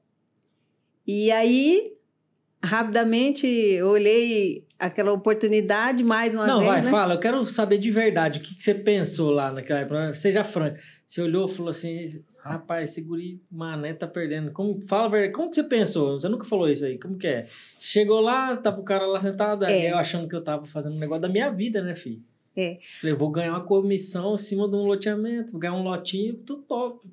E 1.04 1.32
aí, 1.32 1.92
rapidamente, 2.62 3.80
olhei 3.82 4.64
aquela 4.78 5.12
oportunidade 5.12 6.02
mais 6.04 6.34
uma 6.34 6.46
Não, 6.46 6.58
vez. 6.60 6.70
vai, 6.70 6.82
né? 6.82 6.90
fala. 6.90 7.14
Eu 7.14 7.20
quero 7.20 7.44
saber 7.46 7.78
de 7.78 7.90
verdade 7.90 8.38
o 8.38 8.42
que, 8.42 8.54
que 8.54 8.62
você 8.62 8.74
pensou 8.74 9.30
lá 9.30 9.52
naquela 9.52 9.80
época. 9.80 10.14
Seja 10.14 10.44
franco. 10.44 10.78
Você 11.06 11.20
olhou 11.22 11.48
e 11.48 11.52
falou 11.52 11.70
assim: 11.70 12.22
rapaz, 12.38 12.90
esse 12.90 13.02
guri 13.02 13.40
mané 13.50 13.92
tá 13.92 14.06
perdendo. 14.06 14.50
Como, 14.52 14.80
fala 14.86 15.06
a 15.06 15.08
verdade. 15.08 15.32
Como 15.34 15.48
que 15.50 15.56
você 15.56 15.64
pensou? 15.64 16.20
Você 16.20 16.28
nunca 16.28 16.44
falou 16.44 16.68
isso 16.68 16.84
aí. 16.84 16.98
Como 16.98 17.16
que 17.16 17.26
é? 17.26 17.46
Chegou 17.78 18.20
lá, 18.20 18.56
tava 18.56 18.80
o 18.80 18.84
cara 18.84 19.06
lá 19.06 19.20
sentado, 19.20 19.64
É. 19.64 19.90
eu 19.90 19.96
achando 19.98 20.28
que 20.28 20.34
eu 20.34 20.42
tava 20.42 20.64
fazendo 20.64 20.94
um 20.96 20.98
negócio 20.98 21.22
da 21.22 21.28
minha 21.28 21.50
vida, 21.50 21.82
né, 21.82 21.94
filho? 21.94 22.22
É. 22.56 22.78
Falei, 23.00 23.16
vou 23.16 23.30
ganhar 23.30 23.52
uma 23.52 23.64
comissão 23.64 24.34
em 24.34 24.38
cima 24.38 24.68
de 24.68 24.74
um 24.74 24.84
loteamento, 24.84 25.52
vou 25.52 25.60
ganhar 25.60 25.74
um 25.74 25.82
lotinho, 25.82 26.34
tudo 26.34 26.62
top. 26.62 27.08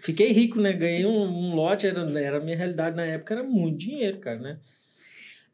Fiquei 0.00 0.32
rico, 0.32 0.60
né? 0.60 0.72
Ganhei 0.72 1.04
um, 1.04 1.22
um 1.22 1.54
lote, 1.54 1.86
era, 1.86 2.00
era 2.20 2.38
a 2.38 2.40
minha 2.40 2.56
realidade 2.56 2.96
na 2.96 3.04
época, 3.04 3.34
era 3.34 3.42
muito 3.42 3.78
dinheiro, 3.78 4.18
cara, 4.18 4.38
né? 4.38 4.58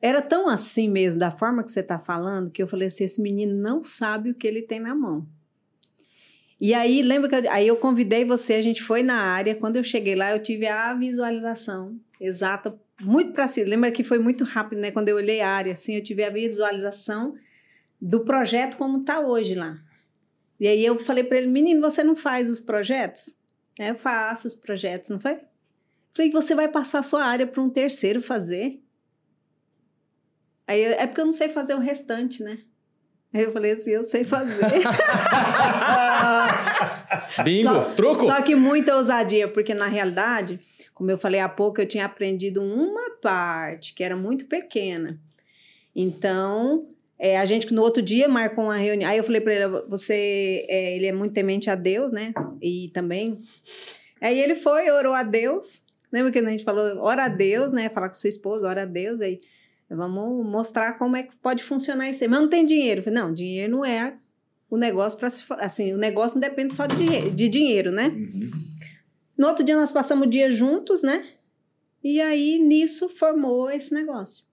Era 0.00 0.22
tão 0.22 0.48
assim 0.48 0.88
mesmo, 0.88 1.20
da 1.20 1.30
forma 1.30 1.62
que 1.62 1.70
você 1.70 1.80
está 1.80 1.98
falando, 1.98 2.50
que 2.50 2.62
eu 2.62 2.68
falei 2.68 2.88
assim: 2.88 3.04
esse 3.04 3.20
menino 3.20 3.54
não 3.54 3.82
sabe 3.82 4.30
o 4.30 4.34
que 4.34 4.46
ele 4.46 4.62
tem 4.62 4.80
na 4.80 4.94
mão. 4.94 5.26
E 6.60 6.74
aí, 6.74 7.02
lembra 7.02 7.28
que 7.28 7.34
eu, 7.34 7.50
aí 7.50 7.66
eu 7.66 7.76
convidei 7.76 8.24
você, 8.24 8.54
a 8.54 8.62
gente 8.62 8.82
foi 8.82 9.02
na 9.02 9.14
área. 9.14 9.54
Quando 9.54 9.76
eu 9.76 9.84
cheguei 9.84 10.14
lá, 10.14 10.30
eu 10.30 10.42
tive 10.42 10.66
a 10.66 10.94
visualização 10.94 11.98
exata, 12.20 12.78
muito 13.00 13.32
para 13.32 13.48
si. 13.48 13.64
Lembra 13.64 13.90
que 13.90 14.04
foi 14.04 14.18
muito 14.18 14.44
rápido, 14.44 14.78
né? 14.78 14.90
Quando 14.90 15.08
eu 15.08 15.16
olhei 15.16 15.40
a 15.40 15.48
área, 15.48 15.72
assim, 15.72 15.96
eu 15.96 16.02
tive 16.02 16.22
a 16.22 16.30
visualização 16.30 17.34
do 18.00 18.20
projeto 18.20 18.76
como 18.76 19.00
está 19.00 19.20
hoje 19.20 19.54
lá. 19.54 19.78
E 20.58 20.68
aí 20.68 20.84
eu 20.84 20.98
falei 20.98 21.24
para 21.24 21.38
ele, 21.38 21.46
menino, 21.46 21.80
você 21.80 22.04
não 22.04 22.14
faz 22.14 22.50
os 22.50 22.60
projetos? 22.60 23.39
É, 23.80 23.88
eu 23.88 23.94
faço 23.94 24.46
os 24.46 24.54
projetos, 24.54 25.08
não 25.08 25.18
foi? 25.18 25.38
Falei, 26.12 26.30
você 26.30 26.54
vai 26.54 26.68
passar 26.68 26.98
a 26.98 27.02
sua 27.02 27.24
área 27.24 27.46
para 27.46 27.62
um 27.62 27.70
terceiro 27.70 28.20
fazer? 28.20 28.78
Aí 30.66 30.82
é 30.82 31.06
porque 31.06 31.22
eu 31.22 31.24
não 31.24 31.32
sei 31.32 31.48
fazer 31.48 31.72
o 31.72 31.78
restante, 31.78 32.42
né? 32.42 32.58
Aí 33.32 33.42
eu 33.42 33.52
falei 33.52 33.72
assim, 33.72 33.92
eu 33.92 34.04
sei 34.04 34.22
fazer. 34.22 34.66
Bingo, 37.42 37.72
só, 37.72 37.84
truco. 37.94 38.16
Só 38.16 38.42
que 38.42 38.54
muita 38.54 38.96
ousadia, 38.96 39.48
porque 39.48 39.72
na 39.72 39.86
realidade, 39.86 40.60
como 40.92 41.10
eu 41.10 41.16
falei 41.16 41.40
há 41.40 41.48
pouco, 41.48 41.80
eu 41.80 41.88
tinha 41.88 42.04
aprendido 42.04 42.62
uma 42.62 43.12
parte 43.22 43.94
que 43.94 44.04
era 44.04 44.14
muito 44.14 44.44
pequena. 44.44 45.18
Então, 45.96 46.86
é, 47.20 47.38
a 47.38 47.44
gente 47.44 47.72
no 47.72 47.82
outro 47.82 48.02
dia 48.02 48.26
marcou 48.28 48.64
uma 48.64 48.78
reunião. 48.78 49.08
Aí 49.10 49.18
eu 49.18 49.24
falei 49.24 49.40
para 49.40 49.54
ele, 49.54 49.68
você, 49.88 50.66
é, 50.68 50.96
ele 50.96 51.06
é 51.06 51.12
muito 51.12 51.34
temente 51.34 51.68
a 51.70 51.74
Deus, 51.74 52.10
né? 52.10 52.32
E 52.60 52.88
também. 52.94 53.40
Aí 54.20 54.40
ele 54.40 54.54
foi, 54.54 54.90
orou 54.90 55.12
a 55.12 55.22
Deus. 55.22 55.84
Lembra 56.10 56.32
que 56.32 56.38
a 56.38 56.50
gente 56.50 56.64
falou, 56.64 56.98
ora 56.98 57.26
a 57.26 57.28
Deus, 57.28 57.72
né? 57.72 57.88
Falar 57.90 58.08
com 58.08 58.14
sua 58.14 58.28
esposa, 58.28 58.66
ora 58.66 58.82
a 58.82 58.86
Deus. 58.86 59.20
Aí 59.20 59.38
Vamos 59.90 60.46
mostrar 60.46 60.92
como 60.92 61.16
é 61.16 61.24
que 61.24 61.34
pode 61.36 61.64
funcionar 61.64 62.08
isso 62.08 62.22
aí. 62.22 62.30
Mas 62.30 62.40
não 62.40 62.48
tem 62.48 62.64
dinheiro. 62.64 63.02
Falei, 63.02 63.18
não, 63.18 63.32
dinheiro 63.32 63.72
não 63.72 63.84
é 63.84 64.16
o 64.70 64.76
negócio 64.76 65.18
para 65.18 65.28
se. 65.28 65.44
Assim, 65.54 65.92
o 65.92 65.98
negócio 65.98 66.40
não 66.40 66.48
depende 66.48 66.74
só 66.74 66.86
de, 66.86 67.30
de 67.30 67.48
dinheiro, 67.48 67.90
né? 67.90 68.06
Uhum. 68.06 68.50
No 69.36 69.48
outro 69.48 69.64
dia 69.64 69.76
nós 69.76 69.90
passamos 69.90 70.28
o 70.28 70.30
dia 70.30 70.50
juntos, 70.50 71.02
né? 71.02 71.26
E 72.04 72.20
aí 72.20 72.58
nisso 72.58 73.08
formou 73.08 73.68
esse 73.68 73.92
negócio. 73.92 74.44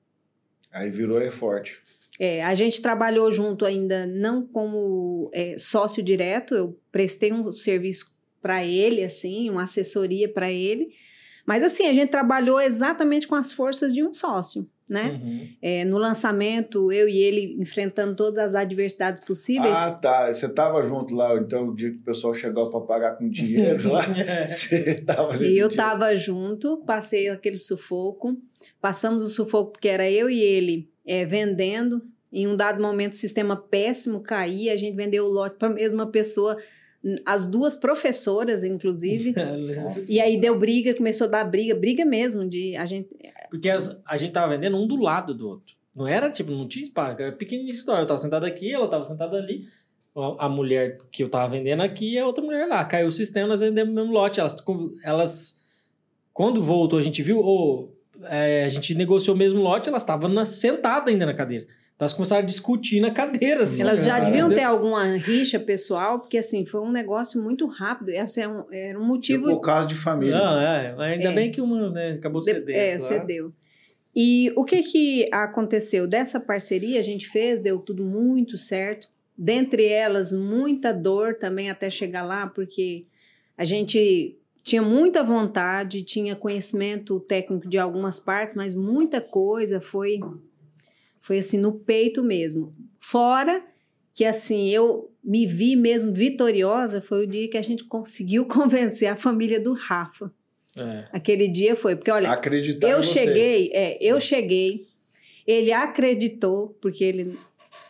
Aí 0.71 0.89
virou 0.89 1.21
é 1.21 1.29
forte. 1.29 1.79
É, 2.19 2.43
a 2.43 2.55
gente 2.55 2.81
trabalhou 2.81 3.31
junto 3.31 3.65
ainda 3.65 4.05
não 4.07 4.45
como 4.45 5.29
é, 5.33 5.55
sócio 5.57 6.01
direto, 6.01 6.55
eu 6.55 6.79
prestei 6.91 7.31
um 7.31 7.51
serviço 7.51 8.15
para 8.41 8.63
ele, 8.65 9.03
assim, 9.03 9.49
uma 9.49 9.63
assessoria 9.63 10.27
para 10.27 10.51
ele. 10.51 10.89
Mas 11.45 11.63
assim, 11.63 11.85
a 11.85 11.93
gente 11.93 12.09
trabalhou 12.09 12.59
exatamente 12.59 13.27
com 13.27 13.35
as 13.35 13.53
forças 13.53 13.93
de 13.93 14.03
um 14.03 14.11
sócio 14.11 14.67
né? 14.89 15.19
Uhum. 15.21 15.47
É, 15.61 15.85
no 15.85 15.97
lançamento, 15.97 16.91
eu 16.91 17.09
e 17.09 17.17
ele 17.17 17.57
enfrentando 17.59 18.15
todas 18.15 18.37
as 18.37 18.55
adversidades 18.55 19.23
possíveis. 19.25 19.75
Ah, 19.75 19.91
tá. 19.91 20.33
Você 20.33 20.47
tava 20.47 20.83
junto 20.85 21.13
lá, 21.13 21.35
então, 21.35 21.69
o 21.69 21.75
dia 21.75 21.91
que 21.91 21.97
o 21.97 22.03
pessoal 22.03 22.33
chegou 22.33 22.69
para 22.69 22.81
pagar 22.81 23.17
com 23.17 23.29
dinheiro 23.29 23.91
lá, 23.91 24.05
você 24.45 25.01
tava 25.01 25.35
nesse 25.35 25.55
e 25.55 25.59
eu 25.59 25.67
dia. 25.67 25.77
tava 25.77 26.15
junto, 26.15 26.77
passei 26.85 27.29
aquele 27.29 27.57
sufoco. 27.57 28.37
Passamos 28.79 29.23
o 29.23 29.29
sufoco 29.29 29.73
porque 29.73 29.89
era 29.89 30.09
eu 30.09 30.29
e 30.29 30.39
ele 30.39 30.89
é, 31.07 31.25
vendendo. 31.25 32.01
Em 32.31 32.45
um 32.45 32.55
dado 32.55 32.81
momento, 32.81 33.13
o 33.13 33.15
sistema 33.15 33.55
péssimo 33.55 34.19
caía, 34.19 34.73
a 34.73 34.77
gente 34.77 34.95
vendeu 34.95 35.25
o 35.25 35.29
lote 35.29 35.55
para 35.57 35.69
a 35.69 35.73
mesma 35.73 36.05
pessoa 36.07 36.57
as 37.25 37.47
duas 37.47 37.75
professoras, 37.75 38.63
inclusive. 38.63 39.33
e 40.09 40.19
aí 40.19 40.37
deu 40.39 40.57
briga, 40.59 40.93
começou 40.93 41.27
a 41.27 41.29
dar 41.29 41.43
briga, 41.45 41.73
briga 41.73 42.03
mesmo 42.03 42.47
de 42.47 42.75
a 42.75 42.85
gente. 42.85 43.09
Porque 43.49 43.69
as- 43.69 43.97
a 44.05 44.17
gente 44.17 44.33
tava 44.33 44.53
vendendo 44.55 44.75
um 44.75 44.85
do 44.85 44.97
lado 44.97 45.33
do 45.33 45.47
outro. 45.47 45.75
Não 45.95 46.05
era 46.05 46.29
tipo, 46.29 46.51
não 46.51 46.67
tinha 46.67 46.83
espaço, 46.83 47.21
era 47.21 47.31
pequenininho 47.31 47.71
escritório. 47.71 48.03
Eu 48.03 48.07
tava 48.07 48.19
sentado 48.19 48.45
aqui, 48.45 48.71
ela 48.71 48.87
tava 48.87 49.03
sentada 49.03 49.37
ali. 49.37 49.65
A 50.39 50.49
mulher 50.49 50.97
que 51.11 51.23
eu 51.23 51.29
tava 51.29 51.51
vendendo 51.51 51.81
aqui 51.81 52.13
e 52.13 52.19
a 52.19 52.25
outra 52.25 52.43
mulher 52.43 52.67
lá. 52.67 52.83
Caiu 52.83 53.07
o 53.07 53.11
sistema, 53.11 53.47
nós 53.47 53.59
vendemos 53.61 53.93
o 53.93 53.95
mesmo 53.95 54.11
lote. 54.11 54.39
Elas, 54.39 54.63
elas 55.03 55.61
quando 56.33 56.61
voltou, 56.61 56.99
a 56.99 57.03
gente 57.03 57.21
viu, 57.23 57.39
ô, 57.39 57.89
é, 58.25 58.65
a 58.65 58.69
gente 58.69 58.93
negociou 58.95 59.35
o 59.35 59.39
mesmo 59.39 59.61
lote, 59.61 59.89
elas 59.89 60.03
estavam 60.03 60.45
sentadas 60.45 61.11
ainda 61.13 61.25
na 61.25 61.33
cadeira. 61.33 61.65
Então 61.95 62.05
elas 62.05 62.13
começaram 62.13 62.43
a 62.43 62.45
discutir 62.45 62.99
na 63.01 63.09
cadeira. 63.09 63.63
Assim, 63.63 63.81
Elas 63.81 64.03
já 64.03 64.19
deviam 64.19 64.49
ter 64.49 64.61
alguma 64.63 65.15
rixa 65.17 65.59
pessoal, 65.59 66.19
porque 66.19 66.37
assim, 66.37 66.63
foi 66.63 66.79
um 66.81 66.91
negócio 66.91 67.41
muito 67.41 67.65
rápido. 67.65 68.09
Esse 68.09 68.39
é 68.41 68.47
um, 68.47 68.65
era 68.71 68.99
um 68.99 69.03
motivo. 69.03 69.47
Tipo, 69.47 69.59
caso 69.61 69.87
de 69.87 69.95
família. 69.95 70.37
Não, 70.37 70.59
é, 70.61 70.95
ainda 70.99 71.29
É. 71.31 71.33
bem 71.33 71.51
que 71.51 71.59
uma 71.59 71.89
né, 71.89 72.11
acabou 72.11 72.39
De- 72.39 72.45
cedendo. 72.51 72.69
é, 72.77 72.97
claro. 72.97 72.99
cedeu. 73.01 73.53
E 74.15 74.51
o 74.55 74.63
que 74.63 74.83
que 74.83 75.29
aconteceu? 75.31 76.07
Dessa 76.07 76.39
parceria 76.39 76.99
a 76.99 77.03
gente 77.03 77.27
fez, 77.27 77.61
deu 77.61 77.79
tudo 77.79 78.03
muito 78.03 78.57
certo. 78.57 79.07
Dentre 79.35 79.85
elas, 79.87 80.31
muita 80.31 80.91
dor 80.93 81.35
também 81.35 81.69
até 81.69 81.89
chegar 81.89 82.23
lá, 82.23 82.45
porque 82.47 83.05
a 83.57 83.63
gente 83.65 84.35
tinha 84.67 84.81
muita 84.81 85.23
vontade, 85.23 86.03
tinha 86.03 86.35
conhecimento 86.35 87.21
técnico 87.21 87.69
de 87.69 87.77
algumas 87.77 88.19
partes, 88.19 88.53
mas 88.53 88.73
muita 88.73 89.21
coisa 89.21 89.79
foi 89.79 90.19
foi 91.21 91.37
assim 91.37 91.57
no 91.57 91.71
peito 91.71 92.21
mesmo. 92.21 92.73
Fora 92.99 93.63
que 94.13 94.25
assim 94.25 94.67
eu 94.67 95.09
me 95.23 95.47
vi 95.47 95.77
mesmo 95.77 96.13
vitoriosa 96.13 97.01
foi 97.01 97.23
o 97.23 97.27
dia 97.27 97.49
que 97.49 97.57
a 97.57 97.61
gente 97.61 97.85
conseguiu 97.85 98.43
convencer 98.45 99.07
a 99.07 99.15
família 99.15 99.57
do 99.57 99.71
Rafa. 99.71 100.29
É. 100.75 101.05
Aquele 101.13 101.47
dia 101.47 101.73
foi, 101.73 101.95
porque 101.95 102.11
olha, 102.11 102.29
Acreditar 102.29 102.89
eu 102.89 103.01
cheguei, 103.01 103.71
é, 103.73 103.97
eu 104.01 104.19
cheguei, 104.19 104.85
ele 105.47 105.71
acreditou, 105.71 106.77
porque 106.81 107.05
ele 107.05 107.39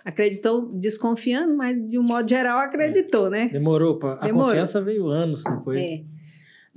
acreditou 0.05 0.69
desconfiando, 0.73 1.57
mas 1.57 1.75
de 1.89 1.97
um 1.97 2.03
modo 2.03 2.29
geral 2.29 2.59
acreditou, 2.59 3.31
né? 3.31 3.49
Demorou. 3.51 3.97
Pra, 3.97 4.13
a 4.13 4.27
Demorou. 4.27 4.49
confiança 4.49 4.79
veio 4.79 5.07
anos 5.07 5.43
depois. 5.43 5.81
É. 5.81 6.16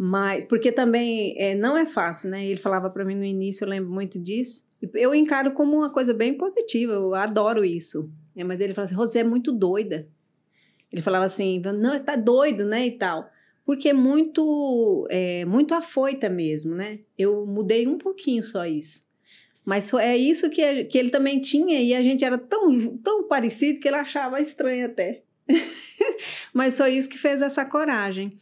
Mas, 0.02 0.44
porque 0.44 0.72
também 0.72 1.34
é, 1.36 1.54
não 1.54 1.76
é 1.76 1.84
fácil, 1.84 2.30
né? 2.30 2.46
Ele 2.46 2.58
falava 2.58 2.88
para 2.88 3.04
mim 3.04 3.14
no 3.14 3.22
início, 3.22 3.66
eu 3.66 3.68
lembro 3.68 3.90
muito 3.90 4.18
disso. 4.18 4.66
Eu 4.94 5.14
encaro 5.14 5.52
como 5.52 5.76
uma 5.76 5.90
coisa 5.90 6.14
bem 6.14 6.32
positiva, 6.32 6.94
eu 6.94 7.14
adoro 7.14 7.62
isso. 7.62 8.10
É, 8.34 8.42
mas 8.42 8.62
ele 8.62 8.72
falava 8.72 8.86
assim: 8.86 8.94
Rosé 8.98 9.20
é 9.20 9.24
muito 9.24 9.52
doida. 9.52 10.08
Ele 10.90 11.02
falava 11.02 11.26
assim: 11.26 11.60
não, 11.78 12.02
tá 12.02 12.16
doido, 12.16 12.64
né? 12.64 12.86
E 12.86 12.92
tal. 12.92 13.28
Porque 13.62 13.90
é 13.90 13.92
muito, 13.92 15.06
é, 15.10 15.44
muito 15.44 15.74
afoita 15.74 16.30
mesmo, 16.30 16.74
né? 16.74 17.00
Eu 17.18 17.44
mudei 17.44 17.86
um 17.86 17.98
pouquinho 17.98 18.42
só 18.42 18.64
isso. 18.64 19.06
Mas 19.66 19.84
só- 19.84 20.00
é 20.00 20.16
isso 20.16 20.48
que, 20.48 20.84
que 20.84 20.96
ele 20.96 21.10
também 21.10 21.42
tinha 21.42 21.78
e 21.78 21.94
a 21.94 22.00
gente 22.02 22.24
era 22.24 22.38
tão, 22.38 22.96
tão 23.04 23.28
parecido 23.28 23.78
que 23.78 23.86
ele 23.86 23.98
achava 23.98 24.40
estranho 24.40 24.86
até. 24.86 25.24
Mas 26.54 26.78
foi 26.78 26.94
isso 26.94 27.06
que 27.06 27.18
fez 27.18 27.42
essa 27.42 27.66
coragem. 27.66 28.38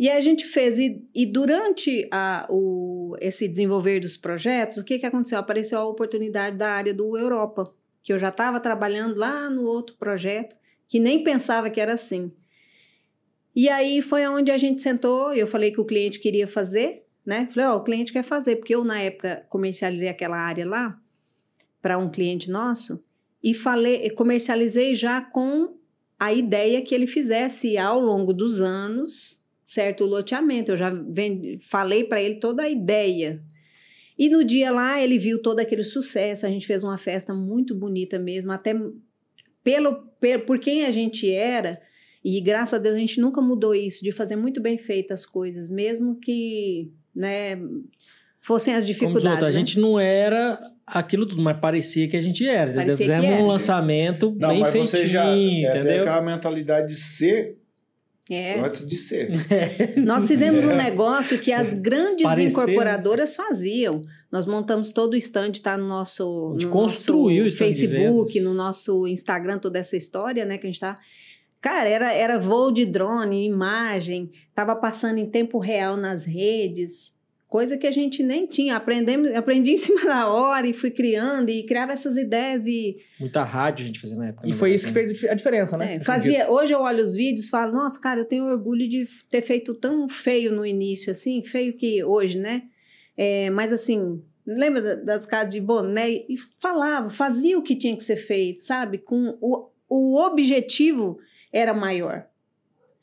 E 0.00 0.08
a 0.08 0.18
gente 0.18 0.46
fez, 0.46 0.78
e, 0.78 1.06
e 1.14 1.26
durante 1.26 2.08
a, 2.10 2.46
o, 2.48 3.14
esse 3.20 3.46
desenvolver 3.46 4.00
dos 4.00 4.16
projetos, 4.16 4.78
o 4.78 4.84
que, 4.84 4.98
que 4.98 5.04
aconteceu? 5.04 5.38
Apareceu 5.38 5.78
a 5.78 5.84
oportunidade 5.84 6.56
da 6.56 6.70
área 6.70 6.94
do 6.94 7.18
Europa, 7.18 7.70
que 8.02 8.10
eu 8.10 8.18
já 8.18 8.30
estava 8.30 8.58
trabalhando 8.58 9.18
lá 9.18 9.50
no 9.50 9.64
outro 9.64 9.96
projeto, 9.96 10.56
que 10.88 10.98
nem 10.98 11.22
pensava 11.22 11.68
que 11.68 11.78
era 11.78 11.92
assim. 11.92 12.32
E 13.54 13.68
aí 13.68 14.00
foi 14.00 14.26
onde 14.26 14.50
a 14.50 14.56
gente 14.56 14.80
sentou, 14.80 15.34
eu 15.34 15.46
falei 15.46 15.70
que 15.70 15.82
o 15.82 15.84
cliente 15.84 16.18
queria 16.18 16.48
fazer, 16.48 17.04
né? 17.22 17.46
Falei, 17.52 17.68
ó, 17.68 17.76
o 17.76 17.84
cliente 17.84 18.10
quer 18.10 18.24
fazer, 18.24 18.56
porque 18.56 18.74
eu, 18.74 18.82
na 18.82 18.98
época, 19.02 19.44
comercializei 19.50 20.08
aquela 20.08 20.38
área 20.38 20.66
lá 20.66 20.98
para 21.82 21.98
um 21.98 22.10
cliente 22.10 22.50
nosso 22.50 23.02
e 23.44 23.52
falei, 23.52 24.08
comercializei 24.08 24.94
já 24.94 25.20
com 25.20 25.76
a 26.18 26.32
ideia 26.32 26.80
que 26.80 26.94
ele 26.94 27.06
fizesse 27.06 27.76
ao 27.76 28.00
longo 28.00 28.32
dos 28.32 28.62
anos, 28.62 29.39
certo, 29.72 30.04
o 30.04 30.06
loteamento. 30.06 30.72
Eu 30.72 30.76
já 30.76 30.90
vendi, 30.90 31.58
falei 31.60 32.04
para 32.04 32.20
ele 32.20 32.36
toda 32.36 32.62
a 32.64 32.68
ideia. 32.68 33.40
E 34.18 34.28
no 34.28 34.44
dia 34.44 34.70
lá 34.70 35.00
ele 35.00 35.18
viu 35.18 35.40
todo 35.40 35.60
aquele 35.60 35.84
sucesso, 35.84 36.44
a 36.44 36.48
gente 36.50 36.66
fez 36.66 36.82
uma 36.84 36.98
festa 36.98 37.32
muito 37.32 37.74
bonita 37.74 38.18
mesmo, 38.18 38.52
até 38.52 38.74
pelo, 39.64 39.94
pe- 40.20 40.38
por 40.38 40.58
quem 40.58 40.84
a 40.84 40.90
gente 40.90 41.30
era, 41.32 41.80
e 42.22 42.38
graças 42.40 42.74
a 42.74 42.78
Deus 42.82 42.96
a 42.96 42.98
gente 42.98 43.20
nunca 43.20 43.40
mudou 43.40 43.74
isso, 43.74 44.04
de 44.04 44.12
fazer 44.12 44.36
muito 44.36 44.60
bem 44.60 44.76
feitas 44.76 45.20
as 45.20 45.26
coisas, 45.26 45.70
mesmo 45.70 46.18
que, 46.20 46.90
né, 47.14 47.58
fossem 48.40 48.74
as 48.74 48.86
dificuldades. 48.86 49.30
outro, 49.30 49.46
a 49.46 49.50
né? 49.50 49.58
gente 49.58 49.78
não 49.78 49.98
era 49.98 50.60
aquilo 50.86 51.24
tudo, 51.24 51.40
mas 51.40 51.58
parecia 51.58 52.08
que 52.08 52.16
a 52.16 52.22
gente 52.22 52.46
era. 52.46 52.72
Fizemos 52.96 53.24
era. 53.24 53.42
um 53.42 53.46
lançamento 53.46 54.34
Não, 54.38 54.48
bem 54.50 54.60
mas 54.60 54.72
feitinho, 54.72 54.86
você 54.90 55.06
já 55.06 55.24
é, 55.24 55.34
tem 55.34 55.64
entendeu? 55.64 56.00
aquela 56.02 56.20
mentalidade 56.22 56.88
de 56.88 56.96
ser 56.96 57.59
É. 58.30 58.60
antes 58.60 58.86
de 58.86 58.96
ser. 58.96 59.28
Nós 59.98 60.28
fizemos 60.28 60.64
um 60.64 60.70
É. 60.70 60.76
negócio 60.84 61.38
que 61.38 61.52
as 61.52 61.74
grandes 61.74 62.22
Parecemos. 62.22 62.52
incorporadoras 62.52 63.34
faziam. 63.34 64.02
Nós 64.30 64.46
montamos 64.46 64.92
todo 64.92 65.14
o 65.14 65.16
stand, 65.16 65.50
está 65.50 65.76
no 65.76 65.88
nosso, 65.88 66.56
no 66.60 66.68
construiu 66.68 67.42
o 67.42 67.44
nosso 67.46 67.56
Facebook, 67.56 68.40
no 68.40 68.54
nosso 68.54 69.06
Instagram, 69.06 69.58
toda 69.58 69.78
essa 69.78 69.96
história, 69.96 70.44
né, 70.44 70.56
que 70.58 70.66
a 70.66 70.70
gente 70.70 70.80
tá... 70.80 70.96
Cara, 71.60 71.88
era, 71.88 72.12
era 72.12 72.38
voo 72.38 72.72
de 72.72 72.86
drone, 72.86 73.44
imagem, 73.46 74.30
tava 74.54 74.74
passando 74.76 75.18
em 75.18 75.26
tempo 75.26 75.58
real 75.58 75.94
nas 75.96 76.24
redes, 76.24 77.14
Coisa 77.50 77.76
que 77.76 77.86
a 77.86 77.90
gente 77.90 78.22
nem 78.22 78.46
tinha. 78.46 78.76
Aprendemos, 78.76 79.28
aprendi 79.32 79.72
em 79.74 79.76
cima 79.76 80.04
da 80.04 80.28
hora 80.28 80.68
e 80.68 80.72
fui 80.72 80.92
criando 80.92 81.50
e 81.50 81.64
criava 81.64 81.92
essas 81.92 82.16
ideias 82.16 82.66
e 82.68 82.96
Muita 83.18 83.42
rádio 83.42 83.82
a 83.84 83.86
gente 83.88 84.00
fazia 84.00 84.16
na 84.16 84.28
época. 84.28 84.48
E 84.48 84.52
foi 84.52 84.70
verdade, 84.70 84.76
isso 84.76 84.86
que 84.86 84.92
né? 85.00 85.14
fez 85.16 85.30
a 85.32 85.34
diferença, 85.34 85.76
né? 85.76 85.96
É, 85.96 86.00
fazia, 86.00 86.48
hoje 86.48 86.72
eu 86.72 86.80
olho 86.80 87.02
os 87.02 87.12
vídeos 87.12 87.48
e 87.48 87.50
falo, 87.50 87.72
nossa, 87.72 88.00
cara, 88.00 88.20
eu 88.20 88.24
tenho 88.24 88.44
orgulho 88.44 88.88
de 88.88 89.04
ter 89.28 89.42
feito 89.42 89.74
tão 89.74 90.08
feio 90.08 90.52
no 90.52 90.64
início, 90.64 91.10
assim, 91.10 91.42
feio 91.42 91.76
que 91.76 92.04
hoje, 92.04 92.38
né? 92.38 92.62
É, 93.16 93.50
mas 93.50 93.72
assim, 93.72 94.22
lembra 94.46 94.80
da- 94.80 94.94
das 95.16 95.26
casas 95.26 95.52
de 95.52 95.60
boné? 95.60 96.08
E 96.08 96.36
falava, 96.60 97.10
fazia 97.10 97.58
o 97.58 97.62
que 97.62 97.74
tinha 97.74 97.96
que 97.96 98.04
ser 98.04 98.16
feito, 98.16 98.60
sabe? 98.60 98.98
Com 98.98 99.36
o, 99.40 99.68
o 99.88 100.16
objetivo 100.24 101.18
era 101.52 101.74
maior. 101.74 102.29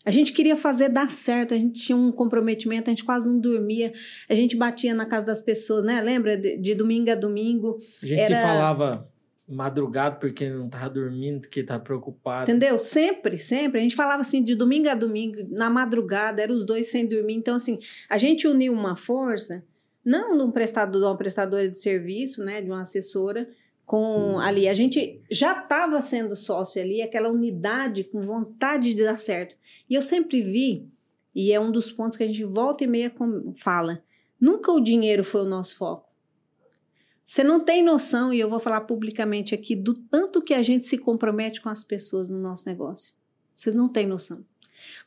A 0.08 0.12
gente 0.12 0.32
queria 0.32 0.56
fazer 0.56 0.88
dar 0.88 1.10
certo, 1.10 1.54
a 1.54 1.58
gente 1.58 1.82
tinha 1.82 1.98
um 1.98 2.14
comprometimento, 2.14 2.90
a 2.90 2.94
gente 2.94 3.04
quase 3.04 3.28
não 3.28 3.38
dormia, 3.38 3.92
a 4.30 4.34
gente 4.34 4.56
batia 4.56 4.94
na 4.94 5.06
casa 5.06 5.26
das 5.26 5.42
pessoas, 5.42 5.84
né? 5.84 6.00
Lembra? 6.00 6.38
De, 6.38 6.56
de 6.56 6.74
domingo 6.74 7.12
a 7.12 7.16
domingo. 7.16 7.78
A 8.02 8.06
gente 8.06 8.26
se 8.26 8.32
era- 8.32 8.48
falava 8.48 9.12
madrugado 9.46 10.18
porque 10.18 10.50
não 10.50 10.70
tava 10.70 10.90
dormindo, 10.90 11.42
porque 11.42 11.62
tava 11.62 11.84
preocupado. 11.84 12.50
Entendeu? 12.50 12.80
Sempre, 12.80 13.38
sempre. 13.38 13.80
A 13.82 13.84
gente 13.84 13.98
falava 13.98 14.22
assim 14.22 14.42
de 14.42 14.56
domingo 14.56 14.88
a 14.88 14.96
domingo, 14.96 15.46
na 15.50 15.70
madrugada, 15.70 16.42
eram 16.42 16.56
os 16.56 16.66
dois 16.66 16.90
sem 16.90 17.06
dormir. 17.06 17.34
Então, 17.36 17.56
assim, 17.56 17.78
a 18.10 18.18
gente 18.18 18.48
uniu 18.48 18.72
uma 18.72 18.96
força, 18.96 19.62
não 20.06 20.38
de 20.38 20.44
um 20.44 20.52
prestador, 20.52 21.02
de 21.02 21.06
uma 21.08 21.18
prestadora 21.18 21.68
de 21.68 21.78
serviço, 21.78 22.46
né, 22.46 22.62
de 22.62 22.70
uma 22.70 22.82
assessora, 22.82 23.46
com 23.88 24.38
ali. 24.38 24.68
A 24.68 24.74
gente 24.74 25.22
já 25.32 25.58
estava 25.58 26.02
sendo 26.02 26.36
sócio 26.36 26.80
ali, 26.80 27.02
aquela 27.02 27.30
unidade 27.30 28.04
com 28.04 28.22
vontade 28.22 28.94
de 28.94 29.04
dar 29.04 29.18
certo. 29.18 29.56
E 29.90 29.96
eu 29.96 30.02
sempre 30.02 30.42
vi, 30.44 30.86
e 31.34 31.54
é 31.54 31.60
um 31.60 31.72
dos 31.72 31.90
pontos 31.90 32.18
que 32.18 32.24
a 32.24 32.28
gente 32.28 32.44
volta 32.44 32.84
e 32.84 32.88
meia 32.88 33.12
fala, 33.56 34.04
nunca 34.40 34.74
o 34.74 34.82
dinheiro 34.82 35.24
foi 35.24 35.42
o 35.42 35.50
nosso 35.50 35.78
foco. 35.78 36.06
Você 37.26 37.44
não 37.44 37.62
tem 37.62 37.82
noção, 37.82 38.34
e 38.34 38.40
eu 38.40 38.50
vou 38.50 38.60
falar 38.60 38.82
publicamente 38.82 39.56
aqui, 39.56 39.74
do 39.74 39.94
tanto 39.94 40.42
que 40.42 40.54
a 40.54 40.62
gente 40.62 40.86
se 40.86 40.98
compromete 40.98 41.62
com 41.62 41.70
as 41.70 41.84
pessoas 41.84 42.28
no 42.28 42.40
nosso 42.40 42.68
negócio. 42.68 43.14
Vocês 43.56 43.74
não 43.74 43.88
têm 43.88 44.06
noção. 44.06 44.46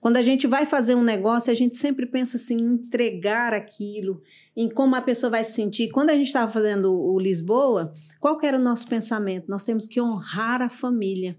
Quando 0.01 0.17
a 0.17 0.23
gente 0.23 0.47
vai 0.47 0.67
fazer 0.67 0.95
um 0.95 1.03
negócio, 1.03 1.51
a 1.51 1.55
gente 1.55 1.77
sempre 1.77 2.07
pensa 2.07 2.37
assim, 2.37 2.57
em 2.59 2.75
entregar 2.75 3.53
aquilo, 3.53 4.23
em 4.57 4.69
como 4.69 4.97
a 4.97 5.03
pessoa 5.03 5.31
vai 5.31 5.45
se 5.45 5.53
sentir. 5.53 5.91
Quando 5.91 6.11
a 6.11 6.15
gente 6.17 6.29
estava 6.29 6.51
fazendo 6.51 6.93
o 6.93 7.19
Lisboa, 7.19 7.93
qual 8.21 8.39
era 8.43 8.57
o 8.57 8.61
nosso 8.61 8.87
pensamento? 8.89 9.49
Nós 9.49 9.65
temos 9.65 9.87
que 9.87 10.01
honrar 10.01 10.63
a 10.63 10.69
família. 10.69 11.37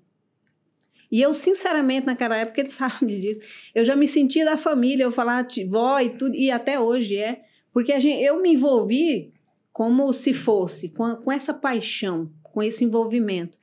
E 1.12 1.22
eu, 1.22 1.34
sinceramente, 1.34 2.06
naquela 2.08 2.38
época, 2.38 2.62
ele 2.62 2.70
sabe 2.72 3.20
disso, 3.20 3.40
eu 3.76 3.84
já 3.84 3.96
me 3.96 4.08
sentia 4.08 4.46
da 4.46 4.58
família, 4.58 5.04
eu 5.04 5.12
falava 5.12 5.46
"Ti- 5.48 5.66
vó 5.66 6.00
e 6.00 6.10
tudo, 6.12 6.36
e 6.36 6.50
até 6.50 6.80
hoje 6.80 7.18
é, 7.18 7.42
porque 7.74 7.98
gente, 8.00 8.24
eu 8.24 8.42
me 8.42 8.54
envolvi 8.54 9.34
como 9.74 10.12
se 10.14 10.34
fosse, 10.34 10.90
com, 10.90 11.16
com 11.16 11.32
essa 11.32 11.54
paixão, 11.54 12.32
com 12.44 12.62
esse 12.62 12.84
envolvimento. 12.84 13.58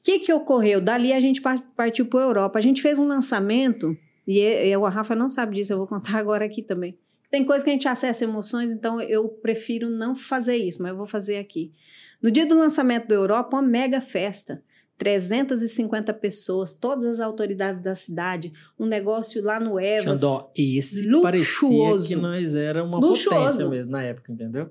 O 0.00 0.02
que, 0.02 0.18
que 0.20 0.32
ocorreu? 0.32 0.80
Dali 0.80 1.12
a 1.12 1.20
gente 1.20 1.40
par- 1.42 1.60
partiu 1.76 2.06
para 2.06 2.20
a 2.20 2.22
Europa. 2.24 2.58
A 2.58 2.62
gente 2.62 2.80
fez 2.80 2.98
um 2.98 3.06
lançamento, 3.06 3.96
e 4.26 4.38
eu, 4.38 4.84
a 4.86 4.88
Rafa 4.90 5.14
não 5.14 5.28
sabe 5.28 5.56
disso, 5.56 5.72
eu 5.72 5.78
vou 5.78 5.86
contar 5.86 6.16
agora 6.18 6.44
aqui 6.44 6.62
também. 6.62 6.94
Tem 7.30 7.44
coisa 7.44 7.62
que 7.64 7.70
a 7.70 7.72
gente 7.72 7.86
acessa 7.86 8.24
emoções, 8.24 8.72
então 8.72 9.00
eu 9.00 9.28
prefiro 9.28 9.88
não 9.88 10.16
fazer 10.16 10.56
isso, 10.56 10.82
mas 10.82 10.90
eu 10.90 10.96
vou 10.96 11.06
fazer 11.06 11.36
aqui. 11.36 11.72
No 12.20 12.30
dia 12.30 12.44
do 12.44 12.58
lançamento 12.58 13.06
da 13.08 13.14
Europa, 13.14 13.56
uma 13.56 13.62
mega 13.62 14.00
festa. 14.00 14.62
350 14.98 16.12
pessoas, 16.14 16.74
todas 16.74 17.06
as 17.06 17.20
autoridades 17.20 17.80
da 17.80 17.94
cidade, 17.94 18.52
um 18.78 18.84
negócio 18.84 19.42
lá 19.42 19.58
no 19.58 19.80
Evas. 19.80 20.20
Xandó, 20.20 20.50
esse 20.54 21.02
Luxuoso. 21.06 21.22
parecia 21.22 22.16
que 22.16 22.22
nós 22.22 22.54
era 22.54 22.84
uma 22.84 22.98
Luxuoso. 22.98 23.30
potência 23.30 23.68
mesmo 23.68 23.92
na 23.92 24.02
época, 24.02 24.30
entendeu? 24.30 24.68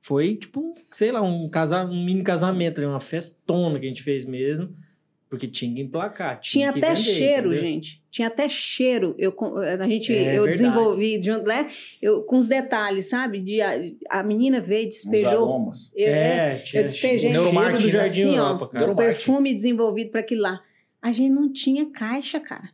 Foi 0.00 0.36
tipo, 0.36 0.74
sei 0.92 1.12
lá, 1.12 1.20
um, 1.20 1.48
casa, 1.48 1.84
um 1.84 2.04
mini 2.04 2.22
casamento, 2.22 2.80
uma 2.84 3.00
festona 3.00 3.78
que 3.78 3.84
a 3.86 3.88
gente 3.88 4.02
fez 4.02 4.24
mesmo, 4.24 4.74
porque 5.28 5.46
tinha 5.46 5.74
que 5.74 5.82
emplacar. 5.82 6.40
Tinha 6.40 6.72
que 6.72 6.78
até 6.78 6.94
vender, 6.94 7.00
cheiro, 7.10 7.48
entendeu? 7.52 7.60
gente. 7.70 8.02
Tinha 8.10 8.28
até 8.28 8.48
cheiro. 8.48 9.14
Eu, 9.18 9.34
a 9.78 9.86
gente, 9.86 10.14
É 10.14 10.38
eu 10.38 10.44
verdade. 10.44 10.52
desenvolvi 10.52 11.22
junto, 11.22 11.44
né? 11.46 11.68
Eu, 12.00 12.22
com 12.22 12.38
os 12.38 12.48
detalhes, 12.48 13.10
sabe? 13.10 13.40
De, 13.40 13.60
a, 13.60 13.72
a 14.08 14.22
menina 14.22 14.60
veio, 14.60 14.88
despejou. 14.88 15.28
aromas. 15.30 15.90
Eu, 15.94 16.08
é, 16.08 16.54
É, 16.54 16.58
tinha 16.60 16.80
eu 16.80 16.86
despejei 16.86 17.32
cheiro 17.32 17.78
do 17.78 17.88
Jardim 17.88 18.20
assim, 18.22 18.36
Europa, 18.36 18.64
ó, 18.64 18.68
cara. 18.68 18.92
o 18.92 18.96
perfume 18.96 19.52
desenvolvido 19.52 20.10
para 20.10 20.20
aquilo 20.20 20.42
lá. 20.42 20.60
A 21.02 21.12
gente 21.12 21.30
não 21.30 21.52
tinha 21.52 21.86
caixa, 21.90 22.40
cara. 22.40 22.70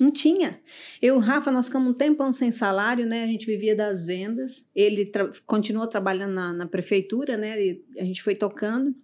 Não 0.00 0.12
tinha. 0.12 0.60
Eu 1.02 1.16
e 1.16 1.18
o 1.18 1.20
Rafa, 1.20 1.50
nós 1.50 1.66
ficamos 1.66 1.90
um 1.90 1.94
tempão 1.94 2.30
sem 2.30 2.52
salário, 2.52 3.04
né? 3.04 3.24
A 3.24 3.26
gente 3.26 3.46
vivia 3.46 3.74
das 3.74 4.04
vendas. 4.04 4.64
Ele 4.74 5.06
tra 5.06 5.28
continuou 5.44 5.88
trabalhando 5.88 6.34
na, 6.34 6.52
na 6.52 6.66
prefeitura, 6.66 7.36
né? 7.36 7.60
E 7.60 7.84
a 7.98 8.04
gente 8.04 8.22
foi 8.22 8.36
tocando. 8.36 8.94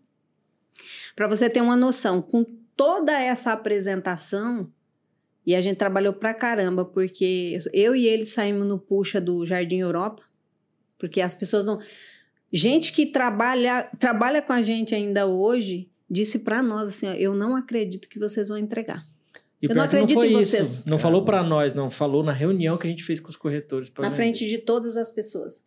Para 1.17 1.27
você 1.27 1.51
ter 1.51 1.61
uma 1.61 1.77
noção, 1.77 2.23
com 2.23 2.45
toda 2.77 3.13
essa 3.13 3.53
apresentação, 3.53 4.73
e 5.47 5.55
a 5.55 5.61
gente 5.61 5.77
trabalhou 5.77 6.13
pra 6.13 6.33
caramba, 6.33 6.85
porque 6.85 7.59
eu 7.73 7.95
e 7.95 8.07
ele 8.07 8.25
saímos 8.25 8.67
no 8.67 8.79
puxa 8.79 9.21
do 9.21 9.45
Jardim 9.45 9.79
Europa, 9.79 10.23
porque 10.99 11.21
as 11.21 11.35
pessoas 11.35 11.65
não. 11.65 11.81
Gente 12.53 12.93
que 12.93 13.07
trabalha, 13.07 13.91
trabalha 13.99 14.41
com 14.41 14.53
a 14.53 14.63
gente 14.63 14.95
ainda 14.95 15.27
hoje 15.27 15.91
disse 16.09 16.39
pra 16.39 16.63
nós 16.63 16.89
assim: 16.89 17.09
ó, 17.09 17.13
eu 17.13 17.35
não 17.35 17.57
acredito 17.57 18.09
que 18.09 18.19
vocês 18.19 18.49
vão 18.49 18.57
entregar. 18.57 19.05
E 19.65 19.71
Eu 19.71 19.71
não 19.71 19.77
não 19.77 19.85
acredito 19.85 20.15
foi 20.15 20.29
em 20.33 20.41
isso. 20.41 20.51
vocês. 20.53 20.85
Não 20.85 20.99
falou 20.99 21.25
pra 21.25 21.43
nós, 21.43 21.73
não. 21.75 21.91
Falou 21.91 22.23
na 22.23 22.33
reunião 22.33 22.77
que 22.77 22.87
a 22.87 22.91
gente 22.91 23.03
fez 23.03 23.19
com 23.21 23.31
os 23.31 23.37
corretores. 23.37 23.91
na 23.97 24.05
vender. 24.05 24.17
frente 24.17 24.47
de 24.47 24.59
todas 24.59 24.97
as 24.97 25.11
pessoas. 25.11 25.65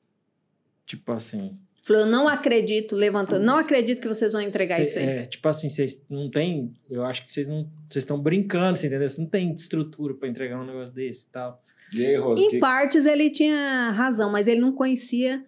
Tipo 0.86 1.12
assim. 1.14 1.58
Falou: 1.84 2.02
eu 2.04 2.06
não 2.08 2.28
acredito, 2.28 2.96
levantou, 2.96 3.40
não 3.40 3.58
acredito 3.58 4.02
que 4.02 4.08
vocês 4.08 4.34
vão 4.34 4.42
entregar 4.42 4.76
cê- 4.76 4.82
isso 4.84 5.00
aí. 5.00 5.06
É, 5.06 5.26
tipo 5.26 5.48
assim, 5.48 5.70
vocês 5.70 6.04
não 6.10 6.30
tem. 6.30 6.74
Eu 6.90 7.04
acho 7.06 7.26
que 7.26 7.32
vocês 7.32 7.48
não. 7.48 7.64
Vocês 7.90 8.04
estão 8.04 8.20
brincando, 8.22 8.78
você 8.78 8.88
entendeu? 8.88 9.08
Vocês 9.08 9.20
não 9.20 9.28
tem 9.30 9.52
estrutura 9.54 10.14
pra 10.14 10.28
entregar 10.28 10.60
um 10.62 10.66
negócio 10.66 10.94
desse 10.94 11.26
e 11.26 11.30
tal. 11.30 11.62
E 11.96 12.06
aí, 12.06 12.16
Rose? 12.18 12.44
Em 12.44 12.50
que- 12.52 12.60
partes 12.60 13.06
ele 13.06 13.30
tinha 13.30 13.92
razão, 13.92 14.30
mas 14.30 14.48
ele 14.48 14.60
não 14.62 14.74
conhecia 14.74 15.44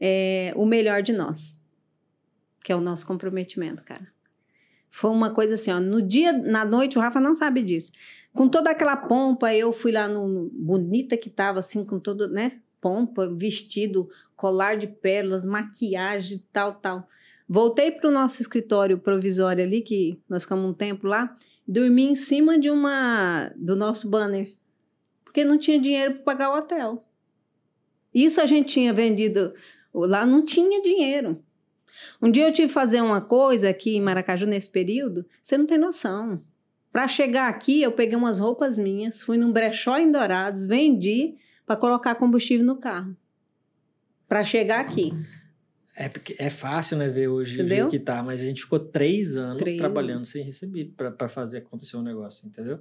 é, 0.00 0.52
o 0.54 0.64
melhor 0.66 1.02
de 1.02 1.12
nós, 1.12 1.58
que 2.62 2.70
é 2.70 2.76
o 2.76 2.80
nosso 2.80 3.06
comprometimento, 3.06 3.82
cara. 3.82 4.06
Foi 4.90 5.10
uma 5.10 5.30
coisa 5.30 5.54
assim, 5.54 5.70
ó, 5.70 5.78
no 5.80 6.02
dia, 6.02 6.32
na 6.32 6.64
noite, 6.64 6.98
o 6.98 7.00
Rafa 7.00 7.20
não 7.20 7.34
sabe 7.34 7.62
disso. 7.62 7.92
Com 8.32 8.48
toda 8.48 8.70
aquela 8.70 8.96
pompa, 8.96 9.52
eu 9.54 9.72
fui 9.72 9.92
lá 9.92 10.08
no, 10.08 10.26
no- 10.28 10.50
bonita 10.52 11.16
que 11.16 11.28
tava, 11.30 11.58
assim, 11.60 11.84
com 11.84 11.98
todo, 11.98 12.28
né, 12.28 12.60
pompa, 12.80 13.26
vestido, 13.28 14.08
colar 14.36 14.76
de 14.76 14.86
pérolas, 14.86 15.44
maquiagem, 15.44 16.44
tal, 16.52 16.74
tal. 16.74 17.08
Voltei 17.48 17.90
pro 17.90 18.10
nosso 18.10 18.40
escritório 18.42 18.98
provisório 18.98 19.64
ali, 19.64 19.80
que 19.80 20.20
nós 20.28 20.42
ficamos 20.42 20.68
um 20.70 20.74
tempo 20.74 21.06
lá, 21.06 21.36
dormi 21.66 22.04
em 22.04 22.14
cima 22.14 22.58
de 22.58 22.70
uma, 22.70 23.50
do 23.56 23.74
nosso 23.74 24.08
banner, 24.08 24.54
porque 25.24 25.44
não 25.44 25.58
tinha 25.58 25.78
dinheiro 25.80 26.14
para 26.16 26.22
pagar 26.24 26.50
o 26.54 26.58
hotel. 26.58 27.04
Isso 28.14 28.40
a 28.40 28.46
gente 28.46 28.72
tinha 28.72 28.92
vendido 28.92 29.52
lá, 29.92 30.24
não 30.24 30.42
tinha 30.42 30.80
dinheiro. 30.82 31.42
Um 32.20 32.30
dia 32.30 32.46
eu 32.46 32.52
tive 32.52 32.68
que 32.68 32.74
fazer 32.74 33.00
uma 33.00 33.20
coisa 33.20 33.68
aqui 33.70 33.96
em 33.96 34.00
Maracaju 34.00 34.46
nesse 34.46 34.70
período, 34.70 35.24
você 35.42 35.56
não 35.56 35.66
tem 35.66 35.78
noção. 35.78 36.42
Para 36.92 37.06
chegar 37.06 37.48
aqui, 37.48 37.82
eu 37.82 37.92
peguei 37.92 38.16
umas 38.16 38.38
roupas 38.38 38.78
minhas, 38.78 39.22
fui 39.22 39.36
num 39.36 39.52
brechó 39.52 39.98
em 39.98 40.10
Dourados, 40.10 40.66
vendi 40.66 41.36
para 41.66 41.76
colocar 41.76 42.14
combustível 42.14 42.64
no 42.64 42.76
carro. 42.76 43.16
Para 44.26 44.44
chegar 44.44 44.80
aqui. 44.80 45.12
É, 45.94 46.08
porque 46.08 46.36
é 46.38 46.48
fácil, 46.48 46.96
né, 46.96 47.08
ver 47.08 47.28
hoje 47.28 47.52
o 47.52 47.60
Entendeu? 47.60 47.76
jeito 47.76 47.90
que 47.90 47.98
tá, 47.98 48.22
mas 48.22 48.40
a 48.40 48.44
gente 48.44 48.62
ficou 48.62 48.78
três 48.78 49.36
anos 49.36 49.60
Três 49.60 49.76
trabalhando 49.76 50.24
sem 50.24 50.44
receber 50.44 50.92
pra 50.96 51.28
fazer 51.28 51.58
acontecer 51.58 51.96
o 51.96 52.02
negócio, 52.02 52.46
entendeu? 52.46 52.78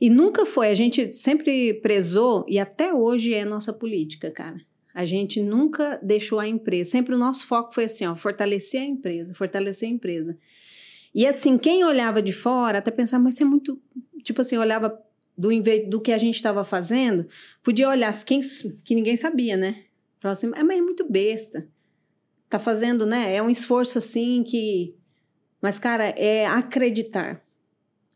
E 0.00 0.10
nunca 0.10 0.44
foi, 0.44 0.68
a 0.68 0.74
gente 0.74 1.12
sempre 1.12 1.74
prezou, 1.74 2.44
e 2.48 2.58
até 2.58 2.92
hoje 2.92 3.32
é 3.32 3.44
nossa 3.44 3.72
política, 3.72 4.30
cara. 4.30 4.56
A 4.94 5.04
gente 5.04 5.42
nunca 5.42 5.98
deixou 6.00 6.38
a 6.38 6.46
empresa. 6.46 6.90
Sempre 6.90 7.14
o 7.14 7.18
nosso 7.18 7.46
foco 7.46 7.74
foi 7.74 7.84
assim, 7.84 8.06
ó, 8.06 8.14
fortalecer 8.14 8.80
a 8.80 8.84
empresa, 8.84 9.34
fortalecer 9.34 9.88
a 9.88 9.92
empresa. 9.92 10.38
E 11.12 11.26
assim, 11.26 11.58
quem 11.58 11.84
olhava 11.84 12.22
de 12.22 12.32
fora 12.32 12.78
até 12.78 12.90
pensava, 12.90 13.22
mas 13.24 13.40
é 13.40 13.44
muito. 13.44 13.80
Tipo 14.22 14.40
assim, 14.40 14.56
olhava 14.56 14.98
do, 15.36 15.50
do 15.88 16.00
que 16.00 16.12
a 16.12 16.18
gente 16.18 16.36
estava 16.36 16.64
fazendo, 16.64 17.28
podia 17.62 17.88
olhar 17.88 18.14
quem, 18.24 18.40
que 18.84 18.94
ninguém 18.94 19.16
sabia, 19.16 19.56
né? 19.56 19.84
Falava 20.20 20.32
assim, 20.38 20.50
"Ah, 20.54 20.64
mas 20.64 20.78
é 20.78 20.82
muito 20.82 21.04
besta. 21.10 21.68
Tá 22.48 22.58
fazendo, 22.58 23.04
né? 23.04 23.34
É 23.34 23.42
um 23.42 23.50
esforço 23.50 23.98
assim 23.98 24.42
que. 24.42 24.94
Mas, 25.60 25.78
cara, 25.78 26.04
é 26.10 26.46
acreditar. 26.46 27.43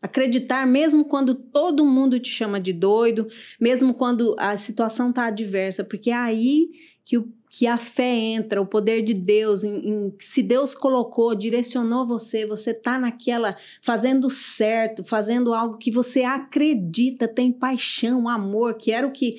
Acreditar 0.00 0.66
mesmo 0.66 1.04
quando 1.04 1.34
todo 1.34 1.84
mundo 1.84 2.18
te 2.18 2.30
chama 2.30 2.60
de 2.60 2.72
doido, 2.72 3.26
mesmo 3.60 3.92
quando 3.94 4.34
a 4.38 4.56
situação 4.56 5.12
tá 5.12 5.26
adversa, 5.26 5.82
porque 5.84 6.10
é 6.10 6.14
aí 6.14 6.68
que, 7.04 7.18
o, 7.18 7.32
que 7.50 7.66
a 7.66 7.76
fé 7.76 8.14
entra, 8.14 8.60
o 8.60 8.66
poder 8.66 9.02
de 9.02 9.12
Deus, 9.14 9.64
em, 9.64 9.76
em- 9.78 10.14
se 10.20 10.42
Deus 10.42 10.74
colocou, 10.74 11.34
direcionou 11.34 12.06
você, 12.06 12.46
você 12.46 12.72
tá 12.72 12.98
naquela, 12.98 13.56
fazendo 13.82 14.30
certo, 14.30 15.02
fazendo 15.04 15.52
algo 15.52 15.78
que 15.78 15.90
você 15.90 16.22
acredita, 16.22 17.26
tem 17.26 17.50
paixão, 17.50 18.28
amor, 18.28 18.74
que 18.74 18.92
era 18.92 19.06
o 19.06 19.12
que 19.12 19.38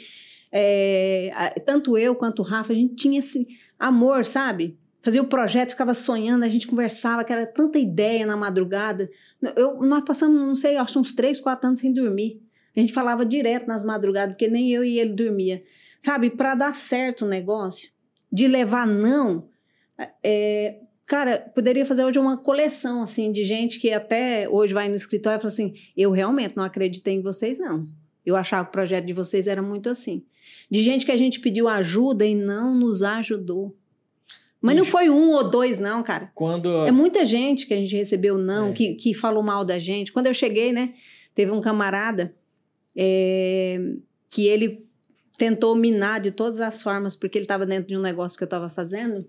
É, 0.51 1.53
tanto 1.65 1.97
eu 1.97 2.15
quanto 2.15 2.39
o 2.39 2.43
Rafa, 2.43 2.73
a 2.73 2.75
gente 2.75 2.95
tinha 2.95 3.19
esse 3.19 3.47
amor, 3.77 4.25
sabe? 4.25 4.75
Fazia 5.01 5.21
o 5.21 5.27
projeto, 5.27 5.71
ficava 5.71 5.93
sonhando, 5.93 6.43
a 6.43 6.49
gente 6.49 6.67
conversava, 6.67 7.23
que 7.23 7.31
era 7.31 7.45
tanta 7.45 7.79
ideia 7.79 8.25
na 8.25 8.35
madrugada. 8.35 9.09
Eu, 9.55 9.81
nós 9.81 10.03
passamos, 10.03 10.39
não 10.39 10.55
sei, 10.55 10.75
acho 10.75 10.99
uns 10.99 11.13
três, 11.13 11.39
quatro 11.39 11.67
anos 11.67 11.79
sem 11.79 11.93
dormir. 11.93 12.41
A 12.75 12.79
gente 12.79 12.93
falava 12.93 13.25
direto 13.25 13.67
nas 13.67 13.83
madrugadas, 13.83 14.33
porque 14.33 14.47
nem 14.47 14.71
eu 14.71 14.83
e 14.83 14.99
ele 14.99 15.13
dormia. 15.13 15.63
Sabe, 15.99 16.29
para 16.29 16.55
dar 16.55 16.73
certo 16.73 17.25
o 17.25 17.27
negócio, 17.27 17.91
de 18.31 18.47
levar 18.47 18.85
não, 18.85 19.47
é, 20.23 20.79
cara, 21.05 21.39
poderia 21.39 21.85
fazer 21.85 22.03
hoje 22.03 22.19
uma 22.19 22.37
coleção, 22.37 23.01
assim, 23.01 23.31
de 23.31 23.43
gente 23.43 23.79
que 23.79 23.91
até 23.91 24.47
hoje 24.47 24.73
vai 24.73 24.87
no 24.87 24.95
escritório 24.95 25.37
e 25.37 25.41
fala 25.41 25.51
assim, 25.51 25.73
eu 25.95 26.11
realmente 26.11 26.55
não 26.55 26.63
acreditei 26.63 27.15
em 27.15 27.21
vocês, 27.21 27.57
não. 27.57 27.87
Eu 28.25 28.35
achava 28.35 28.65
que 28.65 28.69
o 28.69 28.73
projeto 28.73 29.05
de 29.05 29.13
vocês 29.13 29.47
era 29.47 29.61
muito 29.61 29.89
assim. 29.89 30.23
De 30.69 30.83
gente 30.83 31.05
que 31.05 31.11
a 31.11 31.17
gente 31.17 31.39
pediu 31.39 31.67
ajuda 31.67 32.25
e 32.25 32.35
não 32.35 32.75
nos 32.75 33.01
ajudou. 33.01 33.75
Mas 34.61 34.75
não 34.75 34.83
foi 34.83 35.09
um 35.09 35.31
ou 35.31 35.49
dois, 35.49 35.79
não, 35.79 36.03
cara. 36.03 36.31
Quando. 36.35 36.85
É 36.85 36.91
muita 36.91 37.23
gente 37.25 37.65
que 37.65 37.73
a 37.73 37.77
gente 37.77 37.95
recebeu 37.95 38.37
não, 38.37 38.69
É. 38.69 38.73
que, 38.73 38.93
que 38.95 39.13
falou 39.13 39.41
mal 39.41 39.63
da 39.63 39.79
gente. 39.79 40.11
Quando 40.11 40.27
eu 40.27 40.33
cheguei, 40.33 40.71
né, 40.71 40.93
teve 41.33 41.51
um 41.51 41.61
camarada 41.61 42.35
é, 42.95 43.79
que 44.29 44.47
ele 44.47 44.85
tentou 45.37 45.73
minar 45.75 46.19
de 46.19 46.31
todas 46.31 46.59
as 46.59 46.81
formas, 46.81 47.15
porque 47.15 47.37
ele 47.37 47.45
estava 47.45 47.65
dentro 47.65 47.87
de 47.87 47.97
um 47.97 48.01
negócio 48.01 48.37
que 48.37 48.43
eu 48.43 48.47
estava 48.47 48.67
fazendo. 48.69 49.25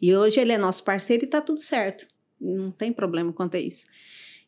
E 0.00 0.14
hoje 0.16 0.40
ele 0.40 0.52
é 0.52 0.58
nosso 0.58 0.82
parceiro 0.82 1.22
e 1.24 1.28
tá 1.28 1.40
tudo 1.40 1.60
certo. 1.60 2.08
Não 2.40 2.72
tem 2.72 2.92
problema 2.92 3.32
quanto 3.32 3.56
a 3.56 3.60
isso. 3.60 3.86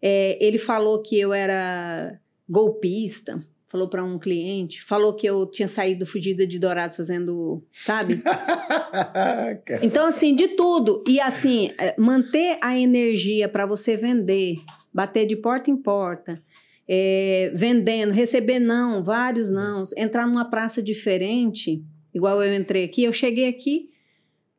É, 0.03 0.37
ele 0.45 0.59
falou 0.59 1.01
que 1.01 1.17
eu 1.17 1.33
era 1.33 2.19
golpista, 2.49 3.41
falou 3.75 3.89
para 3.89 4.05
um 4.05 4.21
cliente, 4.21 4.85
falou 4.85 5.13
que 5.17 5.27
eu 5.27 5.45
tinha 5.47 5.67
saído 5.67 6.07
fugida 6.07 6.47
de 6.47 6.61
Dourados 6.61 6.95
fazendo, 6.95 7.61
sabe? 7.73 8.23
Então, 9.83 10.07
assim, 10.07 10.33
de 10.37 10.49
tudo. 10.49 11.03
E, 11.09 11.19
assim, 11.21 11.73
é, 11.77 11.93
manter 11.99 12.57
a 12.63 12.79
energia 12.79 13.49
para 13.49 13.67
você 13.67 13.97
vender, 13.97 14.59
bater 14.93 15.27
de 15.27 15.35
porta 15.35 15.73
em 15.73 15.77
porta, 15.77 16.41
é, 16.87 17.51
vendendo, 17.53 18.13
receber 18.13 18.61
não, 18.61 19.03
vários 19.03 19.51
não, 19.51 19.83
entrar 19.97 20.25
numa 20.27 20.49
praça 20.49 20.81
diferente, 20.81 21.83
igual 22.15 22.41
eu 22.41 22.55
entrei 22.55 22.85
aqui. 22.85 23.03
Eu 23.03 23.13
cheguei 23.13 23.49
aqui 23.49 23.91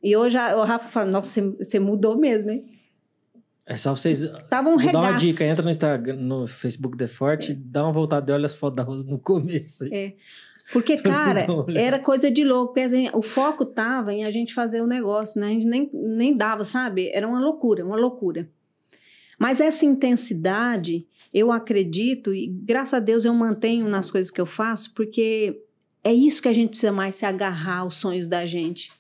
e 0.04 0.14
hoje 0.18 0.38
a- 0.38 0.58
o 0.58 0.64
Rafa 0.66 0.90
fala: 0.90 1.10
Nossa, 1.10 1.30
você- 1.42 1.64
você 1.64 1.80
mudou 1.80 2.18
mesmo, 2.18 2.50
hein? 2.52 2.64
É 3.66 3.78
só 3.78 3.96
vocês. 3.96 4.30
Tava 4.48 4.70
um 4.70 4.78
dar 4.78 5.00
uma 5.00 5.14
dica, 5.14 5.44
entra 5.44 5.64
no 5.64 5.72
Instagram, 5.72 6.18
no 6.18 6.48
Facebook 6.48 6.96
The 6.98 7.08
Forte, 7.08 7.54
dá 7.54 7.84
uma 7.84 7.92
voltada 7.92 8.32
e 8.32 8.36
olha 8.36 8.46
as 8.46 8.54
fotos 8.54 8.78
da 8.78 8.84
Rosa 8.84 9.08
no 9.08 9.18
começo. 9.18 9.86
aí. 9.86 9.94
É. 9.94 10.14
Porque, 10.72 10.98
cara, 10.98 11.46
Dá 11.46 11.80
era 11.80 12.00
coisa 12.00 12.30
de 12.30 12.44
louco. 12.44 12.74
Porque, 12.74 12.82
assim, 12.82 13.10
o 13.14 13.22
foco 13.22 13.66
tava 13.66 14.14
em 14.14 14.24
a 14.24 14.32
gente 14.32 14.54
fazer 14.54 14.82
o 14.82 14.88
negócio, 14.88 15.40
né? 15.40 15.48
A 15.48 15.50
gente 15.52 15.68
nem, 15.68 15.90
nem 15.94 16.36
dava, 16.36 16.64
sabe? 16.64 17.10
Era 17.10 17.28
uma 17.28 17.40
loucura, 17.40 17.86
uma 17.86 17.96
loucura. 17.96 18.50
Mas 19.38 19.60
essa 19.60 19.86
intensidade, 19.86 21.06
eu 21.34 21.52
acredito, 21.52 22.34
e 22.34 22.48
graças 22.48 22.94
a 22.96 23.00
Deus 23.00 23.26
eu 23.26 23.34
mantenho 23.34 23.88
nas 23.88 24.10
coisas 24.10 24.32
que 24.32 24.40
eu 24.40 24.46
faço, 24.46 24.94
porque 24.94 25.62
é 26.04 26.14
isso 26.14 26.42
que 26.42 26.48
a 26.48 26.54
gente 26.54 26.70
precisa 26.70 26.92
mais 26.92 27.16
se 27.16 27.26
agarrar 27.26 27.80
aos 27.80 27.98
sonhos 27.98 28.28
da 28.28 28.46
gente. 28.46 28.92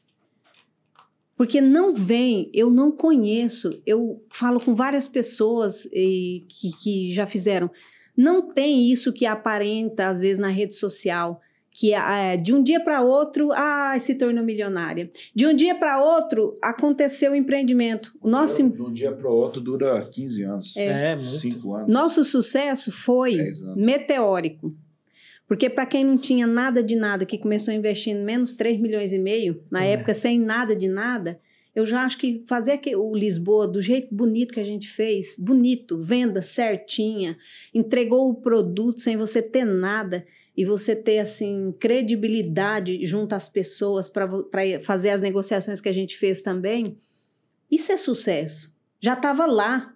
Porque 1.37 1.59
não 1.59 1.93
vem, 1.93 2.49
eu 2.53 2.69
não 2.69 2.91
conheço, 2.91 3.81
eu 3.85 4.23
falo 4.29 4.59
com 4.59 4.73
várias 4.73 5.07
pessoas 5.07 5.85
eh, 5.87 6.41
que, 6.47 6.71
que 6.81 7.11
já 7.11 7.27
fizeram. 7.27 7.69
Não 8.15 8.47
tem 8.47 8.89
isso 8.89 9.11
que 9.11 9.25
aparenta, 9.25 10.07
às 10.07 10.21
vezes, 10.21 10.39
na 10.39 10.47
rede 10.47 10.73
social, 10.73 11.41
que 11.75 11.93
é, 11.93 12.37
de 12.37 12.53
um 12.53 12.63
dia 12.63 12.79
para 12.79 13.01
outro, 13.01 13.51
ah, 13.51 13.97
se 13.99 14.15
tornou 14.15 14.41
milionária. 14.41 15.11
De 15.35 15.45
um 15.45 15.53
dia 15.53 15.75
para 15.75 16.01
outro, 16.01 16.57
aconteceu 16.61 17.33
o 17.33 17.35
empreendimento. 17.35 18.17
O 18.21 18.29
nosso, 18.29 18.69
De 18.69 18.81
um 18.81 18.93
dia 18.93 19.11
para 19.11 19.29
o 19.29 19.35
outro 19.35 19.59
dura 19.59 20.05
15 20.09 20.43
anos. 20.43 20.77
É, 20.77 21.17
muito. 21.17 21.31
5 21.31 21.75
anos. 21.75 21.93
nosso 21.93 22.23
sucesso 22.23 22.93
foi 22.93 23.35
10 23.35 23.63
anos. 23.63 23.85
meteórico. 23.85 24.73
Porque 25.47 25.69
para 25.69 25.85
quem 25.85 26.03
não 26.03 26.17
tinha 26.17 26.47
nada 26.47 26.81
de 26.81 26.95
nada, 26.95 27.25
que 27.25 27.37
começou 27.37 27.73
investindo 27.73 28.23
menos 28.23 28.53
3 28.53 28.79
milhões 28.79 29.13
e 29.13 29.19
meio, 29.19 29.63
na 29.69 29.85
É. 29.85 29.91
época 29.91 30.13
sem 30.13 30.39
nada 30.39 30.75
de 30.75 30.87
nada, 30.87 31.39
eu 31.75 31.85
já 31.85 32.03
acho 32.03 32.17
que 32.17 32.39
fazer 32.47 32.79
o 32.95 33.13
Lisboa 33.13 33.67
do 33.67 33.81
jeito 33.81 34.13
bonito 34.15 34.53
que 34.53 34.59
a 34.61 34.65
gente 34.65 34.87
fez, 34.87 35.35
bonito, 35.37 36.01
venda 36.01 36.41
certinha, 36.41 37.37
entregou 37.73 38.29
o 38.29 38.35
produto 38.35 39.01
sem 39.01 39.17
você 39.17 39.41
ter 39.41 39.65
nada 39.65 40.25
e 40.55 40.63
você 40.63 40.95
ter 40.95 41.19
assim 41.19 41.73
credibilidade 41.77 43.05
junto 43.05 43.33
às 43.35 43.49
pessoas 43.49 44.07
para 44.07 44.27
fazer 44.81 45.09
as 45.09 45.19
negociações 45.19 45.81
que 45.81 45.89
a 45.89 45.93
gente 45.93 46.17
fez 46.17 46.41
também, 46.41 46.97
isso 47.69 47.91
é 47.91 47.97
sucesso. 47.97 48.73
Já 49.01 49.13
estava 49.13 49.45
lá, 49.45 49.93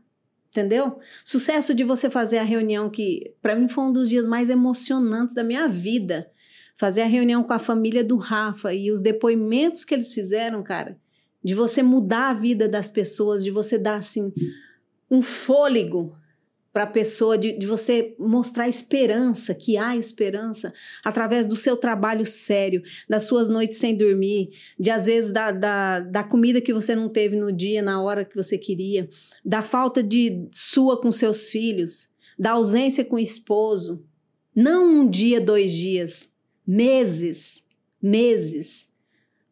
entendeu? 0.49 0.99
Sucesso 1.23 1.73
de 1.73 1.83
você 1.83 2.09
fazer 2.09 2.39
a 2.39 2.43
reunião 2.43 2.89
que, 2.89 3.33
para 3.41 3.55
mim, 3.55 3.69
foi 3.69 3.83
um 3.83 3.93
dos 3.93 4.09
dias 4.09 4.25
mais 4.25 4.49
emocionantes 4.49 5.35
da 5.35 5.43
minha 5.43 5.67
vida. 5.67 6.29
Fazer 6.75 7.01
a 7.01 7.07
reunião 7.07 7.43
com 7.43 7.53
a 7.53 7.59
família 7.59 8.03
do 8.03 8.17
Rafa 8.17 8.73
e 8.73 8.91
os 8.91 9.01
depoimentos 9.01 9.83
que 9.83 9.93
eles 9.93 10.13
fizeram, 10.13 10.63
cara, 10.63 10.97
de 11.43 11.53
você 11.53 11.83
mudar 11.83 12.29
a 12.29 12.33
vida 12.33 12.67
das 12.67 12.89
pessoas, 12.89 13.43
de 13.43 13.51
você 13.51 13.77
dar, 13.77 13.97
assim, 13.97 14.33
um 15.09 15.21
fôlego 15.21 16.15
para 16.71 16.83
a 16.83 16.87
pessoa, 16.87 17.37
de, 17.37 17.57
de 17.57 17.65
você 17.65 18.15
mostrar 18.19 18.67
esperança, 18.67 19.55
que 19.55 19.77
há 19.77 19.97
esperança, 19.97 20.73
através 21.03 21.45
do 21.45 21.55
seu 21.55 21.75
trabalho 21.75 22.25
sério, 22.25 22.83
das 23.07 23.23
suas 23.23 23.49
noites 23.49 23.79
sem 23.79 23.95
dormir, 23.95 24.51
de 24.79 24.91
às 24.91 25.07
vezes 25.07 25.33
da, 25.33 25.51
da, 25.51 25.99
da 25.99 26.23
comida 26.23 26.61
que 26.61 26.73
você 26.73 26.93
não 26.93 27.09
teve 27.09 27.35
no 27.35 27.51
dia, 27.51 27.81
na 27.81 28.01
hora 28.01 28.23
que 28.23 28.35
você 28.35 28.57
queria, 28.57 29.09
da 29.43 29.63
falta 29.63 30.03
de 30.03 30.47
sua 30.51 30.99
com 30.99 31.11
seus 31.11 31.49
filhos, 31.49 32.09
da 32.37 32.51
ausência 32.51 33.03
com 33.03 33.15
o 33.15 33.19
esposo. 33.19 34.05
Não 34.55 35.01
um 35.01 35.09
dia, 35.09 35.41
dois 35.41 35.71
dias, 35.71 36.31
meses, 36.65 37.65
meses, 38.01 38.93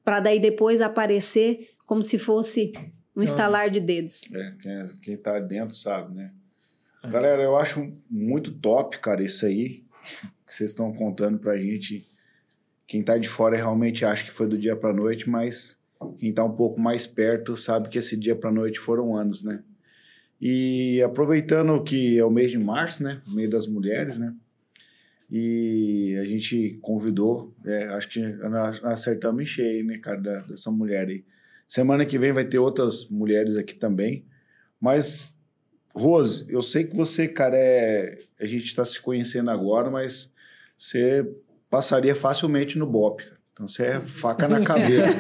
para 0.04 0.20
daí 0.20 0.40
depois 0.40 0.82
aparecer 0.82 1.72
como 1.86 2.04
se 2.04 2.20
fosse 2.20 2.72
um 3.16 3.24
estalar 3.24 3.72
de 3.72 3.80
dedos. 3.80 4.24
É, 4.32 4.52
quem, 4.62 5.00
quem 5.02 5.18
tá 5.18 5.40
dentro 5.40 5.76
sabe, 5.76 6.14
né? 6.14 6.32
É. 7.08 7.12
Galera, 7.12 7.42
eu 7.42 7.58
acho 7.58 7.92
muito 8.10 8.52
top, 8.52 9.00
cara, 9.00 9.24
isso 9.24 9.46
aí 9.46 9.84
que 10.46 10.56
vocês 10.56 10.72
estão 10.72 10.94
contando 10.94 11.38
pra 11.38 11.58
gente. 11.58 12.06
Quem 12.86 13.04
tá 13.04 13.18
de 13.18 13.28
fora 13.28 13.58
realmente 13.58 14.06
acha 14.06 14.24
que 14.24 14.32
foi 14.32 14.48
do 14.48 14.58
dia 14.58 14.76
pra 14.76 14.94
noite, 14.94 15.30
mas 15.30 15.78
quem 16.18 16.32
tá 16.32 16.44
um 16.46 16.56
pouco 16.56 16.80
mais 16.80 17.06
perto 17.06 17.58
sabe 17.58 17.90
que 17.90 17.98
esse 17.98 18.16
dia 18.16 18.36
pra 18.36 18.52
noite 18.52 18.80
foram 18.80 19.16
anos, 19.16 19.44
né? 19.44 19.62
E 20.40 21.02
aproveitando 21.02 21.84
que 21.84 22.18
é 22.18 22.24
o 22.24 22.30
mês 22.32 22.52
de 22.52 22.58
março, 22.58 23.04
né? 23.04 23.22
O 23.28 23.32
mês 23.32 23.50
das 23.50 23.68
mulheres, 23.68 24.18
né? 24.18 24.34
E 25.30 26.18
a 26.22 26.24
gente 26.26 26.78
convidou, 26.82 27.54
é, 27.66 27.88
acho 27.88 28.08
que 28.08 28.22
acertamos 28.84 29.42
em 29.42 29.46
cheio, 29.46 29.84
né, 29.84 29.98
cara, 29.98 30.22
da- 30.22 30.40
dessa 30.42 30.72
mulher 30.72 31.08
aí. 31.10 31.26
Semana 31.68 32.06
que 32.06 32.18
vem 32.18 32.32
vai 32.32 32.46
ter 32.46 32.60
outras 32.60 33.10
mulheres 33.10 33.58
aqui 33.58 33.76
também, 33.76 34.24
mas 34.80 35.37
Rose, 35.98 36.46
eu 36.50 36.62
sei 36.62 36.84
que 36.84 36.96
você, 36.96 37.28
cara, 37.28 37.58
é... 37.58 38.20
a 38.40 38.46
gente 38.46 38.66
está 38.66 38.86
se 38.86 39.00
conhecendo 39.02 39.50
agora, 39.52 39.90
mas 39.90 40.32
você 40.78 41.30
passaria 41.70 42.16
facilmente 42.16 42.78
no 42.78 42.86
BOP. 42.86 43.24
cara. 43.24 43.37
Então 43.58 43.68
você 43.68 43.84
é 43.84 44.02
faca 44.06 44.48
na 44.48 44.64
caveira. 44.64 45.08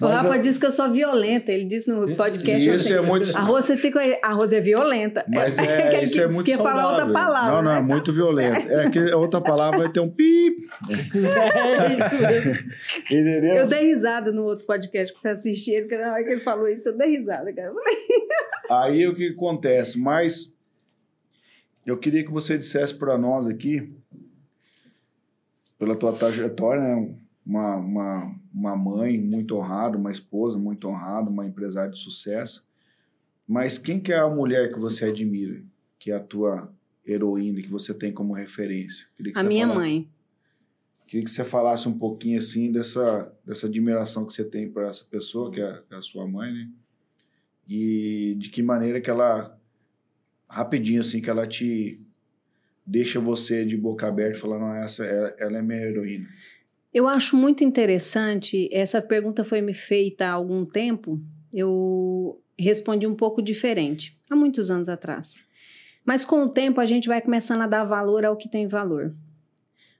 O 0.00 0.06
Rafa 0.06 0.36
eu- 0.36 0.42
disse 0.42 0.58
que 0.58 0.66
eu 0.66 0.70
sou 0.72 0.90
violenta. 0.90 1.52
Ele 1.52 1.64
disse 1.64 1.88
no 1.88 2.16
podcast. 2.16 2.60
E 2.60 2.70
assim, 2.70 2.76
isso 2.84 2.92
é 2.92 3.00
muito. 3.00 3.36
a 3.36 3.40
Rose, 3.42 3.66
vocês 3.68 3.80
têm 3.80 3.92
que. 3.92 4.18
A 4.22 4.32
Rose 4.32 4.56
é 4.56 4.60
violenta. 4.60 5.24
Mas 5.28 5.54
que 5.60 5.64
é, 5.64 5.96
ele 5.96 6.06
isso 6.06 6.20
é 6.20 6.26
disse 6.26 6.34
muito 6.34 6.46
que 6.46 6.56
falar 6.56 6.88
outra 6.88 7.08
palavra. 7.12 7.56
Não, 7.56 7.62
não, 7.62 7.70
é 7.70 7.74
né? 7.76 7.80
muito 7.80 8.12
violento. 8.12 8.68
É 8.68 8.90
que 8.90 8.98
a 8.98 9.16
outra 9.16 9.40
palavra 9.40 9.78
vai 9.78 9.92
ter 9.92 10.00
um 10.00 10.10
pip. 10.10 10.68
É 10.88 12.06
isso 12.06 12.22
mesmo. 12.22 12.70
Entendeu? 13.04 13.54
Eu 13.54 13.68
dei 13.68 13.86
risada 13.86 14.32
no 14.32 14.42
outro 14.42 14.66
podcast 14.66 15.12
que 15.12 15.18
eu 15.18 15.22
fui 15.22 15.30
assistir 15.30 15.72
ele, 15.72 15.82
porque 15.82 15.98
na 15.98 16.12
hora 16.12 16.24
que 16.24 16.30
ele 16.30 16.40
falou 16.40 16.66
isso, 16.66 16.88
eu 16.88 16.96
dei 16.96 17.16
risada, 17.16 17.52
cara. 17.52 17.72
Aí 18.70 19.06
o 19.06 19.14
que 19.14 19.28
acontece? 19.28 19.98
Mas 19.98 20.52
eu 21.86 21.96
queria 21.96 22.24
que 22.24 22.32
você 22.32 22.58
dissesse 22.58 22.94
para 22.94 23.16
nós 23.16 23.46
aqui, 23.46 23.88
pela 25.80 25.96
tua 25.96 26.12
trajetória, 26.12 26.82
né? 26.82 27.14
uma, 27.44 27.76
uma, 27.76 28.36
uma 28.52 28.76
mãe 28.76 29.18
muito 29.18 29.56
honrada, 29.56 29.96
uma 29.96 30.12
esposa 30.12 30.58
muito 30.58 30.86
honrada, 30.86 31.30
uma 31.30 31.46
empresária 31.46 31.90
de 31.90 31.98
sucesso. 31.98 32.68
Mas 33.48 33.78
quem 33.78 33.98
que 33.98 34.12
é 34.12 34.18
a 34.18 34.28
mulher 34.28 34.70
que 34.70 34.78
você 34.78 35.06
admira, 35.06 35.62
que 35.98 36.10
é 36.10 36.16
a 36.16 36.20
tua 36.20 36.70
heroína, 37.04 37.62
que 37.62 37.70
você 37.70 37.94
tem 37.94 38.12
como 38.12 38.34
referência? 38.34 39.06
A 39.34 39.42
minha 39.42 39.66
falasse- 39.66 39.80
mãe. 39.80 40.08
Queria 41.06 41.24
que 41.24 41.30
você 41.30 41.44
falasse 41.44 41.88
um 41.88 41.96
pouquinho 41.98 42.38
assim 42.38 42.70
dessa, 42.70 43.34
dessa 43.44 43.66
admiração 43.66 44.26
que 44.26 44.34
você 44.34 44.44
tem 44.44 44.70
por 44.70 44.84
essa 44.84 45.04
pessoa, 45.04 45.50
que 45.50 45.60
é, 45.62 45.82
que 45.88 45.94
é 45.94 45.96
a 45.96 46.02
sua 46.02 46.28
mãe, 46.28 46.52
né? 46.52 46.68
E 47.66 48.36
de 48.38 48.50
que 48.50 48.62
maneira 48.62 49.00
que 49.00 49.10
ela, 49.10 49.58
rapidinho 50.46 51.00
assim, 51.00 51.20
que 51.22 51.30
ela 51.30 51.46
te 51.48 52.00
deixa 52.90 53.20
você 53.20 53.64
de 53.64 53.76
boca 53.76 54.08
aberta 54.08 54.38
falar, 54.38 54.58
não, 54.58 54.74
essa, 54.74 55.04
ela, 55.04 55.34
ela 55.38 55.58
é 55.58 55.62
minha 55.62 55.80
heroína? 55.80 56.28
Eu 56.92 57.06
acho 57.06 57.36
muito 57.36 57.62
interessante, 57.62 58.68
essa 58.72 59.00
pergunta 59.00 59.44
foi 59.44 59.60
me 59.60 59.72
feita 59.72 60.26
há 60.26 60.32
algum 60.32 60.64
tempo, 60.64 61.20
eu 61.52 62.42
respondi 62.58 63.06
um 63.06 63.14
pouco 63.14 63.40
diferente, 63.40 64.18
há 64.28 64.34
muitos 64.34 64.72
anos 64.72 64.88
atrás. 64.88 65.40
Mas 66.04 66.24
com 66.24 66.42
o 66.42 66.48
tempo 66.48 66.80
a 66.80 66.84
gente 66.84 67.06
vai 67.06 67.20
começando 67.20 67.60
a 67.60 67.68
dar 67.68 67.84
valor 67.84 68.24
ao 68.24 68.36
que 68.36 68.48
tem 68.48 68.66
valor. 68.66 69.12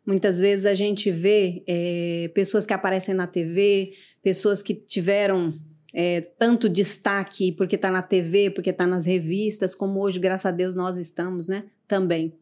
Muitas 0.04 0.40
vezes 0.40 0.66
a 0.66 0.74
gente 0.74 1.12
vê 1.12 1.62
é, 1.68 2.28
pessoas 2.34 2.66
que 2.66 2.72
aparecem 2.72 3.14
na 3.14 3.28
TV, 3.28 3.92
pessoas 4.20 4.62
que 4.62 4.74
tiveram 4.74 5.54
é, 5.94 6.20
tanto 6.20 6.68
destaque 6.68 7.52
porque 7.52 7.76
está 7.76 7.90
na 7.90 8.02
TV, 8.02 8.50
porque 8.50 8.70
está 8.70 8.86
nas 8.86 9.04
revistas, 9.04 9.74
como 9.76 10.00
hoje, 10.00 10.18
graças 10.18 10.46
a 10.46 10.50
Deus, 10.50 10.74
nós 10.74 10.96
estamos, 10.96 11.46
né? 11.46 11.64
Também. 11.86 12.39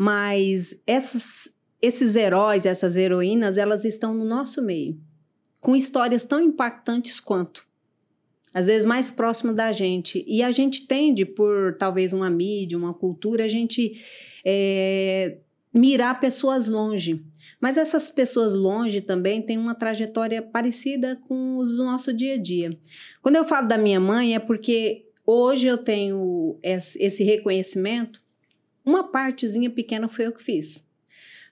Mas 0.00 0.80
essas, 0.86 1.58
esses 1.82 2.14
heróis, 2.14 2.64
essas 2.64 2.96
heroínas, 2.96 3.58
elas 3.58 3.84
estão 3.84 4.14
no 4.14 4.24
nosso 4.24 4.62
meio, 4.62 4.96
com 5.60 5.74
histórias 5.74 6.22
tão 6.22 6.40
impactantes 6.40 7.18
quanto. 7.18 7.66
Às 8.54 8.68
vezes 8.68 8.84
mais 8.84 9.10
próximo 9.10 9.52
da 9.52 9.72
gente. 9.72 10.24
E 10.24 10.40
a 10.40 10.52
gente 10.52 10.86
tende, 10.86 11.26
por 11.26 11.76
talvez 11.76 12.12
uma 12.12 12.30
mídia, 12.30 12.78
uma 12.78 12.94
cultura, 12.94 13.44
a 13.44 13.48
gente 13.48 14.00
é, 14.44 15.38
mirar 15.74 16.20
pessoas 16.20 16.68
longe. 16.68 17.26
Mas 17.60 17.76
essas 17.76 18.08
pessoas 18.08 18.54
longe 18.54 19.00
também 19.00 19.42
têm 19.42 19.58
uma 19.58 19.74
trajetória 19.74 20.40
parecida 20.40 21.20
com 21.26 21.58
os 21.58 21.74
do 21.74 21.84
nosso 21.84 22.12
dia 22.12 22.34
a 22.34 22.38
dia. 22.38 22.70
Quando 23.20 23.34
eu 23.34 23.44
falo 23.44 23.66
da 23.66 23.76
minha 23.76 23.98
mãe, 23.98 24.36
é 24.36 24.38
porque 24.38 25.06
hoje 25.26 25.66
eu 25.66 25.76
tenho 25.76 26.56
esse 26.62 27.24
reconhecimento. 27.24 28.22
Uma 28.88 29.04
partezinha 29.04 29.68
pequena 29.68 30.08
foi 30.08 30.26
eu 30.26 30.32
que 30.32 30.42
fiz. 30.42 30.82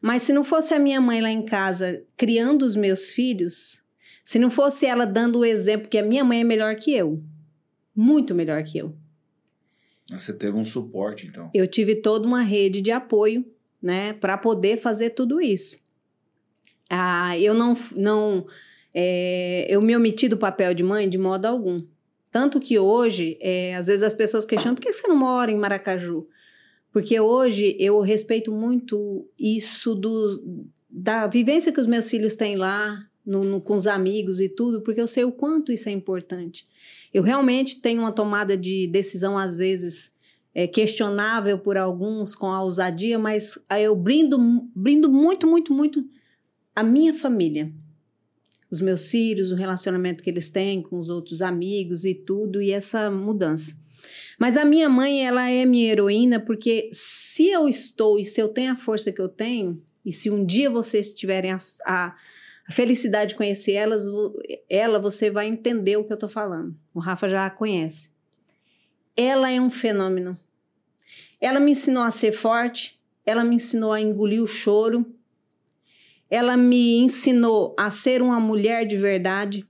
Mas 0.01 0.23
se 0.23 0.33
não 0.33 0.43
fosse 0.43 0.73
a 0.73 0.79
minha 0.79 1.03
mãe 1.03 1.21
lá 1.21 1.29
em 1.29 1.45
casa 1.45 2.03
criando 2.17 2.63
os 2.63 2.75
meus 2.75 3.13
filhos, 3.13 3.83
se 4.25 4.39
não 4.39 4.49
fosse 4.49 4.87
ela 4.87 5.05
dando 5.05 5.41
o 5.41 5.45
exemplo 5.45 5.87
que 5.87 5.99
a 5.99 6.03
minha 6.03 6.25
mãe 6.25 6.41
é 6.41 6.45
melhor 6.45 6.77
que 6.77 6.95
eu, 6.95 7.23
muito 7.95 8.35
melhor 8.35 8.65
que 8.65 8.79
eu. 8.79 8.91
Você 10.11 10.33
teve 10.33 10.57
um 10.57 10.65
suporte, 10.65 11.27
então. 11.27 11.51
Eu 11.53 11.67
tive 11.67 11.97
toda 11.97 12.27
uma 12.27 12.41
rede 12.41 12.81
de 12.81 12.91
apoio, 12.91 13.45
né, 13.83 14.15
para 14.15 14.39
poder 14.39 14.79
fazer 14.79 15.11
tudo 15.11 15.39
isso. 15.39 15.79
Ah, 16.89 17.39
eu 17.39 17.53
não, 17.53 17.77
não 17.95 18.47
é, 18.95 19.67
eu 19.69 19.83
me 19.83 19.95
omiti 19.95 20.27
do 20.27 20.39
papel 20.39 20.73
de 20.73 20.83
mãe 20.83 21.07
de 21.07 21.19
modo 21.19 21.45
algum. 21.45 21.81
Tanto 22.31 22.59
que 22.61 22.79
hoje, 22.79 23.37
é, 23.43 23.75
às 23.75 23.89
vezes 23.89 24.03
as 24.03 24.15
pessoas 24.15 24.47
questionam, 24.47 24.75
por 24.75 24.81
que 24.81 24.91
você 24.91 25.07
não 25.07 25.17
mora 25.17 25.51
em 25.51 25.59
Maracaju? 25.59 26.27
Porque 26.97 27.21
hoje 27.21 27.77
eu 27.79 28.01
respeito 28.01 28.51
muito 28.51 29.29
isso 29.39 29.95
do, 29.95 30.65
da 30.89 31.27
vivência 31.27 31.71
que 31.71 31.79
os 31.79 31.87
meus 31.87 32.09
filhos 32.09 32.37
têm 32.37 32.57
lá, 32.57 33.07
no, 33.23 33.45
no, 33.45 33.61
com 33.61 33.75
os 33.75 33.87
amigos 33.87 34.41
e 34.41 34.49
tudo, 34.49 34.81
porque 34.81 35.03
eu 35.03 35.07
sei 35.07 35.23
o 35.23 35.31
quanto 35.31 35.71
isso 35.71 35.91
é 35.91 35.93
importante. 35.93 36.67
Eu 37.13 37.23
realmente 37.23 37.83
tenho 37.83 38.01
uma 38.01 38.13
tomada 38.13 38.57
de 38.57 38.87
decisão, 38.87 39.37
às 39.37 39.55
vezes, 39.59 40.15
é, 40.55 40.67
questionável 40.67 41.59
por 41.59 41.77
alguns, 41.77 42.35
com 42.35 42.47
a 42.47 42.63
ousadia, 42.63 43.19
mas 43.19 43.63
eu 43.79 43.95
brindo, 43.95 44.39
brindo 44.75 45.13
muito, 45.13 45.47
muito, 45.47 45.75
muito 45.75 46.03
a 46.75 46.83
minha 46.83 47.13
família, 47.13 47.71
os 48.71 48.81
meus 48.81 49.11
filhos, 49.11 49.53
o 49.53 49.55
relacionamento 49.55 50.23
que 50.23 50.31
eles 50.31 50.49
têm 50.49 50.81
com 50.81 50.99
os 50.99 51.11
outros 51.11 51.43
amigos 51.43 52.07
e 52.07 52.15
tudo, 52.15 52.63
e 52.63 52.71
essa 52.71 53.11
mudança. 53.11 53.77
Mas 54.39 54.57
a 54.57 54.65
minha 54.65 54.89
mãe, 54.89 55.27
ela 55.27 55.49
é 55.49 55.65
minha 55.65 55.91
heroína 55.91 56.39
porque 56.39 56.91
se 56.93 57.49
eu 57.49 57.69
estou 57.69 58.19
e 58.19 58.25
se 58.25 58.41
eu 58.41 58.49
tenho 58.49 58.73
a 58.73 58.77
força 58.77 59.11
que 59.11 59.21
eu 59.21 59.29
tenho, 59.29 59.83
e 60.05 60.13
se 60.13 60.31
um 60.31 60.45
dia 60.45 60.71
vocês 60.71 61.13
tiverem 61.13 61.53
a, 61.53 61.59
a, 61.85 62.15
felicidade 62.71 63.31
de 63.31 63.37
conhecer 63.37 63.73
elas, 63.73 64.05
ela, 64.69 64.99
você 64.99 65.31
vai 65.31 65.47
entender 65.47 65.97
o 65.97 66.05
que 66.05 66.13
eu 66.13 66.17
estou 66.17 66.29
falando. 66.29 66.77
O 66.95 67.01
Rafa 67.01 67.29
já 67.29 67.47
a 67.47 67.51
conhece. 67.51 68.11
Ela 69.17 69.51
é 69.51 69.61
um 69.61 69.71
fenômeno. 69.71 70.39
Ela 71.41 71.59
me 71.59 71.73
ensinou 71.73 72.03
a 72.03 72.11
ser 72.11 72.33
forte, 72.33 73.01
ela 73.25 73.43
me 73.43 73.57
ensinou 73.57 73.93
a 73.93 74.01
engolir 74.01 74.43
o 74.43 74.47
choro, 74.47 75.07
ela 76.31 76.57
me 76.57 76.99
ensinou 76.99 77.75
a 77.79 77.91
ser 77.91 78.23
uma 78.23 78.39
mulher 78.39 78.87
de 78.87 78.97
verdade, 78.97 79.65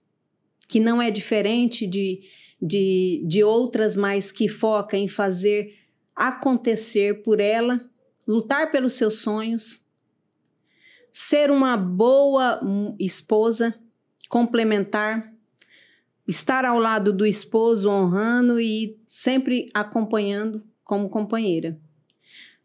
que 0.69 0.81
não 0.81 1.01
é 1.01 1.11
diferente 1.11 1.87
de, 1.87 2.21
de, 2.61 3.23
de 3.27 3.45
outras, 3.45 3.97
mas 3.97 4.33
que 4.33 4.49
foca 4.49 4.97
em 4.97 5.09
fazer 5.09 5.75
acontecer 6.15 7.23
por 7.23 7.41
ela, 7.41 7.81
lutar 8.27 8.71
pelos 8.71 8.95
seus 8.95 9.19
sonhos, 9.19 9.85
ser 11.13 11.51
uma 11.51 11.77
boa 11.77 12.61
esposa, 12.99 13.75
complementar, 14.29 15.33
estar 16.27 16.65
ao 16.65 16.79
lado 16.79 17.13
do 17.13 17.27
esposo, 17.27 17.91
honrando 17.91 18.59
e 18.59 18.99
sempre 19.07 19.71
acompanhando 19.73 20.63
como 20.83 21.09
companheira. 21.09 21.79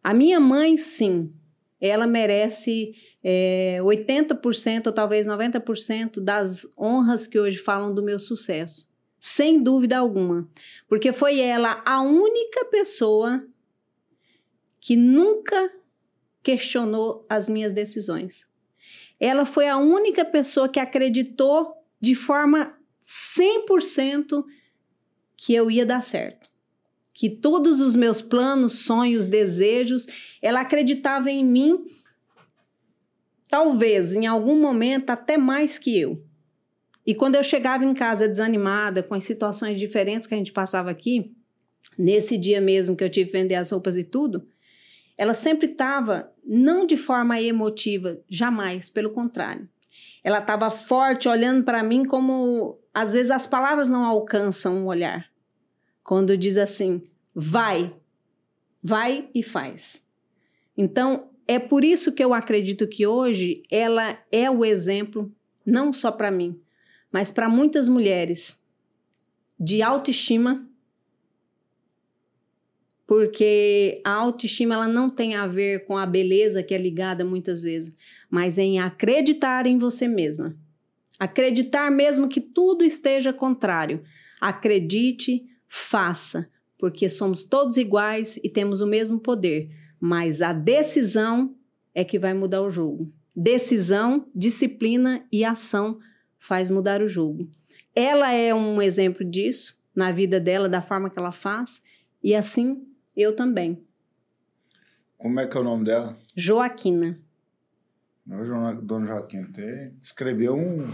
A 0.03 0.13
minha 0.13 0.39
mãe, 0.39 0.77
sim, 0.77 1.31
ela 1.79 2.07
merece 2.07 2.93
é, 3.23 3.79
80% 3.81 4.87
ou 4.87 4.93
talvez 4.93 5.27
90% 5.27 6.19
das 6.19 6.65
honras 6.77 7.27
que 7.27 7.39
hoje 7.39 7.57
falam 7.57 7.93
do 7.93 8.03
meu 8.03 8.19
sucesso. 8.19 8.90
Sem 9.21 9.61
dúvida 9.61 9.99
alguma. 9.99 10.49
Porque 10.89 11.13
foi 11.13 11.39
ela 11.39 11.83
a 11.85 12.01
única 12.01 12.65
pessoa 12.65 13.45
que 14.79 14.95
nunca 14.95 15.71
questionou 16.41 17.23
as 17.29 17.47
minhas 17.47 17.71
decisões. 17.71 18.47
Ela 19.19 19.45
foi 19.45 19.67
a 19.67 19.77
única 19.77 20.25
pessoa 20.25 20.67
que 20.67 20.79
acreditou 20.79 21.75
de 21.99 22.15
forma 22.15 22.75
100% 23.05 24.43
que 25.37 25.53
eu 25.53 25.69
ia 25.69 25.85
dar 25.85 26.01
certo. 26.01 26.49
Que 27.13 27.29
todos 27.29 27.79
os 27.79 27.95
meus 27.95 28.23
planos, 28.23 28.79
sonhos, 28.79 29.27
desejos, 29.27 30.07
ela 30.41 30.61
acreditava 30.61 31.29
em 31.29 31.45
mim 31.45 31.85
talvez 33.47 34.13
em 34.13 34.25
algum 34.25 34.59
momento 34.59 35.11
até 35.11 35.37
mais 35.37 35.77
que 35.77 35.99
eu. 35.99 36.25
E 37.05 37.15
quando 37.15 37.35
eu 37.35 37.43
chegava 37.43 37.83
em 37.83 37.93
casa 37.93 38.27
desanimada, 38.27 39.01
com 39.01 39.15
as 39.15 39.23
situações 39.23 39.79
diferentes 39.79 40.27
que 40.27 40.33
a 40.33 40.37
gente 40.37 40.51
passava 40.51 40.91
aqui, 40.91 41.35
nesse 41.97 42.37
dia 42.37 42.61
mesmo 42.61 42.95
que 42.95 43.03
eu 43.03 43.09
tive 43.09 43.31
que 43.31 43.37
vender 43.37 43.55
as 43.55 43.69
roupas 43.69 43.97
e 43.97 44.03
tudo, 44.03 44.47
ela 45.17 45.33
sempre 45.33 45.71
estava, 45.71 46.31
não 46.43 46.85
de 46.85 46.97
forma 46.97 47.39
emotiva, 47.41 48.19
jamais, 48.29 48.89
pelo 48.89 49.11
contrário. 49.11 49.67
Ela 50.23 50.39
estava 50.39 50.69
forte, 50.69 51.27
olhando 51.27 51.63
para 51.63 51.83
mim 51.83 52.05
como 52.05 52.79
às 52.93 53.13
vezes 53.13 53.31
as 53.31 53.47
palavras 53.47 53.87
não 53.87 54.03
alcançam 54.03 54.77
um 54.77 54.85
olhar. 54.85 55.29
Quando 56.03 56.37
diz 56.37 56.57
assim, 56.57 57.03
vai, 57.33 57.93
vai 58.83 59.29
e 59.33 59.41
faz. 59.41 60.01
Então, 60.77 61.29
é 61.47 61.59
por 61.59 61.83
isso 61.83 62.11
que 62.11 62.23
eu 62.23 62.33
acredito 62.33 62.87
que 62.87 63.05
hoje 63.05 63.63
ela 63.69 64.17
é 64.31 64.49
o 64.49 64.63
exemplo, 64.63 65.31
não 65.65 65.91
só 65.93 66.11
para 66.11 66.31
mim, 66.31 66.59
mas 67.11 67.29
para 67.31 67.49
muitas 67.49 67.87
mulheres, 67.87 68.61
de 69.59 69.81
autoestima, 69.81 70.67
porque 73.05 74.01
a 74.05 74.11
autoestima 74.11 74.75
ela 74.75 74.87
não 74.87 75.09
tem 75.09 75.35
a 75.35 75.45
ver 75.45 75.85
com 75.85 75.97
a 75.97 76.05
beleza 76.05 76.63
que 76.63 76.73
é 76.73 76.77
ligada 76.77 77.25
muitas 77.25 77.61
vezes, 77.61 77.93
mas 78.29 78.57
em 78.57 78.79
acreditar 78.79 79.67
em 79.67 79.77
você 79.77 80.07
mesma. 80.07 80.55
Acreditar 81.19 81.91
mesmo 81.91 82.29
que 82.29 82.41
tudo 82.41 82.83
esteja 82.83 83.31
contrário. 83.31 84.01
Acredite, 84.39 85.45
faça, 85.67 86.49
porque 86.77 87.07
somos 87.09 87.43
todos 87.43 87.77
iguais 87.77 88.39
e 88.43 88.49
temos 88.49 88.81
o 88.81 88.87
mesmo 88.87 89.19
poder 89.19 89.69
mas 90.01 90.41
a 90.41 90.51
decisão 90.51 91.53
é 91.93 92.03
que 92.03 92.17
vai 92.17 92.33
mudar 92.33 92.63
o 92.63 92.71
jogo. 92.71 93.07
Decisão, 93.35 94.27
disciplina 94.33 95.23
e 95.31 95.45
ação 95.45 95.99
faz 96.41 96.67
mudar 96.67 97.01
o 97.01 97.07
jogo. 97.07 97.47
Ela 97.95 98.33
é 98.33 98.53
um 98.53 98.81
exemplo 98.81 99.23
disso 99.23 99.79
na 99.95 100.11
vida 100.11 100.39
dela, 100.39 100.67
da 100.67 100.81
forma 100.81 101.09
que 101.09 101.19
ela 101.19 101.31
faz, 101.31 101.83
e 102.21 102.33
assim 102.33 102.85
eu 103.15 103.35
também. 103.35 103.85
Como 105.17 105.39
é 105.39 105.45
que 105.45 105.55
é 105.55 105.59
o 105.59 105.63
nome 105.63 105.85
dela? 105.85 106.17
Joaquina. 106.35 107.17
Dona 108.25 109.07
Joaquina, 109.07 109.49
tem 109.53 109.93
escreveu 110.01 110.55
um 110.55 110.87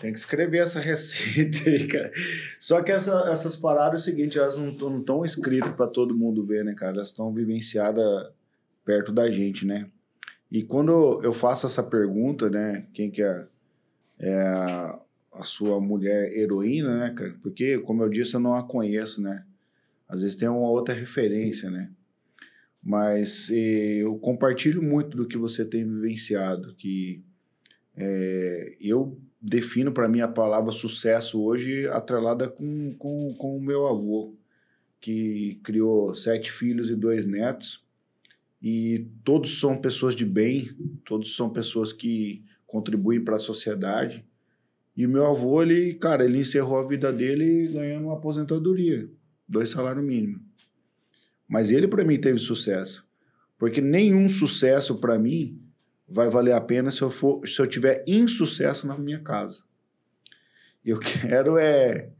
tem 0.00 0.12
que 0.12 0.18
escrever 0.18 0.58
essa 0.58 0.78
receita 0.80 1.68
aí, 1.68 1.86
cara. 1.86 2.12
Só 2.60 2.82
que 2.82 2.92
essa, 2.92 3.28
essas 3.30 3.56
paradas 3.56 4.00
é 4.00 4.02
o 4.02 4.04
seguinte, 4.04 4.38
elas 4.38 4.56
não 4.56 4.70
estão 4.98 5.24
escritas 5.24 5.72
para 5.72 5.86
todo 5.86 6.16
mundo 6.16 6.44
ver, 6.44 6.64
né, 6.64 6.74
cara? 6.74 6.96
Elas 6.96 7.08
estão 7.08 7.32
vivenciadas 7.32 8.30
perto 8.84 9.10
da 9.10 9.30
gente, 9.30 9.66
né? 9.66 9.88
E 10.50 10.62
quando 10.62 11.20
eu 11.22 11.32
faço 11.32 11.66
essa 11.66 11.82
pergunta, 11.82 12.48
né, 12.48 12.86
quem 12.92 13.10
que 13.10 13.22
é, 13.22 13.46
é 14.20 14.34
a, 15.32 15.44
sua 15.44 15.80
mulher 15.80 16.36
heroína, 16.36 16.98
né, 16.98 17.14
cara? 17.14 17.36
Porque, 17.42 17.78
como 17.78 18.02
eu 18.02 18.08
disse, 18.08 18.34
eu 18.34 18.40
não 18.40 18.54
a 18.54 18.62
conheço, 18.62 19.22
né? 19.22 19.44
Às 20.08 20.22
vezes 20.22 20.36
tem 20.36 20.48
uma 20.48 20.68
outra 20.68 20.94
referência, 20.94 21.70
né? 21.70 21.90
Mas 22.82 23.48
eh, 23.50 23.98
eu 24.02 24.16
compartilho 24.18 24.82
muito 24.82 25.16
do 25.16 25.26
que 25.26 25.36
você 25.36 25.64
tem 25.64 25.84
vivenciado, 25.84 26.74
que 26.74 27.22
eh, 27.96 28.76
eu 28.80 29.18
defino 29.40 29.92
para 29.92 30.08
mim 30.08 30.20
a 30.20 30.28
palavra 30.28 30.72
sucesso 30.72 31.42
hoje 31.42 31.86
atrelada 31.88 32.48
com, 32.48 32.94
com, 32.98 33.34
com 33.34 33.56
o 33.56 33.60
meu 33.60 33.86
avô, 33.86 34.34
que 35.00 35.60
criou 35.62 36.14
sete 36.14 36.50
filhos 36.50 36.90
e 36.90 36.96
dois 36.96 37.26
netos, 37.26 37.84
e 38.60 39.06
todos 39.22 39.60
são 39.60 39.80
pessoas 39.80 40.16
de 40.16 40.24
bem, 40.24 40.70
todos 41.04 41.36
são 41.36 41.48
pessoas 41.48 41.92
que 41.92 42.44
contribuem 42.68 43.24
para 43.24 43.36
a 43.36 43.40
sociedade. 43.40 44.24
E 44.96 45.06
meu 45.06 45.26
avô, 45.26 45.60
ele, 45.62 45.94
cara, 45.94 46.24
ele 46.24 46.38
encerrou 46.38 46.78
a 46.78 46.86
vida 46.86 47.12
dele 47.12 47.68
ganhando 47.72 48.04
uma 48.04 48.14
aposentadoria, 48.14 49.08
dois 49.48 49.70
salários 49.70 50.04
mínimos. 50.04 50.42
Mas 51.48 51.70
ele, 51.70 51.88
para 51.88 52.04
mim, 52.04 52.20
teve 52.20 52.38
sucesso. 52.38 53.04
Porque 53.58 53.80
nenhum 53.80 54.28
sucesso, 54.28 54.96
para 54.96 55.18
mim, 55.18 55.60
vai 56.06 56.28
valer 56.28 56.52
a 56.52 56.60
pena 56.60 56.90
se 56.90 57.02
eu, 57.02 57.10
for, 57.10 57.46
se 57.48 57.58
eu 57.60 57.66
tiver 57.66 58.04
insucesso 58.06 58.86
na 58.86 58.96
minha 58.98 59.18
casa. 59.18 59.62
Eu 60.84 60.98
quero 61.00 61.58
é. 61.58 62.10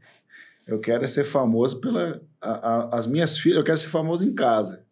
Eu 0.65 0.79
quero 0.79 1.03
é 1.03 1.07
ser 1.07 1.23
famoso 1.23 1.79
pela. 1.79 2.21
A, 2.41 2.51
a, 2.51 2.97
as 2.97 3.05
minhas 3.05 3.37
filhas, 3.37 3.57
eu 3.57 3.63
quero 3.63 3.77
ser 3.77 3.89
famoso 3.89 4.25
em 4.25 4.33
casa. 4.33 4.83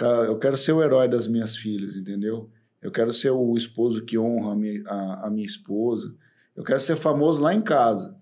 Eu 0.00 0.38
quero 0.38 0.56
ser 0.56 0.72
o 0.72 0.82
herói 0.82 1.08
das 1.08 1.26
minhas 1.26 1.56
filhas, 1.56 1.96
entendeu? 1.96 2.48
Eu 2.80 2.92
quero 2.92 3.12
ser 3.12 3.30
o 3.30 3.56
esposo 3.56 4.04
que 4.04 4.18
honra 4.18 4.52
a 4.52 4.56
minha, 4.56 4.82
a, 4.86 5.26
a 5.26 5.30
minha 5.30 5.46
esposa. 5.46 6.14
Eu 6.56 6.64
quero 6.64 6.80
ser 6.80 6.96
famoso 6.96 7.42
lá 7.42 7.54
em 7.54 7.62
casa. 7.62 8.16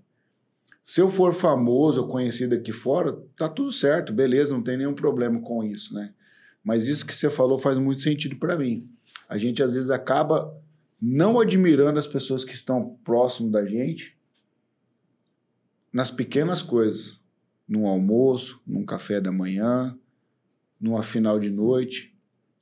Se 0.83 1.01
eu 1.01 1.11
for 1.11 1.35
famoso 1.35 2.03
ou 2.03 2.09
conhecido 2.09 2.55
aqui 2.55 2.73
fora, 2.73 3.13
tá 3.37 3.49
tudo 3.49 3.73
certo, 3.73 4.13
beleza, 4.13 4.55
não 4.55 4.63
tem 4.63 4.77
nenhum 4.77 4.95
problema 4.95 5.41
com 5.41 5.65
isso, 5.65 5.93
né? 5.93 6.15
Mas 6.63 6.87
isso 6.87 7.05
que 7.05 7.15
você 7.15 7.29
falou 7.29 7.59
faz 7.59 7.77
muito 7.77 8.01
sentido 8.01 8.37
para 8.37 8.57
mim. 8.57 8.89
A 9.29 9.37
gente 9.37 9.63
às 9.63 9.75
vezes 9.75 9.91
acaba 9.91 10.55
não 11.01 11.41
admirando 11.41 11.99
as 11.99 12.07
pessoas 12.07 12.45
que 12.45 12.55
estão 12.55 12.97
próximo 13.05 13.51
da 13.51 13.67
gente 13.67 14.17
nas 15.93 16.11
pequenas 16.11 16.63
coisas, 16.63 17.19
num 17.67 17.87
almoço, 17.87 18.61
num 18.67 18.85
café 18.85 19.21
da 19.21 19.33
manhã, 19.33 19.99
numa 20.81 21.03
final 21.03 21.41
de 21.41 21.51
noite, 21.51 22.15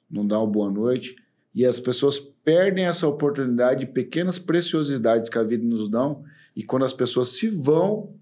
num 0.09 0.27
dar 0.27 0.39
uma 0.39 0.47
boa 0.47 0.71
noite. 0.71 1.17
E 1.55 1.65
as 1.65 1.79
pessoas 1.79 2.19
perdem 2.19 2.87
essa 2.87 3.07
oportunidade 3.07 3.87
de 3.87 3.93
pequenas 3.93 4.39
preciosidades 4.39 5.31
que 5.31 5.39
a 5.39 5.43
vida 5.43 5.65
nos 5.65 5.89
dá, 5.89 6.15
e 6.57 6.63
quando 6.63 6.85
as 6.85 6.93
pessoas 6.93 7.31
se 7.37 7.49
vão, 7.49 8.15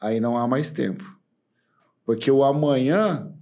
aí 0.00 0.20
não 0.20 0.36
há 0.36 0.48
mais 0.48 0.70
tempo. 0.70 1.18
Porque 2.04 2.30
o 2.30 2.42
amanhã 2.42 3.32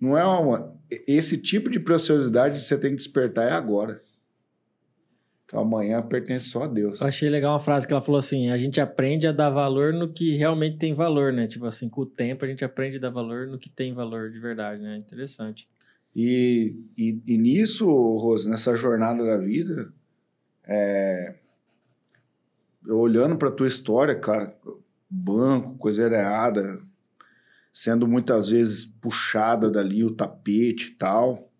não 0.00 0.16
é 0.16 0.24
uma. 0.24 0.74
Esse 1.06 1.36
tipo 1.36 1.70
de 1.70 1.80
preciosidade 1.80 2.58
que 2.58 2.64
você 2.64 2.78
tem 2.78 2.90
que 2.90 2.96
despertar 2.96 3.48
é 3.48 3.52
agora. 3.52 4.02
Que 5.48 5.56
amanhã 5.56 6.02
pertence 6.02 6.48
só 6.48 6.64
a 6.64 6.66
Deus. 6.66 7.00
Eu 7.00 7.06
achei 7.06 7.28
legal 7.28 7.52
uma 7.52 7.60
frase 7.60 7.86
que 7.86 7.92
ela 7.92 8.02
falou 8.02 8.18
assim: 8.18 8.50
a 8.50 8.58
gente 8.58 8.80
aprende 8.80 9.26
a 9.26 9.32
dar 9.32 9.50
valor 9.50 9.92
no 9.92 10.12
que 10.12 10.32
realmente 10.32 10.78
tem 10.78 10.94
valor, 10.94 11.32
né? 11.32 11.46
Tipo 11.46 11.66
assim, 11.66 11.88
com 11.88 12.00
o 12.00 12.06
tempo 12.06 12.44
a 12.44 12.48
gente 12.48 12.64
aprende 12.64 12.96
a 12.96 13.00
dar 13.00 13.10
valor 13.10 13.46
no 13.46 13.58
que 13.58 13.68
tem 13.68 13.92
valor 13.92 14.30
de 14.30 14.40
verdade, 14.40 14.82
né? 14.82 14.96
Interessante. 14.96 15.68
E, 16.18 16.74
e, 16.96 17.20
e 17.26 17.36
nisso, 17.36 17.86
Rose, 17.86 18.48
nessa 18.48 18.74
jornada 18.74 19.22
da 19.22 19.36
vida, 19.36 19.92
é, 20.64 21.34
eu 22.86 22.96
olhando 22.98 23.36
para 23.36 23.50
tua 23.50 23.68
história, 23.68 24.14
cara, 24.14 24.56
banco, 25.10 25.76
coisa 25.76 26.10
errada, 26.10 26.80
sendo 27.70 28.08
muitas 28.08 28.48
vezes 28.48 28.86
puxada 28.86 29.68
dali 29.68 30.02
o 30.04 30.10
tapete 30.10 30.88
e 30.88 30.94
tal, 30.94 31.52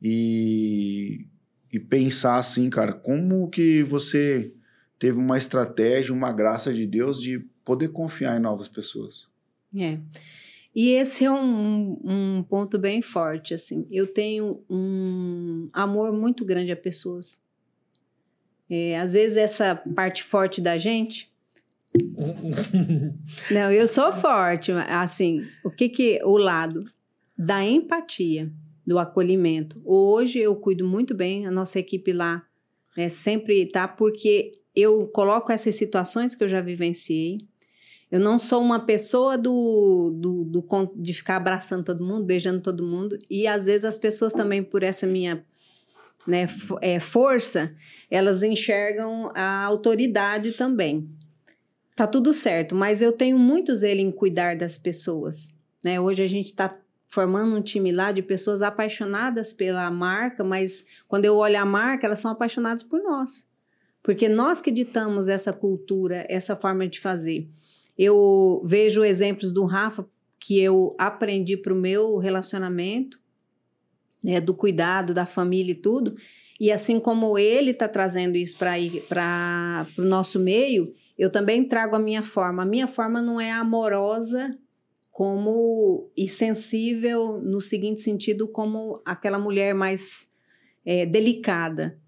e, 0.00 1.26
e 1.70 1.78
pensar 1.78 2.36
assim, 2.36 2.70
cara, 2.70 2.94
como 2.94 3.50
que 3.50 3.82
você 3.82 4.50
teve 4.98 5.18
uma 5.18 5.36
estratégia, 5.36 6.14
uma 6.14 6.32
graça 6.32 6.72
de 6.72 6.86
Deus 6.86 7.20
de 7.20 7.38
poder 7.62 7.88
confiar 7.88 8.34
em 8.38 8.40
novas 8.40 8.66
pessoas. 8.66 9.28
É. 9.76 9.98
E 10.74 10.90
esse 10.90 11.24
é 11.24 11.30
um, 11.30 12.00
um 12.04 12.42
ponto 12.42 12.78
bem 12.78 13.00
forte, 13.00 13.54
assim. 13.54 13.86
Eu 13.90 14.06
tenho 14.06 14.64
um 14.68 15.68
amor 15.72 16.12
muito 16.12 16.44
grande 16.44 16.72
a 16.72 16.76
pessoas. 16.76 17.38
É, 18.68 18.98
às 18.98 19.12
vezes 19.12 19.36
essa 19.36 19.76
parte 19.94 20.24
forte 20.24 20.60
da 20.60 20.76
gente. 20.76 21.32
Não, 23.52 23.70
eu 23.70 23.86
sou 23.86 24.12
forte, 24.12 24.72
assim. 24.72 25.46
O 25.62 25.70
que 25.70 25.88
que 25.88 26.20
o 26.24 26.36
lado 26.36 26.84
da 27.38 27.64
empatia, 27.64 28.50
do 28.86 28.98
acolhimento. 28.98 29.80
Hoje 29.84 30.38
eu 30.38 30.54
cuido 30.56 30.86
muito 30.86 31.14
bem 31.14 31.46
a 31.46 31.50
nossa 31.50 31.78
equipe 31.78 32.12
lá, 32.12 32.44
né, 32.96 33.08
sempre 33.08 33.66
tá 33.66 33.88
porque 33.88 34.52
eu 34.74 35.06
coloco 35.08 35.50
essas 35.50 35.76
situações 35.76 36.34
que 36.34 36.44
eu 36.44 36.48
já 36.48 36.60
vivenciei 36.60 37.38
eu 38.14 38.20
não 38.20 38.38
sou 38.38 38.62
uma 38.62 38.78
pessoa 38.78 39.36
do, 39.36 40.12
do, 40.14 40.44
do, 40.44 40.92
de 40.94 41.12
ficar 41.12 41.34
abraçando 41.34 41.82
todo 41.82 42.04
mundo, 42.04 42.24
beijando 42.24 42.60
todo 42.60 42.86
mundo. 42.86 43.18
E 43.28 43.44
às 43.44 43.66
vezes 43.66 43.84
as 43.84 43.98
pessoas 43.98 44.32
também, 44.32 44.62
por 44.62 44.84
essa 44.84 45.04
minha 45.04 45.44
né, 46.24 46.46
é, 46.80 47.00
força, 47.00 47.74
elas 48.08 48.44
enxergam 48.44 49.32
a 49.34 49.64
autoridade 49.64 50.52
também. 50.52 51.10
Tá 51.96 52.06
tudo 52.06 52.32
certo, 52.32 52.72
mas 52.72 53.02
eu 53.02 53.10
tenho 53.10 53.36
muito 53.36 53.74
zelo 53.74 53.98
em 53.98 54.12
cuidar 54.12 54.56
das 54.56 54.78
pessoas. 54.78 55.52
Né? 55.84 56.00
Hoje 56.00 56.22
a 56.22 56.28
gente 56.28 56.50
está 56.50 56.72
formando 57.08 57.56
um 57.56 57.62
time 57.62 57.90
lá 57.90 58.12
de 58.12 58.22
pessoas 58.22 58.62
apaixonadas 58.62 59.52
pela 59.52 59.90
marca, 59.90 60.44
mas 60.44 60.86
quando 61.08 61.24
eu 61.24 61.34
olho 61.34 61.58
a 61.58 61.66
marca, 61.66 62.06
elas 62.06 62.20
são 62.20 62.30
apaixonadas 62.30 62.84
por 62.84 63.02
nós. 63.02 63.44
Porque 64.04 64.28
nós 64.28 64.60
que 64.60 64.70
ditamos 64.70 65.28
essa 65.28 65.52
cultura, 65.52 66.24
essa 66.28 66.54
forma 66.54 66.86
de 66.86 67.00
fazer. 67.00 67.50
Eu 67.96 68.62
vejo 68.64 69.04
exemplos 69.04 69.52
do 69.52 69.64
Rafa 69.64 70.06
que 70.38 70.60
eu 70.60 70.94
aprendi 70.98 71.56
para 71.56 71.72
o 71.72 71.76
meu 71.76 72.18
relacionamento, 72.18 73.18
né, 74.22 74.40
do 74.40 74.54
cuidado 74.54 75.14
da 75.14 75.24
família 75.24 75.72
e 75.72 75.76
tudo. 75.76 76.14
E 76.60 76.70
assim 76.70 77.00
como 77.00 77.38
ele 77.38 77.70
está 77.70 77.88
trazendo 77.88 78.36
isso 78.36 78.56
para 78.58 79.86
o 79.98 80.02
nosso 80.02 80.38
meio, 80.38 80.94
eu 81.16 81.30
também 81.30 81.64
trago 81.64 81.96
a 81.96 81.98
minha 81.98 82.22
forma. 82.22 82.62
A 82.62 82.66
minha 82.66 82.86
forma 82.86 83.22
não 83.22 83.40
é 83.40 83.50
amorosa 83.50 84.50
como 85.10 86.10
e 86.16 86.28
sensível 86.28 87.40
no 87.40 87.60
seguinte 87.60 88.00
sentido 88.00 88.48
como 88.48 89.00
aquela 89.04 89.38
mulher 89.38 89.74
mais 89.74 90.30
é, 90.84 91.06
delicada. 91.06 91.98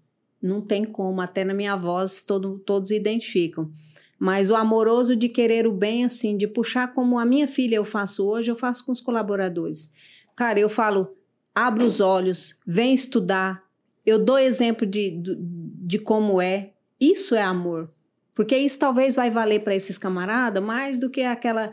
Não 0.41 0.61
tem 0.61 0.85
como, 0.85 1.21
até 1.21 1.43
na 1.43 1.53
minha 1.53 1.75
voz 1.75 2.21
todo, 2.21 2.59
todos 2.59 2.91
identificam. 2.91 3.71
Mas 4.19 4.49
o 4.49 4.55
amoroso 4.55 5.15
de 5.15 5.29
querer 5.29 5.67
o 5.67 5.71
bem, 5.71 6.03
assim, 6.03 6.35
de 6.35 6.47
puxar 6.47 6.93
como 6.93 7.19
a 7.19 7.25
minha 7.25 7.47
filha 7.47 7.75
eu 7.75 7.85
faço 7.85 8.25
hoje, 8.25 8.49
eu 8.49 8.55
faço 8.55 8.85
com 8.85 8.91
os 8.91 9.01
colaboradores. 9.01 9.91
Cara, 10.35 10.59
eu 10.59 10.69
falo, 10.69 11.15
abre 11.53 11.83
os 11.83 11.99
olhos, 11.99 12.57
vem 12.65 12.93
estudar. 12.93 13.63
Eu 14.05 14.23
dou 14.23 14.39
exemplo 14.39 14.87
de, 14.87 15.11
de, 15.11 15.37
de 15.39 15.99
como 15.99 16.41
é. 16.41 16.71
Isso 16.99 17.35
é 17.35 17.41
amor. 17.41 17.91
Porque 18.33 18.55
isso 18.55 18.77
talvez 18.77 19.15
vai 19.15 19.29
valer 19.29 19.63
para 19.63 19.75
esses 19.75 19.97
camaradas 19.97 20.63
mais 20.63 20.99
do 20.99 21.09
que 21.09 21.21
aquela, 21.21 21.71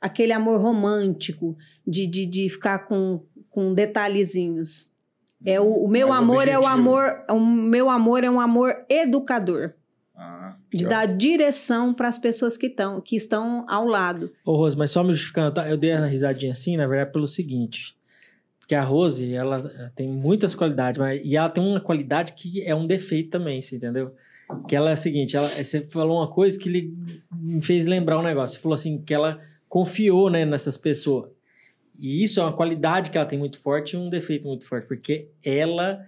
aquele 0.00 0.32
amor 0.32 0.60
romântico 0.60 1.56
de, 1.86 2.06
de, 2.06 2.26
de 2.26 2.48
ficar 2.48 2.86
com, 2.86 3.24
com 3.50 3.74
detalhezinhos. 3.74 4.92
É 5.44 5.60
o, 5.60 5.84
o 5.84 5.88
meu 5.88 6.08
mais 6.08 6.20
amor 6.20 6.36
objetivo. 6.36 6.56
é 6.56 6.64
o 6.64 6.66
amor, 6.66 7.24
o 7.28 7.40
meu 7.40 7.90
amor 7.90 8.24
é 8.24 8.30
um 8.30 8.40
amor 8.40 8.84
educador. 8.88 9.74
Ah, 10.16 10.56
de 10.72 10.86
dar 10.86 11.06
direção 11.06 11.92
para 11.92 12.06
as 12.06 12.18
pessoas 12.18 12.56
que, 12.56 12.68
tão, 12.68 13.00
que 13.00 13.16
estão 13.16 13.64
ao 13.68 13.84
lado. 13.84 14.32
Ô, 14.44 14.56
Rose, 14.56 14.76
mas 14.76 14.90
só 14.92 15.02
me 15.02 15.12
justificando, 15.12 15.52
tá? 15.52 15.68
eu 15.68 15.76
dei 15.76 15.92
uma 15.92 16.06
risadinha 16.06 16.52
assim, 16.52 16.76
na 16.76 16.86
verdade, 16.86 17.12
pelo 17.12 17.26
seguinte. 17.26 17.96
Porque 18.60 18.74
a 18.74 18.82
Rose, 18.82 19.34
ela 19.34 19.92
tem 19.94 20.08
muitas 20.08 20.54
qualidades, 20.54 20.98
mas, 20.98 21.20
e 21.24 21.36
ela 21.36 21.50
tem 21.50 21.62
uma 21.62 21.80
qualidade 21.80 22.32
que 22.32 22.62
é 22.62 22.74
um 22.74 22.86
defeito 22.86 23.30
também, 23.30 23.60
você 23.60 23.76
entendeu? 23.76 24.14
Que 24.68 24.76
ela 24.76 24.90
é 24.90 24.92
a 24.92 24.96
seguinte, 24.96 25.36
ela, 25.36 25.48
você 25.48 25.82
falou 25.82 26.18
uma 26.18 26.30
coisa 26.30 26.58
que 26.58 26.68
lhe, 26.68 26.94
me 27.32 27.60
fez 27.60 27.84
lembrar 27.84 28.18
um 28.18 28.22
negócio. 28.22 28.56
Você 28.56 28.62
falou 28.62 28.74
assim, 28.74 29.02
que 29.02 29.12
ela 29.12 29.40
confiou 29.68 30.30
né, 30.30 30.44
nessas 30.44 30.76
pessoas. 30.76 31.28
E 31.98 32.22
isso 32.22 32.40
é 32.40 32.42
uma 32.42 32.52
qualidade 32.52 33.10
que 33.10 33.18
ela 33.18 33.26
tem 33.26 33.38
muito 33.38 33.58
forte 33.58 33.94
e 33.94 33.96
um 33.96 34.08
defeito 34.08 34.46
muito 34.46 34.66
forte, 34.66 34.86
porque 34.86 35.28
ela 35.44 36.04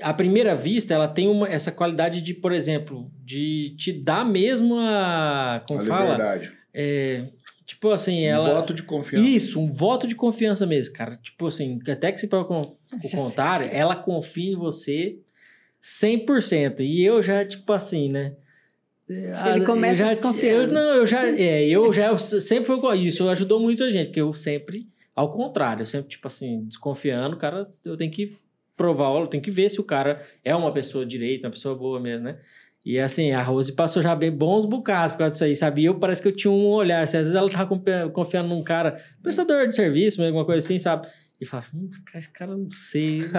à 0.00 0.12
primeira 0.12 0.54
vista, 0.54 0.94
ela 0.94 1.08
tem 1.08 1.28
uma, 1.28 1.48
essa 1.48 1.72
qualidade 1.72 2.20
de, 2.20 2.34
por 2.34 2.52
exemplo, 2.52 3.10
de 3.24 3.74
te 3.78 3.92
dar 3.92 4.24
mesmo 4.24 4.78
a. 4.78 5.64
Como 5.66 5.80
a 5.80 5.84
fala? 5.84 6.12
Liberdade. 6.12 6.52
É, 6.72 7.28
tipo 7.64 7.90
assim, 7.90 8.22
um 8.22 8.28
ela. 8.28 8.50
Um 8.50 8.54
voto 8.54 8.74
de 8.74 8.82
confiança. 8.82 9.24
Isso, 9.24 9.60
um 9.60 9.70
voto 9.70 10.06
de 10.06 10.14
confiança 10.14 10.66
mesmo, 10.66 10.94
cara. 10.94 11.16
Tipo 11.16 11.46
assim, 11.46 11.80
até 11.88 12.12
que 12.12 12.20
se 12.20 12.28
para 12.28 12.40
o 12.40 12.76
contrário, 13.14 13.68
ela 13.70 13.96
confia 13.96 14.52
em 14.52 14.56
você 14.56 15.18
100%. 15.82 16.80
E 16.80 17.02
eu 17.02 17.22
já, 17.22 17.44
tipo 17.44 17.72
assim, 17.72 18.08
né? 18.08 18.34
Ele 19.08 19.64
começa 19.64 19.96
já, 19.96 20.08
desconfiando. 20.08 20.64
Eu, 20.64 20.72
não, 20.72 20.94
eu 20.94 21.06
já, 21.06 21.28
é, 21.28 21.64
eu 21.68 21.92
já 21.92 22.06
eu 22.06 22.18
sempre 22.18 22.64
foi 22.64 22.80
com 22.80 22.92
isso, 22.92 23.28
ajudou 23.28 23.60
muito 23.60 23.84
a 23.84 23.90
gente, 23.90 24.06
porque 24.06 24.20
eu 24.20 24.34
sempre 24.34 24.88
Ao 25.14 25.30
contrário, 25.30 25.82
eu 25.82 25.86
sempre, 25.86 26.08
tipo 26.08 26.26
assim, 26.26 26.64
desconfiando, 26.64 27.36
o 27.36 27.38
cara, 27.38 27.68
eu 27.84 27.96
tenho 27.96 28.10
que 28.10 28.36
provar, 28.76 29.26
tenho 29.28 29.42
que 29.42 29.50
ver 29.50 29.70
se 29.70 29.80
o 29.80 29.84
cara 29.84 30.20
é 30.44 30.54
uma 30.54 30.72
pessoa 30.72 31.06
direita, 31.06 31.46
uma 31.46 31.52
pessoa 31.52 31.74
boa 31.74 31.98
mesmo, 31.98 32.24
né? 32.26 32.38
E 32.84 33.00
assim, 33.00 33.32
a 33.32 33.42
Rose 33.42 33.72
passou 33.72 34.00
já 34.00 34.14
bem 34.14 34.30
bons 34.30 34.64
bocados 34.64 35.12
por 35.12 35.18
causa 35.18 35.32
disso 35.32 35.44
aí, 35.44 35.56
sabe? 35.56 35.82
E 35.82 35.86
eu 35.86 35.98
parece 35.98 36.22
que 36.22 36.28
eu 36.28 36.36
tinha 36.36 36.52
um 36.52 36.66
olhar, 36.68 37.02
assim, 37.02 37.16
às 37.16 37.24
vezes 37.24 37.34
ela 37.34 37.50
tava 37.50 37.68
confiando 38.10 38.48
num 38.48 38.62
cara, 38.62 38.96
prestador 39.22 39.66
de 39.66 39.74
serviço, 39.74 40.22
alguma 40.22 40.44
coisa 40.44 40.64
assim, 40.64 40.78
sabe? 40.78 41.08
E 41.40 41.44
fala 41.44 41.62
assim, 41.62 41.78
hum, 41.78 41.90
esse 42.14 42.30
cara 42.30 42.56
não 42.56 42.70
sei. 42.70 43.22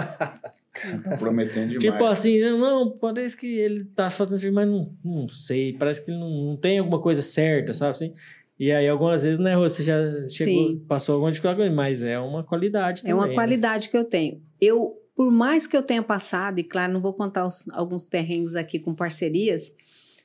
Tá 1.03 1.18
prometendo 1.18 1.69
demais. 1.69 1.81
tipo 1.81 2.05
assim, 2.05 2.39
não, 2.39 2.91
parece 2.91 3.35
que 3.35 3.47
ele 3.47 3.85
tá 3.85 4.11
fazendo 4.11 4.38
serviço, 4.38 4.53
mas 4.53 4.68
não, 4.68 4.93
não 5.03 5.27
sei, 5.27 5.73
parece 5.73 6.05
que 6.05 6.11
ele 6.11 6.19
não, 6.19 6.30
não 6.30 6.55
tem 6.55 6.77
alguma 6.77 6.99
coisa 7.01 7.23
certa, 7.23 7.73
sabe 7.73 7.91
assim? 7.91 8.14
E 8.59 8.72
aí, 8.72 8.88
algumas 8.88 9.23
vezes, 9.23 9.39
né, 9.39 9.55
você 9.57 9.84
já 9.84 9.95
chegou, 10.30 10.68
Sim. 10.68 10.85
passou 10.88 11.14
alguma 11.14 11.31
dificuldade, 11.31 11.73
mas 11.73 12.03
é 12.03 12.19
uma 12.19 12.43
qualidade 12.43 12.99
É 12.99 13.01
também. 13.03 13.15
uma 13.15 13.27
né? 13.27 13.34
qualidade 13.34 13.89
que 13.89 13.97
eu 13.97 14.03
tenho. 14.03 14.39
Eu, 14.61 14.93
por 15.18 15.31
mais 15.31 15.65
que 15.65 15.76
eu 15.76 15.81
tenha 15.81 16.03
passado, 16.03 16.60
e 16.60 16.64
claro, 16.64 16.94
não 16.94 17.02
vou 17.02 17.11
contar 17.11 17.44
os- 17.48 17.65
alguns 17.73 18.03
perrengues 18.03 18.56
aqui 18.56 18.77
com 18.77 18.94
parcerias, 18.94 19.76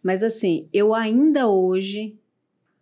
mas 0.03 0.23
assim, 0.23 0.69
eu 0.71 0.95
ainda 0.95 1.49
hoje, 1.49 2.15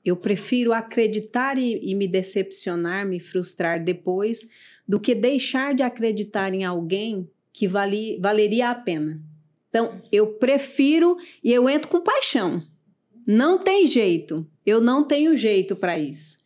eu 0.05 0.17
prefiro 0.17 0.73
acreditar 0.73 1.57
e, 1.57 1.79
e 1.89 1.95
me 1.95 2.09
decepcionar, 2.09 3.07
me 3.07 3.21
frustrar 3.21 3.83
depois, 3.85 4.49
do 4.89 4.99
que 4.99 5.15
deixar 5.15 5.73
de 5.73 5.85
acreditar 5.85 6.53
em 6.53 6.65
alguém 6.65 7.31
que 7.53 7.69
vali, 7.69 8.19
valeria 8.21 8.71
a 8.71 8.75
pena. 8.75 9.23
Então, 9.69 10.03
eu 10.11 10.33
prefiro 10.35 11.17
e 11.45 11.53
eu 11.53 11.69
entro 11.71 11.89
com 11.89 12.01
paixão. 12.01 12.61
Não 13.25 13.57
tem 13.57 13.87
jeito. 13.87 14.45
Eu 14.67 14.81
não 14.81 15.05
tenho 15.05 15.37
jeito 15.37 15.77
para 15.77 15.97
isso. 15.97 16.39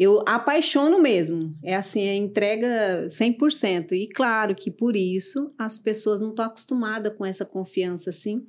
Eu 0.00 0.22
apaixono 0.24 0.98
mesmo. 0.98 1.54
É 1.62 1.76
assim, 1.76 2.00
é 2.00 2.16
entrega 2.16 3.06
100%. 3.08 3.92
E 3.92 4.08
claro 4.08 4.54
que 4.54 4.70
por 4.70 4.96
isso 4.96 5.52
as 5.58 5.76
pessoas 5.76 6.22
não 6.22 6.30
estão 6.30 6.46
acostumadas 6.46 7.12
com 7.18 7.26
essa 7.26 7.44
confiança 7.44 8.08
assim. 8.08 8.46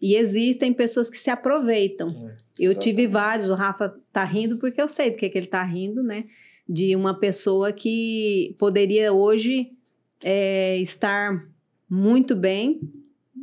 E 0.00 0.14
existem 0.14 0.72
pessoas 0.72 1.10
que 1.10 1.18
se 1.18 1.28
aproveitam. 1.28 2.10
É, 2.10 2.12
eu 2.12 2.70
exatamente. 2.70 2.78
tive 2.78 3.06
vários, 3.08 3.50
o 3.50 3.54
Rafa 3.56 3.98
tá 4.12 4.22
rindo 4.22 4.58
porque 4.58 4.80
eu 4.80 4.86
sei 4.86 5.10
do 5.10 5.16
que, 5.16 5.28
que 5.28 5.36
ele 5.36 5.48
tá 5.48 5.64
rindo, 5.64 6.04
né? 6.04 6.26
De 6.68 6.94
uma 6.94 7.18
pessoa 7.18 7.72
que 7.72 8.54
poderia 8.56 9.12
hoje 9.12 9.72
é, 10.22 10.78
estar 10.78 11.48
muito 11.90 12.36
bem. 12.36 12.78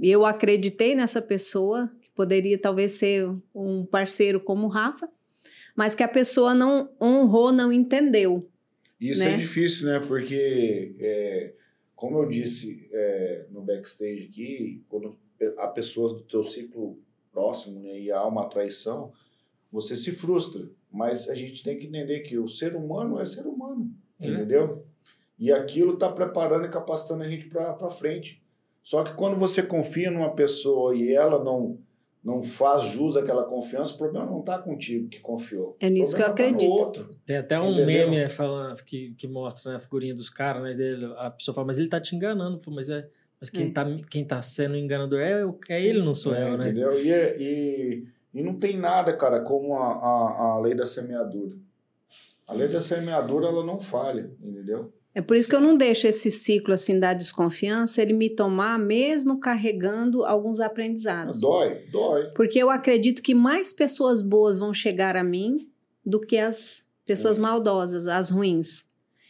Eu 0.01 0.25
acreditei 0.25 0.95
nessa 0.95 1.21
pessoa, 1.21 1.91
que 1.99 2.09
poderia 2.15 2.57
talvez 2.57 2.93
ser 2.93 3.29
um 3.53 3.85
parceiro 3.85 4.39
como 4.39 4.67
o 4.67 4.69
Rafa, 4.69 5.09
mas 5.75 5.95
que 5.95 6.03
a 6.03 6.07
pessoa 6.07 6.53
não 6.53 6.89
honrou, 7.01 7.51
não 7.51 7.71
entendeu. 7.71 8.49
Isso 8.99 9.23
né? 9.23 9.33
é 9.33 9.37
difícil, 9.37 9.87
né? 9.87 9.99
Porque, 9.99 10.95
é, 10.99 11.53
como 11.95 12.19
eu 12.19 12.27
disse 12.27 12.87
é, 12.91 13.45
no 13.49 13.61
backstage 13.61 14.29
aqui, 14.31 14.83
quando 14.87 15.17
há 15.57 15.67
pessoas 15.67 16.13
do 16.13 16.21
teu 16.21 16.43
ciclo 16.43 16.99
próximo 17.31 17.79
né, 17.81 17.99
e 17.99 18.11
há 18.11 18.25
uma 18.25 18.47
traição, 18.47 19.11
você 19.71 19.95
se 19.95 20.11
frustra. 20.11 20.69
Mas 20.91 21.27
a 21.27 21.35
gente 21.35 21.63
tem 21.63 21.77
que 21.77 21.87
entender 21.87 22.19
que 22.19 22.37
o 22.37 22.47
ser 22.47 22.75
humano 22.75 23.19
é 23.19 23.25
ser 23.25 23.45
humano, 23.47 23.91
É. 24.21 24.27
entendeu? 24.27 24.85
E 25.39 25.51
aquilo 25.51 25.95
está 25.95 26.09
preparando 26.09 26.65
e 26.65 26.69
capacitando 26.69 27.23
a 27.23 27.27
gente 27.27 27.49
para 27.49 27.89
frente. 27.89 28.41
Só 28.83 29.03
que 29.03 29.13
quando 29.15 29.35
você 29.35 29.63
confia 29.63 30.11
numa 30.11 30.35
pessoa 30.35 30.95
e 30.95 31.11
ela 31.11 31.43
não 31.43 31.79
não 32.23 32.41
faz 32.41 32.85
jus 32.85 33.17
àquela 33.17 33.43
confiança, 33.43 33.93
o 33.93 33.97
problema 33.97 34.25
não 34.25 34.39
está 34.39 34.57
contigo 34.57 35.09
que 35.09 35.19
confiou. 35.19 35.75
É 35.79 35.89
nisso 35.89 36.13
O 36.13 36.15
que 36.15 36.21
eu 36.21 36.25
tá 36.27 36.31
acredito. 36.31 36.71
outro. 36.71 37.09
Tem 37.25 37.35
até 37.37 37.59
um 37.59 37.71
Entendeu? 37.73 37.85
meme 37.85 38.15
né, 38.17 38.29
falando, 38.29 38.81
que, 38.83 39.13
que 39.15 39.27
mostra 39.27 39.71
né, 39.71 39.77
a 39.77 39.79
figurinha 39.81 40.15
dos 40.15 40.29
caras, 40.29 40.63
né? 40.63 40.73
Dele, 40.73 41.13
a 41.17 41.29
pessoa 41.31 41.53
fala, 41.53 41.67
mas 41.67 41.77
ele 41.79 41.89
tá 41.89 41.99
te 41.99 42.15
enganando. 42.15 42.61
Mas, 42.71 42.87
é, 42.89 43.09
mas 43.41 43.49
quem, 43.49 43.67
É. 43.67 43.71
tá, 43.71 43.85
quem 44.09 44.23
tá 44.23 44.41
sendo 44.41 44.77
enganador 44.77 45.19
é, 45.19 45.45
o- 45.45 45.59
é 45.67 45.83
ele, 45.83 46.01
não 46.01 46.15
sou 46.15 46.33
É, 46.33 46.49
eu, 46.49 46.57
né? 46.57 46.65
Entendeu? 46.69 46.97
E, 46.97 47.11
é- 47.11 47.37
e, 47.37 48.07
e 48.33 48.41
não 48.41 48.55
tem 48.57 48.77
nada, 48.77 49.11
cara, 49.17 49.41
como 49.41 49.75
a, 49.75 49.87
a, 49.93 50.41
a 50.53 50.59
lei 50.61 50.73
da 50.75 50.85
semeadura. 50.85 51.57
A 52.47 52.53
lei 52.53 52.67
da 52.69 52.79
semeadura, 52.79 53.47
ela 53.47 53.65
não 53.65 53.79
falha, 53.81 54.31
entendeu? 54.41 54.93
É 55.15 55.21
por 55.21 55.37
isso 55.37 55.47
que 55.47 55.55
eu 55.55 55.61
não 55.61 55.77
deixo 55.77 56.07
esse 56.07 56.31
ciclo 56.31 56.73
assim 56.73 56.99
da 56.99 57.13
desconfiança 57.13 58.01
ele 58.01 58.13
me 58.13 58.29
tomar 58.31 58.79
mesmo 58.79 59.39
carregando 59.39 60.25
alguns 60.25 60.59
aprendizados. 60.59 61.39
Dói, 61.39 61.83
dói. 61.91 62.31
Porque 62.35 62.57
eu 62.57 62.69
acredito 62.71 63.21
que 63.21 63.35
mais 63.35 63.71
pessoas 63.71 64.21
boas 64.23 64.57
vão 64.57 64.73
chegar 64.73 65.15
a 65.15 65.23
mim 65.23 65.69
do 66.03 66.19
que 66.19 66.37
as 66.37 66.89
pessoas 67.05 67.37
É. 67.37 67.41
maldosas, 67.41 68.07
as 68.07 68.29
ruins. 68.31 68.85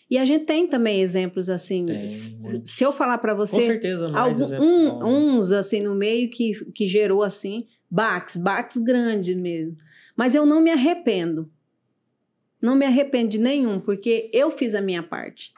E 0.10 0.18
a 0.18 0.24
gente 0.26 0.46
tem 0.46 0.68
também 0.68 1.02
exemplos 1.02 1.50
assim. 1.50 1.86
Tem, 1.86 2.08
Se- 2.08 2.84
eu 2.84 2.92
falar 2.94 3.18
para 3.18 3.34
Com 3.34 3.40
você, 3.40 3.62
certeza, 3.66 4.08
mais 4.10 4.40
algum, 4.40 4.54
exemplo 4.56 4.66
um- 4.66 4.90
bom. 5.00 5.06
uns 5.38 5.52
assim 5.52 5.82
no 5.82 5.96
meio 5.96 6.30
que, 6.30 6.54
que 6.72 6.88
gerou 6.88 7.24
assim, 7.24 7.66
baques, 7.90 8.38
baques 8.38 8.78
grandes 8.78 9.36
mesmo. 9.36 9.76
Mas 10.16 10.34
eu 10.36 10.46
não 10.46 10.62
me 10.62 10.70
arrependo. 10.72 11.50
Não 12.62 12.76
me 12.76 12.86
arrependo 12.86 13.30
de 13.30 13.40
nenhum, 13.40 13.80
porque 13.80 14.30
eu 14.34 14.50
fiz 14.50 14.74
a 14.76 14.82
minha 14.82 15.04
parte. 15.04 15.52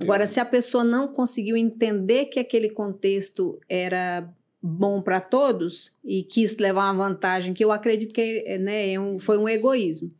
Agora, 0.00 0.26
se 0.26 0.40
a 0.40 0.44
pessoa 0.44 0.82
não 0.84 1.08
conseguiu 1.08 1.56
entender 1.56 2.26
que 2.26 2.38
aquele 2.40 2.70
contexto 2.70 3.60
era 3.68 4.28
bom 4.62 5.00
para 5.00 5.20
todos 5.20 5.96
e 6.04 6.22
quis 6.22 6.58
levar 6.58 6.92
uma 6.92 7.08
vantagem, 7.08 7.54
que 7.54 7.64
eu 7.64 7.70
acredito 7.70 8.12
que 8.12 8.58
né, 8.58 8.92
é 8.92 8.98
um- 9.00 9.18
foi 9.18 9.38
um 9.38 9.48
egoísmo. 9.48 10.12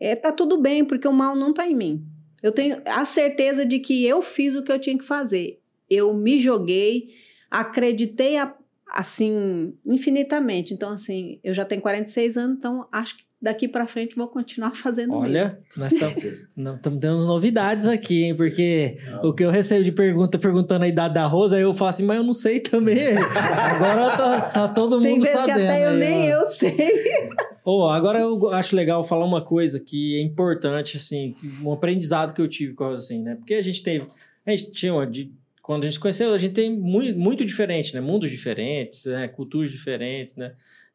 É, 0.00 0.16
tá 0.16 0.32
tudo 0.32 0.60
bem, 0.60 0.84
porque 0.84 1.06
o 1.06 1.12
mal 1.12 1.36
não 1.36 1.52
tá 1.54 1.66
em 1.68 1.74
mim. 1.74 2.04
Eu 2.42 2.52
tenho 2.52 2.82
a 2.84 3.04
certeza 3.04 3.64
de 3.64 3.78
que 3.78 4.04
eu 4.04 4.20
fiz 4.20 4.54
o 4.56 4.62
que 4.62 4.72
eu 4.72 4.78
tinha 4.78 4.98
que 4.98 5.04
fazer. 5.04 5.60
Eu 5.88 6.12
me 6.12 6.38
joguei, 6.38 7.10
acreditei 7.50 8.36
a- 8.36 8.54
assim 8.88 9.72
infinitamente. 9.86 10.74
Então, 10.74 10.90
assim, 10.90 11.38
eu 11.42 11.54
já 11.54 11.64
tenho 11.64 11.80
46 11.80 12.36
anos, 12.36 12.56
então 12.58 12.86
acho 12.92 13.16
que 13.16 13.24
daqui 13.44 13.68
para 13.68 13.86
frente 13.86 14.16
vou 14.16 14.26
continuar 14.26 14.72
fazendo 14.76 15.10
mesmo. 15.10 15.22
Olha, 15.22 15.58
nós 15.76 15.92
estamos 15.92 16.98
tendo 17.00 17.24
novidades 17.26 17.86
aqui, 17.86 18.24
hein? 18.24 18.34
Porque 18.34 18.98
Não. 19.06 19.28
o 19.28 19.34
que 19.34 19.44
eu 19.44 19.50
recebo 19.50 19.84
de 19.84 19.92
pergunta 19.92 20.38
perguntando 20.38 20.84
a 20.84 20.88
idade 20.88 21.14
da 21.14 21.26
Rosa, 21.26 21.56
aí 21.56 21.62
eu 21.62 21.74
falo 21.74 21.90
assim, 21.90 22.04
mas 22.04 22.16
eu 22.16 22.24
não 22.24 22.32
sei 22.34 22.58
também. 22.58 22.96
Agora 23.36 24.16
tá, 24.16 24.40
tá 24.40 24.68
todo 24.68 25.00
Tem 25.00 25.12
mundo 25.12 25.22
vezes 25.22 25.38
que 25.38 25.46
sabendo. 25.50 25.64
até 25.70 25.84
eu 25.84 25.90
aí, 25.90 25.98
nem 25.98 26.34
ó. 26.34 26.38
eu 26.38 26.44
sei. 26.46 26.74
Ô, 27.64 27.88
agora 27.88 28.18
eu 28.18 28.50
acho 28.52 28.76
legal 28.76 29.02
falar 29.04 29.24
uma 29.24 29.40
coisa 29.40 29.80
que 29.80 30.18
é 30.18 30.20
importante, 30.20 30.98
assim, 30.98 31.34
um 31.62 31.72
aprendizado 31.72 32.34
que 32.34 32.40
eu 32.42 32.46
tive 32.46 32.74
com 32.74 32.84
assim, 32.90 33.22
né? 33.22 33.36
Porque 33.36 33.54
a 33.54 33.62
gente 33.62 33.82
teve, 33.82 34.06
a 34.44 34.50
gente 34.50 34.70
tinha 34.70 34.92
uma, 34.92 35.06
de, 35.06 35.32
quando 35.62 35.84
a 35.84 35.86
gente 35.86 35.94
se 35.94 36.00
conheceu, 36.00 36.34
a 36.34 36.36
gente 36.36 36.52
tem 36.52 36.76
muito, 36.76 37.18
muito 37.18 37.42
diferente, 37.42 37.94
né? 37.94 38.02
Mundos 38.02 38.28
diferentes, 38.28 39.06
né? 39.06 39.28
culturas 39.28 39.70
diferentes, 39.70 40.36
né? 40.36 40.52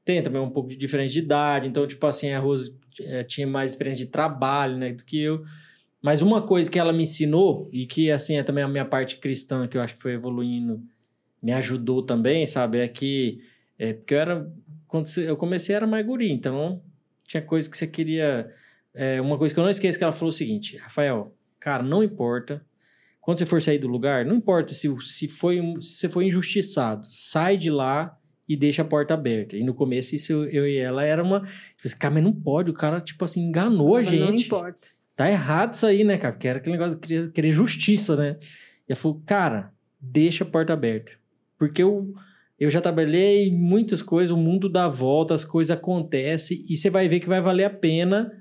Tem 0.10 0.24
também 0.24 0.42
um 0.42 0.50
pouco 0.50 0.70
de 0.70 0.76
diferença 0.76 1.14
de 1.14 1.20
idade, 1.20 1.68
então, 1.68 1.86
tipo 1.86 2.04
assim, 2.08 2.32
a 2.32 2.40
Rose 2.40 2.76
eh, 3.00 3.24
tinha 3.24 3.46
mais 3.46 3.70
experiência 3.70 4.04
de 4.04 4.10
trabalho, 4.10 4.76
né, 4.76 4.92
do 4.92 5.06
que 5.06 5.22
eu. 5.22 5.44
Mas 6.02 6.24
uma 6.24 6.42
coisa 6.42 6.72
que 6.72 6.80
ela 6.80 6.92
me 6.92 7.04
ensinou, 7.04 7.70
e 7.72 7.86
que, 7.86 8.10
assim, 8.10 8.36
é 8.36 8.42
também 8.42 8.64
a 8.64 8.68
minha 8.68 8.86
parte 8.86 9.18
cristã, 9.18 9.68
que 9.68 9.78
eu 9.78 9.82
acho 9.84 9.94
que 9.94 10.02
foi 10.02 10.14
evoluindo, 10.14 10.82
me 11.40 11.52
ajudou 11.52 12.02
também, 12.02 12.48
sabe? 12.48 12.80
É 12.80 12.88
que, 12.88 13.40
é, 13.78 13.94
porque 13.94 14.16
eu 14.16 14.20
era, 14.20 14.52
quando 14.88 15.08
eu 15.20 15.38
comecei, 15.38 15.76
era 15.76 15.86
mais 15.86 16.04
guri, 16.04 16.32
então 16.32 16.82
tinha 17.28 17.44
coisa 17.44 17.70
que 17.70 17.78
você 17.78 17.86
queria... 17.86 18.52
é, 18.92 19.22
uma 19.22 19.38
coisa 19.38 19.54
que 19.54 19.60
eu 19.60 19.64
não 19.64 19.70
esqueço 19.70 20.00
que 20.00 20.04
ela 20.04 20.12
falou 20.12 20.30
o 20.30 20.36
seguinte, 20.36 20.76
Rafael, 20.78 21.36
cara, 21.60 21.84
não 21.84 22.04
importa, 22.04 22.66
quando 23.22 23.38
você 23.38 23.46
for 23.46 23.62
sair 23.62 23.78
do 23.78 23.88
lugar, 23.88 24.26
não 24.26 24.38
importa 24.38 24.74
se, 24.74 24.90
se, 25.02 25.28
foi, 25.28 25.62
se 25.82 26.00
você 26.00 26.10
foi 26.10 26.26
injustiçado, 26.26 27.06
sai 27.12 27.58
de 27.58 27.70
lá 27.70 28.19
e 28.50 28.58
deixa 28.58 28.82
a 28.82 28.86
porta 28.86 29.14
aberta. 29.14 29.56
E 29.56 29.64
no 29.64 29.76
começo, 29.76 30.16
isso 30.16 30.34
eu, 30.46 30.68
e 30.68 30.78
ela 30.78 31.04
era 31.04 31.24
uma. 31.24 31.42
Tipo 31.42 31.86
assim, 31.86 31.98
cara, 32.00 32.14
mas 32.16 32.24
não 32.24 32.34
pode, 32.34 32.72
o 32.72 32.74
cara, 32.74 33.00
tipo 33.00 33.24
assim, 33.24 33.44
enganou 33.44 33.96
a 33.96 34.02
gente. 34.02 34.20
Não 34.20 34.34
importa. 34.34 34.88
Tá 35.16 35.30
errado 35.30 35.74
isso 35.74 35.86
aí, 35.86 36.04
né, 36.04 36.18
cara? 36.18 36.36
Que 36.36 36.48
era 36.48 36.58
aquele 36.58 36.76
negócio 36.76 37.00
de 37.00 37.08
querer, 37.08 37.32
querer 37.32 37.52
justiça, 37.52 38.16
né? 38.16 38.38
E 38.88 38.92
ela 38.92 39.00
falou, 39.00 39.22
cara, 39.24 39.72
deixa 40.02 40.44
a 40.44 40.48
porta 40.48 40.74
aberta. 40.74 41.12
Porque 41.60 41.84
eu, 41.84 42.12
eu 42.60 42.72
já 42.72 42.82
trabalhei 42.82 43.50
em 43.50 43.56
muitas 43.56 44.02
coisas, 44.02 44.32
o 44.32 44.38
mundo 44.38 44.68
dá 44.68 44.88
volta, 44.88 45.36
as 45.36 45.46
coisas 45.46 45.70
acontecem, 45.70 46.66
e 46.68 46.76
você 46.76 46.90
vai 46.90 47.08
ver 47.08 47.20
que 47.20 47.28
vai 47.28 47.42
valer 47.42 47.66
a 47.66 47.70
pena 47.70 48.34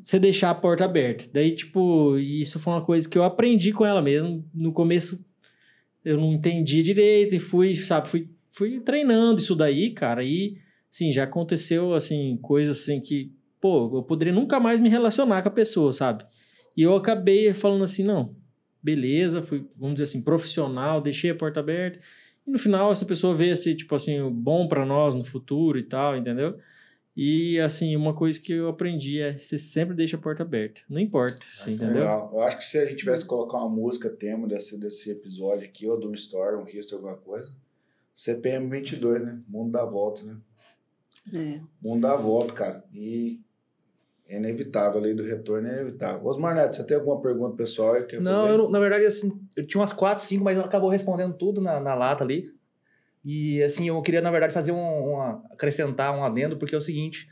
você 0.00 0.18
deixar 0.18 0.50
a 0.50 0.54
porta 0.54 0.84
aberta. 0.84 1.26
Daí, 1.32 1.52
tipo, 1.54 2.16
isso 2.16 2.58
foi 2.58 2.72
uma 2.72 2.82
coisa 2.84 3.08
que 3.08 3.18
eu 3.18 3.24
aprendi 3.24 3.72
com 3.72 3.84
ela 3.84 4.00
mesmo. 4.00 4.44
No 4.54 4.72
começo 4.72 5.22
eu 6.04 6.16
não 6.16 6.32
entendi 6.32 6.82
direito 6.82 7.34
e 7.34 7.40
fui, 7.40 7.74
sabe, 7.74 8.08
fui, 8.08 8.28
fui 8.52 8.78
treinando 8.80 9.40
isso 9.40 9.56
daí, 9.56 9.90
cara. 9.90 10.22
E, 10.22 10.56
assim, 10.92 11.10
já 11.10 11.24
aconteceu, 11.24 11.94
assim, 11.94 12.38
coisas 12.40 12.80
assim 12.80 13.00
que, 13.00 13.32
pô, 13.60 13.90
eu 13.96 14.02
poderia 14.02 14.32
nunca 14.32 14.60
mais 14.60 14.78
me 14.78 14.88
relacionar 14.88 15.42
com 15.42 15.48
a 15.48 15.52
pessoa, 15.52 15.92
sabe? 15.92 16.24
E 16.76 16.82
eu 16.82 16.94
acabei 16.94 17.52
falando 17.52 17.84
assim, 17.84 18.04
não, 18.04 18.36
beleza, 18.82 19.42
fui, 19.42 19.66
vamos 19.76 19.94
dizer 19.94 20.04
assim, 20.04 20.22
profissional, 20.22 21.00
deixei 21.00 21.30
a 21.30 21.34
porta 21.34 21.60
aberta. 21.60 21.98
E 22.46 22.50
no 22.50 22.58
final 22.58 22.92
essa 22.92 23.04
pessoa 23.04 23.34
vê 23.34 23.48
esse, 23.50 23.74
tipo 23.74 23.94
assim, 23.94 24.30
bom 24.30 24.68
pra 24.68 24.86
nós 24.86 25.14
no 25.14 25.24
futuro 25.24 25.78
e 25.78 25.82
tal, 25.82 26.16
entendeu? 26.16 26.58
E 27.14 27.60
assim, 27.60 27.94
uma 27.94 28.14
coisa 28.14 28.40
que 28.40 28.52
eu 28.52 28.68
aprendi 28.68 29.20
é 29.20 29.36
você 29.36 29.58
sempre 29.58 29.94
deixa 29.94 30.16
a 30.16 30.20
porta 30.20 30.42
aberta. 30.42 30.80
Não 30.88 30.98
importa, 30.98 31.36
você 31.52 31.70
entendeu? 31.70 32.00
Legal. 32.00 32.30
Eu 32.32 32.40
acho 32.40 32.56
que 32.56 32.64
se 32.64 32.78
a 32.78 32.86
gente 32.86 32.96
tivesse 32.96 33.22
que 33.22 33.28
colocar 33.28 33.58
uma 33.58 33.68
música 33.68 34.08
tema 34.08 34.48
desse, 34.48 34.78
desse 34.78 35.10
episódio 35.10 35.64
aqui, 35.64 35.86
ou 35.86 36.00
de 36.00 36.06
um 36.06 36.14
story, 36.14 36.56
um 36.56 36.66
history, 36.66 36.96
alguma 36.96 37.16
coisa, 37.18 37.52
CPM 38.14 38.68
22, 38.68 39.22
né? 39.24 39.40
Mundo 39.48 39.72
dá 39.72 39.84
volta, 39.84 40.22
né? 40.24 40.36
É. 41.32 41.60
Mundo 41.80 42.02
dá 42.02 42.16
volta, 42.16 42.52
cara. 42.52 42.84
E 42.92 43.40
é 44.28 44.36
inevitável, 44.36 44.98
a 44.98 45.02
lei 45.02 45.14
do 45.14 45.22
retorno 45.22 45.68
é 45.68 45.72
inevitável. 45.72 46.24
Osmar 46.26 46.54
Neto, 46.54 46.76
você 46.76 46.84
tem 46.84 46.96
alguma 46.96 47.20
pergunta 47.20 47.56
pessoal 47.56 47.94
quer 48.04 48.20
Não, 48.20 48.32
fazer? 48.42 48.52
eu, 48.52 48.58
não- 48.58 48.70
na 48.70 48.78
verdade, 48.78 49.04
assim, 49.04 49.32
eu 49.56 49.66
tinha 49.66 49.80
umas 49.80 49.92
quatro, 49.92 50.24
cinco, 50.24 50.44
mas 50.44 50.56
ela 50.56 50.66
acabou 50.66 50.88
respondendo 50.90 51.34
tudo 51.34 51.60
na, 51.60 51.80
na 51.80 51.94
lata 51.94 52.24
ali. 52.24 52.52
E, 53.24 53.62
assim, 53.62 53.88
eu 53.88 54.00
queria, 54.02 54.20
na 54.20 54.30
verdade, 54.30 54.52
fazer 54.52 54.72
um, 54.72 55.12
uma, 55.12 55.44
acrescentar 55.50 56.16
um 56.16 56.24
adendo, 56.24 56.56
porque 56.56 56.74
é 56.74 56.78
o 56.78 56.80
seguinte, 56.80 57.28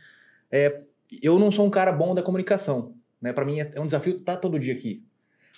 é, 0.50 0.82
eu 1.22 1.38
não 1.38 1.50
sou 1.50 1.66
um 1.66 1.70
cara 1.70 1.90
bom 1.90 2.14
da 2.14 2.22
comunicação, 2.22 2.94
né? 3.20 3.32
Pra 3.32 3.44
mim 3.44 3.60
é, 3.60 3.70
é 3.74 3.80
um 3.80 3.86
desafio 3.86 4.16
estar 4.16 4.36
todo 4.36 4.58
dia 4.58 4.72
aqui. 4.74 5.04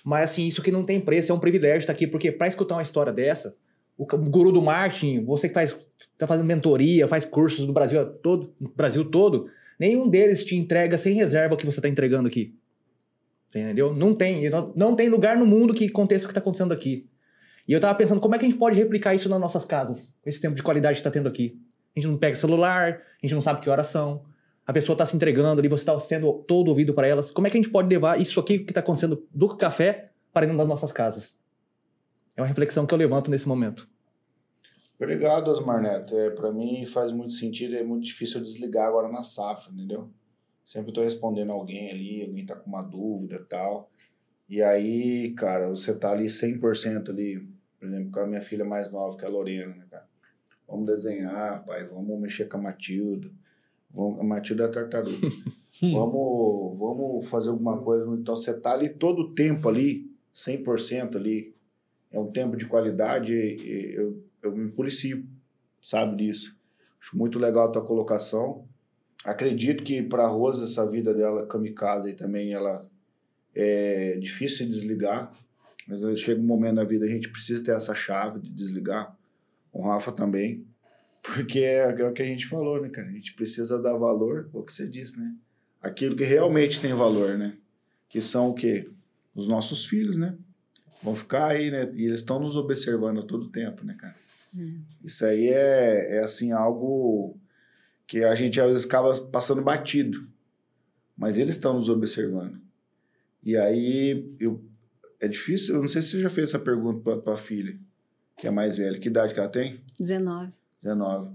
Mas, 0.05 0.31
assim, 0.31 0.47
isso 0.47 0.63
que 0.63 0.73
não 0.73 0.85
tem 0.85 1.01
preço, 1.01 1.31
é 1.31 1.35
um 1.35 1.39
privilégio 1.39 1.81
estar 1.81 1.93
aqui, 1.93 2.07
porque 2.07 2.33
pra 2.33 2.49
escutar 2.49 2.77
uma 2.77 2.83
história 2.83 3.13
dessa, 3.13 3.55
o, 3.97 4.07
guru 4.07 4.53
do 4.53 4.63
marketing, 4.63 5.25
você 5.25 5.49
que 5.49 5.55
faz, 5.55 5.77
tá 6.19 6.27
fazendo 6.27 6.47
mentoria, 6.47 7.09
faz 7.09 7.25
cursos 7.25 7.67
do 7.67 7.73
Brasil 7.73 8.05
todo, 8.23 8.55
no 8.61 8.71
Brasil 8.71 9.05
todo, 9.05 9.49
nenhum 9.79 10.09
deles 10.09 10.45
te 10.45 10.57
entrega 10.57 10.97
sem 10.99 11.15
reserva 11.15 11.55
o 11.55 11.57
que 11.57 11.67
você 11.67 11.81
tá 11.81 11.89
entregando 11.89 12.29
aqui. 12.29 12.55
Entendeu? 13.49 13.93
Não 13.93 14.15
tem. 14.15 14.49
Não, 14.49 14.73
não 14.75 14.97
tem 14.97 15.11
lugar 15.11 15.37
no 15.37 15.45
mundo 15.45 15.75
que 15.75 15.85
aconteça 15.87 16.25
o 16.25 16.29
que 16.29 16.33
está 16.33 16.41
acontecendo 16.41 16.73
aqui. 16.73 17.07
E 17.69 17.73
eu 17.73 17.81
tava 17.81 17.95
pensando, 17.95 18.21
como 18.21 18.35
é 18.35 18.39
que 18.39 18.47
a 18.47 18.49
gente 18.49 18.59
pode 18.59 18.77
replicar 18.77 19.15
isso 19.15 19.29
nas 19.29 19.39
nossas 19.39 19.65
casas? 19.65 20.13
Esse 20.25 20.41
tempo 20.41 20.55
de 20.55 20.63
qualidade 20.63 20.99
que 20.99 21.05
tá 21.05 21.11
tendo 21.11 21.29
aqui. 21.29 21.61
A 21.95 22.01
gente 22.01 22.11
não 22.11 22.17
pega 22.17 22.35
celular, 22.35 23.01
a 23.23 23.27
gente 23.27 23.35
não 23.35 23.43
sabe 23.43 23.61
que 23.61 23.69
horas 23.69 23.89
são. 23.89 24.25
A 24.67 24.73
pessoa 24.73 24.97
tá 24.97 25.05
se 25.05 25.15
entregando 25.15 25.61
ali, 25.61 25.69
você 25.69 25.85
tá 25.85 25.99
sendo 26.01 26.33
todo 26.49 26.69
ouvido 26.69 26.95
para 26.95 27.07
elas. 27.07 27.31
Como 27.31 27.47
é 27.47 27.51
que 27.51 27.59
a 27.59 27.61
gente 27.61 27.71
pode 27.71 27.89
levar 27.89 28.19
isso 28.19 28.41
aqui 28.41 28.61
que 28.61 28.73
tá 28.73 28.81
acontecendo 28.81 29.27
do 29.33 29.55
café 29.57 30.11
para 30.33 30.47
dentro 30.47 30.59
das 30.59 30.69
nossas 30.69 30.91
casas? 30.91 31.37
É 32.37 32.41
uma 32.41 32.49
reflexão 32.49 32.87
que 32.87 32.95
eu 32.95 32.99
levanto 32.99 33.31
nesse 33.31 33.47
momento. 33.47 33.89
Obrigado, 34.99 35.49
Osmar 35.49 35.83
Neto. 35.83 36.17
É, 36.17 36.31
para 36.31 36.53
mim 36.53 36.87
faz 36.87 37.13
muito 37.13 37.35
sentido, 37.35 37.75
é 37.75 37.83
muito 37.83 38.05
difícil 38.05 38.39
eu 38.39 38.43
desligar 38.43 38.87
agora 38.87 39.09
na 39.09 39.23
safra, 39.23 39.73
entendeu? 39.73 40.09
Sempre 40.65 40.91
estou 40.91 41.03
respondendo 41.03 41.51
alguém 41.51 41.91
ali, 41.91 42.23
alguém 42.23 42.47
tá 42.47 42.55
com 42.55 42.71
uma 42.71 42.83
dúvida 42.83 43.37
e 43.37 43.45
tal. 43.45 43.91
E 44.49 44.63
aí, 44.63 45.33
cara, 45.33 45.69
você 45.69 45.95
tá 45.95 46.13
ali 46.13 46.27
100% 46.27 47.09
ali, 47.09 47.49
por 47.79 47.89
exemplo, 47.89 48.13
com 48.13 48.21
a 48.21 48.27
minha 48.27 48.43
filha 48.43 48.65
mais 48.65 48.91
nova, 48.93 49.17
que 49.17 49.25
é 49.25 49.29
a 49.29 49.31
Lorena, 49.31 49.75
né, 49.75 49.87
cara? 49.91 50.07
Vamos 50.69 50.87
desenhar, 50.87 51.65
pai, 51.65 51.85
vamos 51.85 52.21
mexer 52.21 52.47
com 52.47 52.59
a 52.59 52.61
Matilda. 52.61 53.31
Vamos, 53.91 54.21
a 54.21 54.25
Matilda 54.25 54.65
é 54.65 54.67
a 54.67 54.71
tartaruga. 54.71 55.29
vamos, 55.83 56.79
vamos 56.79 57.29
fazer 57.29 57.51
alguma 57.51 57.79
coisa. 57.83 58.07
Então 58.15 58.37
você 58.37 58.55
tá 58.55 58.73
ali 58.73 58.89
todo 58.89 59.23
o 59.23 59.35
tempo 59.35 59.69
ali, 59.69 60.11
100% 60.35 61.17
ali. 61.17 61.55
É 62.13 62.19
um 62.19 62.31
tempo 62.31 62.57
de 62.57 62.67
qualidade, 62.67 63.33
eu, 63.95 64.23
eu 64.43 64.57
me 64.57 64.71
policio, 64.71 65.27
sabe 65.81 66.17
disso. 66.17 66.55
Acho 67.01 67.17
muito 67.17 67.39
legal 67.39 67.69
a 67.69 67.73
tua 67.73 67.85
colocação. 67.85 68.67
Acredito 69.25 69.83
que 69.83 70.03
para 70.03 70.25
a 70.25 70.29
Rosa, 70.29 70.65
essa 70.65 70.87
vida 70.87 71.15
dela 71.15 71.47
kamikaze 71.47 72.13
também, 72.13 72.53
ela 72.53 72.87
é 73.55 74.17
difícil 74.21 74.67
de 74.67 74.73
desligar. 74.73 75.33
Mas 75.89 76.01
chega 76.21 76.41
um 76.41 76.45
momento 76.45 76.77
na 76.77 76.85
vida 76.85 77.05
a 77.05 77.09
gente 77.09 77.29
precisa 77.29 77.65
ter 77.65 77.73
essa 77.73 77.95
chave 77.95 78.41
de 78.41 78.51
desligar. 78.51 79.17
O 79.73 79.83
Rafa 79.83 80.13
também. 80.13 80.65
Porque 81.23 81.61
é, 81.61 81.79
é 81.79 82.09
o 82.09 82.13
que 82.13 82.23
a 82.23 82.27
gente 82.27 82.47
falou, 82.47 82.81
né, 82.81 82.89
cara? 82.89 83.09
A 83.09 83.13
gente 83.13 83.33
precisa 83.35 83.81
dar 83.81 83.97
valor, 83.97 84.51
é 84.53 84.57
o 84.57 84.63
que 84.63 84.73
você 84.73 84.87
disse, 84.87 85.19
né? 85.19 85.35
Aquilo 85.81 86.17
que 86.17 86.25
realmente 86.25 86.81
tem 86.81 86.93
valor, 86.95 87.39
né? 87.39 87.57
Que 88.09 88.21
são 88.21 88.51
o 88.51 88.55
quê? 88.55 88.89
Os 89.35 89.49
nossos 89.49 89.87
filhos, 89.87 90.17
né? 90.17 90.37
Vão 91.03 91.15
ficar 91.15 91.49
aí, 91.49 91.71
né? 91.71 91.91
E 91.95 92.05
eles 92.05 92.21
estão 92.21 92.39
nos 92.39 92.57
observando 92.57 93.21
a 93.21 93.25
todo 93.25 93.49
tempo, 93.49 93.85
né, 93.85 93.95
cara? 93.99 94.15
Isso 95.03 95.25
aí 95.25 95.49
é, 95.49 96.17
é 96.17 96.19
assim, 96.21 96.53
algo 96.53 97.37
que 98.07 98.23
a 98.23 98.35
gente 98.35 98.61
às 98.61 98.71
vezes 98.71 98.85
acaba 98.85 99.19
passando 99.27 99.63
batido. 99.63 100.27
Mas 101.17 101.39
eles 101.39 101.55
estão 101.57 101.75
nos 101.75 101.89
observando. 101.89 102.61
E 103.43 103.57
aí, 103.57 104.33
eu, 104.39 104.63
é 105.21 105.27
difícil, 105.27 105.75
eu 105.75 105.81
não 105.81 105.89
sei 105.89 106.03
se 106.03 106.11
você 106.11 106.21
já 106.21 106.31
fez 106.31 106.51
essa 106.51 106.59
pergunta 106.59 107.01
para 107.01 107.21
tua 107.21 107.37
filha, 107.37 107.77
que 108.37 108.47
é 108.47 108.51
mais 108.51 108.77
velha. 108.77 108.99
Que 108.99 109.09
idade 109.09 109.35
que 109.35 109.41
ela 109.41 109.49
tem? 109.49 109.81
19. 109.99 110.53
19. 110.83 111.31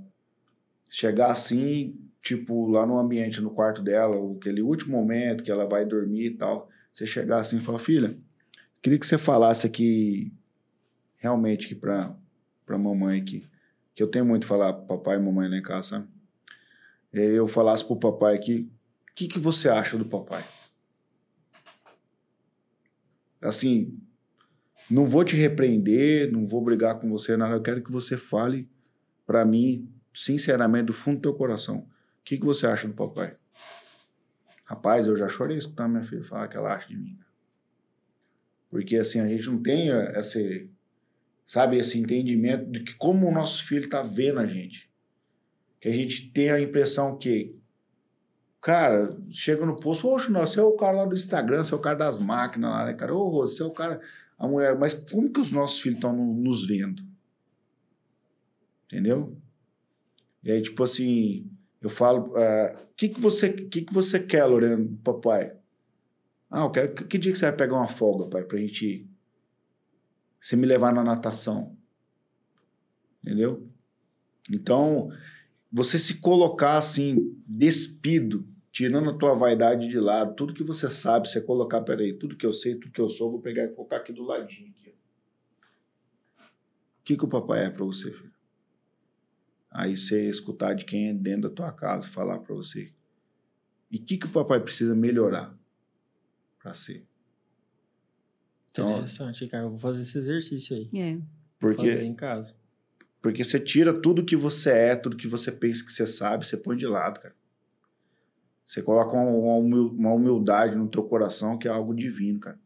Chegar 0.89 1.31
assim, 1.31 1.99
tipo, 2.22 2.69
lá 2.69 2.85
no 2.85 2.98
ambiente, 2.98 3.41
no 3.41 3.49
quarto 3.49 3.81
dela, 3.81 4.15
aquele 4.38 4.61
último 4.61 4.98
momento 4.98 5.44
que 5.44 5.52
ela 5.52 5.65
vai 5.65 5.85
dormir 5.85 6.26
e 6.26 6.31
tal, 6.31 6.69
você 6.94 7.06
chegar 7.06 7.39
assim 7.39 7.57
e 7.57 7.61
falar, 7.61 7.80
filha, 7.80 8.18
queria 8.81 8.99
que 8.99 9.07
você 9.07 9.17
falasse 9.17 9.65
aqui, 9.65 10.31
realmente 11.17 11.75
pra, 11.75 12.15
pra 12.65 12.77
mamãe 12.77 13.19
aqui, 13.19 13.47
que 13.95 14.01
eu 14.01 14.07
tenho 14.07 14.25
muito 14.25 14.45
a 14.45 14.47
falar 14.47 14.73
papai 14.73 15.17
e 15.17 15.19
mamãe 15.19 15.49
lá 15.49 15.57
em 15.57 15.61
casa, 15.61 15.87
sabe? 15.89 16.07
Aí 17.13 17.35
eu 17.35 17.47
falasse 17.47 17.83
pro 17.85 17.95
papai 17.95 18.35
aqui, 18.35 18.69
o 19.11 19.15
que, 19.15 19.27
que 19.27 19.39
você 19.39 19.69
acha 19.69 19.97
do 19.97 20.05
papai? 20.05 20.43
Assim, 23.41 23.97
não 24.89 25.05
vou 25.05 25.23
te 25.23 25.35
repreender, 25.35 26.31
não 26.31 26.45
vou 26.45 26.61
brigar 26.61 26.99
com 26.99 27.09
você, 27.09 27.35
nada, 27.35 27.55
eu 27.55 27.61
quero 27.61 27.81
que 27.81 27.91
você 27.91 28.17
fale 28.17 28.69
para 29.25 29.43
mim, 29.43 29.89
sinceramente, 30.13 30.85
do 30.85 30.93
fundo 30.93 31.17
do 31.17 31.21
teu 31.23 31.33
coração, 31.33 31.79
o 31.79 31.87
que, 32.23 32.37
que 32.37 32.45
você 32.45 32.67
acha 32.67 32.87
do 32.87 32.93
papai? 32.93 33.35
Rapaz, 34.65 35.07
eu 35.07 35.15
já 35.15 35.27
chorei 35.29 35.57
escutando 35.57 35.91
minha 35.91 36.03
filha 36.03 36.23
falar 36.23 36.47
que 36.47 36.57
ela 36.57 36.73
acha 36.73 36.89
de 36.89 36.97
mim. 36.97 37.17
Porque 38.69 38.98
assim, 38.98 39.19
a 39.19 39.27
gente 39.27 39.48
não 39.48 39.61
tem 39.61 39.91
eh, 39.91 40.19
esse, 40.19 40.69
sabe, 41.45 41.77
esse 41.77 41.98
entendimento 41.98 42.69
de 42.69 42.81
que 42.81 42.94
como 42.95 43.27
o 43.27 43.31
nosso 43.31 43.65
filho 43.65 43.89
tá 43.89 44.02
vendo 44.02 44.39
a 44.39 44.48
gente. 44.48 44.89
Que 45.80 45.89
a 45.89 45.91
gente 45.91 46.30
tem 46.31 46.49
a 46.49 46.60
impressão 46.60 47.18
que, 47.18 47.56
cara, 48.61 49.18
chega 49.30 49.65
no 49.65 49.80
posto, 49.80 50.02
poxa, 50.02 50.30
não, 50.30 50.41
você 50.41 50.60
é 50.60 50.64
o 50.64 50.76
cara 50.76 50.98
lá 50.98 51.06
do 51.06 51.15
Instagram, 51.15 51.64
você 51.64 51.73
é 51.73 51.77
o 51.77 51.81
cara 51.81 51.98
das 51.98 52.19
máquinas 52.19 52.69
lá, 52.69 52.85
né, 52.85 52.94
cara? 52.94 53.15
Ô, 53.15 53.31
você 53.31 53.61
é 53.61 53.65
o 53.65 53.72
cara, 53.72 54.02
a 54.38 54.48
mulher, 54.48 54.77
mas 54.77 54.94
como 54.94 55.31
que 55.31 55.39
os 55.39 55.52
nossos 55.52 55.80
filhos 55.80 55.98
estão 55.98 56.14
nos 56.15 56.68
vendo? 56.68 57.03
Entendeu? 58.85 59.38
E 60.44 60.52
aí, 60.52 60.61
tipo 60.61 60.84
assim, 60.84 61.49
eu 61.81 61.89
falo, 61.89 62.34
o 62.34 62.95
que, 62.95 63.10
que, 63.10 63.19
você, 63.19 63.52
que, 63.52 63.81
que 63.81 63.94
você 63.94 64.19
quer, 64.19 64.45
Lorena, 64.45 64.88
papai? 65.03 65.53
Ah, 66.49 66.61
eu 66.61 66.72
quero. 66.72 66.95
Que, 66.95 67.03
que 67.03 67.18
dia 67.18 67.32
que 67.32 67.38
você 67.38 67.45
vai 67.45 67.56
pegar 67.56 67.76
uma 67.76 67.88
folga, 67.88 68.30
pai, 68.30 68.44
pra 68.44 68.57
gente 68.57 68.86
ir? 68.86 69.10
Você 70.40 70.56
me 70.56 70.65
levar 70.65 70.94
na 70.94 71.03
natação. 71.03 71.76
Entendeu? 73.22 73.68
Então, 74.49 75.11
você 75.72 75.99
se 75.99 76.22
colocar 76.22 76.78
assim, 76.78 77.38
despido, 77.45 78.48
tirando 78.72 79.10
a 79.10 79.18
tua 79.18 79.34
vaidade 79.34 79.90
de 79.90 79.99
lado, 79.99 80.36
tudo 80.36 80.53
que 80.53 80.64
você 80.64 80.90
sabe, 80.90 81.28
você 81.28 81.41
colocar, 81.41 81.82
peraí, 81.82 82.14
tudo 82.14 82.38
que 82.38 82.45
eu 82.45 82.53
sei, 82.53 82.76
tudo 82.76 82.94
que 82.94 83.02
eu 83.02 83.10
sou, 83.10 83.30
vou 83.30 83.41
pegar 83.41 83.65
e 83.65 83.69
colocar 83.69 83.98
aqui 83.98 84.14
do 84.14 84.24
ladinho. 84.24 84.69
Aqui. 84.69 84.90
O 84.90 84.94
que, 87.03 87.18
que 87.18 87.26
o 87.26 87.28
papai 87.28 87.65
é 87.65 87.69
pra 87.69 87.84
você, 87.84 88.11
filho? 88.11 88.32
Aí 89.69 89.98
você 89.98 90.30
escutar 90.30 90.74
de 90.74 90.86
quem 90.86 91.10
é 91.10 91.14
dentro 91.14 91.49
da 91.49 91.56
tua 91.56 91.72
casa, 91.72 92.07
falar 92.07 92.40
para 92.40 92.56
você. 92.56 92.94
E 93.91 93.98
o 93.98 94.02
que, 94.02 94.18
que 94.18 94.26
o 94.26 94.32
papai 94.32 94.61
precisa 94.61 94.95
melhorar 94.95 95.57
para 96.68 96.73
ser? 96.73 97.06
Então, 98.72 98.91
Interessante, 98.91 99.48
cara. 99.48 99.64
Eu 99.64 99.69
vou 99.72 99.80
fazer 99.80 100.02
esse 100.02 100.18
exercício 100.18 100.76
aí. 100.76 100.89
É. 100.94 101.14
Fazer 101.15 101.23
porque, 101.60 101.91
em 102.02 102.14
casa. 102.14 102.56
porque 103.22 103.44
você 103.44 103.60
tira 103.60 103.94
tudo 103.94 104.23
que 104.26 104.35
você 104.35 104.69
é, 104.72 104.95
tudo 104.95 105.18
que 105.18 105.27
você 105.27 105.52
pensa 105.52 105.84
que 105.84 105.91
você 105.91 106.06
sabe, 106.06 106.45
você 106.45 106.57
põe 106.57 106.76
de 106.77 106.85
lado, 106.85 107.19
cara. 107.19 107.35
Você 108.65 108.81
coloca 108.81 109.15
uma 109.15 109.23
uma 109.31 109.56
humil- 109.56 109.94
uma 109.98 110.14
humildade 110.14 110.76
no 110.76 110.89
teu 110.89 111.03
coração 111.03 111.57
que 111.57 111.68
é 111.68 111.72
algo 111.72 111.95
divino, 111.95 112.39
cara. 112.39 112.60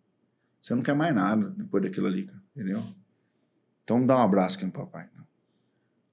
Você 0.62 0.74
não 0.76 0.82
quer 0.82 0.96
mais 0.96 1.14
nada 1.14 1.50
depois 1.52 1.84
daquilo 1.84 2.08
ali, 2.08 2.26
cara. 2.26 2.42
Entendeu? 2.56 2.84
Então 3.84 4.06
dá 4.06 4.18
um 4.18 4.24
abraço 4.24 4.58
aqui 4.58 4.66
no 4.66 4.72
papai. 4.72 5.06
né? 5.16 5.24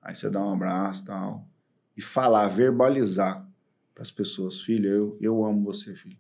Aí 0.02 0.15
você 0.15 0.31
dá 0.31 0.44
um 0.44 0.52
abraço 0.52 1.02
e 1.02 1.06
tal. 1.06 1.48
E 1.97 2.02
falar, 2.02 2.47
verbalizar 2.48 3.47
para 3.94 4.02
as 4.02 4.10
pessoas: 4.10 4.60
Filha, 4.60 4.89
eu, 4.89 5.19
eu 5.20 5.44
amo 5.44 5.65
você, 5.65 5.94
filho. 5.97 6.19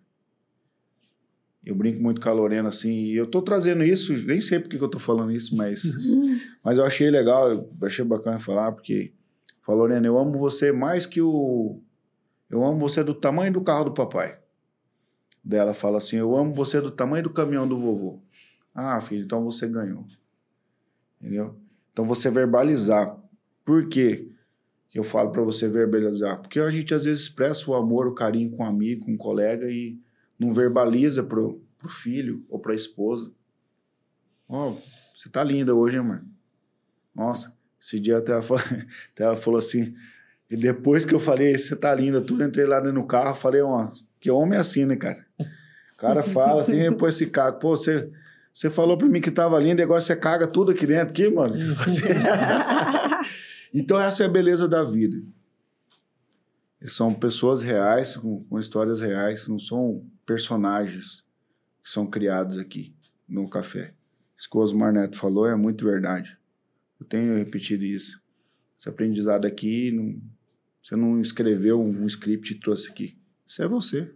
Eu 1.68 1.74
brinco 1.74 2.02
muito 2.02 2.18
com 2.18 2.28
a 2.30 2.32
Lorena 2.32 2.68
assim, 2.68 2.88
e 2.88 3.16
eu 3.16 3.26
tô 3.26 3.42
trazendo 3.42 3.84
isso, 3.84 4.10
nem 4.26 4.40
sei 4.40 4.58
porque 4.58 4.78
que 4.78 4.82
eu 4.82 4.88
tô 4.88 4.98
falando 4.98 5.30
isso, 5.30 5.54
mas, 5.54 5.84
mas 6.64 6.78
eu 6.78 6.84
achei 6.84 7.10
legal, 7.10 7.50
eu 7.50 7.68
achei 7.82 8.02
bacana 8.02 8.38
falar, 8.38 8.72
porque 8.72 9.12
falou, 9.60 9.82
Lorena, 9.82 10.06
eu 10.06 10.18
amo 10.18 10.38
você 10.38 10.72
mais 10.72 11.04
que 11.04 11.20
o. 11.20 11.78
Eu 12.48 12.64
amo 12.64 12.78
você 12.78 13.04
do 13.04 13.14
tamanho 13.14 13.52
do 13.52 13.60
carro 13.60 13.84
do 13.84 13.92
papai. 13.92 14.38
Dela 15.44 15.74
fala 15.74 15.98
assim: 15.98 16.16
Eu 16.16 16.34
amo 16.34 16.54
você 16.54 16.80
do 16.80 16.90
tamanho 16.90 17.24
do 17.24 17.30
caminhão 17.30 17.68
do 17.68 17.78
vovô. 17.78 18.18
Ah, 18.74 18.98
filho, 19.02 19.24
então 19.24 19.44
você 19.44 19.68
ganhou. 19.68 20.06
Entendeu? 21.20 21.54
Então 21.92 22.06
você 22.06 22.30
verbalizar. 22.30 23.14
Por 23.62 23.88
quê? 23.88 24.26
que 24.88 24.98
eu 24.98 25.04
falo 25.04 25.30
para 25.30 25.42
você 25.42 25.68
verbalizar. 25.68 26.40
Porque 26.40 26.58
a 26.58 26.70
gente 26.70 26.94
às 26.94 27.04
vezes 27.04 27.22
expressa 27.22 27.70
o 27.70 27.74
amor, 27.74 28.06
o 28.06 28.14
carinho 28.14 28.50
com 28.50 28.62
um 28.62 28.66
amigo, 28.66 29.04
com 29.04 29.12
um 29.12 29.16
colega 29.18 29.70
e 29.70 29.98
não 30.38 30.52
verbaliza 30.52 31.22
pro, 31.22 31.60
pro 31.78 31.88
filho 31.88 32.44
ou 32.48 32.58
pra 32.58 32.74
esposa. 32.74 33.30
Ó, 34.48 34.76
você 35.14 35.28
tá 35.28 35.42
linda 35.42 35.74
hoje, 35.74 35.96
hein, 35.96 36.02
mano? 36.02 36.28
Nossa, 37.14 37.52
esse 37.80 37.98
dia 37.98 38.18
até 38.18 38.32
ela, 38.32 38.42
falou, 38.42 38.62
até 39.12 39.24
ela 39.24 39.36
falou 39.36 39.58
assim. 39.58 39.94
E 40.50 40.56
depois 40.56 41.04
que 41.04 41.14
eu 41.14 41.18
falei, 41.18 41.58
você 41.58 41.76
tá 41.76 41.94
linda, 41.94 42.22
tudo, 42.22 42.42
entrei 42.42 42.64
lá 42.64 42.80
dentro 42.80 43.00
do 43.00 43.06
carro, 43.06 43.34
falei, 43.34 43.60
ó, 43.60 43.88
que 44.20 44.30
homem 44.30 44.56
é 44.56 44.60
assim, 44.60 44.86
né, 44.86 44.96
cara? 44.96 45.26
O 45.38 45.96
cara 45.98 46.22
fala 46.22 46.62
assim, 46.62 46.78
depois 46.78 47.16
se 47.16 47.26
caga. 47.26 47.58
Pô, 47.58 47.76
você, 47.76 48.10
você 48.52 48.70
falou 48.70 48.96
pra 48.96 49.08
mim 49.08 49.20
que 49.20 49.30
tava 49.30 49.58
linda 49.58 49.82
e 49.82 49.84
agora 49.84 50.00
você 50.00 50.16
caga 50.16 50.46
tudo 50.46 50.72
aqui 50.72 50.86
dentro, 50.86 51.10
aqui, 51.10 51.28
mano. 51.28 51.54
então, 53.74 54.00
essa 54.00 54.22
é 54.22 54.26
a 54.26 54.30
beleza 54.30 54.66
da 54.66 54.82
vida. 54.84 55.20
São 56.82 57.12
pessoas 57.12 57.60
reais, 57.60 58.16
com, 58.16 58.44
com 58.44 58.58
histórias 58.58 59.00
reais, 59.00 59.48
não 59.48 59.58
são 59.58 60.06
personagens 60.28 61.24
que 61.82 61.88
são 61.88 62.06
criados 62.06 62.58
aqui 62.58 62.94
no 63.26 63.48
café. 63.48 63.94
Isso 64.36 64.48
que 64.50 64.58
o 64.58 64.60
Osmar 64.60 64.92
Neto 64.92 65.16
falou 65.16 65.46
é 65.46 65.56
muito 65.56 65.86
verdade. 65.86 66.36
Eu 67.00 67.06
tenho 67.06 67.34
repetido 67.38 67.82
isso. 67.82 68.22
Esse 68.78 68.90
aprendizado 68.90 69.46
aqui, 69.46 69.90
não, 69.90 70.20
você 70.82 70.94
não 70.94 71.18
escreveu 71.22 71.80
um, 71.80 72.04
script 72.06 72.52
e 72.52 72.60
trouxe 72.60 72.90
aqui. 72.90 73.16
Isso 73.46 73.62
é 73.62 73.66
você. 73.66 74.14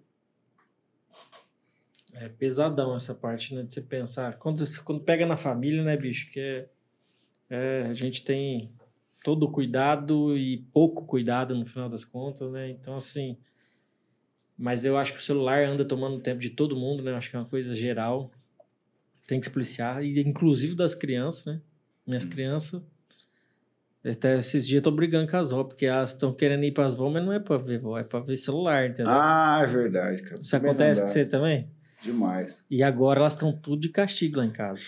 É 2.13 2.29
pesadão 2.29 2.95
essa 2.95 3.15
parte, 3.15 3.55
né? 3.55 3.63
De 3.63 3.73
você 3.73 3.81
pensar. 3.81 4.37
Quando, 4.37 4.63
quando 4.85 5.03
pega 5.03 5.25
na 5.25 5.39
família, 5.39 5.83
né, 5.83 5.97
bicho? 5.97 6.31
Que 6.31 6.41
é, 6.41 6.69
é, 7.49 7.87
a 7.87 7.95
gente 7.95 8.23
tem 8.23 8.71
todo 9.25 9.51
cuidado 9.51 10.37
e 10.37 10.59
pouco 10.75 11.07
cuidado 11.07 11.55
no 11.55 11.65
final 11.65 11.89
das 11.89 12.05
contas, 12.05 12.53
né? 12.53 12.69
Então, 12.69 12.97
assim. 12.97 13.39
Mas 14.63 14.85
eu 14.85 14.97
acho 14.97 15.13
que 15.13 15.19
o 15.19 15.23
celular 15.23 15.65
anda 15.65 15.85
tomando 15.85 16.21
tempo 16.21 16.41
de 16.41 16.49
todo 16.49 16.77
mundo, 16.77 17.03
né? 17.03 17.11
Eu 17.11 17.17
acho 17.17 17.29
que 17.29 17.35
é 17.35 17.39
uma 17.41 17.49
coisa 17.49 17.75
geral. 17.75 18.31
Tem 19.27 19.41
que 19.41 19.47
se 19.47 19.53
policiar, 19.53 20.05
e 20.05 20.21
inclusive 20.21 20.77
das 20.77 20.95
crianças, 20.95 21.47
né? 21.47 21.61
Minhas 22.07 22.25
hum. 22.25 22.29
crianças. 22.29 22.81
Até 24.05 24.39
esses 24.39 24.65
dias 24.65 24.79
eu 24.79 24.83
tô 24.85 24.93
brigando 24.93 25.29
com 25.29 25.37
as 25.37 25.51
vó, 25.51 25.65
porque 25.65 25.87
elas 25.87 26.11
estão 26.11 26.33
querendo 26.33 26.63
ir 26.63 26.71
para 26.71 26.87
as 26.87 26.95
vó, 26.95 27.11
mas 27.11 27.25
não 27.25 27.33
é 27.33 27.41
para 27.41 27.57
ver 27.59 27.81
vó, 27.81 27.99
é 27.99 28.05
para 28.05 28.21
ver 28.21 28.37
celular, 28.37 28.89
entendeu? 28.89 29.13
Ah, 29.13 29.63
é 29.65 29.67
verdade, 29.67 30.23
cara. 30.23 30.41
Isso 30.41 30.55
acontece 30.55 31.01
com 31.01 31.07
você 31.09 31.27
também? 31.27 31.69
Demais. 32.01 32.65
E 32.71 32.85
agora 32.85 33.19
elas 33.19 33.33
estão 33.33 33.53
tudo 33.53 33.83
de 33.83 33.89
castigo 33.89 34.39
lá 34.39 34.47
em 34.47 34.53
casa. 34.53 34.85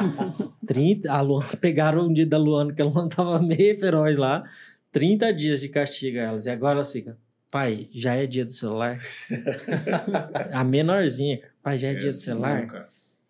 30, 0.66 1.12
a 1.12 1.20
Luana, 1.20 1.48
pegaram 1.60 2.06
um 2.06 2.12
dia 2.14 2.26
da 2.26 2.38
Luana, 2.38 2.72
que 2.72 2.80
a 2.80 2.86
Luana 2.86 3.10
tava 3.10 3.42
meio 3.42 3.78
feroz 3.78 4.16
lá. 4.16 4.42
30 4.90 5.34
dias 5.34 5.60
de 5.60 5.68
castigo 5.68 6.16
elas. 6.16 6.46
E 6.46 6.50
agora 6.50 6.76
elas 6.76 6.90
ficam, 6.90 7.14
pai, 7.52 7.88
já 7.92 8.14
é 8.14 8.26
dia 8.26 8.44
do 8.44 8.52
celular? 8.52 8.98
a 10.50 10.64
menorzinha, 10.64 11.40
pai, 11.62 11.78
já 11.78 11.88
é, 11.88 11.92
é 11.92 11.94
dia 11.94 12.10
do 12.10 12.16
celular? 12.16 12.66
Não, 12.66 12.84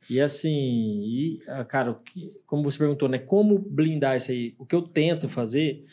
e 0.09 0.21
assim, 0.21 1.03
e, 1.05 1.43
ah, 1.49 1.65
cara, 1.65 1.99
como 2.47 2.63
você 2.63 2.79
perguntou, 2.79 3.09
né? 3.09 3.19
Como 3.19 3.59
blindar 3.59 4.17
isso 4.17 4.31
aí? 4.31 4.55
O 4.59 4.65
que 4.65 4.75
eu 4.75 4.83
tento 4.83 5.29
fazer 5.29 5.85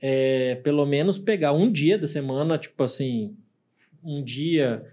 é, 0.00 0.56
pelo 0.56 0.84
menos, 0.84 1.16
pegar 1.16 1.52
um 1.52 1.70
dia 1.70 1.96
da 1.96 2.06
semana, 2.06 2.58
tipo 2.58 2.82
assim, 2.82 3.36
um 4.02 4.22
dia 4.22 4.84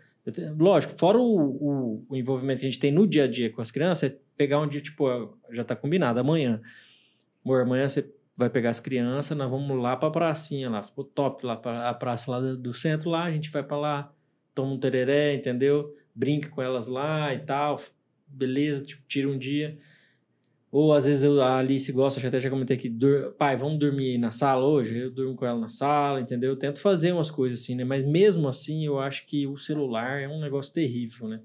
Lógico, 0.57 0.97
fora 0.97 1.17
o, 1.17 1.23
o, 1.23 2.05
o, 2.09 2.15
envolvimento 2.15 2.59
que 2.59 2.65
a 2.65 2.69
gente 2.69 2.79
tem 2.79 2.91
no 2.91 3.07
dia 3.07 3.23
a 3.23 3.27
dia 3.27 3.49
com 3.49 3.61
as 3.61 3.71
crianças, 3.71 4.11
é 4.11 4.15
pegar 4.37 4.59
um 4.59 4.67
dia, 4.67 4.81
tipo, 4.81 5.37
já 5.51 5.63
tá 5.63 5.75
combinado, 5.75 6.19
amanhã. 6.19 6.61
Amor, 7.43 7.61
amanhã 7.61 7.87
você 7.87 8.07
vai 8.39 8.49
pegar 8.49 8.69
as 8.69 8.79
crianças, 8.79 9.37
nós 9.37 9.51
vamos 9.51 9.77
lá 9.77 9.97
pra 9.97 10.09
pracinha 10.09 10.69
lá, 10.69 10.81
ficou 10.81 11.03
top 11.03 11.45
lá, 11.45 11.57
pra, 11.57 11.89
a 11.89 11.93
praça 11.93 12.31
lá 12.31 12.39
do 12.39 12.73
centro 12.73 13.09
lá, 13.09 13.25
a 13.25 13.31
gente 13.31 13.49
vai 13.51 13.61
para 13.61 13.77
lá, 13.77 14.13
toma 14.55 14.71
um 14.71 14.79
tereré, 14.79 15.35
entendeu? 15.35 15.93
Brinca 16.15 16.47
com 16.47 16.61
elas 16.61 16.87
lá 16.87 17.33
e 17.33 17.39
tal, 17.39 17.81
beleza, 18.25 18.85
tipo, 18.85 19.03
tira 19.09 19.27
um 19.27 19.37
dia. 19.37 19.77
Ou 20.71 20.93
às 20.93 21.05
vezes 21.05 21.23
eu, 21.23 21.41
a 21.41 21.57
Alice 21.57 21.91
gosta, 21.91 22.25
até 22.25 22.39
já 22.39 22.49
comentei 22.49 22.77
aqui, 22.77 22.89
pai, 23.37 23.57
vamos 23.57 23.77
dormir 23.77 24.17
na 24.17 24.31
sala 24.31 24.65
hoje? 24.65 24.97
Eu 24.97 25.11
durmo 25.11 25.35
com 25.35 25.45
ela 25.45 25.59
na 25.59 25.67
sala, 25.67 26.21
entendeu? 26.21 26.51
Eu 26.51 26.55
tento 26.55 26.79
fazer 26.79 27.11
umas 27.11 27.29
coisas 27.29 27.59
assim, 27.59 27.75
né? 27.75 27.83
Mas 27.83 28.05
mesmo 28.05 28.47
assim, 28.47 28.85
eu 28.85 28.99
acho 28.99 29.25
que 29.25 29.47
o 29.47 29.57
celular 29.57 30.21
é 30.21 30.29
um 30.29 30.39
negócio 30.39 30.71
terrível, 30.71 31.27
né? 31.27 31.41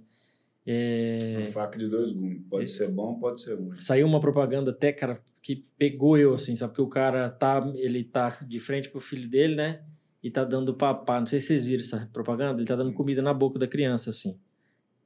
É... 0.64 1.46
Um 1.48 1.50
faca 1.50 1.76
de 1.76 1.88
dois 1.88 2.12
gumes. 2.12 2.42
Pode 2.48 2.64
é... 2.64 2.66
ser 2.66 2.88
bom, 2.88 3.18
pode 3.18 3.40
ser 3.40 3.54
ruim. 3.54 3.80
Saiu 3.80 4.06
uma 4.06 4.20
propaganda 4.20 4.70
até, 4.70 4.92
cara, 4.92 5.20
que 5.44 5.62
pegou 5.76 6.16
eu, 6.16 6.32
assim, 6.32 6.56
sabe? 6.56 6.72
Porque 6.72 6.80
o 6.80 6.88
cara 6.88 7.28
tá, 7.28 7.70
ele 7.74 8.02
tá 8.02 8.38
de 8.48 8.58
frente 8.58 8.88
pro 8.88 8.98
filho 8.98 9.28
dele, 9.28 9.54
né? 9.54 9.82
E 10.22 10.30
tá 10.30 10.42
dando 10.42 10.72
papá. 10.72 11.20
Não 11.20 11.26
sei 11.26 11.38
se 11.38 11.48
vocês 11.48 11.66
viram 11.66 11.84
essa 11.84 12.08
propaganda. 12.10 12.58
Ele 12.58 12.66
tá 12.66 12.74
dando 12.74 12.94
comida 12.94 13.20
na 13.20 13.34
boca 13.34 13.58
da 13.58 13.68
criança, 13.68 14.08
assim. 14.08 14.38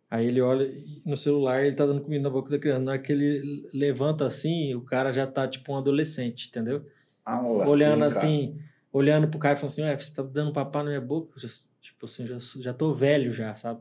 Aí 0.09 0.29
ele 0.29 0.41
olha 0.41 0.73
no 1.05 1.17
celular, 1.17 1.67
ele 1.67 1.75
tá 1.75 1.85
dando 1.85 2.03
comida 2.03 2.23
na 2.23 2.31
boca 2.31 2.49
da 2.51 2.59
criança. 2.59 2.79
Não 2.79 2.93
é 2.93 2.99
que 2.99 3.13
ele 3.13 3.69
levanta 3.75 4.25
assim, 4.25 4.77
o 4.77 4.81
cara 4.81 5.13
já 5.13 5.27
tá 5.27 5.49
tipo 5.49 5.73
um 5.73 5.77
adolescente, 5.77 6.49
entendeu? 6.49 6.87
Ah, 7.27 7.45
olhando 7.45 8.05
assim, 8.05 8.53
cara. 8.53 8.65
olhando 8.93 9.27
pro 9.27 9.41
cara 9.41 9.55
e 9.55 9.57
falando 9.57 9.73
assim, 9.73 9.83
ué, 9.83 9.97
você 9.97 10.15
tá 10.15 10.23
dando 10.23 10.53
papá 10.53 10.85
na 10.85 10.91
minha 10.91 11.01
boca? 11.01 11.39
Já, 11.41 11.49
tipo 11.81 12.07
assim, 12.07 12.29
já, 12.29 12.39
já 12.61 12.73
tô 12.73 12.95
velho 12.95 13.33
já, 13.33 13.57
sabe? 13.57 13.81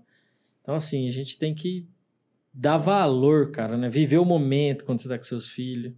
Então, 0.63 0.73
assim, 0.73 1.07
a 1.07 1.11
gente 1.11 1.37
tem 1.37 1.53
que 1.53 1.87
dar 2.51 2.77
valor, 2.77 3.51
cara, 3.51 3.77
né? 3.77 3.89
Viver 3.89 4.17
o 4.17 4.25
momento 4.25 4.85
quando 4.85 4.99
você 4.99 5.07
tá 5.07 5.19
com 5.19 5.23
seus 5.23 5.47
filhos. 5.47 5.93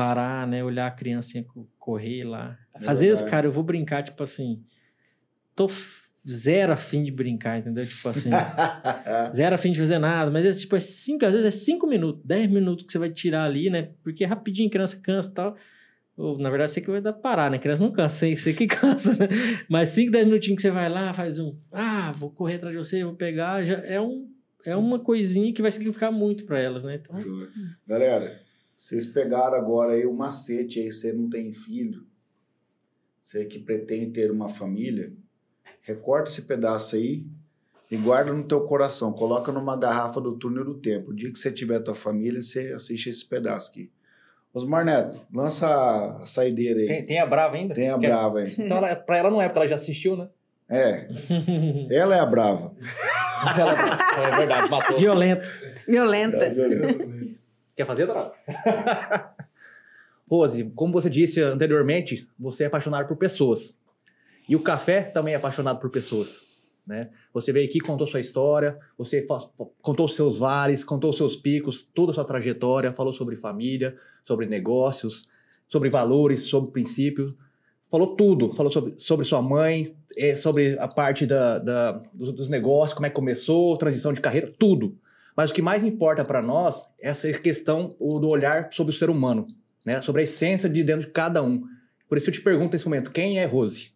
Parar, 0.00 0.46
né? 0.46 0.64
Olhar 0.64 0.86
a 0.86 0.90
criancinha 0.90 1.44
correr 1.78 2.24
lá. 2.24 2.58
É 2.74 2.88
Às 2.88 3.02
vezes, 3.02 3.20
cara, 3.20 3.46
eu 3.46 3.52
vou 3.52 3.62
brincar, 3.62 4.02
tipo 4.02 4.22
assim, 4.22 4.64
tô 5.54 5.68
zero 6.26 6.72
a 6.72 6.76
fim 6.76 7.04
de 7.04 7.12
brincar, 7.12 7.58
entendeu? 7.58 7.86
Tipo 7.86 8.08
assim, 8.08 8.30
zero 9.36 9.54
a 9.54 9.58
fim 9.58 9.72
de 9.72 9.78
fazer 9.78 9.98
nada, 9.98 10.30
mas 10.30 10.46
é 10.46 10.52
tipo, 10.52 10.74
é 10.74 10.80
cinco, 10.80 11.26
às 11.26 11.34
vezes 11.34 11.46
é 11.46 11.50
cinco 11.50 11.86
minutos, 11.86 12.22
dez 12.24 12.50
minutos 12.50 12.86
que 12.86 12.92
você 12.92 12.98
vai 12.98 13.10
tirar 13.10 13.44
ali, 13.44 13.68
né? 13.68 13.90
Porque 14.02 14.24
rapidinho 14.24 14.70
criança 14.70 14.98
cansa 15.02 15.30
e 15.30 15.34
tal. 15.34 15.56
Ou, 16.16 16.38
na 16.38 16.48
verdade, 16.48 16.70
você 16.70 16.80
que 16.80 16.90
vai 16.90 17.02
dar 17.02 17.12
parar, 17.12 17.50
né? 17.50 17.58
Criança 17.58 17.82
não 17.82 17.92
cansa, 17.92 18.26
você 18.34 18.54
que 18.54 18.64
cansa, 18.66 19.16
né? 19.18 19.28
Mas 19.68 19.90
cinco, 19.90 20.12
dez 20.12 20.24
minutinhos 20.24 20.56
que 20.56 20.62
você 20.62 20.70
vai 20.70 20.88
lá, 20.88 21.12
faz 21.12 21.38
um, 21.38 21.54
ah, 21.70 22.10
vou 22.16 22.30
correr 22.30 22.54
atrás 22.54 22.74
de 22.74 22.82
você, 22.82 23.04
vou 23.04 23.14
pegar, 23.14 23.62
já 23.64 23.74
é 23.74 24.00
um 24.00 24.30
é 24.64 24.76
uma 24.76 24.98
coisinha 24.98 25.52
que 25.52 25.62
vai 25.62 25.70
significar 25.70 26.12
muito 26.12 26.44
para 26.44 26.58
elas, 26.58 26.84
né? 26.84 27.00
Então... 27.02 27.16
Galera, 27.86 28.40
vocês 28.80 29.04
pegaram 29.04 29.58
agora 29.58 29.92
aí 29.92 30.06
o 30.06 30.14
macete 30.14 30.80
aí, 30.80 30.90
você 30.90 31.12
não 31.12 31.28
tem 31.28 31.52
filho, 31.52 32.06
você 33.20 33.44
que 33.44 33.58
pretende 33.58 34.10
ter 34.10 34.30
uma 34.30 34.48
família, 34.48 35.12
recorta 35.82 36.30
esse 36.30 36.40
pedaço 36.40 36.96
aí 36.96 37.26
e 37.90 37.96
guarda 37.98 38.32
no 38.32 38.42
teu 38.42 38.62
coração. 38.62 39.12
Coloca 39.12 39.52
numa 39.52 39.76
garrafa 39.76 40.18
do 40.18 40.34
túnel 40.34 40.64
do 40.64 40.78
tempo. 40.78 41.10
O 41.10 41.14
dia 41.14 41.30
que 41.30 41.38
você 41.38 41.52
tiver 41.52 41.80
tua 41.80 41.94
família, 41.94 42.40
você 42.40 42.72
assiste 42.72 43.10
esse 43.10 43.22
pedaço 43.22 43.70
aqui. 43.70 43.92
Osmar 44.54 44.82
Neto, 44.82 45.20
lança 45.30 45.68
a 46.22 46.24
saideira 46.24 46.80
aí. 46.80 46.86
Tem, 46.86 47.04
tem 47.04 47.20
a 47.20 47.26
Brava 47.26 47.56
ainda? 47.56 47.74
Tem 47.74 47.90
a 47.90 47.98
Quer... 47.98 48.08
Brava 48.08 48.38
aí. 48.38 48.54
Então, 48.58 48.78
ela, 48.78 48.96
pra 48.96 49.18
ela 49.18 49.30
não 49.30 49.42
é, 49.42 49.46
porque 49.46 49.58
ela 49.58 49.68
já 49.68 49.74
assistiu, 49.74 50.16
né? 50.16 50.26
É. 50.70 51.06
ela 51.94 52.16
é 52.16 52.20
a 52.20 52.26
Brava. 52.26 52.74
ela, 53.58 53.72
é 54.26 54.36
verdade, 54.38 54.70
matou. 54.70 54.96
Violenta. 54.96 55.48
Violenta. 55.86 56.44
É, 56.46 56.54
violenta. 56.54 57.19
Quer 57.80 57.86
fazer, 57.86 58.06
Dora? 58.06 58.30
Rose, 60.28 60.70
como 60.74 60.92
você 60.92 61.08
disse 61.08 61.40
anteriormente, 61.40 62.28
você 62.38 62.64
é 62.64 62.66
apaixonado 62.66 63.08
por 63.08 63.16
pessoas. 63.16 63.74
E 64.46 64.54
o 64.54 64.60
café 64.60 65.00
também 65.00 65.32
é 65.32 65.38
apaixonado 65.38 65.80
por 65.80 65.88
pessoas. 65.88 66.42
Né? 66.86 67.08
Você 67.32 67.54
veio 67.54 67.66
aqui, 67.66 67.80
contou 67.80 68.06
sua 68.06 68.20
história, 68.20 68.78
você 68.98 69.26
contou 69.80 70.06
seus 70.08 70.36
vales, 70.36 70.84
contou 70.84 71.10
seus 71.14 71.36
picos, 71.36 71.82
toda 71.94 72.12
a 72.12 72.14
sua 72.14 72.24
trajetória, 72.26 72.92
falou 72.92 73.14
sobre 73.14 73.34
família, 73.36 73.96
sobre 74.26 74.44
negócios, 74.44 75.26
sobre 75.66 75.88
valores, 75.88 76.42
sobre 76.42 76.72
princípios, 76.72 77.32
falou 77.90 78.14
tudo, 78.14 78.52
falou 78.52 78.70
sobre, 78.70 78.92
sobre 78.98 79.24
sua 79.24 79.40
mãe, 79.40 79.96
é, 80.18 80.36
sobre 80.36 80.78
a 80.78 80.86
parte 80.86 81.24
da, 81.24 81.58
da, 81.58 81.92
dos 82.12 82.50
negócios, 82.50 82.92
como 82.92 83.06
é 83.06 83.08
que 83.08 83.16
começou, 83.16 83.74
transição 83.78 84.12
de 84.12 84.20
carreira, 84.20 84.52
tudo. 84.58 84.98
Mas 85.36 85.50
o 85.50 85.54
que 85.54 85.62
mais 85.62 85.82
importa 85.84 86.24
para 86.24 86.42
nós 86.42 86.88
é 87.00 87.10
essa 87.10 87.32
questão 87.32 87.96
do 87.98 88.28
olhar 88.28 88.68
sobre 88.72 88.94
o 88.94 88.96
ser 88.96 89.10
humano, 89.10 89.46
né? 89.84 90.02
sobre 90.02 90.22
a 90.22 90.24
essência 90.24 90.68
de 90.68 90.82
dentro 90.82 91.06
de 91.06 91.12
cada 91.12 91.42
um. 91.42 91.64
Por 92.08 92.18
isso 92.18 92.28
eu 92.28 92.34
te 92.34 92.40
pergunto 92.40 92.72
nesse 92.72 92.84
momento, 92.84 93.10
quem 93.10 93.38
é 93.38 93.44
Rose? 93.44 93.92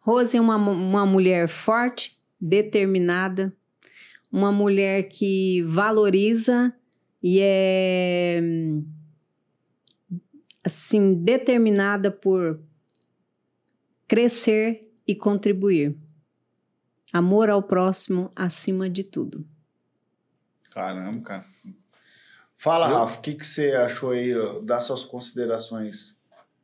Rose 0.00 0.36
é 0.36 0.40
uma, 0.40 0.56
uma 0.56 1.04
mulher 1.04 1.48
forte, 1.48 2.16
determinada, 2.40 3.52
uma 4.30 4.52
mulher 4.52 5.04
que 5.04 5.62
valoriza 5.62 6.72
e 7.22 7.40
é 7.40 8.40
assim 10.62 11.14
determinada 11.14 12.10
por 12.10 12.60
crescer 14.06 14.90
e 15.06 15.14
contribuir. 15.14 15.94
Amor 17.12 17.48
ao 17.48 17.62
próximo 17.62 18.30
acima 18.36 18.88
de 18.88 19.02
tudo. 19.02 19.46
Caramba, 20.78 21.20
cara. 21.22 21.44
Fala, 22.56 22.88
Eu? 22.88 22.94
Rafa, 22.94 23.18
o 23.18 23.20
que, 23.20 23.34
que 23.34 23.44
você 23.44 23.72
achou 23.72 24.12
aí? 24.12 24.32
Dá 24.62 24.80
suas 24.80 25.04
considerações 25.04 26.16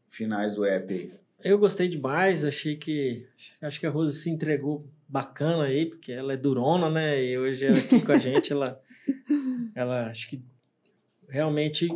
finais 0.08 0.54
do 0.54 0.64
app 0.64 0.94
aí. 0.94 1.12
Eu 1.42 1.58
gostei 1.58 1.88
demais, 1.88 2.44
achei 2.44 2.76
que. 2.76 3.26
Acho 3.60 3.80
que 3.80 3.86
a 3.86 3.90
Rose 3.90 4.16
se 4.16 4.30
entregou 4.30 4.86
bacana 5.08 5.64
aí, 5.64 5.86
porque 5.86 6.12
ela 6.12 6.32
é 6.32 6.36
durona, 6.36 6.88
né? 6.88 7.24
E 7.24 7.36
hoje 7.36 7.66
ela 7.66 7.76
aqui 7.76 8.00
com 8.00 8.12
a 8.12 8.18
gente, 8.18 8.52
ela. 8.52 8.80
Ela 9.74 10.06
acho 10.06 10.28
que 10.28 10.40
realmente, 11.28 11.88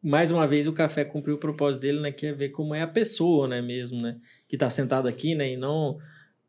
mais 0.00 0.30
uma 0.30 0.46
vez, 0.46 0.68
o 0.68 0.72
café 0.72 1.04
cumpriu 1.04 1.34
o 1.34 1.38
propósito 1.38 1.80
dele, 1.80 2.00
né? 2.00 2.12
Que 2.12 2.28
é 2.28 2.32
ver 2.32 2.50
como 2.50 2.72
é 2.72 2.82
a 2.82 2.86
pessoa, 2.86 3.48
né? 3.48 3.60
Mesmo, 3.60 4.00
né? 4.00 4.16
Que 4.46 4.56
tá 4.56 4.70
sentado 4.70 5.08
aqui, 5.08 5.34
né? 5.34 5.52
E 5.52 5.56
não 5.56 5.98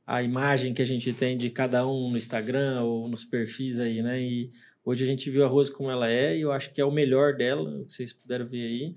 a 0.05 0.23
imagem 0.23 0.73
que 0.73 0.81
a 0.81 0.85
gente 0.85 1.11
tem 1.13 1.37
de 1.37 1.49
cada 1.49 1.87
um 1.87 2.09
no 2.09 2.17
Instagram 2.17 2.81
ou 2.81 3.07
nos 3.07 3.23
perfis 3.23 3.79
aí, 3.79 4.01
né? 4.01 4.21
E 4.21 4.51
hoje 4.83 5.03
a 5.03 5.07
gente 5.07 5.29
viu 5.29 5.43
a 5.43 5.47
Rose 5.47 5.71
como 5.71 5.89
ela 5.89 6.09
é 6.09 6.37
e 6.37 6.41
eu 6.41 6.51
acho 6.51 6.73
que 6.73 6.81
é 6.81 6.85
o 6.85 6.91
melhor 6.91 7.35
dela, 7.35 7.83
que 7.85 7.93
vocês 7.93 8.13
puderam 8.13 8.45
ver 8.45 8.65
aí. 8.65 8.95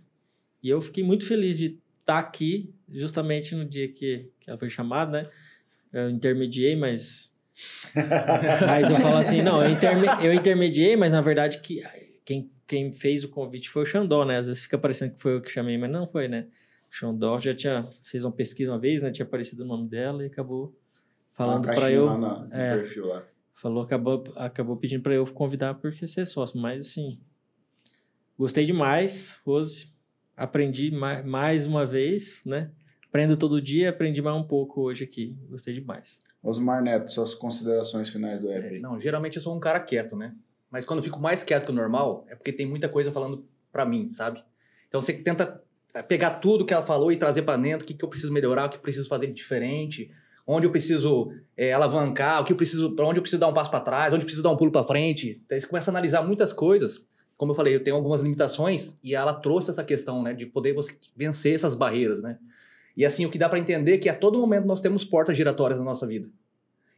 E 0.62 0.68
eu 0.68 0.80
fiquei 0.80 1.02
muito 1.02 1.26
feliz 1.26 1.58
de 1.58 1.66
estar 1.66 1.80
tá 2.04 2.18
aqui, 2.18 2.72
justamente 2.88 3.54
no 3.54 3.64
dia 3.64 3.88
que, 3.88 4.30
que 4.40 4.48
ela 4.48 4.58
foi 4.58 4.70
chamada, 4.70 5.22
né? 5.22 5.30
Eu 5.92 6.10
intermediei, 6.10 6.74
mas. 6.74 7.32
mas 8.66 8.90
eu 8.90 8.96
falo 8.96 9.16
assim, 9.16 9.42
não, 9.42 9.62
eu, 9.62 9.70
interme... 9.70 10.06
eu 10.22 10.32
intermediei, 10.32 10.96
mas 10.96 11.12
na 11.12 11.20
verdade 11.20 11.60
que 11.60 11.82
quem, 12.24 12.50
quem 12.66 12.92
fez 12.92 13.24
o 13.24 13.28
convite 13.28 13.68
foi 13.68 13.82
o 13.82 13.86
Xandó, 13.86 14.24
né? 14.24 14.38
Às 14.38 14.46
vezes 14.46 14.62
fica 14.62 14.78
parecendo 14.78 15.14
que 15.14 15.20
foi 15.20 15.34
eu 15.34 15.42
que 15.42 15.50
chamei, 15.50 15.76
mas 15.76 15.90
não 15.90 16.06
foi, 16.06 16.28
né? 16.28 16.46
O 16.90 16.94
Xandó 16.94 17.38
já 17.38 17.54
tinha 17.54 17.84
fez 18.02 18.24
uma 18.24 18.32
pesquisa 18.32 18.72
uma 18.72 18.78
vez, 18.78 19.02
né? 19.02 19.10
Tinha 19.10 19.26
aparecido 19.26 19.64
o 19.64 19.66
nome 19.66 19.88
dela 19.88 20.22
e 20.22 20.26
acabou 20.26 20.74
falando 21.34 21.64
para 21.64 21.90
eu. 21.90 22.06
Lá 22.06 22.18
na, 22.18 22.48
é, 22.50 22.76
perfil 22.76 23.06
lá. 23.06 23.22
Falou, 23.62 23.84
acabou, 23.84 24.24
acabou 24.34 24.76
pedindo 24.76 25.04
para 25.04 25.14
eu 25.14 25.24
convidar 25.24 25.74
porque 25.74 26.04
você 26.04 26.22
é 26.22 26.24
sócio. 26.24 26.60
Mas 26.60 26.88
assim, 26.88 27.20
gostei 28.36 28.66
demais, 28.66 29.40
Rose. 29.46 29.92
Aprendi 30.36 30.90
mais, 30.90 31.24
mais 31.24 31.64
uma 31.64 31.86
vez, 31.86 32.42
né? 32.44 32.72
Aprendo 33.06 33.36
todo 33.36 33.62
dia, 33.62 33.90
aprendi 33.90 34.20
mais 34.20 34.36
um 34.36 34.42
pouco 34.42 34.80
hoje 34.80 35.04
aqui. 35.04 35.38
Gostei 35.48 35.74
demais. 35.74 36.18
Osmar 36.42 36.82
Neto, 36.82 37.12
suas 37.12 37.36
considerações 37.36 38.08
finais 38.08 38.40
do 38.40 38.50
app. 38.50 38.66
É, 38.66 38.80
não, 38.80 38.98
geralmente 38.98 39.36
eu 39.36 39.42
sou 39.42 39.56
um 39.56 39.60
cara 39.60 39.78
quieto, 39.78 40.16
né? 40.16 40.34
Mas 40.68 40.84
quando 40.84 40.98
eu 40.98 41.04
fico 41.04 41.20
mais 41.20 41.44
quieto 41.44 41.64
que 41.64 41.70
o 41.70 41.74
normal, 41.74 42.26
é 42.28 42.34
porque 42.34 42.52
tem 42.52 42.66
muita 42.66 42.88
coisa 42.88 43.12
falando 43.12 43.46
para 43.70 43.84
mim, 43.84 44.12
sabe? 44.12 44.42
Então 44.88 45.00
você 45.00 45.12
tenta 45.12 45.62
pegar 46.08 46.40
tudo 46.40 46.66
que 46.66 46.74
ela 46.74 46.84
falou 46.84 47.12
e 47.12 47.16
trazer 47.16 47.42
para 47.42 47.60
dentro, 47.60 47.84
o 47.84 47.86
que, 47.86 47.94
que 47.94 48.04
eu 48.04 48.08
preciso 48.08 48.32
melhorar, 48.32 48.66
o 48.66 48.70
que 48.70 48.76
eu 48.76 48.80
preciso 48.80 49.08
fazer 49.08 49.28
de 49.28 49.34
diferente, 49.34 50.10
onde 50.46 50.66
eu 50.66 50.70
preciso 50.70 51.30
é, 51.56 51.72
alavancar, 51.72 52.40
o 52.40 52.44
que 52.44 52.52
eu 52.52 52.56
preciso, 52.56 52.94
para 52.94 53.06
onde 53.06 53.18
eu 53.18 53.22
preciso 53.22 53.40
dar 53.40 53.48
um 53.48 53.54
passo 53.54 53.70
para 53.70 53.80
trás, 53.80 54.12
onde 54.12 54.22
eu 54.22 54.26
preciso 54.26 54.42
dar 54.42 54.50
um 54.50 54.56
pulo 54.56 54.72
para 54.72 54.86
frente. 54.86 55.40
Então 55.44 55.58
você 55.58 55.66
começa 55.66 55.90
a 55.90 55.92
analisar 55.92 56.22
muitas 56.22 56.52
coisas. 56.52 57.04
Como 57.36 57.52
eu 57.52 57.56
falei, 57.56 57.74
eu 57.74 57.82
tenho 57.82 57.96
algumas 57.96 58.20
limitações 58.20 58.96
e 59.02 59.14
ela 59.14 59.34
trouxe 59.34 59.70
essa 59.70 59.82
questão, 59.82 60.22
né, 60.22 60.32
de 60.32 60.46
poder 60.46 60.74
vencer 61.16 61.54
essas 61.54 61.74
barreiras, 61.74 62.22
né? 62.22 62.38
E 62.96 63.06
assim, 63.06 63.24
o 63.24 63.30
que 63.30 63.38
dá 63.38 63.48
para 63.48 63.58
entender 63.58 63.94
é 63.94 63.98
que 63.98 64.08
a 64.08 64.14
todo 64.14 64.38
momento 64.38 64.66
nós 64.66 64.80
temos 64.80 65.04
portas 65.04 65.36
giratórias 65.36 65.78
na 65.78 65.84
nossa 65.84 66.06
vida. 66.06 66.28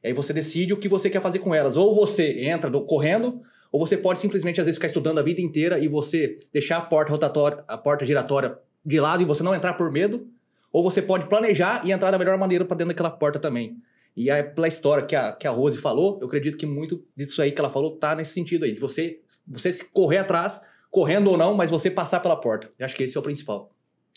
E 0.02 0.08
aí 0.08 0.12
você 0.12 0.32
decide 0.32 0.74
o 0.74 0.76
que 0.76 0.88
você 0.88 1.08
quer 1.08 1.22
fazer 1.22 1.38
com 1.38 1.54
elas. 1.54 1.76
Ou 1.76 1.94
você 1.94 2.44
entra 2.46 2.68
do, 2.68 2.82
correndo, 2.82 3.40
ou 3.72 3.84
você 3.84 3.96
pode 3.96 4.18
simplesmente, 4.18 4.60
às 4.60 4.66
vezes, 4.66 4.76
ficar 4.76 4.88
estudando 4.88 5.18
a 5.18 5.22
vida 5.22 5.40
inteira 5.40 5.78
e 5.78 5.88
você 5.88 6.38
deixar 6.52 6.78
a 6.78 6.82
porta 6.82 7.12
rotatória, 7.12 7.64
a 7.66 7.78
porta 7.78 8.04
giratória 8.04 8.58
de 8.84 9.00
lado 9.00 9.22
e 9.22 9.26
você 9.26 9.42
não 9.42 9.54
entrar 9.54 9.74
por 9.74 9.90
medo, 9.90 10.28
ou 10.74 10.82
você 10.82 11.00
pode 11.00 11.26
planejar 11.26 11.86
e 11.86 11.92
entrar 11.92 12.10
da 12.10 12.18
melhor 12.18 12.36
maneira 12.36 12.64
para 12.64 12.76
dentro 12.76 12.92
daquela 12.92 13.08
porta 13.08 13.38
também. 13.38 13.80
E 14.16 14.28
aí, 14.28 14.42
pela 14.42 14.66
história 14.66 15.06
que 15.06 15.14
a, 15.14 15.30
que 15.30 15.46
a 15.46 15.50
Rose 15.52 15.78
falou, 15.78 16.18
eu 16.20 16.26
acredito 16.26 16.58
que 16.58 16.66
muito 16.66 17.06
disso 17.16 17.40
aí 17.40 17.52
que 17.52 17.60
ela 17.60 17.70
falou 17.70 17.96
tá 17.96 18.12
nesse 18.16 18.32
sentido 18.32 18.64
aí, 18.64 18.72
de 18.74 18.80
você, 18.80 19.20
você 19.46 19.70
se 19.70 19.84
correr 19.84 20.18
atrás, 20.18 20.60
correndo 20.90 21.30
ou 21.30 21.36
não, 21.36 21.54
mas 21.54 21.70
você 21.70 21.88
passar 21.88 22.18
pela 22.18 22.34
porta. 22.34 22.68
Eu 22.76 22.84
acho 22.84 22.96
que 22.96 23.04
esse 23.04 23.16
é 23.16 23.20
o 23.20 23.22
principal. 23.22 23.70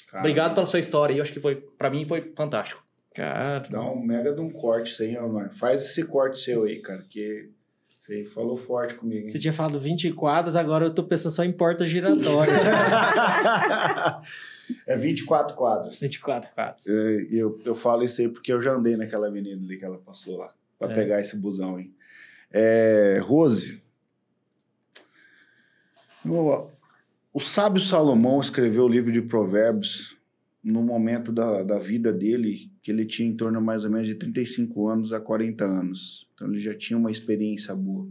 Caramba. 0.07 0.27
Obrigado 0.27 0.55
pela 0.55 0.65
sua 0.65 0.79
história 0.79 1.13
aí, 1.13 1.19
eu 1.19 1.21
acho 1.21 1.31
que 1.31 1.39
foi, 1.39 1.57
para 1.57 1.91
mim, 1.91 2.07
foi 2.07 2.33
fantástico. 2.35 2.83
Cara. 3.13 3.59
Dá 3.69 3.81
um 3.83 4.01
mega 4.01 4.33
de 4.33 4.41
um 4.41 4.49
corte 4.49 4.91
isso 4.91 5.03
aí, 5.03 5.15
Omar. 5.15 5.53
Faz 5.53 5.83
esse 5.83 6.05
corte 6.05 6.39
seu 6.39 6.63
aí, 6.63 6.81
cara, 6.81 7.05
que 7.07 7.51
você 8.07 8.23
falou 8.23 8.55
forte 8.55 8.93
comigo. 8.93 9.23
Hein? 9.23 9.29
Você 9.29 9.37
tinha 9.37 9.51
falado 9.51 9.77
20 9.77 10.13
quadros, 10.13 10.55
agora 10.55 10.85
eu 10.85 10.93
tô 10.93 11.03
pensando 11.03 11.33
só 11.33 11.43
em 11.43 11.51
porta 11.51 11.85
giratória. 11.85 12.53
é 14.87 14.95
24 14.95 15.57
quadros. 15.57 15.99
24 15.99 16.49
quadros. 16.53 16.87
É, 16.87 17.27
eu, 17.29 17.59
eu 17.65 17.75
falo 17.75 18.03
isso 18.03 18.21
aí 18.21 18.29
porque 18.29 18.53
eu 18.53 18.61
já 18.61 18.71
andei 18.71 18.95
naquela 18.95 19.27
avenida 19.27 19.61
ali 19.61 19.77
que 19.77 19.83
ela 19.83 19.97
passou 19.97 20.37
lá, 20.37 20.53
para 20.79 20.93
é. 20.93 20.95
pegar 20.95 21.19
esse 21.19 21.35
busão 21.35 21.75
aí. 21.75 21.91
É, 22.49 23.19
Rose, 23.21 23.83
o, 26.25 26.69
o 27.33 27.39
sábio 27.41 27.81
Salomão 27.81 28.39
escreveu 28.39 28.85
o 28.85 28.89
livro 28.89 29.11
de 29.11 29.21
Provérbios 29.21 30.15
no 30.63 30.81
momento 30.81 31.29
da, 31.29 31.61
da 31.61 31.77
vida 31.77 32.13
dele, 32.13 32.71
que 32.87 32.91
ele 32.93 33.05
tinha 33.05 33.27
em 33.27 33.35
torno 33.35 33.59
mais 33.59 33.83
ou 33.83 33.91
menos 33.91 34.07
de 34.07 34.15
35 34.15 34.87
anos 34.87 35.11
a 35.11 35.19
40 35.19 35.61
anos. 35.65 36.25
Então 36.33 36.47
ele 36.47 36.57
já 36.57 36.73
tinha 36.73 36.97
uma 36.97 37.11
experiência 37.11 37.75
boa. 37.75 38.07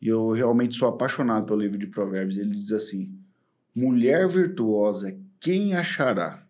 E 0.00 0.06
eu 0.06 0.30
realmente 0.30 0.76
sou 0.76 0.86
apaixonado 0.86 1.46
pelo 1.46 1.60
livro 1.60 1.76
de 1.76 1.88
Provérbios. 1.88 2.38
Ele 2.38 2.54
diz 2.54 2.70
assim: 2.70 3.12
mulher 3.74 4.28
virtuosa, 4.28 5.18
quem 5.40 5.74
achará? 5.74 6.46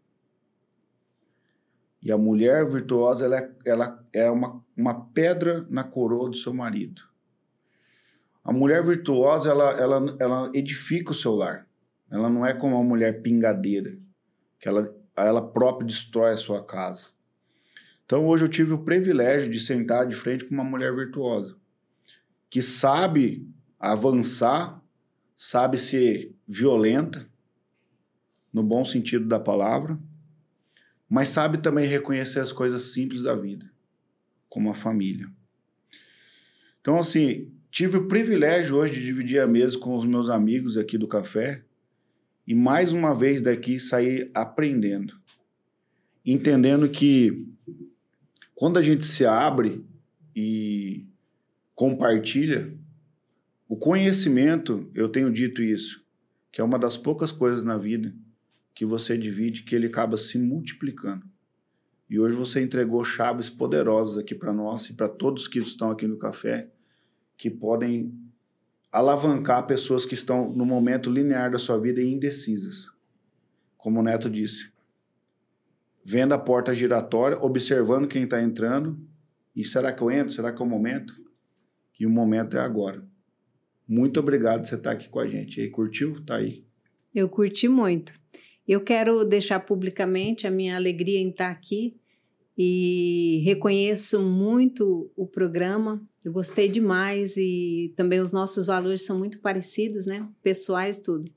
E 2.03 2.13
a 2.13 2.19
mulher 2.19 2.69
virtuosa 2.69 3.25
ela 3.25 3.39
é, 3.39 3.51
ela 3.65 4.07
é 4.13 4.31
uma, 4.31 4.63
uma 4.77 5.07
pedra 5.07 5.67
na 5.71 5.83
coroa 5.83 6.29
do 6.29 6.37
seu 6.37 6.53
marido. 6.53 7.01
A 8.45 8.53
mulher 8.53 8.85
virtuosa 8.85 9.49
ela, 9.49 9.71
ela, 9.71 10.17
ela 10.21 10.51
edifica 10.53 11.13
o 11.13 11.15
seu 11.15 11.35
lar. 11.35 11.67
Ela 12.11 12.29
não 12.29 12.45
é 12.45 12.53
como 12.53 12.77
uma 12.77 12.85
mulher 12.85 13.23
pingadeira 13.23 13.97
que 14.59 14.69
ela, 14.69 14.95
ela 15.25 15.43
própria 15.43 15.87
destrói 15.87 16.33
a 16.33 16.37
sua 16.37 16.65
casa. 16.65 17.07
Então 18.05 18.27
hoje 18.27 18.45
eu 18.45 18.49
tive 18.49 18.73
o 18.73 18.85
privilégio 18.85 19.51
de 19.51 19.61
sentar 19.61 20.07
de 20.07 20.17
frente 20.17 20.45
com 20.45 20.55
uma 20.55 20.65
mulher 20.65 20.95
virtuosa, 20.95 21.57
que 22.49 22.61
sabe 22.61 23.49
avançar, 23.79 24.83
sabe 25.37 25.79
ser 25.79 26.35
violenta, 26.47 27.29
no 28.53 28.63
bom 28.63 28.85
sentido 28.85 29.27
da 29.27 29.39
palavra, 29.39 29.99
mas 31.09 31.29
sabe 31.29 31.59
também 31.59 31.87
reconhecer 31.87 32.41
as 32.41 32.53
coisas 32.53 32.93
simples 32.93 33.23
da 33.23 33.35
vida, 33.35 33.71
como 34.49 34.71
a 34.71 34.75
família. 34.75 35.31
Então, 36.81 36.99
assim, 36.99 37.53
tive 37.71 37.97
o 37.97 38.09
privilégio 38.09 38.77
hoje 38.77 38.95
de 38.95 39.05
dividir 39.05 39.41
a 39.41 39.47
mesa 39.47 39.79
com 39.79 39.97
os 39.97 40.05
meus 40.05 40.29
amigos 40.29 40.77
aqui 40.77 40.99
do 40.99 41.07
café 41.07 41.65
e 42.51 42.55
mais 42.55 42.93
uma 42.93 43.15
vez 43.15 43.41
daqui 43.41 43.79
sair 43.79 44.29
aprendendo, 44.35 45.15
entendendo 46.27 46.89
que 46.89 47.47
quando 48.57 48.77
a 48.77 48.83
gente 48.83 49.07
se 49.07 49.25
abre 49.25 49.85
e 50.35 51.07
compartilha, 51.77 52.77
o 53.69 53.77
conhecimento, 53.77 54.91
eu 54.97 55.09
tenho 55.09 55.33
dito 55.33 55.63
isso, 55.63 56.05
que 56.51 56.61
é 56.61 56.65
uma 56.65 56.77
das 56.77 56.97
poucas 56.97 57.31
coisas 57.31 57.63
na 57.63 57.79
vida 57.79 58.13
que 58.75 58.85
você 58.85 59.17
divide 59.17 59.63
que 59.63 59.77
ele 59.77 59.87
acaba 59.87 60.17
se 60.17 60.37
multiplicando. 60.37 61.25
E 62.09 62.19
hoje 62.19 62.35
você 62.35 62.61
entregou 62.61 63.05
chaves 63.05 63.49
poderosas 63.49 64.19
aqui 64.19 64.35
para 64.35 64.53
nós 64.53 64.87
e 64.87 64.93
para 64.93 65.09
todos 65.09 65.47
que 65.47 65.61
estão 65.61 65.93
aqui 65.93 66.09
no 66.09 66.19
café, 66.19 66.69
que 67.39 67.49
podem 67.49 68.13
alavancar 68.91 69.67
pessoas 69.67 70.05
que 70.05 70.15
estão 70.15 70.53
no 70.53 70.65
momento 70.65 71.11
linear 71.11 71.51
da 71.51 71.59
sua 71.59 71.79
vida 71.79 72.01
e 72.01 72.13
indecisas. 72.13 72.89
Como 73.77 74.01
o 74.01 74.03
Neto 74.03 74.29
disse, 74.29 74.71
vendo 76.05 76.35
a 76.35 76.39
porta 76.39 76.75
giratória, 76.75 77.39
observando 77.39 78.09
quem 78.09 78.25
está 78.25 78.43
entrando, 78.43 78.99
e 79.55 79.65
será 79.65 79.93
que 79.93 80.03
eu 80.03 80.11
entro? 80.11 80.33
Será 80.33 80.53
que 80.53 80.61
é 80.61 80.65
o 80.65 80.69
momento? 80.69 81.15
E 81.99 82.07
o 82.07 82.11
momento 82.11 82.57
é 82.57 82.61
agora. 82.61 83.05
Muito 83.87 84.21
obrigado 84.21 84.61
por 84.61 84.69
você 84.69 84.75
estar 84.77 84.93
aqui 84.93 85.09
com 85.09 85.19
a 85.19 85.27
gente. 85.27 85.59
E 85.59 85.65
aí, 85.65 85.71
curtiu? 85.71 86.25
Tá 86.25 86.37
aí. 86.37 86.65
Eu 87.15 87.29
curti 87.29 87.69
muito. 87.69 88.13
Eu 88.67 88.81
quero 88.81 89.25
deixar 89.25 89.61
publicamente 89.61 90.47
a 90.47 90.51
minha 90.51 90.77
alegria 90.77 91.19
em 91.19 91.31
estar 91.31 91.51
aqui 91.51 91.97
e 92.63 93.39
reconheço 93.43 94.21
muito 94.21 95.11
o 95.17 95.27
programa. 95.27 96.07
Eu 96.23 96.31
gostei 96.31 96.69
demais 96.69 97.39
e 97.39 97.95
também 97.97 98.21
os 98.21 98.33
nossos 98.33 98.67
valores 98.67 99.07
são 99.07 99.19
muito 99.19 99.39
parecidos, 99.41 100.05
né? 100.05 100.29
Pessoais, 100.43 100.99
tudo. 100.99 101.33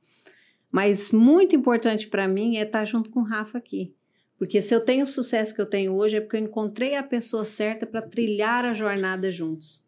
Mas 0.69 1.13
muito 1.13 1.55
importante 1.55 2.09
para 2.09 2.27
mim 2.27 2.57
é 2.57 2.63
estar 2.63 2.83
junto 2.83 3.09
com 3.09 3.21
o 3.21 3.23
Rafa 3.23 3.57
aqui. 3.57 3.95
Porque 4.37 4.61
se 4.61 4.75
eu 4.75 4.81
tenho 4.81 5.05
o 5.05 5.07
sucesso 5.07 5.55
que 5.55 5.61
eu 5.61 5.65
tenho 5.65 5.93
hoje 5.93 6.17
é 6.17 6.19
porque 6.19 6.35
eu 6.35 6.41
encontrei 6.41 6.95
a 6.95 7.03
pessoa 7.03 7.45
certa 7.45 7.85
para 7.85 8.01
trilhar 8.01 8.65
a 8.65 8.73
jornada 8.73 9.31
juntos. 9.31 9.87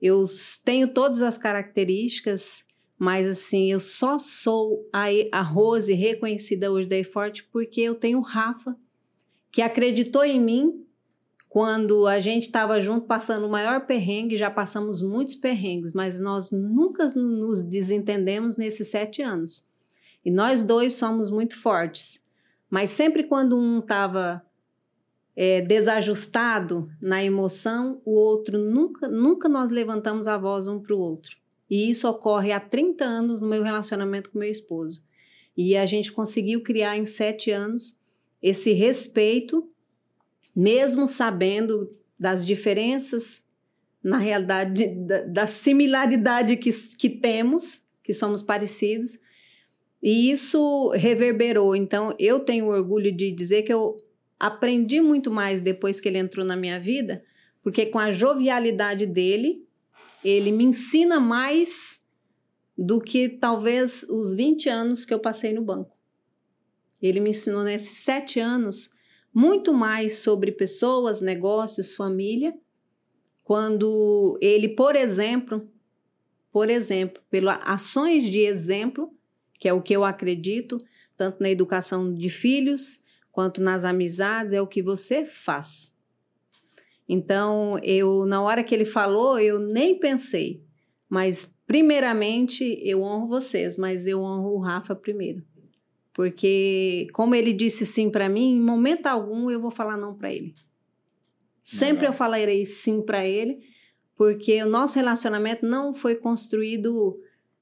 Eu 0.00 0.24
tenho 0.64 0.86
todas 0.86 1.20
as 1.20 1.36
características, 1.36 2.64
mas 2.96 3.26
assim, 3.26 3.72
eu 3.72 3.80
só 3.80 4.20
sou 4.20 4.88
a, 4.92 5.06
a 5.32 5.42
Rose 5.42 5.92
reconhecida 5.92 6.70
hoje 6.70 6.88
da 6.88 7.02
Forte 7.02 7.42
porque 7.42 7.80
eu 7.80 7.96
tenho 7.96 8.18
o 8.18 8.22
Rafa 8.22 8.76
que 9.54 9.62
acreditou 9.62 10.24
em 10.24 10.40
mim 10.40 10.84
quando 11.48 12.08
a 12.08 12.18
gente 12.18 12.46
estava 12.46 12.80
junto 12.82 13.06
passando 13.06 13.46
o 13.46 13.48
maior 13.48 13.86
perrengue, 13.86 14.36
já 14.36 14.50
passamos 14.50 15.00
muitos 15.00 15.36
perrengues, 15.36 15.92
mas 15.92 16.18
nós 16.18 16.50
nunca 16.50 17.06
nos 17.14 17.62
desentendemos 17.62 18.56
nesses 18.56 18.88
sete 18.88 19.22
anos. 19.22 19.64
E 20.24 20.30
nós 20.32 20.60
dois 20.60 20.94
somos 20.94 21.30
muito 21.30 21.56
fortes. 21.56 22.20
Mas 22.68 22.90
sempre 22.90 23.22
quando 23.22 23.56
um 23.56 23.78
estava 23.78 24.44
é, 25.36 25.60
desajustado 25.60 26.90
na 27.00 27.22
emoção, 27.22 28.02
o 28.04 28.10
outro 28.10 28.58
nunca, 28.58 29.06
nunca 29.06 29.48
nós 29.48 29.70
levantamos 29.70 30.26
a 30.26 30.36
voz 30.36 30.66
um 30.66 30.80
para 30.80 30.96
o 30.96 30.98
outro. 30.98 31.36
E 31.70 31.88
isso 31.88 32.08
ocorre 32.08 32.50
há 32.50 32.58
30 32.58 33.04
anos 33.04 33.38
no 33.38 33.46
meu 33.46 33.62
relacionamento 33.62 34.30
com 34.30 34.38
meu 34.40 34.50
esposo. 34.50 35.04
E 35.56 35.76
a 35.76 35.86
gente 35.86 36.10
conseguiu 36.10 36.60
criar 36.60 36.96
em 36.96 37.06
sete 37.06 37.52
anos 37.52 37.96
esse 38.44 38.74
respeito, 38.74 39.66
mesmo 40.54 41.06
sabendo 41.06 41.90
das 42.18 42.44
diferenças, 42.44 43.46
na 44.02 44.18
realidade, 44.18 44.86
da, 44.86 45.22
da 45.22 45.46
similaridade 45.46 46.58
que, 46.58 46.68
que 46.98 47.08
temos, 47.08 47.86
que 48.02 48.12
somos 48.12 48.42
parecidos, 48.42 49.18
e 50.02 50.30
isso 50.30 50.90
reverberou. 50.90 51.74
Então, 51.74 52.14
eu 52.18 52.38
tenho 52.38 52.66
orgulho 52.66 53.10
de 53.10 53.32
dizer 53.32 53.62
que 53.62 53.72
eu 53.72 53.96
aprendi 54.38 55.00
muito 55.00 55.30
mais 55.30 55.62
depois 55.62 55.98
que 55.98 56.06
ele 56.06 56.18
entrou 56.18 56.44
na 56.44 56.54
minha 56.54 56.78
vida, 56.78 57.24
porque 57.62 57.86
com 57.86 57.98
a 57.98 58.12
jovialidade 58.12 59.06
dele, 59.06 59.66
ele 60.22 60.52
me 60.52 60.64
ensina 60.64 61.18
mais 61.18 62.04
do 62.76 63.00
que 63.00 63.26
talvez 63.26 64.02
os 64.02 64.34
20 64.34 64.68
anos 64.68 65.06
que 65.06 65.14
eu 65.14 65.18
passei 65.18 65.54
no 65.54 65.62
banco. 65.62 65.93
Ele 67.06 67.20
me 67.20 67.30
ensinou 67.30 67.62
nesses 67.62 67.98
sete 67.98 68.40
anos 68.40 68.90
muito 69.32 69.74
mais 69.74 70.18
sobre 70.20 70.50
pessoas, 70.50 71.20
negócios, 71.20 71.94
família, 71.94 72.54
quando 73.42 74.38
ele, 74.40 74.70
por 74.70 74.96
exemplo, 74.96 75.68
por 76.50 76.70
exemplo, 76.70 77.22
pelas 77.28 77.60
ações 77.62 78.24
de 78.24 78.40
exemplo, 78.40 79.12
que 79.60 79.68
é 79.68 79.72
o 79.72 79.82
que 79.82 79.94
eu 79.94 80.02
acredito, 80.02 80.82
tanto 81.14 81.42
na 81.42 81.50
educação 81.50 82.14
de 82.14 82.30
filhos 82.30 83.04
quanto 83.30 83.60
nas 83.60 83.84
amizades, 83.84 84.54
é 84.54 84.62
o 84.62 84.66
que 84.66 84.80
você 84.80 85.26
faz. 85.26 85.94
Então, 87.06 87.78
eu 87.82 88.24
na 88.24 88.40
hora 88.40 88.64
que 88.64 88.74
ele 88.74 88.86
falou, 88.86 89.38
eu 89.38 89.58
nem 89.58 89.98
pensei, 89.98 90.64
mas 91.06 91.54
primeiramente 91.66 92.80
eu 92.82 93.02
honro 93.02 93.28
vocês, 93.28 93.76
mas 93.76 94.06
eu 94.06 94.22
honro 94.22 94.54
o 94.54 94.60
Rafa 94.60 94.94
primeiro. 94.94 95.44
Porque 96.14 97.08
como 97.12 97.34
ele 97.34 97.52
disse 97.52 97.84
sim 97.84 98.08
para 98.08 98.28
mim, 98.28 98.56
em 98.56 98.60
momento 98.60 99.06
algum 99.06 99.50
eu 99.50 99.60
vou 99.60 99.70
falar 99.70 99.96
não 99.96 100.14
para 100.14 100.32
ele. 100.32 100.54
Sempre 101.62 102.06
eu 102.06 102.12
falarei 102.12 102.64
sim 102.64 103.02
para 103.02 103.26
ele, 103.26 103.58
porque 104.14 104.62
o 104.62 104.68
nosso 104.68 104.96
relacionamento 104.96 105.66
não 105.66 105.92
foi 105.92 106.14
construído 106.14 107.18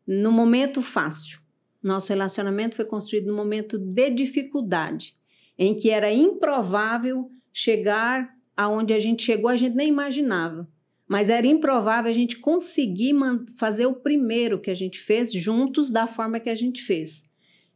no 0.06 0.30
momento 0.30 0.82
fácil. 0.82 1.40
Nosso 1.82 2.10
relacionamento 2.10 2.76
foi 2.76 2.84
construído 2.84 3.26
no 3.28 3.34
momento 3.34 3.78
de 3.78 4.10
dificuldade, 4.10 5.16
em 5.58 5.74
que 5.74 5.88
era 5.88 6.12
improvável 6.12 7.30
chegar 7.52 8.36
aonde 8.54 8.92
a 8.92 8.98
gente 8.98 9.22
chegou, 9.22 9.48
a 9.48 9.56
gente 9.56 9.74
nem 9.74 9.88
imaginava. 9.88 10.68
Mas 11.08 11.30
era 11.30 11.46
improvável 11.46 12.10
a 12.10 12.14
gente 12.14 12.38
conseguir 12.38 13.14
fazer 13.56 13.86
o 13.86 13.94
primeiro 13.94 14.60
que 14.60 14.70
a 14.70 14.74
gente 14.74 14.98
fez 14.98 15.32
juntos 15.32 15.90
da 15.90 16.06
forma 16.06 16.38
que 16.38 16.50
a 16.50 16.54
gente 16.54 16.82
fez. 16.82 17.31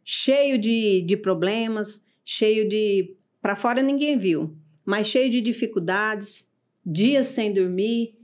Cheio 0.09 0.57
de, 0.57 1.03
de 1.03 1.17
problemas, 1.17 2.01
cheio 2.25 2.69
de. 2.69 3.17
Para 3.43 3.57
fora 3.57 3.83
ninguém 3.83 4.17
viu, 4.17 4.57
mas 4.85 5.09
cheio 5.09 5.29
de 5.29 5.41
dificuldades, 5.41 6.49
dias 6.85 7.27
sem 7.27 7.53
dormir, 7.53 8.15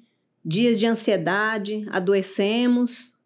dias 0.44 0.78
de 0.78 0.86
ansiedade, 0.86 1.84
adoecemos 1.90 3.16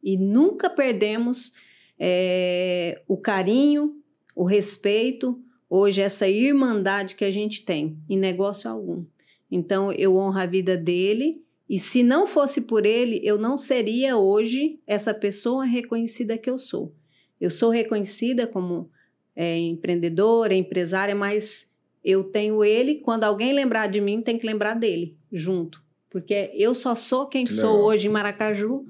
e 0.00 0.16
nunca 0.16 0.70
perdemos 0.70 1.54
é, 1.98 3.02
o 3.08 3.16
carinho, 3.16 4.00
o 4.32 4.44
respeito, 4.44 5.42
hoje 5.68 6.00
essa 6.00 6.28
irmandade 6.28 7.16
que 7.16 7.24
a 7.24 7.32
gente 7.32 7.64
tem 7.64 7.98
em 8.08 8.16
negócio 8.16 8.70
algum. 8.70 9.04
Então 9.50 9.90
eu 9.90 10.14
honro 10.14 10.38
a 10.38 10.46
vida 10.46 10.76
dele 10.76 11.42
e 11.68 11.80
se 11.80 12.04
não 12.04 12.28
fosse 12.28 12.60
por 12.60 12.86
ele, 12.86 13.20
eu 13.24 13.36
não 13.36 13.56
seria 13.56 14.16
hoje 14.16 14.78
essa 14.86 15.12
pessoa 15.12 15.64
reconhecida 15.64 16.38
que 16.38 16.48
eu 16.48 16.58
sou. 16.58 16.94
Eu 17.44 17.50
sou 17.50 17.68
reconhecida 17.68 18.46
como 18.46 18.90
é, 19.36 19.58
empreendedora, 19.58 20.54
empresária, 20.54 21.14
mas 21.14 21.70
eu 22.02 22.24
tenho 22.24 22.64
ele. 22.64 22.96
Quando 22.96 23.24
alguém 23.24 23.52
lembrar 23.52 23.86
de 23.86 24.00
mim, 24.00 24.22
tem 24.22 24.38
que 24.38 24.46
lembrar 24.46 24.74
dele 24.74 25.18
junto, 25.30 25.84
porque 26.08 26.50
eu 26.54 26.74
só 26.74 26.94
sou 26.94 27.26
quem 27.26 27.44
que 27.44 27.52
sou 27.52 27.80
hoje 27.82 28.06
em 28.06 28.10
Maracaju 28.10 28.86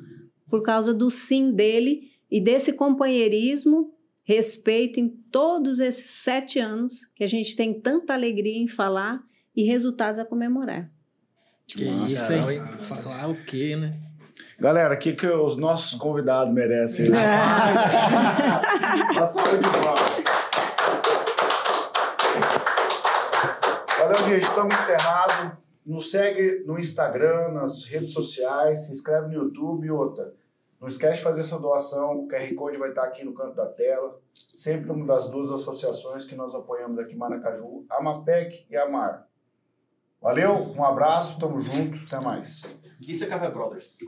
por 0.49 0.63
causa 0.63 0.95
do 0.95 1.11
sim 1.11 1.53
dele 1.53 2.13
e 2.31 2.41
desse 2.41 2.75
companheirismo, 2.75 3.93
respeito 4.23 5.01
em 5.01 5.09
todos 5.09 5.81
esses 5.81 6.11
sete 6.11 6.61
anos 6.61 7.05
que 7.17 7.25
a 7.25 7.27
gente 7.27 7.57
tem 7.57 7.81
tanta 7.81 8.15
alegria 8.15 8.57
em 8.57 8.69
falar 8.69 9.21
e 9.55 9.65
resultados 9.65 10.21
a 10.21 10.25
comemorar. 10.25 10.89
Que 11.67 11.87
Nossa, 11.87 12.15
isso, 12.15 12.51
hein? 12.51 12.61
Falar 12.81 13.29
o 13.29 13.45
quê, 13.45 13.75
né? 13.75 13.99
Galera, 14.59 14.95
o 14.95 14.99
que, 14.99 15.15
que 15.15 15.27
os 15.27 15.57
nossos 15.57 15.99
convidados 15.99 16.53
merecem? 16.53 17.11
Né? 17.11 17.19
Uma 19.13 19.27
salva 19.27 19.59
de 19.59 19.69
palmas. 19.69 20.25
Valeu, 23.99 24.29
gente. 24.29 24.43
Estamos 24.45 24.75
encerrados. 24.75 25.59
Nos 25.85 26.11
segue 26.11 26.63
no 26.67 26.79
Instagram, 26.79 27.49
nas 27.49 27.85
redes 27.85 28.13
sociais, 28.13 28.87
se 28.87 28.93
inscreve 28.93 29.27
no 29.27 29.35
YouTube 29.35 29.87
e 29.87 29.91
outra. 29.91 30.33
Não 30.81 30.89
esquece 30.89 31.19
de 31.19 31.23
fazer 31.23 31.43
sua 31.43 31.59
doação, 31.59 32.21
o 32.21 32.29
QR 32.29 32.55
Code 32.55 32.79
vai 32.79 32.91
estar 32.91 33.05
aqui 33.05 33.25
no 33.25 33.35
canto 33.35 33.55
da 33.55 33.67
tela. 33.67 34.19
Sempre 34.55 34.91
uma 34.91 35.05
das 35.05 35.29
duas 35.29 35.51
associações 35.51 36.25
que 36.25 36.35
nós 36.35 36.55
apoiamos 36.55 36.99
aqui 36.99 37.15
em 37.15 37.19
Maracaju, 37.19 37.85
a 37.91 38.03
MAPEC 38.03 38.67
e 38.71 38.77
a 38.77 38.89
MAR. 38.89 39.27
Valeu, 40.23 40.53
um 40.75 40.85
abraço, 40.85 41.39
tamo 41.39 41.61
junto, 41.61 41.99
até 42.07 42.19
mais. 42.19 42.75
Isso 43.01 43.25
é 43.25 43.27
Café 43.27 43.51
Brothers. 43.51 43.99